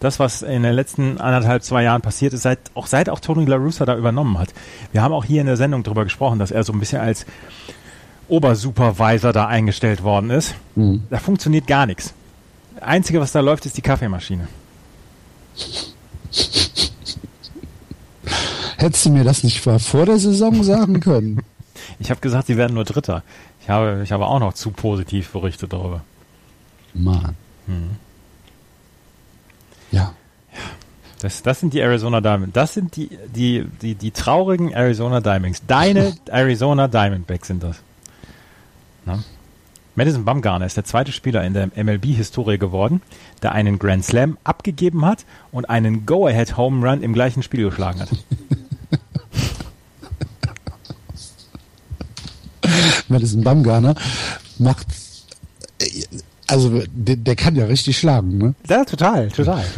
das, 0.00 0.18
was 0.18 0.42
in 0.42 0.62
den 0.62 0.74
letzten 0.74 1.20
anderthalb, 1.20 1.62
zwei 1.62 1.82
Jahren 1.82 2.00
passiert 2.00 2.32
ist, 2.32 2.42
seit, 2.42 2.58
auch 2.74 2.86
seit 2.86 3.08
auch 3.08 3.20
Tony 3.20 3.44
La 3.44 3.56
Russa 3.56 3.84
da 3.84 3.96
übernommen 3.96 4.38
hat. 4.38 4.52
Wir 4.92 5.02
haben 5.02 5.12
auch 5.12 5.24
hier 5.24 5.42
in 5.42 5.46
der 5.46 5.56
Sendung 5.56 5.82
darüber 5.82 6.04
gesprochen, 6.04 6.38
dass 6.38 6.50
er 6.50 6.64
so 6.64 6.72
ein 6.72 6.80
bisschen 6.80 7.00
als 7.00 7.26
Obersupervisor 8.28 9.32
da 9.32 9.46
eingestellt 9.46 10.02
worden 10.02 10.30
ist. 10.30 10.54
Mhm. 10.74 11.02
Da 11.10 11.18
funktioniert 11.18 11.66
gar 11.66 11.86
nichts. 11.86 12.14
Einzige, 12.80 13.20
was 13.20 13.32
da 13.32 13.40
läuft, 13.40 13.66
ist 13.66 13.76
die 13.76 13.82
Kaffeemaschine. 13.82 14.48
Hättest 18.78 19.04
du 19.04 19.10
mir 19.10 19.24
das 19.24 19.44
nicht 19.44 19.60
vor 19.60 20.06
der 20.06 20.18
Saison 20.18 20.62
sagen 20.62 21.00
können? 21.00 21.42
ich 21.98 22.10
habe 22.10 22.20
gesagt, 22.20 22.46
sie 22.46 22.56
werden 22.56 22.72
nur 22.72 22.84
Dritter. 22.84 23.22
Ich 23.60 23.68
habe, 23.68 24.00
ich 24.02 24.12
habe 24.12 24.26
auch 24.26 24.40
noch 24.40 24.54
zu 24.54 24.70
positiv 24.70 25.30
berichtet 25.30 25.74
darüber. 25.74 26.00
Mann. 26.94 27.36
Mhm. 27.66 27.96
Ja. 29.90 30.14
Das, 31.20 31.42
das 31.42 31.60
sind 31.60 31.74
die 31.74 31.80
Arizona 31.80 32.20
Diamonds. 32.20 32.54
Das 32.54 32.74
sind 32.74 32.96
die, 32.96 33.10
die, 33.34 33.66
die, 33.82 33.94
die 33.94 34.10
traurigen 34.10 34.72
Arizona 34.72 35.20
Diamonds. 35.20 35.62
Deine 35.66 36.14
Arizona 36.30 36.88
Diamondbacks 36.88 37.48
sind 37.48 37.62
das. 37.62 37.76
Na? 39.04 39.22
Madison 39.96 40.24
Bumgarner 40.24 40.64
ist 40.64 40.76
der 40.78 40.84
zweite 40.84 41.12
Spieler 41.12 41.44
in 41.44 41.52
der 41.52 41.68
MLB-Historie 41.76 42.58
geworden, 42.58 43.02
der 43.42 43.52
einen 43.52 43.78
Grand 43.78 44.04
Slam 44.04 44.38
abgegeben 44.44 45.04
hat 45.04 45.26
und 45.52 45.68
einen 45.68 46.06
Go-Ahead 46.06 46.56
Home 46.56 46.88
Run 46.88 47.02
im 47.02 47.12
gleichen 47.12 47.42
Spiel 47.42 47.64
geschlagen 47.64 48.00
hat. 48.00 48.08
Madison 53.08 53.42
Bumgarner 53.42 53.94
macht 54.58 54.86
also 56.50 56.82
der, 56.92 57.16
der 57.16 57.36
kann 57.36 57.56
ja 57.56 57.64
richtig 57.66 57.98
schlagen, 57.98 58.38
ne? 58.38 58.54
Ja, 58.68 58.84
total, 58.84 59.28
total. 59.28 59.64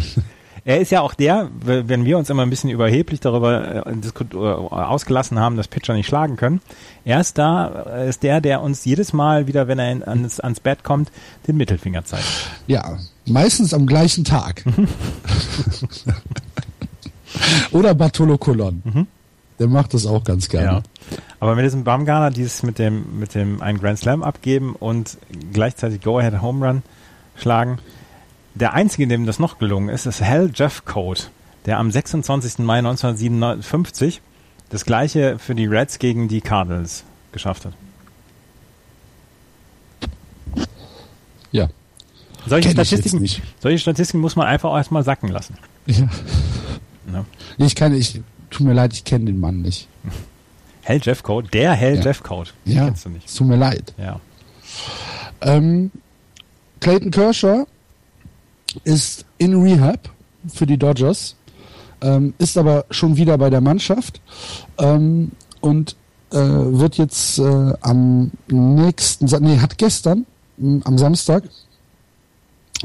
Er 0.65 0.81
ist 0.81 0.93
ja 0.93 1.01
auch 1.01 1.15
der, 1.15 1.51
wenn 1.61 2.05
wir 2.05 2.17
uns 2.17 2.31
immer 2.31 2.43
ein 2.45 2.51
bisschen 2.51 2.71
überheblich 2.71 3.19
darüber 3.19 3.85
äh, 3.85 3.91
äh, 3.91 4.37
ausgelassen 4.37 5.41
haben, 5.41 5.57
dass 5.57 5.67
Pitcher 5.67 5.95
nicht 5.95 6.07
schlagen 6.07 6.37
können. 6.37 6.61
Er 7.05 7.21
ist 7.21 7.37
da, 7.37 7.85
äh, 7.97 8.09
ist 8.09 8.23
der, 8.23 8.41
der 8.41 8.63
uns 8.63 8.85
jedes 8.85 9.13
Mal 9.13 9.49
wieder, 9.49 9.67
wenn 9.67 9.81
er 9.81 10.07
ans, 10.07 10.39
ans 10.39 10.61
Bett 10.61 10.85
kommt, 10.85 11.11
den 11.49 11.57
Mittelfinger 11.57 12.05
zeigt. 12.05 12.25
Ja, 12.69 12.99
meistens 13.27 13.75
am 13.75 13.87
gleichen 13.87 14.23
Tag. 14.23 14.65
Oder 17.73 17.95
Bartolo 17.95 18.39
Colon. 18.39 18.83
Mhm. 18.85 19.07
Der 19.59 19.67
macht 19.67 19.95
das 19.95 20.07
auch 20.07 20.23
ganz 20.23 20.49
gerne. 20.49 20.67
Ja. 20.67 20.83
Aber 21.43 21.57
mit 21.57 21.65
diesem 21.65 21.83
Bumgarner, 21.83 22.31
dieses 22.31 22.63
mit 22.63 22.79
dem, 22.79 23.19
mit 23.19 23.35
dem 23.35 23.61
einen 23.63 23.81
Grand 23.81 23.99
Slam 23.99 24.23
abgeben 24.23 24.77
und 24.77 25.19
gleichzeitig 25.53 26.01
Go-Ahead 26.01 26.41
Home 26.41 26.65
Run 26.65 26.83
schlagen. 27.35 27.81
Der 28.55 28.75
einzige, 28.75 29.09
dem 29.09 29.27
das 29.27 29.41
noch 29.41 29.59
gelungen 29.59 29.89
ist, 29.89 30.07
ist 30.07 30.23
Hal 30.23 30.53
Jeffcoat, 30.55 31.33
der 31.67 31.81
am 31.81 31.91
26. 31.91 32.61
Mai 32.61 32.79
1957 32.79 34.23
das 34.71 34.85
gleiche 34.85 35.37
für 35.41 35.57
die 35.57 35.67
Reds 35.67 35.99
gegen 35.99 36.29
die 36.29 36.43
Cardinals 36.43 37.03
geschafft 37.33 37.65
hat. 37.65 37.73
Ja. 41.51 41.71
Solche 42.47 42.71
Statistiken, 42.71 43.29
solche 43.59 43.79
Statistiken 43.81 44.21
muss 44.21 44.37
man 44.37 44.47
einfach 44.47 44.73
erstmal 44.77 45.03
sacken 45.03 45.29
lassen. 45.29 45.57
Ja. 45.87 46.09
ja. 47.13 47.25
Ich 47.57 47.75
kann, 47.75 47.93
ich, 47.95 48.21
tut 48.51 48.65
mir 48.65 48.75
leid, 48.75 48.93
ich 48.93 49.03
kenne 49.03 49.25
den 49.25 49.41
Mann 49.41 49.61
nicht. 49.63 49.89
Hell 50.83 51.01
Jeff 51.03 51.23
Code? 51.23 51.49
Der 51.53 51.73
Hell 51.73 51.97
ja. 51.97 52.03
Jeff 52.03 52.23
Code. 52.23 52.51
Den 52.67 52.77
ja, 52.77 52.85
kennst 52.87 53.05
du 53.05 53.11
nicht. 53.11 53.35
Tut 53.35 53.47
mir 53.47 53.57
leid. 53.57 53.95
Ja. 53.99 54.21
Ähm, 55.41 55.91
Clayton 56.81 57.11
Kershaw 57.11 57.67
ist 58.85 59.25
in 59.39 59.61
Rehab 59.61 60.11
für 60.49 60.67
die 60.67 60.79
Dodgers, 60.79 61.37
ähm, 62.01 62.35
ist 62.39 62.59
aber 62.59 62.87
schon 62.91 63.17
wieder 63.17 63.39
bei 63.39 63.51
der 63.51 63.61
Mannschaft 63.61 64.21
ähm, 64.79 65.33
und 65.61 65.97
äh, 66.33 66.37
wird 66.37 66.97
jetzt 66.97 67.39
äh, 67.39 67.73
am 67.81 68.33
nächsten, 68.49 69.27
nee, 69.45 69.59
hat 69.59 69.79
gestern 69.79 70.27
am 70.85 70.99
Samstag 70.99 71.45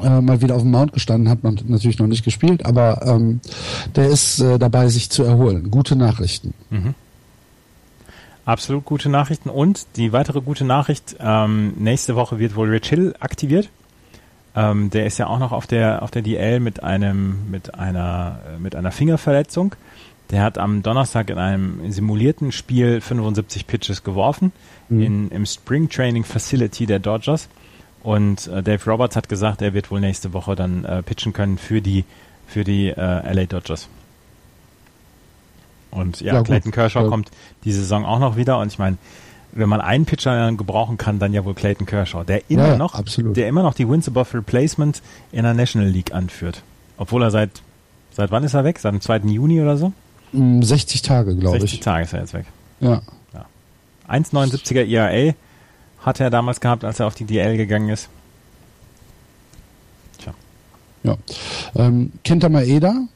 äh, 0.01 0.21
mal 0.21 0.41
wieder 0.41 0.55
auf 0.55 0.61
dem 0.61 0.71
Mount 0.71 0.93
gestanden, 0.93 1.29
hat 1.29 1.43
man 1.43 1.59
natürlich 1.67 1.99
noch 1.99 2.07
nicht 2.07 2.23
gespielt, 2.23 2.65
aber 2.65 3.05
ähm, 3.05 3.39
der 3.95 4.09
ist 4.09 4.39
äh, 4.39 4.59
dabei, 4.59 4.89
sich 4.89 5.09
zu 5.09 5.23
erholen. 5.23 5.71
Gute 5.71 5.95
Nachrichten. 5.95 6.53
Mhm. 6.69 6.93
Absolut 8.47 8.85
gute 8.85 9.09
Nachrichten. 9.09 9.49
Und 9.49 9.97
die 9.97 10.13
weitere 10.13 10.39
gute 10.39 10.63
Nachricht, 10.63 11.17
ähm, 11.19 11.73
nächste 11.77 12.15
Woche 12.15 12.39
wird 12.39 12.55
wohl 12.55 12.69
Rich 12.69 12.87
Hill 12.87 13.13
aktiviert. 13.19 13.69
Ähm, 14.55 14.89
der 14.89 15.05
ist 15.05 15.17
ja 15.17 15.27
auch 15.27 15.39
noch 15.39 15.51
auf 15.51 15.67
der, 15.67 16.01
auf 16.01 16.11
der 16.11 16.21
DL 16.21 16.61
mit 16.61 16.81
einem, 16.81 17.51
mit 17.51 17.75
einer, 17.75 18.39
äh, 18.47 18.57
mit 18.57 18.73
einer 18.73 18.93
Fingerverletzung. 18.93 19.75
Der 20.31 20.43
hat 20.43 20.57
am 20.57 20.81
Donnerstag 20.81 21.29
in 21.29 21.37
einem 21.37 21.91
simulierten 21.91 22.53
Spiel 22.53 23.01
75 23.01 23.67
Pitches 23.67 24.05
geworfen 24.05 24.53
mhm. 24.87 25.01
in, 25.01 25.29
im 25.31 25.45
Spring 25.45 25.89
Training 25.89 26.23
Facility 26.23 26.85
der 26.85 26.99
Dodgers. 26.99 27.49
Und 28.01 28.47
äh, 28.47 28.63
Dave 28.63 28.89
Roberts 28.89 29.17
hat 29.17 29.27
gesagt, 29.27 29.61
er 29.61 29.73
wird 29.73 29.91
wohl 29.91 29.99
nächste 29.99 30.31
Woche 30.31 30.55
dann 30.55 30.85
äh, 30.85 31.03
pitchen 31.03 31.33
können 31.33 31.57
für 31.57 31.81
die 31.81 32.05
für 32.47 32.63
die 32.63 32.87
äh, 32.87 33.33
LA 33.33 33.43
Dodgers. 33.43 33.89
Und 35.97 36.21
ja, 36.21 36.35
ja 36.35 36.43
Clayton 36.43 36.71
Kershaw 36.71 37.03
ja. 37.03 37.09
kommt 37.09 37.31
diese 37.63 37.81
Saison 37.81 38.05
auch 38.05 38.19
noch 38.19 38.35
wieder 38.37 38.59
und 38.59 38.71
ich 38.71 38.79
meine, 38.79 38.97
wenn 39.51 39.69
man 39.69 39.81
einen 39.81 40.05
Pitcher 40.05 40.51
gebrauchen 40.53 40.97
kann, 40.97 41.19
dann 41.19 41.33
ja 41.33 41.43
wohl 41.45 41.53
Clayton 41.53 41.85
Kershaw, 41.85 42.23
der 42.23 42.49
immer 42.49 42.67
ja, 42.67 42.77
noch, 42.77 42.95
absolut. 42.95 43.35
der 43.35 43.47
immer 43.47 43.63
noch 43.63 43.73
die 43.73 43.89
Wins 43.89 44.07
above 44.07 44.37
Replacement 44.37 45.01
in 45.31 45.43
der 45.43 45.53
National 45.53 45.89
League 45.89 46.13
anführt. 46.13 46.61
Obwohl 46.97 47.23
er 47.23 47.31
seit, 47.31 47.61
seit 48.11 48.31
wann 48.31 48.43
ist 48.43 48.53
er 48.53 48.63
weg? 48.63 48.79
Seit 48.79 48.93
dem 48.93 49.01
2. 49.01 49.17
Juni 49.19 49.61
oder 49.61 49.77
so? 49.77 49.93
60 50.33 51.01
mm, 51.01 51.05
Tage, 51.05 51.35
glaube 51.35 51.57
ich. 51.57 51.61
60 51.61 51.79
Tage 51.79 52.03
ist 52.03 52.13
er 52.13 52.19
jetzt 52.19 52.33
weg. 52.33 52.45
Ja. 52.79 53.01
ja. 53.33 53.45
1,79er 54.09 54.85
ERA 54.85 55.33
hatte 56.01 56.23
er 56.23 56.29
damals 56.29 56.59
gehabt, 56.59 56.83
als 56.83 56.99
er 56.99 57.07
auf 57.07 57.15
die 57.15 57.25
DL 57.25 57.57
gegangen 57.57 57.89
ist. 57.89 58.09
Tja. 60.19 60.33
Ja. 61.03 61.17
Ähm, 61.75 62.11
Kenta 62.23 62.49
Maeda, 62.49 63.07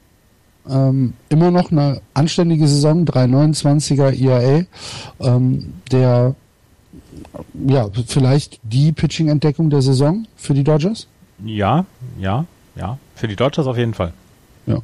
ähm, 0.68 1.14
immer 1.28 1.50
noch 1.50 1.70
eine 1.70 2.00
anständige 2.14 2.68
Saison, 2.68 3.04
3,29er 3.04 4.12
ERA. 4.12 4.64
Ähm, 5.20 5.74
der, 5.90 6.34
ja, 7.66 7.88
vielleicht 8.06 8.60
die 8.62 8.92
Pitching-Entdeckung 8.92 9.70
der 9.70 9.82
Saison 9.82 10.26
für 10.36 10.54
die 10.54 10.64
Dodgers? 10.64 11.06
Ja, 11.44 11.84
ja, 12.18 12.46
ja. 12.76 12.98
Für 13.14 13.28
die 13.28 13.36
Dodgers 13.36 13.66
auf 13.66 13.76
jeden 13.76 13.94
Fall. 13.94 14.12
Ja. 14.66 14.78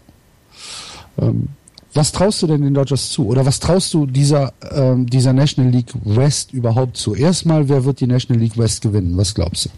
Ähm, 1.19 1.49
was 1.95 2.13
traust 2.13 2.43
du 2.43 2.47
denn 2.47 2.63
den 2.63 2.75
Dodgers 2.75 3.11
zu? 3.11 3.27
Oder 3.27 3.47
was 3.47 3.61
traust 3.61 3.93
du 3.95 4.07
dieser, 4.07 4.53
ähm, 4.71 5.07
dieser 5.07 5.33
National 5.33 5.73
League 5.73 5.93
West 6.05 6.53
überhaupt 6.53 6.97
zu? 6.97 7.15
Erstmal, 7.15 7.69
wer 7.69 7.85
wird 7.85 8.01
die 8.01 8.07
National 8.07 8.43
League 8.43 8.59
West 8.59 8.83
gewinnen? 8.83 9.17
Was 9.17 9.35
glaubst 9.35 9.67
du? 9.67 9.71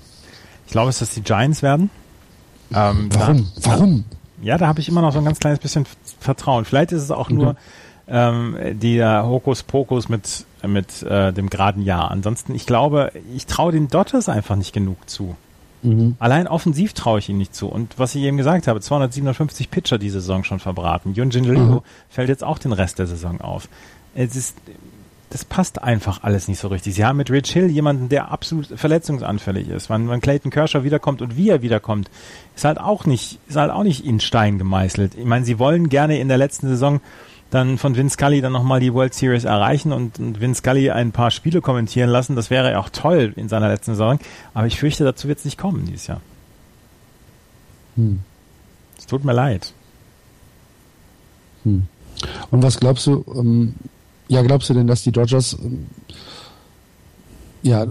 Ich 0.66 0.72
glaube, 0.72 0.92
dass 0.96 1.10
die 1.10 1.22
Giants 1.22 1.62
werden. 1.62 1.90
Ähm, 2.74 3.08
Warum? 3.12 3.48
Da, 3.56 3.70
Warum? 3.70 4.04
Ja, 4.42 4.58
da 4.58 4.66
habe 4.66 4.80
ich 4.80 4.88
immer 4.88 5.02
noch 5.02 5.12
so 5.12 5.18
ein 5.18 5.24
ganz 5.24 5.38
kleines 5.38 5.58
bisschen 5.58 5.86
Vertrauen. 6.20 6.64
Vielleicht 6.64 6.92
ist 6.92 7.02
es 7.02 7.10
auch 7.10 7.30
nur 7.30 7.56
ähm, 8.08 8.56
der 8.72 9.26
Hokuspokus 9.26 10.08
mit, 10.08 10.44
mit 10.66 11.02
äh, 11.02 11.32
dem 11.32 11.48
geraden 11.50 11.82
Jahr. 11.82 12.10
Ansonsten, 12.10 12.54
ich 12.54 12.66
glaube, 12.66 13.12
ich 13.34 13.46
traue 13.46 13.72
den 13.72 13.88
Dodgers 13.88 14.28
einfach 14.28 14.56
nicht 14.56 14.72
genug 14.72 15.08
zu. 15.08 15.36
Mhm. 15.82 16.16
Allein 16.18 16.46
offensiv 16.46 16.92
traue 16.92 17.20
ich 17.20 17.28
ihm 17.28 17.38
nicht 17.38 17.54
zu. 17.54 17.68
Und 17.68 17.98
was 17.98 18.14
ich 18.14 18.22
eben 18.22 18.36
gesagt 18.36 18.66
habe, 18.66 18.80
257 18.80 19.70
Pitcher 19.70 19.98
diese 19.98 20.20
Saison 20.20 20.44
schon 20.44 20.58
verbraten. 20.58 21.14
Yunjin 21.14 21.44
Liu 21.44 21.58
mhm. 21.58 21.80
fällt 22.08 22.28
jetzt 22.28 22.44
auch 22.44 22.58
den 22.58 22.72
Rest 22.72 22.98
der 22.98 23.06
Saison 23.06 23.40
auf. 23.40 23.68
Es 24.14 24.36
ist, 24.36 24.56
das 25.30 25.44
passt 25.44 25.82
einfach 25.82 26.24
alles 26.24 26.48
nicht 26.48 26.58
so 26.58 26.68
richtig. 26.68 26.94
Sie 26.94 27.04
haben 27.04 27.16
mit 27.16 27.30
Rich 27.30 27.52
Hill 27.52 27.70
jemanden, 27.70 28.08
der 28.08 28.32
absolut 28.32 28.66
verletzungsanfällig 28.66 29.68
ist. 29.68 29.88
Wenn, 29.88 30.08
wenn 30.08 30.20
Clayton 30.20 30.50
Kershaw 30.50 30.82
wiederkommt 30.82 31.22
und 31.22 31.36
wie 31.36 31.48
er 31.48 31.62
wiederkommt, 31.62 32.10
ist 32.56 32.64
halt 32.64 32.78
auch 32.80 33.06
nicht, 33.06 33.38
ist 33.48 33.56
halt 33.56 33.70
auch 33.70 33.84
nicht 33.84 34.04
in 34.04 34.18
Stein 34.18 34.58
gemeißelt. 34.58 35.14
Ich 35.14 35.24
meine, 35.24 35.44
sie 35.44 35.60
wollen 35.60 35.88
gerne 35.88 36.18
in 36.18 36.26
der 36.26 36.36
letzten 36.36 36.68
Saison 36.68 37.00
dann 37.50 37.78
von 37.78 37.96
Vince 37.96 38.14
Scully 38.14 38.40
dann 38.40 38.52
nochmal 38.52 38.80
die 38.80 38.92
World 38.92 39.14
Series 39.14 39.44
erreichen 39.44 39.92
und, 39.92 40.18
und 40.18 40.40
Vince 40.40 40.58
Scully 40.58 40.90
ein 40.90 41.12
paar 41.12 41.30
Spiele 41.30 41.60
kommentieren 41.60 42.10
lassen. 42.10 42.34
Das 42.34 42.50
wäre 42.50 42.78
auch 42.78 42.90
toll 42.90 43.32
in 43.36 43.48
seiner 43.48 43.68
letzten 43.68 43.92
Saison. 43.92 44.18
Aber 44.52 44.66
ich 44.66 44.80
fürchte, 44.80 45.04
dazu 45.04 45.28
wird 45.28 45.38
es 45.38 45.44
nicht 45.44 45.58
kommen 45.58 45.86
dieses 45.86 46.08
Jahr. 46.08 46.20
Hm. 47.94 48.20
Es 48.98 49.06
tut 49.06 49.24
mir 49.24 49.32
leid. 49.32 49.72
Hm. 51.62 51.86
Und 52.50 52.62
was 52.62 52.80
glaubst 52.80 53.06
du, 53.06 53.24
ähm, 53.34 53.74
ja, 54.30 54.42
glaubst 54.42 54.70
du 54.70 54.74
denn, 54.74 54.86
dass 54.86 55.02
die 55.02 55.10
Dodgers, 55.10 55.56
ähm, 55.60 55.86
ja, 57.62 57.84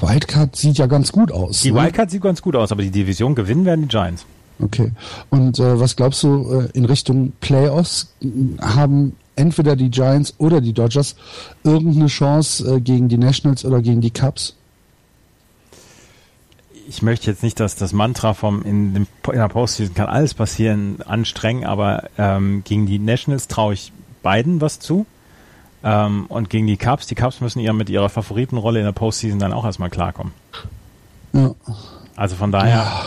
Wildcard 0.00 0.54
sieht 0.54 0.78
ja 0.78 0.86
ganz 0.86 1.10
gut 1.10 1.32
aus. 1.32 1.62
Die 1.62 1.72
ne? 1.72 1.82
Wildcard 1.82 2.10
sieht 2.10 2.22
ganz 2.22 2.40
gut 2.40 2.54
aus, 2.54 2.70
aber 2.70 2.82
die 2.82 2.92
Division 2.92 3.34
gewinnen 3.34 3.64
werden 3.64 3.82
die 3.82 3.88
Giants. 3.88 4.24
Okay. 4.60 4.92
Und 5.28 5.58
äh, 5.58 5.80
was 5.80 5.96
glaubst 5.96 6.22
du 6.22 6.60
äh, 6.60 6.68
in 6.78 6.84
Richtung 6.84 7.32
Playoffs? 7.40 8.14
Haben 8.60 9.16
entweder 9.34 9.74
die 9.74 9.90
Giants 9.90 10.34
oder 10.38 10.60
die 10.60 10.72
Dodgers 10.72 11.16
irgendeine 11.64 12.06
Chance 12.06 12.76
äh, 12.76 12.80
gegen 12.80 13.08
die 13.08 13.18
Nationals 13.18 13.64
oder 13.64 13.82
gegen 13.82 14.00
die 14.00 14.12
Cubs? 14.12 14.54
Ich 16.88 17.02
möchte 17.02 17.28
jetzt 17.28 17.42
nicht, 17.42 17.58
dass 17.58 17.74
das 17.74 17.92
Mantra 17.92 18.34
vom 18.34 18.62
in, 18.62 18.94
dem, 18.94 19.06
in 19.26 19.38
der 19.38 19.48
Postseason 19.48 19.96
kann 19.96 20.06
alles 20.06 20.34
passieren 20.34 21.02
anstrengen, 21.02 21.64
aber 21.64 22.08
ähm, 22.18 22.62
gegen 22.64 22.86
die 22.86 23.00
Nationals 23.00 23.48
traue 23.48 23.74
ich 23.74 23.92
beiden 24.22 24.60
was 24.60 24.78
zu. 24.78 25.06
Ähm, 25.84 26.26
und 26.28 26.50
gegen 26.50 26.66
die 26.66 26.76
Cubs, 26.76 27.06
die 27.06 27.14
Cubs 27.14 27.40
müssen 27.40 27.60
ja 27.60 27.72
mit 27.72 27.90
ihrer 27.90 28.08
Favoritenrolle 28.08 28.78
in 28.78 28.84
der 28.84 28.92
Postseason 28.92 29.38
dann 29.38 29.52
auch 29.52 29.64
erstmal 29.64 29.90
klarkommen. 29.90 30.32
Ja. 31.32 31.54
Also 32.16 32.36
von 32.36 32.52
daher. 32.52 32.76
Ja 32.76 33.02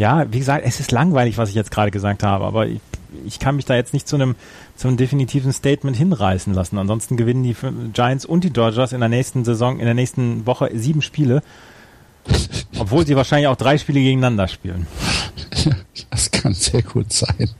ja, 0.00 0.24
wie 0.32 0.38
gesagt, 0.38 0.64
es 0.66 0.80
ist 0.80 0.92
langweilig, 0.92 1.36
was 1.36 1.50
ich 1.50 1.54
jetzt 1.54 1.70
gerade 1.70 1.90
gesagt 1.90 2.22
habe, 2.22 2.46
aber 2.46 2.66
ich, 2.66 2.80
ich 3.26 3.38
kann 3.38 3.56
mich 3.56 3.66
da 3.66 3.74
jetzt 3.74 3.92
nicht 3.92 4.08
zu 4.08 4.16
einem, 4.16 4.34
zu 4.74 4.88
einem 4.88 4.96
definitiven 4.96 5.52
Statement 5.52 5.94
hinreißen 5.94 6.54
lassen. 6.54 6.78
Ansonsten 6.78 7.18
gewinnen 7.18 7.42
die 7.42 7.54
Giants 7.92 8.24
und 8.24 8.42
die 8.42 8.48
Dodgers 8.48 8.94
in 8.94 9.00
der 9.00 9.10
nächsten 9.10 9.44
Saison, 9.44 9.78
in 9.78 9.84
der 9.84 9.92
nächsten 9.92 10.46
Woche 10.46 10.70
sieben 10.72 11.02
Spiele. 11.02 11.42
Obwohl 12.78 13.06
sie 13.06 13.14
wahrscheinlich 13.14 13.48
auch 13.48 13.56
drei 13.56 13.76
Spiele 13.76 14.00
gegeneinander 14.00 14.48
spielen. 14.48 14.86
Das 16.10 16.30
kann 16.30 16.54
sehr 16.54 16.82
gut 16.82 17.12
sein. 17.12 17.50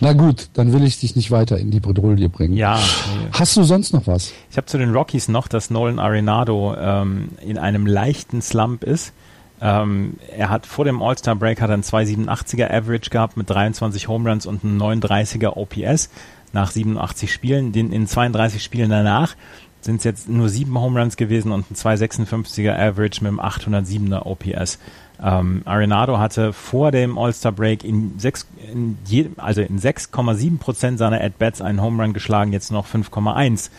Na 0.00 0.12
gut, 0.12 0.48
dann 0.54 0.72
will 0.72 0.84
ich 0.84 1.00
dich 1.00 1.16
nicht 1.16 1.30
weiter 1.30 1.58
in 1.58 1.70
die 1.70 1.80
Bredouille 1.80 2.28
bringen. 2.28 2.54
Ja. 2.54 2.76
Nee. 2.76 3.28
Hast 3.32 3.56
du 3.56 3.62
sonst 3.62 3.92
noch 3.92 4.06
was? 4.06 4.32
Ich 4.50 4.56
habe 4.56 4.66
zu 4.66 4.78
den 4.78 4.94
Rockies 4.94 5.28
noch, 5.28 5.48
dass 5.48 5.70
Nolan 5.70 5.98
Arenado 5.98 6.74
ähm, 6.78 7.28
in 7.44 7.58
einem 7.58 7.86
leichten 7.86 8.42
Slump 8.42 8.84
ist. 8.84 9.12
Ähm, 9.60 10.14
er 10.36 10.50
hat 10.50 10.66
vor 10.66 10.84
dem 10.84 11.02
All-Star-Break 11.02 11.60
hat 11.60 11.70
er 11.70 11.74
einen 11.74 11.82
287er 11.82 12.70
Average 12.70 13.10
gehabt 13.10 13.36
mit 13.36 13.48
23 13.48 14.06
Home 14.08 14.28
Runs 14.28 14.46
und 14.46 14.64
einem 14.64 14.80
39er 14.80 15.56
OPS 15.56 16.10
nach 16.52 16.70
87 16.70 17.32
Spielen. 17.32 17.72
Den, 17.72 17.92
in 17.92 18.06
32 18.06 18.62
Spielen 18.62 18.90
danach 18.90 19.34
sind 19.80 19.98
es 19.98 20.04
jetzt 20.04 20.28
nur 20.28 20.48
sieben 20.48 20.78
Home 20.78 21.00
Runs 21.00 21.16
gewesen 21.16 21.52
und 21.52 21.70
ein 21.70 21.74
256er 21.74 22.74
Average 22.76 23.22
mit 23.22 23.28
einem 23.28 23.40
807er 23.40 24.26
OPS. 24.26 24.78
Ähm, 25.22 25.62
Arenado 25.64 26.18
hatte 26.18 26.52
vor 26.52 26.90
dem 26.90 27.16
All-Star-Break 27.18 27.84
in, 27.84 28.18
sechs, 28.18 28.46
in 28.72 28.98
je, 29.06 29.30
also 29.38 29.62
in 29.62 29.80
6,7 29.80 30.58
Prozent 30.58 30.98
seiner 30.98 31.20
At-Bats 31.22 31.62
einen 31.62 31.80
Home 31.80 32.02
Run 32.02 32.12
geschlagen, 32.12 32.52
jetzt 32.52 32.70
noch 32.70 32.86
5,1 32.86 33.70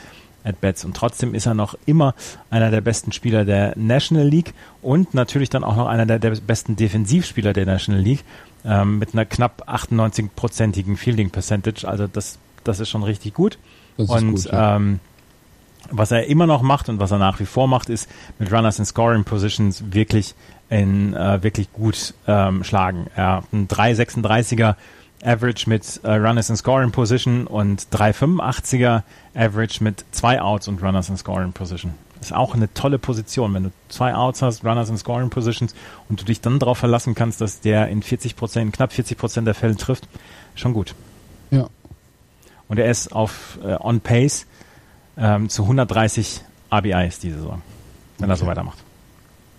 at-bats. 0.48 0.86
Und 0.86 0.96
trotzdem 0.96 1.34
ist 1.34 1.46
er 1.46 1.54
noch 1.54 1.76
immer 1.86 2.16
einer 2.50 2.72
der 2.72 2.82
besten 2.82 3.12
Spieler 3.12 3.46
der 3.46 3.74
National 3.76 4.28
League 4.28 4.54
und 4.82 5.14
natürlich 5.14 5.50
dann 5.50 5.64
auch 5.64 5.76
noch 5.76 5.88
einer 5.88 6.06
der, 6.06 6.20
der 6.20 6.32
besten 6.32 6.76
Defensivspieler 6.76 7.54
der 7.54 7.66
National 7.66 8.02
League 8.02 8.24
ähm, 8.66 9.00
mit 9.00 9.14
einer 9.14 9.26
knapp 9.26 9.68
98-prozentigen 9.68 10.98
Fielding 10.98 11.30
Percentage. 11.30 11.88
Also 11.88 12.08
das, 12.08 12.40
das 12.64 12.80
ist 12.80 12.90
schon 12.90 13.04
richtig 13.04 13.34
gut. 13.34 13.58
Das 13.98 14.10
und 14.10 14.36
gut, 14.36 14.46
ja. 14.46 14.76
ähm, 14.76 15.00
was 15.90 16.12
er 16.12 16.28
immer 16.28 16.48
noch 16.48 16.62
macht 16.62 16.90
und 16.90 17.00
was 17.00 17.12
er 17.12 17.18
nach 17.18 17.40
wie 17.40 17.46
vor 17.46 17.68
macht, 17.68 17.90
ist 17.90 18.10
mit 18.40 18.52
Runners 18.52 18.80
in 18.80 18.86
Scoring 18.86 19.24
Positions 19.24 19.84
wirklich 19.92 20.36
in 20.70 21.14
äh, 21.14 21.42
wirklich 21.44 21.72
gut 21.72 22.14
ähm, 22.28 22.64
schlagen. 22.64 23.08
Er 23.16 23.38
hat 23.38 23.46
einen 23.52 23.68
336er 23.68 24.76
Average 25.24 25.70
mit 25.70 26.02
äh, 26.04 26.12
Runners 26.12 26.50
in 26.50 26.58
Scoring 26.58 26.92
Position 26.92 27.48
und 27.48 27.88
385er 27.92 29.04
Average 29.36 29.84
mit 29.84 30.06
zwei 30.12 30.42
Outs 30.42 30.68
und 30.68 30.82
Runners 30.82 31.10
in 31.10 31.18
Scoring 31.18 31.54
Position. 31.54 31.94
Ist 32.22 32.34
auch 32.34 32.56
eine 32.56 32.74
tolle 32.74 33.00
Position, 33.00 33.54
wenn 33.54 33.64
du 33.66 33.72
zwei 33.90 34.14
Outs 34.14 34.42
hast, 34.42 34.64
Runners 34.64 34.90
in 34.90 34.98
Scoring 34.98 35.30
Positions 35.30 35.76
und 36.10 36.22
du 36.22 36.26
dich 36.26 36.42
dann 36.42 36.60
darauf 36.60 36.78
verlassen 36.78 37.16
kannst, 37.16 37.42
dass 37.42 37.62
der 37.62 37.88
in 37.90 38.02
40 38.02 38.36
Prozent, 38.36 38.74
knapp 38.74 38.92
40 38.92 39.18
Prozent 39.18 39.48
der 39.48 39.54
Fälle 39.54 39.76
trifft. 39.76 40.08
Schon 40.56 40.74
gut. 40.74 40.96
Ja. 41.52 41.68
Und 42.68 42.80
er 42.80 42.90
ist 42.90 43.14
auf 43.14 43.60
äh, 43.64 43.76
on 43.80 44.02
pace 44.02 44.46
ähm, 45.18 45.50
zu 45.50 45.64
130 45.64 46.42
RBIs 46.72 47.20
diese 47.20 47.38
Saison, 47.38 47.62
wenn 48.18 48.26
okay. 48.26 48.34
er 48.34 48.38
so 48.38 48.46
weitermacht. 48.48 48.87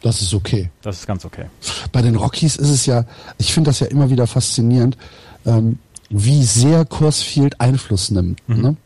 Das 0.01 0.23
ist 0.23 0.33
okay. 0.35 0.70
Das 0.83 1.01
ist 1.01 1.07
ganz 1.07 1.25
okay. 1.25 1.47
Bei 1.93 2.03
den 2.03 2.16
Rockies 2.16 2.57
ist 2.57 2.70
es 2.70 2.87
ja, 2.87 3.05
ich 3.37 3.53
finde 3.53 3.70
das 3.70 3.81
ja 3.81 3.89
immer 3.89 4.11
wieder 4.11 4.27
faszinierend 4.27 4.97
ähm, 5.45 5.79
wie 6.11 6.43
sehr 6.45 6.85
Kursfield 6.85 7.61
Einfluss 7.61 8.11
nimmt. 8.11 8.41
Mhm. 8.49 8.62
Ne? 8.62 8.77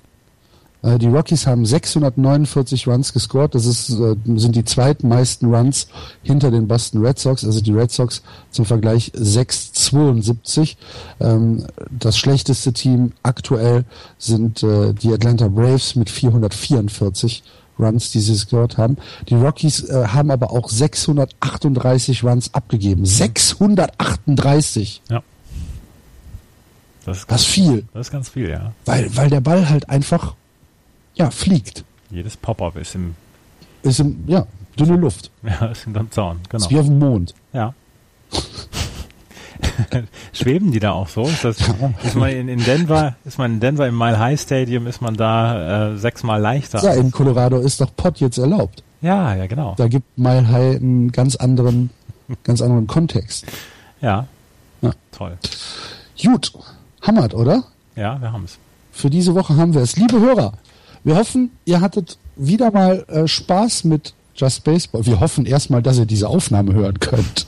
Äh, 0.82 0.98
die 0.98 1.06
Rockies 1.06 1.46
haben 1.46 1.64
649 1.64 2.86
Runs 2.88 3.12
gescored. 3.12 3.54
Das 3.54 3.66
ist, 3.66 3.90
äh, 3.90 4.16
sind 4.36 4.56
die 4.56 4.64
zweitmeisten 4.64 5.54
Runs 5.54 5.88
hinter 6.22 6.50
den 6.50 6.66
Boston 6.66 7.04
Red 7.04 7.18
Sox. 7.18 7.44
Also 7.44 7.60
die 7.60 7.72
Red 7.72 7.90
Sox 7.90 8.22
zum 8.50 8.64
Vergleich 8.64 9.12
672. 9.14 10.76
Ähm, 11.20 11.66
das 11.90 12.18
schlechteste 12.18 12.72
Team 12.72 13.12
aktuell 13.22 13.84
sind 14.18 14.62
äh, 14.62 14.92
die 14.92 15.12
Atlanta 15.12 15.48
Braves 15.48 15.94
mit 15.94 16.10
444 16.10 17.42
Runs, 17.82 18.10
die 18.10 18.20
sie 18.20 18.32
gescored 18.32 18.78
haben. 18.78 18.96
Die 19.28 19.34
Rockies 19.34 19.84
äh, 19.88 20.06
haben 20.08 20.30
aber 20.30 20.50
auch 20.52 20.68
638 20.68 22.24
Runs 22.24 22.54
abgegeben. 22.54 23.04
638! 23.04 25.02
Ja. 25.10 25.22
Das 27.04 27.18
ist, 27.18 27.30
das 27.30 27.44
viel. 27.44 27.84
Das 27.92 28.06
ist 28.06 28.12
ganz 28.12 28.28
viel, 28.28 28.48
ja. 28.48 28.72
Weil, 28.84 29.14
weil 29.16 29.28
der 29.28 29.40
Ball 29.40 29.68
halt 29.68 29.88
einfach, 29.88 30.34
ja, 31.14 31.30
fliegt. 31.30 31.84
Jedes 32.10 32.36
Pop-Up 32.36 32.76
ist 32.76 32.94
im... 32.94 33.16
Ist 33.82 33.98
im, 33.98 34.22
ja, 34.28 34.46
dünne 34.78 34.96
Luft. 34.96 35.30
Ja, 35.42 35.66
ist 35.66 35.86
im 35.86 36.10
Zaun, 36.10 36.40
genau. 36.48 36.64
Ist 36.64 36.70
wie 36.70 36.78
auf 36.78 36.86
dem 36.86 36.98
Mond. 36.98 37.34
Ja. 37.52 37.74
Schweben 40.32 40.72
die 40.72 40.80
da 40.80 40.92
auch 40.92 41.08
so? 41.08 41.22
Ist, 41.22 41.44
das, 41.44 41.56
ist 42.02 42.14
man 42.14 42.30
in, 42.30 42.48
in, 42.48 42.62
Denver, 42.64 43.16
ist 43.24 43.38
man 43.38 43.54
in 43.54 43.60
Denver 43.60 43.86
im 43.86 43.96
Mile 43.96 44.18
High 44.18 44.40
Stadium, 44.40 44.86
ist 44.86 45.00
man 45.00 45.16
da 45.16 45.92
äh, 45.92 45.98
sechsmal 45.98 46.40
leichter? 46.40 46.82
Ja, 46.82 46.94
in 46.94 47.10
Colorado 47.10 47.58
ist 47.58 47.80
doch 47.80 47.94
Pott 47.96 48.20
jetzt 48.20 48.38
erlaubt. 48.38 48.82
Ja, 49.00 49.34
ja, 49.34 49.46
genau. 49.46 49.74
Da 49.76 49.88
gibt 49.88 50.16
Mile 50.16 50.48
High 50.48 50.76
einen 50.76 51.12
ganz 51.12 51.36
anderen, 51.36 51.90
ganz 52.44 52.62
anderen 52.62 52.86
Kontext. 52.86 53.46
Ja. 54.00 54.26
ja. 54.80 54.92
Toll. 55.10 55.36
Gut. 56.22 56.52
Hammert, 57.02 57.34
oder? 57.34 57.64
Ja, 57.96 58.20
wir 58.20 58.32
haben 58.32 58.44
es. 58.44 58.58
Für 58.92 59.10
diese 59.10 59.34
Woche 59.34 59.56
haben 59.56 59.74
wir 59.74 59.80
es. 59.80 59.96
Liebe 59.96 60.20
Hörer, 60.20 60.52
wir 61.02 61.16
hoffen, 61.16 61.50
ihr 61.64 61.80
hattet 61.80 62.18
wieder 62.36 62.70
mal 62.70 63.04
äh, 63.08 63.26
Spaß 63.26 63.84
mit 63.84 64.14
Just 64.34 64.64
Baseball. 64.64 65.04
Wir 65.04 65.20
hoffen 65.20 65.46
erstmal, 65.46 65.82
dass 65.82 65.98
ihr 65.98 66.06
diese 66.06 66.28
Aufnahme 66.28 66.72
hören 66.72 67.00
könnt, 67.00 67.46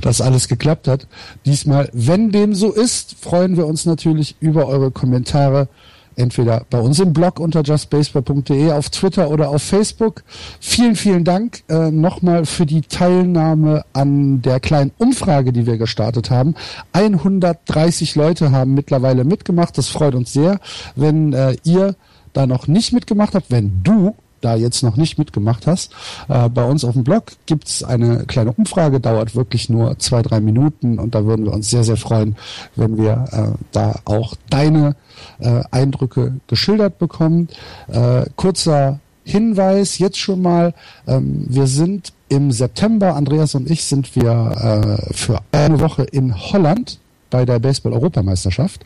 dass 0.00 0.20
alles 0.20 0.48
geklappt 0.48 0.88
hat. 0.88 1.06
Diesmal, 1.46 1.88
wenn 1.92 2.30
dem 2.30 2.54
so 2.54 2.72
ist, 2.72 3.16
freuen 3.20 3.56
wir 3.56 3.66
uns 3.66 3.86
natürlich 3.86 4.36
über 4.40 4.66
eure 4.66 4.90
Kommentare. 4.90 5.68
Entweder 6.16 6.64
bei 6.70 6.78
uns 6.78 7.00
im 7.00 7.12
Blog 7.12 7.40
unter 7.40 7.62
justbaseball.de, 7.62 8.70
auf 8.70 8.88
Twitter 8.90 9.30
oder 9.30 9.48
auf 9.48 9.62
Facebook. 9.62 10.22
Vielen, 10.60 10.94
vielen 10.94 11.24
Dank 11.24 11.64
äh, 11.68 11.90
nochmal 11.90 12.46
für 12.46 12.66
die 12.66 12.82
Teilnahme 12.82 13.84
an 13.92 14.40
der 14.40 14.60
kleinen 14.60 14.92
Umfrage, 14.98 15.52
die 15.52 15.66
wir 15.66 15.76
gestartet 15.76 16.30
haben. 16.30 16.54
130 16.92 18.14
Leute 18.14 18.52
haben 18.52 18.74
mittlerweile 18.74 19.24
mitgemacht. 19.24 19.76
Das 19.76 19.88
freut 19.88 20.14
uns 20.14 20.32
sehr. 20.32 20.60
Wenn 20.94 21.32
äh, 21.32 21.56
ihr 21.64 21.96
da 22.32 22.46
noch 22.46 22.68
nicht 22.68 22.92
mitgemacht 22.92 23.34
habt, 23.34 23.50
wenn 23.50 23.82
du 23.82 24.14
da 24.44 24.54
jetzt 24.56 24.82
noch 24.82 24.96
nicht 24.96 25.18
mitgemacht 25.18 25.66
hast, 25.66 25.92
äh, 26.28 26.48
bei 26.48 26.64
uns 26.64 26.84
auf 26.84 26.94
dem 26.94 27.04
Blog 27.04 27.32
gibt's 27.46 27.82
eine 27.82 28.24
kleine 28.26 28.52
Umfrage, 28.52 29.00
dauert 29.00 29.34
wirklich 29.34 29.68
nur 29.68 29.98
zwei, 29.98 30.22
drei 30.22 30.40
Minuten 30.40 30.98
und 30.98 31.14
da 31.14 31.24
würden 31.24 31.44
wir 31.44 31.52
uns 31.52 31.70
sehr, 31.70 31.84
sehr 31.84 31.96
freuen, 31.96 32.36
wenn 32.76 32.98
wir 32.98 33.24
äh, 33.32 33.58
da 33.72 34.00
auch 34.04 34.34
deine 34.50 34.96
äh, 35.38 35.62
Eindrücke 35.70 36.34
geschildert 36.46 36.98
bekommen. 36.98 37.48
Äh, 37.88 38.26
kurzer 38.36 39.00
Hinweis 39.24 39.98
jetzt 39.98 40.18
schon 40.18 40.42
mal, 40.42 40.74
ähm, 41.06 41.46
wir 41.48 41.66
sind 41.66 42.12
im 42.28 42.52
September, 42.52 43.14
Andreas 43.14 43.54
und 43.54 43.70
ich 43.70 43.84
sind 43.84 44.14
wir 44.16 44.98
äh, 45.10 45.14
für 45.14 45.40
eine 45.52 45.80
Woche 45.80 46.02
in 46.04 46.34
Holland 46.36 46.98
bei 47.30 47.44
der 47.44 47.58
Baseball-Europameisterschaft 47.58 48.84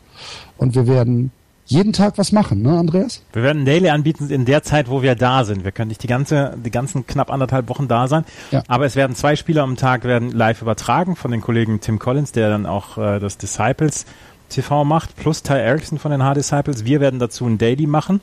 und 0.57 0.75
wir 0.75 0.87
werden 0.87 1.31
jeden 1.69 1.93
Tag 1.93 2.17
was 2.17 2.31
machen, 2.31 2.63
ne, 2.63 2.77
Andreas? 2.77 3.21
Wir 3.31 3.43
werden 3.43 3.63
Daily 3.63 3.89
anbieten 3.89 4.29
in 4.31 4.45
der 4.45 4.63
Zeit, 4.63 4.89
wo 4.89 5.03
wir 5.03 5.13
da 5.13 5.43
sind. 5.43 5.63
Wir 5.63 5.71
können 5.71 5.89
nicht 5.89 6.01
die 6.01 6.07
ganze, 6.07 6.57
die 6.57 6.71
ganzen 6.71 7.05
knapp 7.05 7.31
anderthalb 7.31 7.69
Wochen 7.69 7.87
da 7.87 8.07
sein. 8.07 8.25
Ja. 8.49 8.63
Aber 8.67 8.85
es 8.85 8.95
werden 8.95 9.15
zwei 9.15 9.35
Spieler 9.35 9.61
am 9.61 9.77
Tag 9.77 10.03
werden 10.03 10.31
live 10.31 10.63
übertragen 10.63 11.15
von 11.15 11.29
den 11.29 11.41
Kollegen 11.41 11.79
Tim 11.79 11.99
Collins, 11.99 12.31
der 12.31 12.49
dann 12.49 12.65
auch 12.65 12.97
äh, 12.97 13.19
das 13.19 13.37
Disciples 13.37 14.07
TV 14.49 14.83
macht, 14.83 15.15
plus 15.15 15.43
Ty 15.43 15.53
Erickson 15.53 15.99
von 15.99 16.09
den 16.09 16.23
H-Disciples. 16.23 16.85
Wir 16.85 17.01
werden 17.01 17.19
dazu 17.19 17.45
ein 17.45 17.59
Daily 17.59 17.85
machen. 17.85 18.21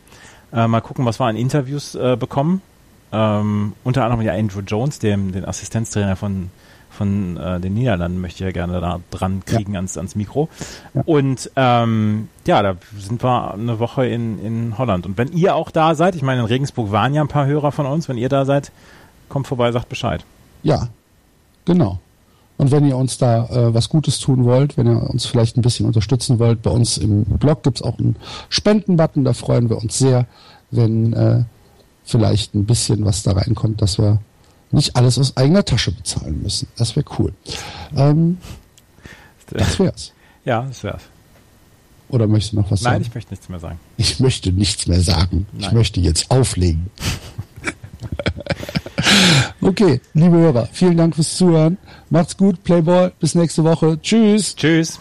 Äh, 0.53 0.67
mal 0.67 0.81
gucken, 0.81 1.05
was 1.05 1.21
wir 1.21 1.27
an 1.27 1.37
Interviews 1.37 1.95
äh, 1.95 2.17
bekommen. 2.19 2.63
Ähm, 3.13 3.75
unter 3.85 4.03
anderem 4.03 4.23
ja 4.23 4.33
Andrew 4.33 4.61
Jones, 4.67 4.99
dem, 4.99 5.31
den 5.31 5.45
Assistenztrainer 5.45 6.17
von 6.17 6.51
von 6.97 7.37
äh, 7.37 7.61
den 7.61 7.75
Niederlanden 7.75 8.21
möchte 8.21 8.43
ich 8.43 8.47
ja 8.47 8.53
gerne 8.53 8.81
da 8.81 9.01
dran 9.11 9.43
kriegen 9.45 9.75
ja. 9.75 9.79
ans, 9.79 9.97
ans 9.97 10.17
Mikro. 10.17 10.49
Ja. 10.95 11.03
Und 11.05 11.51
ähm, 11.57 12.29
ja, 12.47 12.63
da 12.63 12.77
sind 12.99 13.23
wir 13.23 13.55
eine 13.55 13.79
Woche 13.79 14.07
in, 14.07 14.39
in 14.45 14.79
Holland. 14.79 15.07
Und 15.07 15.19
wenn 15.19 15.33
ihr 15.33 15.55
auch 15.55 15.71
da 15.71 15.95
seid, 15.95 16.17
ich 16.17 16.23
meine, 16.23 16.41
in 16.41 16.47
Regensburg 16.47 16.91
waren 16.91 17.15
ja 17.15 17.23
ein 17.23 17.29
paar 17.29 17.47
Hörer 17.47 17.73
von 17.73 17.87
uns, 17.87 18.09
wenn 18.09 18.19
ihr 18.19 18.29
da 18.29 18.45
seid, 18.45 18.73
kommt 19.29 19.47
vorbei, 19.47 19.71
sagt 19.73 19.89
Bescheid. 19.89 20.25
Ja, 20.63 20.89
genau. 21.65 22.01
Und 22.59 22.71
wenn 22.71 22.87
ihr 22.87 22.97
uns 22.97 23.19
da 23.19 23.45
äh, 23.47 23.75
was 23.75 23.89
Gutes 23.89 24.19
tun 24.19 24.45
wollt, 24.45 24.79
wenn 24.79 24.87
ihr 24.87 25.11
uns 25.11 25.27
vielleicht 25.27 25.59
ein 25.59 25.63
bisschen 25.63 25.87
unterstützen 25.87 26.39
wollt, 26.39 26.63
bei 26.63 26.71
uns 26.71 26.97
im 26.97 27.25
Blog 27.25 27.63
gibt's 27.63 27.83
auch 27.83 27.99
einen 27.99 28.17
Spendenbutton, 28.49 29.25
da 29.25 29.35
freuen 29.35 29.69
wir 29.69 29.77
uns 29.77 29.99
sehr, 29.99 30.27
wenn 30.71 31.13
äh, 31.13 31.45
vielleicht 32.05 32.55
ein 32.55 32.65
bisschen 32.65 33.05
was 33.05 33.23
da 33.23 33.33
reinkommt, 33.33 33.83
dass 33.83 33.99
wir 33.99 34.21
nicht 34.71 34.97
alles 34.97 35.19
aus 35.19 35.37
eigener 35.37 35.65
Tasche 35.65 35.93
bezahlen 35.93 36.43
müssen. 36.43 36.69
Das 36.77 36.97
wäre 36.97 37.07
cool. 37.19 37.33
Ähm, 37.97 38.39
das 39.51 39.79
wär's. 39.79 40.13
Ja, 40.45 40.63
das 40.63 40.83
wär's. 40.83 41.03
Oder 42.09 42.27
möchtest 42.27 42.53
du 42.53 42.57
noch 42.59 42.71
was 42.71 42.83
Nein, 42.83 42.93
sagen? 42.93 43.03
Nein, 43.03 43.09
ich 43.09 43.15
möchte 43.15 43.33
nichts 43.33 43.49
mehr 43.49 43.59
sagen. 43.59 43.79
Ich 43.97 44.21
möchte 44.21 44.53
nichts 44.53 44.87
mehr 44.87 45.01
sagen. 45.01 45.47
Nein. 45.53 45.61
Ich 45.63 45.73
möchte 45.73 46.01
jetzt 46.01 46.31
auflegen. 46.31 46.91
okay, 49.61 50.01
liebe 50.15 50.37
Hörer, 50.37 50.69
vielen 50.73 50.97
Dank 50.97 51.17
fürs 51.17 51.37
Zuhören. 51.37 51.79
Macht's 52.11 52.37
gut, 52.37 52.63
Playboy. 52.63 53.11
Bis 53.19 53.35
nächste 53.35 53.65
Woche. 53.65 53.99
Tschüss. 54.01 54.55
Tschüss. 54.55 55.01